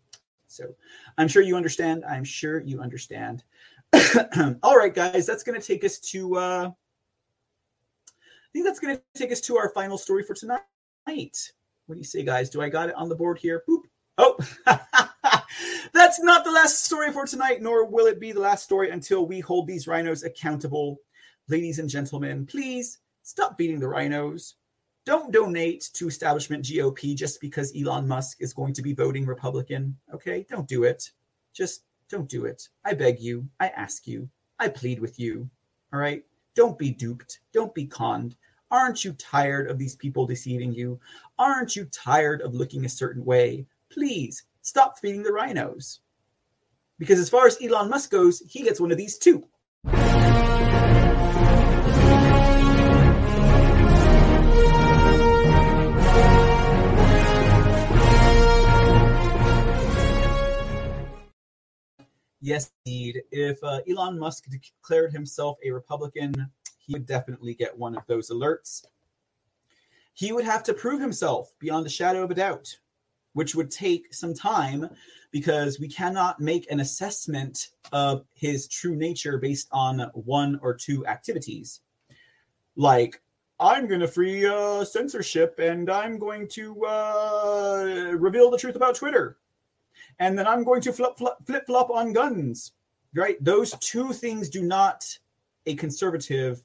So 0.48 0.74
I'm 1.16 1.28
sure 1.28 1.42
you 1.42 1.56
understand. 1.56 2.04
I'm 2.04 2.24
sure 2.24 2.60
you 2.60 2.80
understand. 2.80 3.44
All 4.62 4.76
right, 4.76 4.94
guys, 4.94 5.26
that's 5.26 5.42
going 5.42 5.60
to 5.60 5.66
take 5.66 5.84
us 5.84 5.98
to, 5.98 6.36
uh, 6.36 6.70
I 8.08 8.50
think 8.52 8.64
that's 8.64 8.80
going 8.80 8.96
to 8.96 9.02
take 9.14 9.30
us 9.30 9.40
to 9.42 9.56
our 9.56 9.70
final 9.70 9.98
story 9.98 10.22
for 10.22 10.34
tonight. 10.34 10.62
What 11.06 11.94
do 11.94 11.98
you 11.98 12.04
say, 12.04 12.22
guys? 12.22 12.50
Do 12.50 12.60
I 12.60 12.68
got 12.68 12.88
it 12.88 12.94
on 12.96 13.08
the 13.08 13.14
board 13.14 13.38
here? 13.38 13.62
Boop. 13.68 13.82
Oh, 14.18 14.36
that's 15.94 16.20
not 16.20 16.44
the 16.44 16.50
last 16.50 16.84
story 16.84 17.12
for 17.12 17.24
tonight, 17.24 17.62
nor 17.62 17.86
will 17.86 18.06
it 18.06 18.18
be 18.18 18.32
the 18.32 18.40
last 18.40 18.64
story 18.64 18.90
until 18.90 19.26
we 19.26 19.40
hold 19.40 19.66
these 19.66 19.86
rhinos 19.86 20.24
accountable. 20.24 20.98
Ladies 21.48 21.78
and 21.78 21.88
gentlemen, 21.88 22.44
please 22.44 22.98
stop 23.22 23.56
beating 23.56 23.78
the 23.78 23.88
rhinos. 23.88 24.56
Don't 25.08 25.32
donate 25.32 25.88
to 25.94 26.06
establishment 26.06 26.62
GOP 26.62 27.16
just 27.16 27.40
because 27.40 27.72
Elon 27.74 28.06
Musk 28.06 28.42
is 28.42 28.52
going 28.52 28.74
to 28.74 28.82
be 28.82 28.92
voting 28.92 29.24
Republican. 29.24 29.96
Okay, 30.12 30.44
don't 30.50 30.68
do 30.68 30.84
it. 30.84 31.12
Just 31.54 31.84
don't 32.10 32.28
do 32.28 32.44
it. 32.44 32.68
I 32.84 32.92
beg 32.92 33.18
you. 33.18 33.48
I 33.58 33.68
ask 33.68 34.06
you. 34.06 34.28
I 34.58 34.68
plead 34.68 35.00
with 35.00 35.18
you. 35.18 35.48
All 35.94 35.98
right? 35.98 36.22
Don't 36.54 36.78
be 36.78 36.90
duped. 36.90 37.40
Don't 37.54 37.74
be 37.74 37.86
conned. 37.86 38.36
Aren't 38.70 39.02
you 39.02 39.14
tired 39.14 39.70
of 39.70 39.78
these 39.78 39.96
people 39.96 40.26
deceiving 40.26 40.74
you? 40.74 41.00
Aren't 41.38 41.74
you 41.74 41.86
tired 41.86 42.42
of 42.42 42.52
looking 42.52 42.84
a 42.84 42.90
certain 42.90 43.24
way? 43.24 43.64
Please 43.88 44.42
stop 44.60 44.98
feeding 44.98 45.22
the 45.22 45.32
rhinos. 45.32 46.00
Because 46.98 47.18
as 47.18 47.30
far 47.30 47.46
as 47.46 47.56
Elon 47.62 47.88
Musk 47.88 48.10
goes, 48.10 48.42
he 48.46 48.62
gets 48.62 48.78
one 48.78 48.92
of 48.92 48.98
these 48.98 49.16
too. 49.16 49.42
Yes, 62.40 62.70
indeed. 62.84 63.22
If 63.30 63.62
uh, 63.64 63.80
Elon 63.90 64.18
Musk 64.18 64.46
declared 64.48 65.12
himself 65.12 65.58
a 65.64 65.70
Republican, 65.70 66.50
he 66.78 66.92
would 66.92 67.06
definitely 67.06 67.54
get 67.54 67.76
one 67.76 67.96
of 67.96 68.06
those 68.06 68.30
alerts. 68.30 68.84
He 70.14 70.32
would 70.32 70.44
have 70.44 70.62
to 70.64 70.74
prove 70.74 71.00
himself 71.00 71.54
beyond 71.58 71.84
the 71.84 71.90
shadow 71.90 72.22
of 72.22 72.30
a 72.30 72.34
doubt, 72.34 72.76
which 73.34 73.54
would 73.54 73.70
take 73.70 74.12
some 74.14 74.34
time 74.34 74.88
because 75.30 75.78
we 75.78 75.88
cannot 75.88 76.40
make 76.40 76.70
an 76.70 76.80
assessment 76.80 77.68
of 77.92 78.24
his 78.34 78.66
true 78.68 78.96
nature 78.96 79.38
based 79.38 79.68
on 79.70 80.10
one 80.14 80.58
or 80.62 80.74
two 80.74 81.06
activities. 81.06 81.80
Like, 82.76 83.20
I'm 83.60 83.88
going 83.88 84.00
to 84.00 84.08
free 84.08 84.46
uh, 84.46 84.84
censorship 84.84 85.58
and 85.58 85.90
I'm 85.90 86.18
going 86.18 86.46
to 86.48 86.84
uh, 86.84 88.12
reveal 88.16 88.50
the 88.50 88.58
truth 88.58 88.76
about 88.76 88.94
Twitter. 88.94 89.36
And 90.18 90.38
then 90.38 90.46
I'm 90.46 90.64
going 90.64 90.80
to 90.82 90.92
flip 90.92 91.16
flop, 91.16 91.46
flip 91.46 91.66
flop 91.66 91.90
on 91.90 92.12
guns. 92.12 92.72
Right? 93.14 93.42
Those 93.42 93.72
two 93.80 94.12
things 94.12 94.48
do 94.48 94.62
not 94.62 95.04
a 95.66 95.74
conservative 95.74 96.62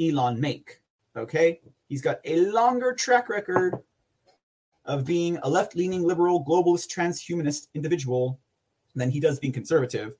Elon 0.00 0.40
make. 0.40 0.80
Okay. 1.16 1.60
He's 1.88 2.02
got 2.02 2.20
a 2.24 2.46
longer 2.46 2.92
track 2.92 3.28
record 3.28 3.74
of 4.84 5.04
being 5.04 5.38
a 5.42 5.50
left 5.50 5.76
leaning 5.76 6.02
liberal, 6.02 6.44
globalist, 6.44 6.88
transhumanist 6.88 7.68
individual 7.74 8.38
than 8.94 9.10
he 9.10 9.20
does 9.20 9.38
being 9.38 9.52
conservative. 9.52 10.14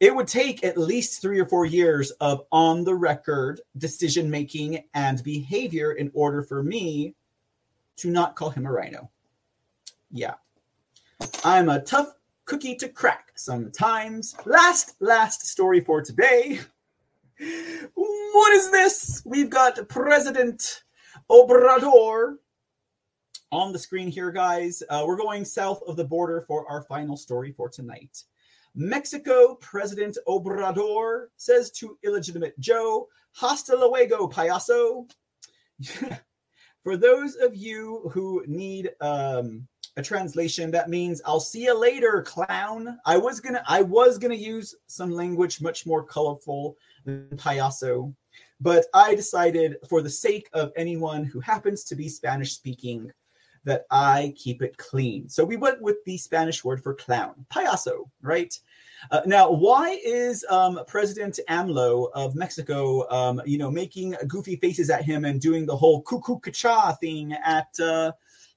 It 0.00 0.14
would 0.14 0.28
take 0.28 0.64
at 0.64 0.76
least 0.76 1.22
three 1.22 1.40
or 1.40 1.46
four 1.46 1.64
years 1.64 2.10
of 2.12 2.42
on 2.52 2.84
the 2.84 2.94
record 2.94 3.60
decision 3.78 4.30
making 4.30 4.84
and 4.94 5.22
behavior 5.22 5.92
in 5.92 6.10
order 6.12 6.42
for 6.42 6.62
me 6.62 7.14
to 7.96 8.10
not 8.10 8.36
call 8.36 8.50
him 8.50 8.66
a 8.66 8.72
rhino. 8.72 9.10
Yeah. 10.10 10.34
I'm 11.44 11.68
a 11.68 11.80
tough 11.80 12.12
cookie 12.44 12.76
to 12.76 12.88
crack 12.88 13.32
sometimes. 13.36 14.34
Last, 14.44 14.96
last 15.00 15.46
story 15.46 15.80
for 15.80 16.02
today. 16.02 16.60
What 17.94 18.52
is 18.54 18.70
this? 18.70 19.22
We've 19.24 19.50
got 19.50 19.88
President 19.88 20.82
Obrador 21.30 22.36
on 23.52 23.72
the 23.72 23.78
screen 23.78 24.08
here, 24.08 24.30
guys. 24.30 24.82
Uh, 24.88 25.04
we're 25.06 25.16
going 25.16 25.44
south 25.44 25.82
of 25.86 25.96
the 25.96 26.04
border 26.04 26.42
for 26.46 26.68
our 26.70 26.82
final 26.82 27.16
story 27.16 27.52
for 27.52 27.68
tonight. 27.68 28.22
Mexico 28.74 29.54
President 29.56 30.18
Obrador 30.28 31.26
says 31.36 31.70
to 31.72 31.98
illegitimate 32.04 32.58
Joe, 32.58 33.08
Hasta 33.32 33.76
luego, 33.76 34.28
payaso. 34.28 35.10
for 36.82 36.96
those 36.96 37.36
of 37.36 37.54
you 37.54 38.10
who 38.12 38.44
need 38.46 38.90
um, 39.00 39.66
a 39.96 40.02
translation, 40.02 40.70
that 40.70 40.90
means 40.90 41.22
I'll 41.24 41.40
see 41.40 41.64
you 41.64 41.78
later, 41.78 42.22
clown. 42.22 42.98
I 43.06 43.16
was 43.16 43.40
gonna 43.40 43.62
I 43.66 43.82
was 43.82 44.18
gonna 44.18 44.34
use 44.34 44.74
some 44.86 45.10
language 45.10 45.60
much 45.60 45.86
more 45.86 46.04
colorful 46.04 46.76
than 47.04 47.28
payaso, 47.36 48.14
but 48.60 48.86
I 48.92 49.14
decided 49.14 49.76
for 49.88 50.02
the 50.02 50.10
sake 50.10 50.48
of 50.52 50.72
anyone 50.76 51.24
who 51.24 51.40
happens 51.40 51.82
to 51.84 51.94
be 51.94 52.08
Spanish 52.08 52.52
speaking 52.54 53.10
that 53.64 53.84
I 53.90 54.32
keep 54.36 54.62
it 54.62 54.76
clean. 54.76 55.28
So 55.28 55.44
we 55.44 55.56
went 55.56 55.82
with 55.82 55.96
the 56.04 56.16
Spanish 56.18 56.62
word 56.62 56.82
for 56.82 56.94
clown, 56.94 57.46
payaso, 57.52 58.08
right? 58.22 58.56
Uh, 59.10 59.22
now, 59.26 59.50
why 59.50 59.98
is 60.04 60.44
um, 60.48 60.80
President 60.86 61.40
AMLO 61.48 62.10
of 62.14 62.34
Mexico, 62.34 63.08
um, 63.10 63.42
you 63.44 63.58
know, 63.58 63.70
making 63.70 64.14
goofy 64.28 64.56
faces 64.56 64.88
at 64.88 65.04
him 65.04 65.24
and 65.24 65.40
doing 65.40 65.66
the 65.66 65.76
whole 65.76 66.02
cuckoo 66.02 66.38
cha 66.52 66.92
thing 66.92 67.32
at 67.32 67.68
uh, 67.80 68.12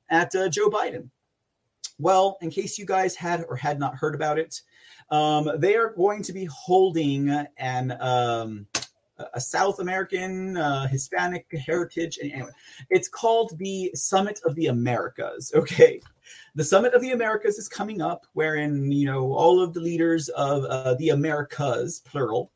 at 0.10 0.34
uh, 0.36 0.50
Joe 0.50 0.70
Biden? 0.70 1.10
Well, 2.00 2.38
in 2.42 2.50
case 2.50 2.78
you 2.78 2.86
guys 2.86 3.16
had 3.16 3.46
or 3.50 3.56
had 3.56 3.80
not 3.80 3.96
heard 3.96 4.16
about 4.16 4.40
it, 4.40 4.62
um, 5.12 5.50
they 5.58 5.76
are 5.76 5.90
going 5.90 6.24
to 6.24 6.34
be 6.34 6.46
holding 6.46 7.30
an 7.58 7.98
um, 8.00 8.68
a 9.34 9.42
South 9.42 9.80
American 9.80 10.58
uh, 10.58 10.88
Hispanic 10.88 11.46
heritage. 11.52 12.20
Anyway, 12.22 12.52
it's 12.90 13.08
called 13.08 13.58
the 13.58 13.92
Summit 13.94 14.40
of 14.46 14.56
the 14.56 14.68
Americas. 14.68 15.52
Okay, 15.60 16.00
the 16.56 16.64
Summit 16.64 16.94
of 16.94 17.02
the 17.02 17.12
Americas 17.12 17.58
is 17.58 17.68
coming 17.68 18.02
up, 18.02 18.26
wherein 18.34 18.92
you 18.92 19.06
know 19.06 19.34
all 19.34 19.62
of 19.62 19.74
the 19.74 19.80
leaders 19.80 20.30
of 20.30 20.64
uh, 20.66 20.94
the 20.96 21.10
Americas, 21.10 22.02
plural, 22.06 22.52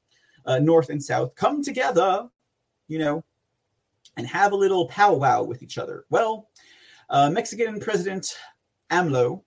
uh, 0.45 0.59
North 0.59 0.89
and 0.89 1.03
South, 1.03 1.35
come 1.35 1.61
together, 1.61 2.29
you 2.87 2.99
know, 2.99 3.23
and 4.15 4.25
have 4.27 4.51
a 4.51 4.55
little 4.55 4.87
powwow 4.87 5.43
with 5.43 5.61
each 5.61 5.77
other. 5.77 6.05
Well, 6.09 6.49
uh, 7.09 7.29
Mexican 7.29 7.79
President 7.79 8.37
AMLO 8.93 9.43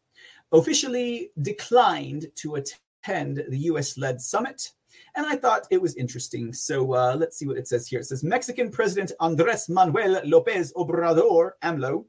officially 0.53 1.31
declined 1.41 2.27
to 2.37 2.57
attend 2.57 3.45
the 3.49 3.59
U.S.-led 3.71 4.21
summit 4.21 4.73
and 5.15 5.27
I 5.27 5.37
thought 5.37 5.67
it 5.71 5.81
was 5.81 5.95
interesting. 5.97 6.53
So 6.53 6.95
uh, 6.95 7.17
let's 7.19 7.39
see 7.39 7.47
what 7.47 7.57
it 7.57 7.67
says 7.67 7.89
here. 7.89 8.01
It 8.01 8.05
says 8.05 8.23
Mexican 8.23 8.71
President 8.71 9.13
Andres 9.21 9.69
Manuel 9.69 10.21
Lopez 10.25 10.73
Obrador, 10.75 11.53
AMLO, 11.63 12.05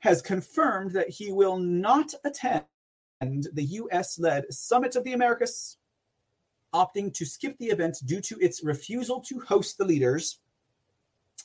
has 0.00 0.20
confirmed 0.20 0.90
that 0.92 1.08
he 1.08 1.32
will 1.32 1.56
not 1.56 2.12
attend 2.24 2.64
the 3.20 3.64
US 3.80 4.18
led 4.18 4.52
Summit 4.52 4.96
of 4.96 5.04
the 5.04 5.12
Americas, 5.12 5.78
opting 6.74 7.14
to 7.14 7.24
skip 7.24 7.56
the 7.58 7.68
event 7.68 7.98
due 8.04 8.20
to 8.20 8.36
its 8.40 8.64
refusal 8.64 9.20
to 9.20 9.40
host 9.40 9.78
the 9.78 9.84
leaders 9.84 10.40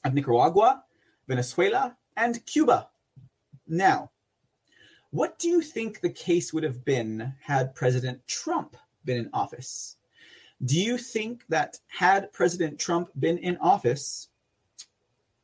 of 0.03 0.13
Nicaragua, 0.13 0.83
Venezuela, 1.27 1.95
and 2.17 2.43
Cuba. 2.47 2.89
Now, 3.67 4.11
what 5.11 5.39
do 5.39 5.47
you 5.49 5.61
think 5.61 6.01
the 6.01 6.09
case 6.09 6.53
would 6.53 6.63
have 6.63 6.85
been 6.85 7.33
had 7.41 7.73
President 7.73 8.25
Trump 8.27 8.77
been 9.05 9.17
in 9.17 9.29
office? 9.33 9.97
Do 10.63 10.79
you 10.79 10.97
think 10.97 11.45
that 11.49 11.79
had 11.87 12.31
President 12.33 12.77
Trump 12.79 13.09
been 13.19 13.37
in 13.37 13.57
office 13.57 14.27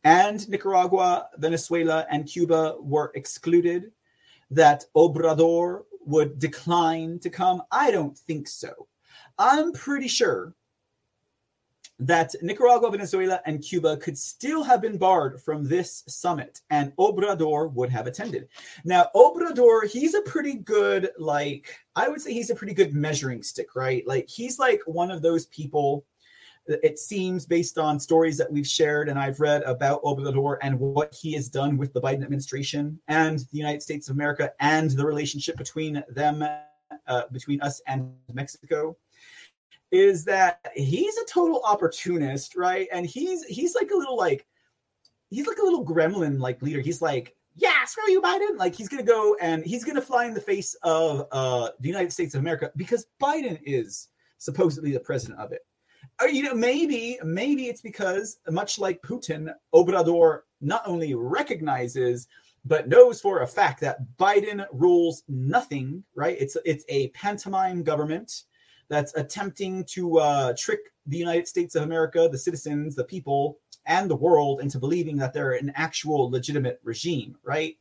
and 0.04 0.48
Nicaragua, 0.48 1.30
Venezuela, 1.38 2.06
and 2.12 2.28
Cuba 2.28 2.76
were 2.80 3.12
excluded, 3.16 3.92
that 4.52 4.86
Obrador 4.96 5.86
would 6.06 6.38
decline 6.38 7.18
to 7.20 7.30
come? 7.30 7.64
I 7.72 7.90
don't 7.90 8.16
think 8.16 8.48
so. 8.48 8.88
I'm 9.40 9.74
pretty 9.74 10.08
sure 10.08 10.54
that 12.00 12.36
Nicaragua, 12.42 12.92
Venezuela, 12.92 13.42
and 13.46 13.62
Cuba 13.62 13.98
could 13.98 14.18
still 14.18 14.64
have 14.64 14.82
been 14.82 14.98
barred 14.98 15.42
from 15.42 15.64
this 15.64 16.04
summit, 16.08 16.62
and 16.70 16.96
Obrador 16.98 17.72
would 17.74 17.90
have 17.90 18.08
attended. 18.08 18.50
Now, 18.84 19.08
Obrador, 19.16 19.90
he's 19.90 20.14
a 20.14 20.22
pretty 20.22 20.56
good, 20.56 21.10
like, 21.18 21.74
I 21.96 22.10
would 22.10 22.22
say 22.22 22.34
he's 22.34 22.50
a 22.50 22.56
pretty 22.56 22.74
good 22.74 22.94
measuring 22.94 23.44
stick, 23.44 23.76
right? 23.76 24.06
Like, 24.06 24.28
he's 24.28 24.60
like 24.60 24.82
one 24.86 25.10
of 25.10 25.22
those 25.22 25.46
people. 25.48 26.06
It 26.68 27.00
seems 27.00 27.46
based 27.46 27.78
on 27.78 28.00
stories 28.00 28.38
that 28.40 28.52
we've 28.52 28.68
shared 28.68 29.08
and 29.08 29.20
I've 29.20 29.40
read 29.40 29.62
about 29.64 30.04
Obrador 30.04 30.58
and 30.64 30.80
what 30.80 31.14
he 31.14 31.34
has 31.34 31.48
done 31.48 31.78
with 31.78 31.94
the 31.94 32.02
Biden 32.02 32.24
administration 32.24 33.00
and 33.08 33.40
the 33.40 33.58
United 33.58 33.84
States 33.84 34.10
of 34.10 34.16
America 34.16 34.52
and 34.60 34.90
the 34.90 35.06
relationship 35.06 35.58
between 35.58 36.04
them, 36.10 36.44
uh, 37.08 37.22
between 37.32 37.62
us 37.62 37.82
and 37.88 38.12
Mexico 38.34 38.98
is 39.96 40.26
that 40.26 40.60
he's 40.76 41.16
a 41.18 41.26
total 41.26 41.62
opportunist, 41.66 42.56
right? 42.56 42.88
And 42.92 43.06
he's 43.06 43.44
he's 43.46 43.76
like 43.76 43.92
a 43.92 43.96
little 43.96 44.18
like 44.18 44.46
he's 45.30 45.48
like 45.48 45.58
a 45.58 45.64
little 45.64 45.86
gremlin 45.86 46.40
like 46.40 46.62
leader. 46.62 46.82
He's 46.82 47.02
like, 47.02 47.36
yeah, 47.56 47.86
screw 47.86 48.12
you, 48.12 48.22
Biden. 48.22 48.58
Like 48.58 48.76
he's 48.76 48.90
gonna 48.90 49.04
go 49.04 49.36
and 49.42 49.66
he's 49.66 49.84
gonna 49.84 50.02
fly 50.02 50.26
in 50.26 50.34
the 50.34 50.42
face 50.42 50.76
of 50.84 51.28
uh 51.32 51.70
the 51.80 51.88
United 51.88 52.12
States 52.12 52.36
of 52.36 52.42
America 52.42 52.72
because 52.76 53.08
Biden 53.22 53.60
is 53.64 54.10
supposedly 54.38 54.92
the 54.92 55.00
president 55.00 55.40
of 55.40 55.52
it. 55.52 55.62
Or, 56.22 56.28
you 56.28 56.44
know, 56.44 56.54
maybe 56.54 57.18
maybe 57.24 57.68
it's 57.68 57.82
because 57.82 58.38
much 58.50 58.78
like 58.78 59.02
Putin, 59.02 59.54
Obrador 59.74 60.42
not 60.62 60.84
only 60.86 61.16
recognizes 61.16 62.28
but 62.68 62.90
knows 62.90 63.22
for 63.22 63.42
a 63.42 63.48
fact 63.48 63.80
that 63.82 64.00
Biden 64.18 64.66
rules 64.72 65.24
nothing, 65.30 66.04
right? 66.16 66.36
It's 66.40 66.58
it's 66.66 66.84
a 66.90 67.10
pantomime 67.10 67.84
government 67.84 68.44
that's 68.90 69.16
attempting 69.16 69.84
to 69.86 70.20
uh, 70.20 70.54
trick 70.58 70.80
the 71.08 71.18
United 71.18 71.48
States 71.48 71.76
of 71.76 71.84
America, 71.84 72.28
the 72.32 72.38
citizens, 72.38 72.96
the 72.96 73.04
people, 73.04 73.60
and 73.86 74.10
the 74.10 74.16
world 74.16 74.62
into 74.62 74.80
believing 74.80 75.18
that 75.18 75.34
they're 75.34 75.54
an 75.54 75.72
actual 75.76 76.30
legitimate 76.30 76.80
regime, 76.84 77.36
right? 77.44 77.78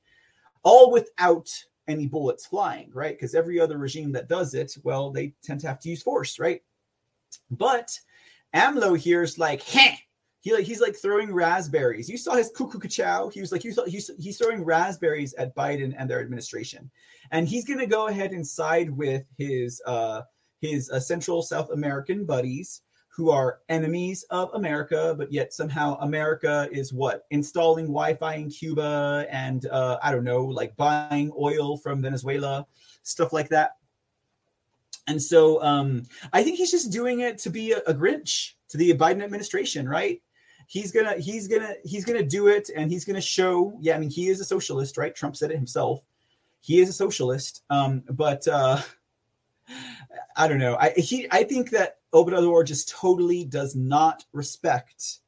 All 0.63 0.91
without 0.91 1.51
any 1.89 2.07
bullets 2.07 2.47
flying, 2.47 2.91
right? 2.93 3.17
Because 3.17 3.35
every 3.35 3.61
other 3.61 3.79
regime 3.79 4.13
that 4.13 4.29
does 4.29 4.55
it, 4.55 4.77
well, 4.83 5.11
they 5.11 5.35
tend 5.43 5.61
to 5.61 5.69
have 5.69 5.81
to 5.81 5.89
use 5.89 6.03
force, 6.03 6.39
right? 6.39 6.63
But 7.51 7.99
AMLO 8.55 8.97
here 8.97 9.23
is 9.23 9.39
like, 9.39 9.63
heh. 9.63 9.97
He 10.41 10.53
like 10.53 10.65
he's 10.65 10.83
like 10.83 10.95
throwing 10.95 11.33
raspberries. 11.33 12.07
You 12.07 12.19
saw 12.19 12.35
his 12.35 12.51
cuckoo 12.55 12.87
chow. 12.87 13.31
He 13.31 13.41
was 13.41 13.51
like, 13.51 13.65
you 13.65 13.73
saw 13.73 13.87
he's 13.87 14.11
he's 14.19 14.37
throwing 14.37 14.63
raspberries 14.63 15.33
at 15.35 15.55
Biden 15.57 15.95
and 15.97 16.09
their 16.09 16.21
administration, 16.21 16.91
and 17.31 17.49
he's 17.49 17.65
gonna 17.65 17.87
go 17.87 18.09
ahead 18.09 18.33
and 18.33 18.47
side 18.47 18.91
with 18.91 19.25
his 19.39 19.81
uh 19.87 20.21
his 20.65 20.91
uh, 20.91 20.99
Central 20.99 21.43
South 21.43 21.71
American 21.71 22.25
buddies 22.25 22.83
who 23.09 23.31
are 23.31 23.61
enemies 23.69 24.25
of 24.31 24.51
America, 24.55 25.15
but 25.17 25.33
yet 25.33 25.53
somehow 25.53 25.97
America 26.01 26.69
is 26.73 26.93
what 26.93 27.27
installing 27.31 27.87
Wi-Fi 27.87 28.35
in 28.35 28.51
Cuba 28.51 29.27
and 29.31 29.67
uh, 29.67 29.99
I 30.03 30.11
don't 30.11 30.25
know, 30.25 30.45
like 30.45 30.75
buying 30.77 31.31
oil 31.39 31.77
from 31.77 32.03
Venezuela, 32.03 32.67
stuff 33.03 33.33
like 33.33 33.49
that. 33.51 33.77
And 35.07 35.23
so 35.23 35.63
um, 35.63 36.05
I 36.33 36.43
think 36.43 36.57
he's 36.57 36.73
just 36.73 36.91
doing 36.91 37.21
it 37.21 37.39
to 37.39 37.51
be 37.51 37.73
a, 37.73 37.79
a 37.87 37.95
Grinch 37.95 38.55
to 38.71 38.79
the 38.79 38.95
Biden 38.95 39.23
administration, 39.23 39.89
right? 39.89 40.21
He's 40.67 40.91
gonna 40.91 41.17
he's 41.19 41.47
gonna 41.47 41.75
he's 41.85 42.07
gonna 42.07 42.25
do 42.25 42.49
it, 42.49 42.71
and 42.75 42.91
he's 42.91 43.05
gonna 43.05 43.21
show. 43.21 43.77
Yeah, 43.81 43.97
I 43.97 43.99
mean 43.99 44.11
he 44.11 44.29
is 44.29 44.41
a 44.41 44.45
socialist, 44.45 44.97
right? 44.97 45.15
Trump 45.15 45.37
said 45.37 45.51
it 45.51 45.57
himself. 45.57 46.03
He 46.63 46.81
is 46.81 46.89
a 46.89 46.95
socialist, 46.95 47.63
um, 47.71 48.03
but. 48.11 48.49
Uh, 48.49 48.81
I 50.37 50.49
don't 50.49 50.59
know. 50.59 50.77
I 50.77 50.91
he 50.91 51.27
I 51.31 51.45
think 51.45 51.71
that 51.71 51.99
Obrador 52.13 52.67
just 52.67 52.89
totally 52.89 53.45
does 53.45 53.75
not 53.75 54.25
respect 54.33 55.21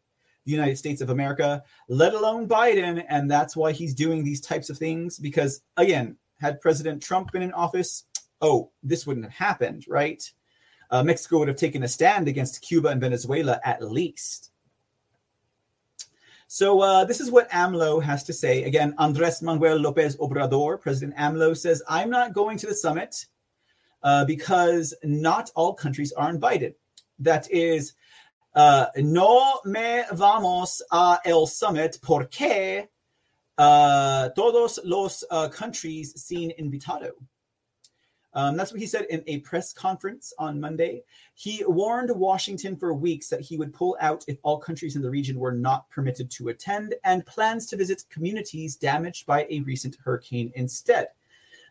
the 0.45 0.53
United 0.53 0.79
States 0.79 1.01
of 1.01 1.11
America, 1.11 1.63
let 1.89 2.15
alone 2.15 2.47
Biden, 2.49 3.05
and 3.09 3.31
that's 3.31 3.57
why 3.57 3.73
he's 3.73 3.95
doing 3.95 4.23
these 4.23 4.41
types 4.41 4.71
of 4.71 4.79
things. 4.79 5.19
Because 5.19 5.63
again, 5.77 6.17
had 6.41 6.61
President 6.61 7.03
Trump 7.03 7.33
been 7.33 7.43
in 7.43 7.53
office, 7.53 8.05
oh, 8.41 8.71
this 8.83 9.07
wouldn't 9.07 9.27
have 9.27 9.35
happened, 9.35 9.85
right? 9.89 10.23
Uh, 10.91 11.03
Mexico 11.03 11.39
would 11.39 11.49
have 11.49 11.57
taken 11.57 11.83
a 11.83 11.89
stand 11.89 12.29
against 12.29 12.63
Cuba 12.63 12.89
and 12.89 13.01
Venezuela 13.01 13.61
at 13.65 13.83
least. 13.83 14.53
So 16.49 16.81
uh, 16.81 17.05
this 17.05 17.21
is 17.21 17.31
what 17.31 17.51
AMLO 17.51 18.01
has 18.05 18.23
to 18.25 18.33
say. 18.33 18.63
Again, 18.63 18.95
Andres 18.99 19.43
Manuel 19.43 19.79
Lopez 19.79 20.17
Obrador, 20.19 20.81
President 20.81 21.17
AMLO 21.19 21.57
says, 21.57 21.83
"I'm 21.89 22.09
not 22.09 22.35
going 22.35 22.57
to 22.59 22.67
the 22.69 22.75
summit." 22.75 23.27
Uh, 24.03 24.25
because 24.25 24.95
not 25.03 25.51
all 25.55 25.75
countries 25.75 26.13
are 26.13 26.31
invited. 26.31 26.75
That 27.19 27.51
is, 27.51 27.95
uh, 28.55 28.87
no 28.97 29.61
me 29.65 30.03
vamos 30.13 30.83
a 30.93 31.19
el 31.25 31.47
summit 31.47 31.99
porque 32.03 32.89
uh, 33.59 34.29
todos 34.31 34.79
los 34.85 35.25
uh, 35.31 35.49
countries 35.49 36.13
sin 36.23 36.53
invitado. 36.59 37.13
Um, 38.37 38.55
that's 38.55 38.71
what 38.71 38.83
he 38.83 38.87
said 38.87 39.07
in 39.09 39.25
a 39.27 39.39
press 39.39 39.73
conference 39.73 40.35
on 40.39 40.61
Monday. 40.61 41.05
He 41.35 41.65
warned 41.67 42.11
Washington 42.11 42.77
for 42.77 42.93
weeks 42.93 43.29
that 43.31 43.41
he 43.41 43.57
would 43.57 43.73
pull 43.73 43.97
out 43.99 44.27
if 44.29 44.37
all 44.43 44.59
countries 44.59 44.95
in 44.95 45.01
the 45.01 45.09
region 45.09 45.39
were 45.39 45.55
not 45.55 45.89
permitted 45.89 46.31
to 46.33 46.49
attend 46.49 46.95
and 47.03 47.25
plans 47.25 47.65
to 47.69 47.79
visit 47.79 48.05
communities 48.11 48.77
damaged 48.77 49.25
by 49.25 49.47
a 49.49 49.61
recent 49.61 49.97
hurricane 50.05 50.53
instead. 50.55 51.09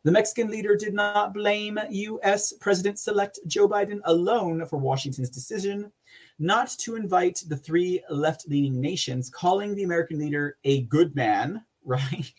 The 0.06 0.12
Mexican 0.12 0.52
leader 0.52 0.76
did 0.76 0.94
not 0.94 1.34
blame 1.34 1.80
U.S. 1.90 2.54
President 2.54 3.02
elect 3.08 3.40
Joe 3.48 3.68
Biden 3.68 4.02
alone 4.04 4.64
for 4.68 4.78
Washington's 4.78 5.32
decision 5.32 5.92
not 6.38 6.70
to 6.82 6.96
invite 6.96 7.42
the 7.48 7.58
three 7.58 8.04
left 8.12 8.48
leaning 8.48 8.80
nations, 8.80 9.32
calling 9.32 9.74
the 9.74 9.82
American 9.82 10.20
leader 10.20 10.60
a 10.64 10.84
good 10.84 11.16
man, 11.16 11.66
right? 11.84 12.32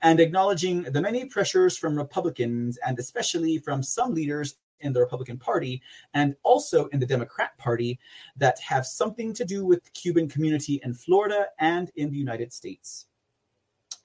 And 0.00 0.20
acknowledging 0.20 0.84
the 0.84 1.02
many 1.02 1.24
pressures 1.24 1.76
from 1.76 1.96
Republicans 1.96 2.78
and 2.86 2.96
especially 3.00 3.58
from 3.58 3.82
some 3.82 4.14
leaders 4.14 4.54
in 4.78 4.92
the 4.92 5.00
Republican 5.00 5.38
Party 5.38 5.82
and 6.14 6.36
also 6.44 6.86
in 6.92 7.00
the 7.00 7.06
Democrat 7.06 7.58
Party 7.58 7.98
that 8.36 8.60
have 8.60 8.86
something 8.86 9.34
to 9.34 9.44
do 9.44 9.66
with 9.66 9.82
the 9.82 9.90
Cuban 9.90 10.28
community 10.28 10.80
in 10.84 10.94
Florida 10.94 11.46
and 11.58 11.90
in 11.96 12.12
the 12.12 12.16
United 12.16 12.52
States. 12.52 13.07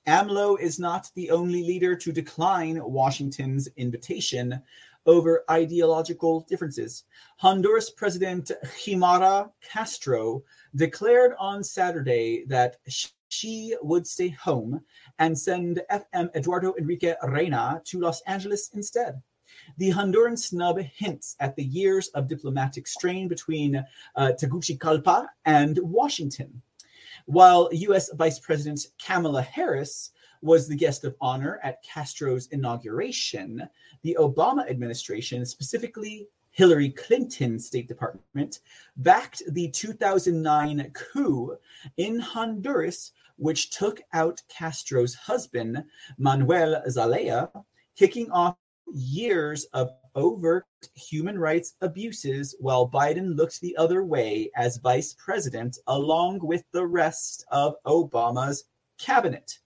AMLO 0.06 0.60
is 0.60 0.80
not 0.80 1.10
the 1.16 1.32
only 1.32 1.64
leader 1.64 1.96
to 1.96 2.12
decline 2.12 2.84
Washington's 2.84 3.70
invitation 3.78 4.62
over 5.06 5.46
ideological 5.50 6.42
differences. 6.42 7.06
Honduras 7.38 7.90
President 7.90 8.52
Xiomara 8.66 9.50
Castro 9.62 10.44
declared 10.76 11.34
on 11.40 11.64
Saturday 11.64 12.44
that 12.48 12.78
she 13.30 13.76
would 13.82 14.06
stay 14.06 14.30
home 14.30 14.82
and 15.20 15.38
send 15.38 15.82
FM 15.90 16.36
Eduardo 16.36 16.74
Enrique 16.78 17.16
Reina 17.24 17.82
to 17.86 18.00
Los 18.00 18.22
Angeles 18.22 18.70
instead. 18.74 19.22
The 19.78 19.92
Honduran 19.92 20.38
snub 20.38 20.80
hints 20.80 21.36
at 21.40 21.56
the 21.56 21.64
years 21.64 22.10
of 22.10 22.28
diplomatic 22.28 22.88
strain 22.88 23.28
between 23.28 23.84
uh, 24.16 24.32
Tegucigalpa 24.38 25.28
and 25.46 25.80
Washington. 25.82 26.62
While 27.26 27.70
U.S. 27.72 28.12
Vice 28.14 28.40
President 28.40 28.88
Kamala 29.04 29.42
Harris 29.42 30.12
was 30.42 30.68
the 30.68 30.76
guest 30.76 31.06
of 31.06 31.16
honor 31.22 31.60
at 31.64 31.82
Castro's 31.84 32.48
inauguration, 32.48 33.68
the 34.02 34.18
Obama 34.20 34.70
administration, 34.70 35.46
specifically 35.46 36.28
Hillary 36.52 36.90
Clinton's 36.90 37.66
State 37.66 37.88
Department, 37.88 38.60
backed 38.98 39.42
the 39.50 39.70
2009 39.70 40.92
coup 40.94 41.58
in 41.98 42.20
Honduras, 42.20 43.12
which 43.38 43.72
took 43.72 44.02
out 44.12 44.42
Castro's 44.50 45.16
husband, 45.16 45.84
Manuel 46.18 46.84
Zelaya, 46.90 47.50
kicking 47.96 48.30
off 48.32 48.58
years 48.94 49.64
of 49.74 49.92
overt 50.16 50.66
human 50.96 51.38
rights 51.38 51.74
abuses 51.82 52.56
while 52.60 52.90
Biden 52.90 53.36
looked 53.36 53.62
the 53.62 53.76
other 53.78 54.04
way 54.04 54.50
as 54.56 54.78
vice 54.78 55.16
president, 55.18 55.78
along 55.88 56.40
with 56.42 56.64
the 56.72 56.86
rest 56.86 57.46
of 57.52 57.76
Obama's 57.86 58.66
cabinet. 58.98 59.60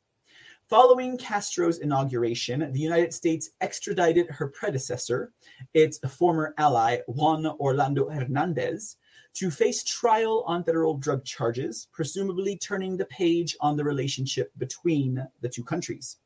Following 0.70 1.18
Castro's 1.18 1.78
inauguration, 1.78 2.72
the 2.74 2.80
United 2.80 3.14
States 3.14 3.52
extradited 3.62 4.30
her 4.30 4.50
predecessor, 4.50 5.32
its 5.74 5.98
former 6.10 6.54
ally 6.58 6.98
Juan 7.08 7.46
Orlando 7.46 8.10
Hernandez, 8.10 8.98
to 9.36 9.50
face 9.50 9.84
trial 9.84 10.44
on 10.46 10.64
federal 10.64 10.98
drug 10.98 11.24
charges, 11.24 11.88
presumably 11.94 12.58
turning 12.58 12.98
the 12.98 13.06
page 13.06 13.56
on 13.62 13.78
the 13.78 13.84
relationship 13.84 14.52
between 14.58 15.26
the 15.42 15.48
two 15.48 15.64
countries. 15.64 16.18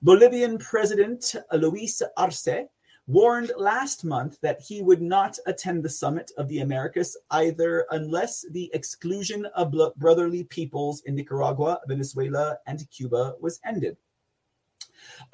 Bolivian 0.00 0.56
President 0.58 1.34
Luis 1.52 2.00
Arce 2.16 2.68
warned 3.06 3.52
last 3.58 4.04
month 4.04 4.40
that 4.40 4.60
he 4.60 4.80
would 4.80 5.02
not 5.02 5.38
attend 5.46 5.82
the 5.82 5.88
summit 5.88 6.30
of 6.38 6.48
the 6.48 6.60
Americas 6.60 7.16
either 7.30 7.86
unless 7.90 8.44
the 8.50 8.70
exclusion 8.72 9.44
of 9.54 9.74
brotherly 9.96 10.44
peoples 10.44 11.02
in 11.02 11.14
Nicaragua, 11.14 11.80
Venezuela, 11.86 12.58
and 12.66 12.88
Cuba 12.90 13.34
was 13.40 13.60
ended. 13.64 13.96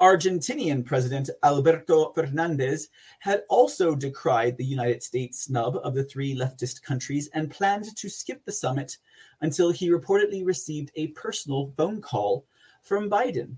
Argentinian 0.01 0.85
President 0.85 1.29
Alberto 1.43 2.11
Fernandez 2.11 2.89
had 3.19 3.43
also 3.49 3.95
decried 3.95 4.57
the 4.57 4.65
United 4.65 5.01
States 5.01 5.43
snub 5.43 5.77
of 5.77 5.93
the 5.93 6.03
three 6.03 6.35
leftist 6.35 6.81
countries 6.81 7.29
and 7.33 7.49
planned 7.49 7.95
to 7.95 8.09
skip 8.09 8.43
the 8.43 8.51
summit 8.51 8.97
until 9.39 9.71
he 9.71 9.89
reportedly 9.89 10.45
received 10.45 10.91
a 10.95 11.07
personal 11.07 11.73
phone 11.77 12.01
call 12.01 12.45
from 12.81 13.09
Biden. 13.09 13.55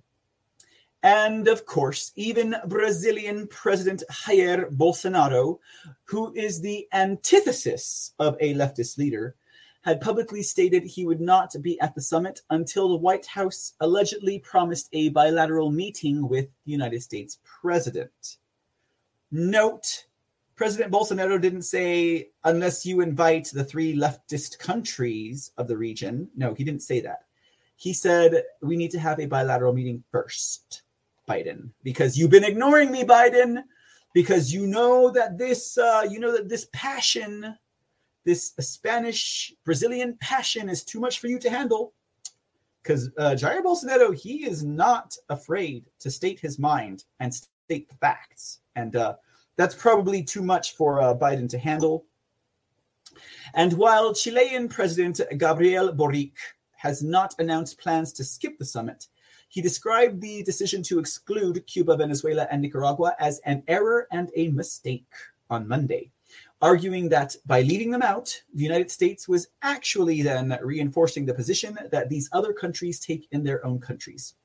And 1.03 1.49
of 1.49 1.65
course, 1.65 2.13
even 2.15 2.55
Brazilian 2.67 3.47
President 3.47 4.03
Jair 4.09 4.69
Bolsonaro, 4.75 5.59
who 6.05 6.33
is 6.33 6.61
the 6.61 6.87
antithesis 6.93 8.13
of 8.19 8.37
a 8.39 8.53
leftist 8.53 8.97
leader, 8.97 9.35
had 9.81 9.99
publicly 9.99 10.41
stated 10.41 10.83
he 10.83 11.05
would 11.05 11.19
not 11.19 11.53
be 11.61 11.77
at 11.81 11.93
the 11.93 12.01
summit 12.01 12.39
until 12.49 12.87
the 12.87 12.95
White 12.95 13.25
House 13.25 13.73
allegedly 13.81 14.39
promised 14.39 14.87
a 14.93 15.09
bilateral 15.09 15.71
meeting 15.71 16.29
with 16.29 16.47
the 16.65 16.71
United 16.71 17.03
States 17.03 17.37
president. 17.43 18.37
Note 19.29 20.05
President 20.55 20.93
Bolsonaro 20.93 21.41
didn't 21.41 21.63
say, 21.63 22.29
unless 22.43 22.85
you 22.85 23.01
invite 23.01 23.49
the 23.51 23.63
three 23.63 23.95
leftist 23.95 24.59
countries 24.59 25.51
of 25.57 25.67
the 25.67 25.75
region. 25.75 26.29
No, 26.35 26.53
he 26.53 26.63
didn't 26.63 26.83
say 26.83 27.01
that. 27.01 27.25
He 27.75 27.91
said, 27.91 28.43
we 28.61 28.77
need 28.77 28.91
to 28.91 28.99
have 28.99 29.19
a 29.19 29.25
bilateral 29.25 29.73
meeting 29.73 30.03
first, 30.11 30.83
Biden, 31.29 31.69
because 31.83 32.17
you've 32.17 32.31
been 32.31 32.43
ignoring 32.43 32.91
me, 32.91 33.03
Biden, 33.03 33.63
because 34.13 34.53
you 34.53 34.67
know 34.67 35.09
that 35.11 35.37
this, 35.37 35.77
uh, 35.77 36.05
you 36.09 36.19
know 36.19 36.31
that 36.31 36.49
this 36.49 36.67
passion 36.73 37.55
this 38.25 38.53
Spanish 38.59 39.53
Brazilian 39.65 40.17
passion 40.19 40.69
is 40.69 40.83
too 40.83 40.99
much 40.99 41.19
for 41.19 41.27
you 41.27 41.39
to 41.39 41.49
handle. 41.49 41.93
Because 42.81 43.09
uh, 43.17 43.31
Jair 43.31 43.61
Bolsonaro, 43.63 44.13
he 44.13 44.45
is 44.45 44.63
not 44.63 45.15
afraid 45.29 45.85
to 45.99 46.11
state 46.11 46.39
his 46.39 46.59
mind 46.59 47.05
and 47.19 47.33
state 47.33 47.89
the 47.89 47.95
facts. 47.95 48.59
And 48.75 48.95
uh, 48.95 49.15
that's 49.55 49.75
probably 49.75 50.23
too 50.23 50.43
much 50.43 50.75
for 50.75 51.01
uh, 51.01 51.15
Biden 51.15 51.47
to 51.49 51.57
handle. 51.57 52.05
And 53.53 53.73
while 53.73 54.13
Chilean 54.13 54.67
President 54.67 55.21
Gabriel 55.37 55.93
Boric 55.93 56.33
has 56.75 57.03
not 57.03 57.35
announced 57.39 57.79
plans 57.79 58.11
to 58.13 58.23
skip 58.23 58.57
the 58.57 58.65
summit, 58.65 59.07
he 59.53 59.61
described 59.61 60.19
the 60.19 60.41
decision 60.41 60.81
to 60.81 60.97
exclude 60.97 61.63
Cuba, 61.67 61.95
Venezuela, 61.95 62.47
and 62.49 62.59
Nicaragua 62.59 63.15
as 63.19 63.39
an 63.45 63.61
error 63.67 64.07
and 64.11 64.31
a 64.35 64.49
mistake 64.49 65.05
on 65.51 65.67
Monday 65.67 66.09
arguing 66.63 67.09
that 67.09 67.35
by 67.45 67.61
leaving 67.61 67.91
them 67.91 68.01
out, 68.01 68.41
the 68.55 68.63
United 68.63 68.89
States 68.89 69.27
was 69.27 69.49
actually 69.61 70.21
then 70.21 70.57
reinforcing 70.63 71.25
the 71.25 71.33
position 71.33 71.77
that 71.91 72.07
these 72.07 72.29
other 72.31 72.53
countries 72.53 72.99
take 72.99 73.27
in 73.31 73.43
their 73.43 73.63
own 73.65 73.79
countries. 73.79 74.35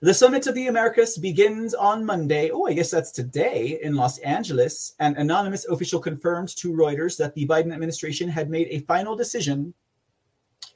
The 0.00 0.14
Summit 0.14 0.46
of 0.46 0.54
the 0.54 0.68
Americas 0.68 1.18
begins 1.18 1.74
on 1.74 2.06
Monday. 2.06 2.50
Oh, 2.50 2.66
I 2.66 2.72
guess 2.74 2.92
that's 2.92 3.10
today 3.10 3.80
in 3.82 3.96
Los 3.96 4.18
Angeles. 4.18 4.94
An 5.00 5.16
anonymous 5.16 5.66
official 5.66 5.98
confirmed 5.98 6.50
to 6.56 6.72
Reuters 6.72 7.18
that 7.18 7.34
the 7.34 7.46
Biden 7.46 7.72
administration 7.72 8.28
had 8.28 8.48
made 8.48 8.68
a 8.70 8.86
final 8.86 9.16
decision 9.16 9.74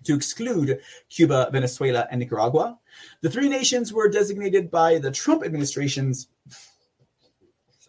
to 0.04 0.14
exclude 0.14 0.80
Cuba, 1.08 1.50
Venezuela, 1.52 2.06
and 2.10 2.20
Nicaragua. 2.20 2.78
The 3.20 3.30
three 3.30 3.48
nations 3.48 3.92
were 3.92 4.08
designated 4.08 4.70
by 4.70 4.98
the 4.98 5.10
Trump 5.10 5.44
administration's 5.44 6.28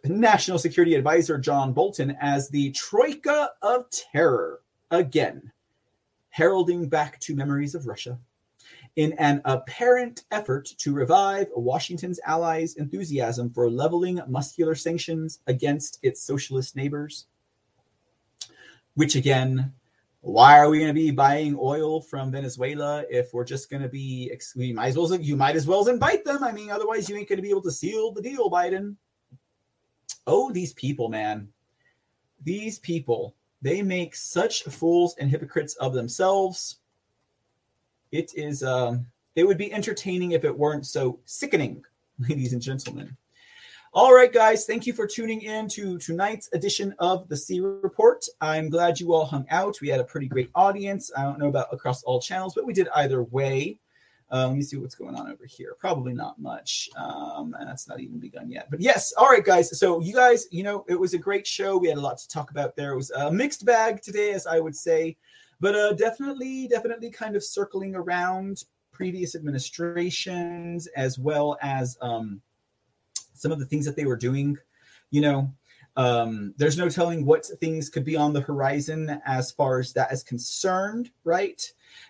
National 0.03 0.59
Security 0.59 0.95
Advisor 0.95 1.37
John 1.37 1.73
Bolton 1.73 2.17
as 2.19 2.49
the 2.49 2.71
Troika 2.71 3.51
of 3.61 3.85
Terror, 3.89 4.61
again, 4.89 5.51
heralding 6.29 6.89
back 6.89 7.19
to 7.21 7.35
memories 7.35 7.75
of 7.75 7.87
Russia 7.87 8.19
in 8.95 9.13
an 9.13 9.41
apparent 9.45 10.25
effort 10.31 10.65
to 10.77 10.93
revive 10.93 11.47
Washington's 11.55 12.19
allies' 12.25 12.75
enthusiasm 12.75 13.49
for 13.49 13.69
leveling 13.69 14.19
muscular 14.27 14.75
sanctions 14.75 15.39
against 15.47 15.99
its 16.01 16.21
socialist 16.21 16.75
neighbors. 16.75 17.27
Which 18.95 19.15
again, 19.15 19.73
why 20.21 20.59
are 20.59 20.69
we 20.69 20.77
going 20.77 20.89
to 20.89 20.93
be 20.93 21.11
buying 21.11 21.57
oil 21.59 21.99
from 21.99 22.31
Venezuela 22.31 23.03
if 23.09 23.33
we're 23.33 23.43
just 23.43 23.69
going 23.69 23.81
to 23.81 23.89
be? 23.89 24.31
We 24.55 24.71
might 24.71 24.89
as 24.89 24.97
well 24.97 25.15
you 25.15 25.35
might 25.35 25.55
as 25.55 25.67
well 25.67 25.87
invite 25.87 26.23
them. 26.25 26.43
I 26.43 26.51
mean, 26.51 26.69
otherwise 26.69 27.09
you 27.09 27.17
ain't 27.17 27.27
going 27.27 27.37
to 27.37 27.43
be 27.43 27.49
able 27.49 27.63
to 27.63 27.71
seal 27.71 28.11
the 28.11 28.21
deal, 28.21 28.49
Biden 28.49 28.95
oh, 30.27 30.51
these 30.51 30.73
people, 30.73 31.09
man, 31.09 31.47
these 32.43 32.79
people, 32.79 33.35
they 33.61 33.81
make 33.81 34.15
such 34.15 34.63
fools 34.63 35.15
and 35.19 35.29
hypocrites 35.29 35.75
of 35.75 35.93
themselves. 35.93 36.77
It 38.11 38.31
is, 38.35 38.63
um, 38.63 39.05
it 39.35 39.45
would 39.45 39.57
be 39.57 39.73
entertaining 39.73 40.31
if 40.31 40.43
it 40.43 40.57
weren't 40.57 40.85
so 40.85 41.19
sickening, 41.25 41.83
ladies 42.19 42.53
and 42.53 42.61
gentlemen. 42.61 43.15
All 43.93 44.13
right, 44.13 44.31
guys, 44.31 44.65
thank 44.65 44.87
you 44.87 44.93
for 44.93 45.05
tuning 45.05 45.41
in 45.41 45.67
to 45.67 45.97
tonight's 45.97 46.47
edition 46.53 46.95
of 46.99 47.27
the 47.27 47.35
C 47.35 47.59
Report. 47.59 48.23
I'm 48.39 48.69
glad 48.69 49.01
you 49.01 49.13
all 49.13 49.25
hung 49.25 49.45
out. 49.49 49.81
We 49.81 49.89
had 49.89 49.99
a 49.99 50.05
pretty 50.05 50.27
great 50.27 50.49
audience. 50.55 51.11
I 51.17 51.23
don't 51.23 51.37
know 51.37 51.49
about 51.49 51.73
across 51.73 52.01
all 52.03 52.21
channels, 52.21 52.55
but 52.55 52.65
we 52.65 52.71
did 52.71 52.87
either 52.95 53.21
way. 53.23 53.79
Uh, 54.31 54.47
let 54.47 54.55
me 54.55 54.61
see 54.61 54.77
what's 54.77 54.95
going 54.95 55.15
on 55.15 55.29
over 55.29 55.45
here. 55.45 55.75
Probably 55.77 56.13
not 56.13 56.39
much. 56.39 56.89
Um, 56.95 57.53
and 57.59 57.67
that's 57.67 57.89
not 57.89 57.99
even 57.99 58.17
begun 58.17 58.49
yet. 58.49 58.71
But 58.71 58.79
yes, 58.79 59.11
all 59.17 59.27
right, 59.27 59.43
guys. 59.43 59.77
So 59.77 59.99
you 59.99 60.13
guys, 60.13 60.47
you 60.51 60.63
know, 60.63 60.85
it 60.87 60.97
was 60.97 61.13
a 61.13 61.17
great 61.17 61.45
show. 61.45 61.77
We 61.77 61.89
had 61.89 61.97
a 61.97 62.01
lot 62.01 62.17
to 62.19 62.29
talk 62.29 62.49
about 62.49 62.77
there. 62.77 62.93
It 62.93 62.95
was 62.95 63.11
a 63.11 63.29
mixed 63.29 63.65
bag 63.65 64.01
today, 64.01 64.31
as 64.31 64.47
I 64.47 64.61
would 64.61 64.75
say, 64.75 65.17
but 65.59 65.75
uh, 65.75 65.91
definitely, 65.91 66.69
definitely 66.69 67.11
kind 67.11 67.35
of 67.35 67.43
circling 67.43 67.93
around 67.95 68.63
previous 68.93 69.35
administrations 69.35 70.87
as 70.95 71.19
well 71.19 71.57
as 71.61 71.97
um, 72.01 72.41
some 73.41 73.51
of 73.51 73.59
the 73.59 73.65
things 73.65 73.85
that 73.85 73.95
they 73.95 74.05
were 74.05 74.15
doing. 74.15 74.57
You 75.09 75.21
know, 75.21 75.53
um, 75.97 76.53
there's 76.57 76.77
no 76.77 76.89
telling 76.89 77.25
what 77.25 77.45
things 77.59 77.89
could 77.89 78.05
be 78.05 78.15
on 78.15 78.33
the 78.33 78.41
horizon 78.41 79.21
as 79.25 79.51
far 79.51 79.79
as 79.79 79.91
that 79.93 80.11
is 80.11 80.23
concerned, 80.23 81.09
right? 81.23 81.61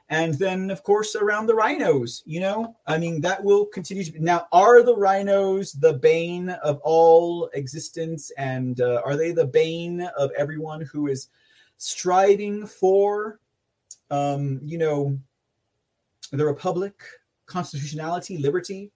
And 0.10 0.36
then, 0.36 0.70
of 0.70 0.84
course, 0.84 1.16
around 1.16 1.48
the 1.48 1.56
RINOs, 1.56 2.22
you 2.26 2.42
know, 2.42 2.76
I 2.86 2.98
mean, 2.98 3.22
that 3.22 3.44
will 3.44 3.66
continue 3.66 4.04
to 4.04 4.12
be. 4.12 4.20
Now, 4.20 4.48
are 4.52 4.84
the 4.84 4.96
RINOs 4.96 5.80
the 5.80 5.94
bane 5.94 6.50
of 6.50 6.80
all 6.84 7.50
existence? 7.54 8.30
And 8.38 8.82
uh, 8.82 9.02
are 9.06 9.16
they 9.16 9.32
the 9.32 9.48
bane 9.48 10.02
of 10.18 10.32
everyone 10.38 10.82
who 10.82 11.08
is 11.08 11.30
striving 11.78 12.68
for, 12.68 13.40
um, 14.12 14.60
you 14.62 14.78
know, 14.78 15.18
the 16.32 16.46
republic, 16.46 17.02
constitutionality, 17.48 18.38
liberty? 18.38 18.92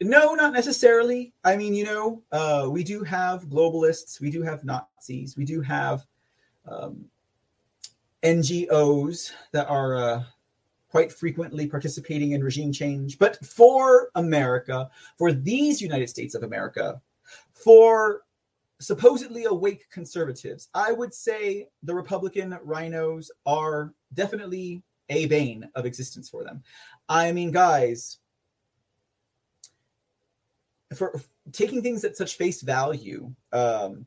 No, 0.00 0.34
not 0.34 0.52
necessarily. 0.52 1.32
I 1.44 1.56
mean, 1.56 1.74
you 1.74 1.84
know, 1.84 2.22
uh, 2.30 2.68
we 2.70 2.84
do 2.84 3.02
have 3.02 3.46
globalists, 3.46 4.20
we 4.20 4.30
do 4.30 4.42
have 4.42 4.64
Nazis, 4.64 5.36
we 5.36 5.44
do 5.44 5.60
have 5.62 6.04
um, 6.66 7.06
NGOs 8.22 9.32
that 9.52 9.68
are 9.68 9.96
uh, 9.96 10.24
quite 10.90 11.12
frequently 11.12 11.66
participating 11.66 12.32
in 12.32 12.44
regime 12.44 12.72
change. 12.72 13.18
But 13.18 13.44
for 13.44 14.10
America, 14.14 14.90
for 15.16 15.32
these 15.32 15.80
United 15.80 16.08
States 16.08 16.34
of 16.34 16.42
America, 16.42 17.00
for 17.54 18.22
supposedly 18.80 19.44
awake 19.44 19.88
conservatives, 19.90 20.68
I 20.74 20.92
would 20.92 21.14
say 21.14 21.68
the 21.82 21.94
Republican 21.94 22.58
RINOs 22.64 23.28
are 23.46 23.94
definitely 24.12 24.82
a 25.08 25.26
bane 25.26 25.68
of 25.74 25.86
existence 25.86 26.28
for 26.28 26.44
them. 26.44 26.62
I 27.08 27.32
mean, 27.32 27.50
guys, 27.50 28.18
for 30.96 31.20
taking 31.52 31.82
things 31.82 32.04
at 32.04 32.16
such 32.16 32.36
face 32.36 32.62
value, 32.62 33.32
um, 33.52 34.06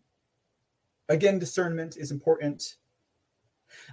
again, 1.07 1.39
discernment 1.39 1.97
is 1.97 2.11
important. 2.11 2.75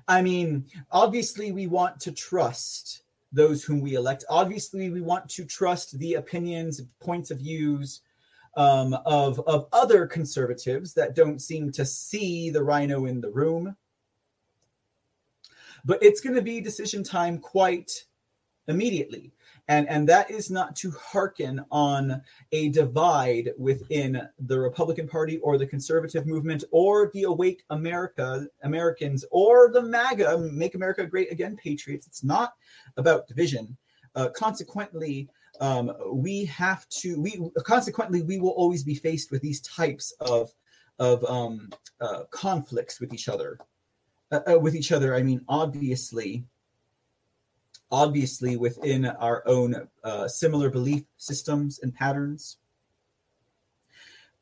I 0.09 0.23
mean, 0.23 0.65
obviously, 0.91 1.53
we 1.53 1.67
want 1.67 2.01
to 2.01 2.13
trust 2.13 3.03
those 3.33 3.63
whom 3.63 3.81
we 3.81 3.95
elect. 3.95 4.25
Obviously, 4.29 4.91
we 4.91 5.01
want 5.01 5.29
to 5.31 5.45
trust 5.45 5.99
the 5.99 6.15
opinions, 6.15 6.83
points 7.01 7.31
of 7.31 7.39
views 7.39 8.01
um, 8.57 8.95
of 9.05 9.39
of 9.41 9.67
other 9.73 10.07
conservatives 10.07 10.95
that 10.95 11.15
don't 11.15 11.41
seem 11.41 11.71
to 11.73 11.85
see 11.85 12.51
the 12.51 12.63
RINO 12.63 13.05
in 13.05 13.21
the 13.21 13.31
room. 13.31 13.77
But 15.85 16.03
it's 16.03 16.21
going 16.21 16.35
to 16.35 16.43
be 16.43 16.61
decision 16.61 17.05
time 17.05 17.39
quite 17.39 18.07
immediately 18.67 19.33
and 19.69 19.89
and 19.89 20.09
that 20.09 20.31
is 20.31 20.51
not 20.51 20.77
to 20.77 20.91
hearken 20.93 21.65
on 21.71 22.23
a 22.53 22.69
divide 22.69 23.51
within 23.59 24.23
the 24.39 24.59
Republican 24.59 25.09
Party 25.09 25.39
or 25.39 25.59
the 25.59 25.67
conservative 25.67 26.27
movement 26.27 26.65
or 26.71 27.11
the 27.15 27.25
awake 27.25 27.65
America 27.71 28.47
Americans 28.63 29.25
or 29.31 29.71
the 29.73 29.83
MAGA 29.83 30.39
Make 30.53 30.75
America 30.75 31.05
Great 31.07 31.33
Again 31.33 31.57
patriots. 31.57 32.07
It's 32.07 32.23
not 32.23 32.55
about 32.97 33.27
division. 33.27 33.77
Uh, 34.15 34.29
consequently, 34.31 35.29
um, 35.61 35.93
we 36.13 36.45
have 36.47 36.89
to. 36.89 37.21
We 37.21 37.51
consequently 37.65 38.23
we 38.23 38.39
will 38.39 38.51
always 38.51 38.85
be 38.85 38.95
faced 38.95 39.31
with 39.31 39.43
these 39.43 39.61
types 39.63 40.13
of 40.21 40.53
of 40.99 41.25
um, 41.25 41.71
uh, 42.01 42.25
conflicts 42.31 43.01
with 43.01 43.13
each 43.13 43.29
other. 43.29 43.59
Uh, 44.31 44.41
uh 44.53 44.59
with 44.59 44.75
each 44.75 44.93
other, 44.93 45.15
I 45.15 45.23
mean, 45.23 45.45
obviously, 45.49 46.45
obviously 47.91 48.57
within 48.57 49.07
our 49.07 49.43
own 49.47 49.89
uh, 50.05 50.29
similar 50.29 50.71
belief 50.71 51.05
systems 51.17 51.81
and 51.81 51.95
patterns. 51.95 52.59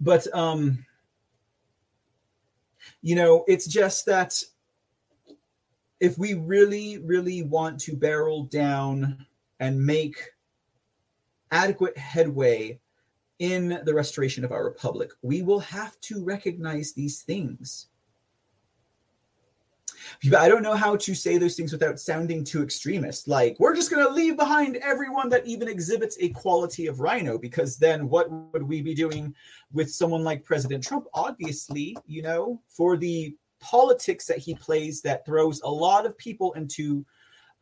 But 0.00 0.26
um, 0.34 0.84
you 3.02 3.14
know, 3.14 3.44
it's 3.46 3.66
just 3.66 4.06
that 4.06 4.42
if 6.00 6.18
we 6.18 6.34
really, 6.34 6.98
really 6.98 7.42
want 7.42 7.80
to 7.80 7.96
barrel 7.96 8.44
down 8.44 9.26
and 9.60 9.84
make 9.84 10.16
adequate 11.50 11.96
headway 11.96 12.78
in 13.38 13.80
the 13.84 13.94
restoration 13.94 14.44
of 14.44 14.52
our 14.52 14.64
republic, 14.64 15.10
we 15.22 15.42
will 15.42 15.60
have 15.60 15.98
to 16.00 16.24
recognize 16.24 16.92
these 16.92 17.22
things. 17.22 17.88
I 20.36 20.48
don't 20.48 20.62
know 20.62 20.74
how 20.74 20.96
to 20.96 21.14
say 21.14 21.38
those 21.38 21.56
things 21.56 21.72
without 21.72 21.98
sounding 21.98 22.44
too 22.44 22.62
extremist. 22.62 23.28
Like, 23.28 23.56
we're 23.58 23.74
just 23.74 23.90
going 23.90 24.06
to 24.06 24.12
leave 24.12 24.36
behind 24.36 24.76
everyone 24.76 25.28
that 25.30 25.46
even 25.46 25.68
exhibits 25.68 26.16
a 26.20 26.30
quality 26.30 26.86
of 26.86 27.00
RINO, 27.00 27.38
because 27.38 27.76
then 27.76 28.08
what 28.08 28.30
would 28.52 28.62
we 28.62 28.82
be 28.82 28.94
doing 28.94 29.34
with 29.72 29.92
someone 29.92 30.24
like 30.24 30.44
President 30.44 30.84
Trump? 30.84 31.06
Obviously, 31.14 31.96
you 32.06 32.22
know, 32.22 32.60
for 32.68 32.96
the 32.96 33.36
politics 33.60 34.26
that 34.26 34.38
he 34.38 34.54
plays 34.54 35.00
that 35.00 35.24
throws 35.24 35.62
a 35.62 35.70
lot 35.70 36.04
of 36.04 36.18
people 36.18 36.52
into 36.52 37.04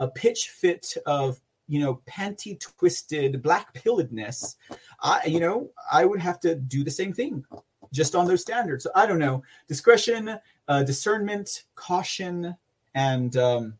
a 0.01 0.09
pitch 0.09 0.49
fit 0.49 0.97
of 1.07 1.41
you 1.69 1.79
know 1.79 2.01
panty 2.11 2.59
twisted 2.59 3.41
black 3.41 3.73
pilledness 3.73 4.57
i 5.01 5.25
you 5.25 5.39
know 5.39 5.71
i 5.93 6.05
would 6.05 6.19
have 6.19 6.41
to 6.41 6.57
do 6.57 6.83
the 6.83 6.91
same 6.91 7.13
thing 7.13 7.45
just 7.93 8.17
on 8.17 8.27
those 8.27 8.41
standards 8.41 8.83
so 8.83 8.91
i 8.97 9.07
don't 9.07 9.21
know 9.21 9.43
discretion 9.69 10.37
uh, 10.69 10.83
discernment 10.83 11.65
caution 11.75 12.57
and 12.95 13.37
um, 13.37 13.75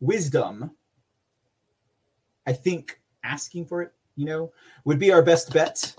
wisdom 0.00 0.70
i 2.46 2.52
think 2.52 3.00
asking 3.24 3.64
for 3.64 3.82
it 3.82 3.92
you 4.16 4.26
know 4.26 4.52
would 4.84 4.98
be 4.98 5.12
our 5.12 5.22
best 5.22 5.52
bet. 5.52 5.94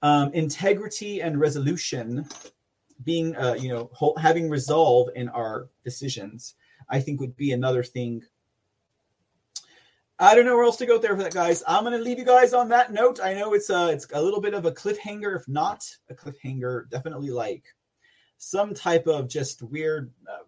Um, 0.00 0.32
integrity 0.32 1.22
and 1.22 1.40
resolution 1.40 2.24
being 3.04 3.34
uh, 3.36 3.56
you 3.58 3.68
know 3.68 3.90
having 4.16 4.48
resolve 4.48 5.08
in 5.16 5.28
our 5.30 5.68
decisions 5.84 6.54
i 6.88 7.00
think 7.00 7.20
would 7.20 7.36
be 7.36 7.52
another 7.52 7.82
thing. 7.82 8.22
I 10.20 10.34
don't 10.34 10.44
know 10.46 10.56
where 10.56 10.64
else 10.64 10.78
to 10.78 10.86
go 10.86 10.98
there 10.98 11.16
for 11.16 11.22
that 11.22 11.32
guys. 11.32 11.62
I'm 11.68 11.84
going 11.84 11.96
to 11.96 12.02
leave 12.02 12.18
you 12.18 12.24
guys 12.24 12.52
on 12.52 12.68
that 12.70 12.92
note. 12.92 13.20
I 13.22 13.34
know 13.34 13.54
it's 13.54 13.70
a 13.70 13.78
uh, 13.78 13.86
it's 13.86 14.06
a 14.12 14.20
little 14.20 14.40
bit 14.40 14.54
of 14.54 14.64
a 14.64 14.72
cliffhanger. 14.72 15.36
If 15.36 15.46
not 15.48 15.84
a 16.10 16.14
cliffhanger 16.14 16.90
definitely 16.90 17.30
like 17.30 17.64
some 18.38 18.72
type 18.72 19.06
of 19.06 19.28
just 19.28 19.62
weird 19.62 20.10
uh, 20.28 20.44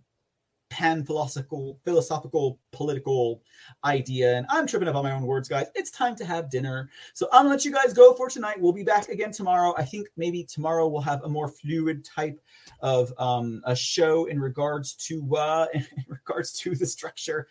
pan 0.71 1.05
philosophical 1.05 1.79
philosophical 1.85 2.59
political 2.71 3.43
idea 3.85 4.37
and 4.37 4.47
i'm 4.51 4.67
tripping 4.67 4.89
up 4.89 4.95
on 4.95 5.03
my 5.03 5.11
own 5.11 5.27
words 5.27 5.49
guys. 5.49 5.67
It's 5.75 5.91
time 5.91 6.15
to 6.17 6.25
have 6.25 6.49
dinner. 6.49 6.89
So 7.13 7.27
i'm 7.33 7.41
gonna 7.41 7.51
let 7.51 7.65
you 7.65 7.73
guys 7.73 7.93
go 7.93 8.15
for 8.15 8.29
tonight. 8.29 8.61
We'll 8.61 8.73
be 8.73 8.85
back 8.85 9.09
again 9.09 9.33
tomorrow. 9.33 9.75
I 9.77 9.85
think 9.85 10.09
maybe 10.17 10.45
tomorrow 10.45 10.87
we'll 10.87 11.03
have 11.03 11.25
a 11.25 11.29
more 11.29 11.49
fluid 11.49 12.05
type 12.05 12.41
of 12.81 13.13
um, 13.19 13.61
a 13.67 13.75
show 13.75 14.27
in 14.27 14.41
regards 14.41 14.95
to 15.09 15.37
uh 15.37 15.67
in 15.75 15.85
regards 16.09 16.53
to 16.61 16.77
the 16.77 16.87
structure. 16.87 17.49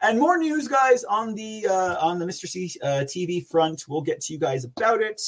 And 0.00 0.18
more 0.18 0.38
news 0.38 0.68
guys 0.68 1.04
on 1.04 1.34
the 1.34 1.66
uh 1.66 1.96
on 2.00 2.18
the 2.18 2.24
mr 2.24 2.48
c 2.48 2.72
uh, 2.82 3.04
tv 3.04 3.46
front. 3.46 3.84
We'll 3.88 4.00
get 4.00 4.22
to 4.22 4.32
you 4.32 4.38
guys 4.38 4.64
about 4.64 5.02
it 5.02 5.20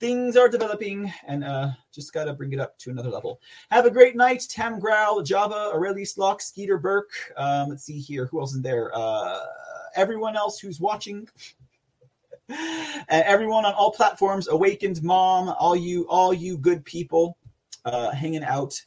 things 0.00 0.36
are 0.36 0.48
developing 0.48 1.12
and 1.26 1.44
uh, 1.44 1.70
just 1.92 2.12
got 2.12 2.24
to 2.24 2.32
bring 2.32 2.52
it 2.52 2.60
up 2.60 2.78
to 2.78 2.90
another 2.90 3.10
level. 3.10 3.40
Have 3.70 3.86
a 3.86 3.90
great 3.90 4.16
night. 4.16 4.44
Tam 4.48 4.78
Growl, 4.78 5.22
Java, 5.22 5.70
Aurelius 5.72 6.18
Locke, 6.18 6.40
Skeeter 6.40 6.78
Burke. 6.78 7.12
Um, 7.36 7.68
let's 7.68 7.84
see 7.84 7.98
here. 7.98 8.26
Who 8.26 8.40
else 8.40 8.54
is 8.54 8.62
there? 8.62 8.90
Uh, 8.94 9.40
everyone 9.96 10.36
else 10.36 10.58
who's 10.58 10.80
watching. 10.80 11.28
everyone 13.08 13.64
on 13.64 13.72
all 13.74 13.90
platforms, 13.90 14.48
Awakened 14.48 15.02
Mom, 15.02 15.54
all 15.58 15.76
you, 15.76 16.06
all 16.08 16.34
you 16.34 16.58
good 16.58 16.84
people 16.84 17.36
uh, 17.84 18.10
hanging 18.10 18.44
out 18.44 18.80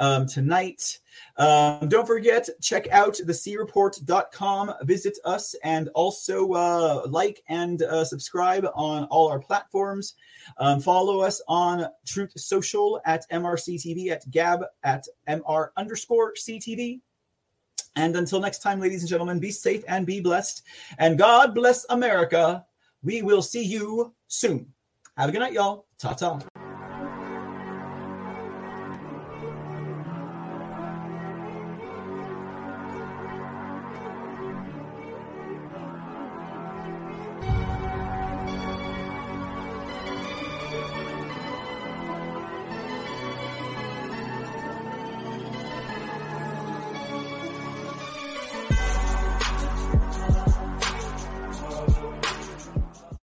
um, 0.00 0.26
tonight. 0.26 0.98
Um, 1.36 1.88
don't 1.88 2.06
forget, 2.06 2.48
check 2.60 2.88
out 2.90 3.14
thecreport.com, 3.14 4.74
visit 4.82 5.18
us, 5.24 5.54
and 5.62 5.88
also 5.94 6.52
uh, 6.52 7.02
like 7.06 7.42
and 7.48 7.82
uh, 7.82 8.04
subscribe 8.04 8.66
on 8.74 9.04
all 9.04 9.28
our 9.28 9.38
platforms. 9.38 10.14
Um, 10.58 10.80
follow 10.80 11.20
us 11.20 11.40
on 11.46 11.86
Truth 12.06 12.32
Social 12.36 13.00
at 13.04 13.30
MRCTV, 13.30 14.10
at 14.10 14.28
Gab 14.30 14.64
at 14.82 15.06
MR 15.28 15.68
underscore 15.76 16.34
CTV. 16.34 17.00
And 17.96 18.16
until 18.16 18.40
next 18.40 18.60
time, 18.60 18.80
ladies 18.80 19.02
and 19.02 19.08
gentlemen, 19.08 19.40
be 19.40 19.50
safe 19.50 19.84
and 19.88 20.06
be 20.06 20.20
blessed. 20.20 20.62
And 20.98 21.18
God 21.18 21.54
bless 21.54 21.86
America. 21.90 22.64
We 23.02 23.22
will 23.22 23.42
see 23.42 23.62
you 23.62 24.14
soon. 24.28 24.72
Have 25.16 25.28
a 25.28 25.32
good 25.32 25.40
night, 25.40 25.52
y'all. 25.52 25.86
Ta 25.98 26.12
ta. 26.12 26.40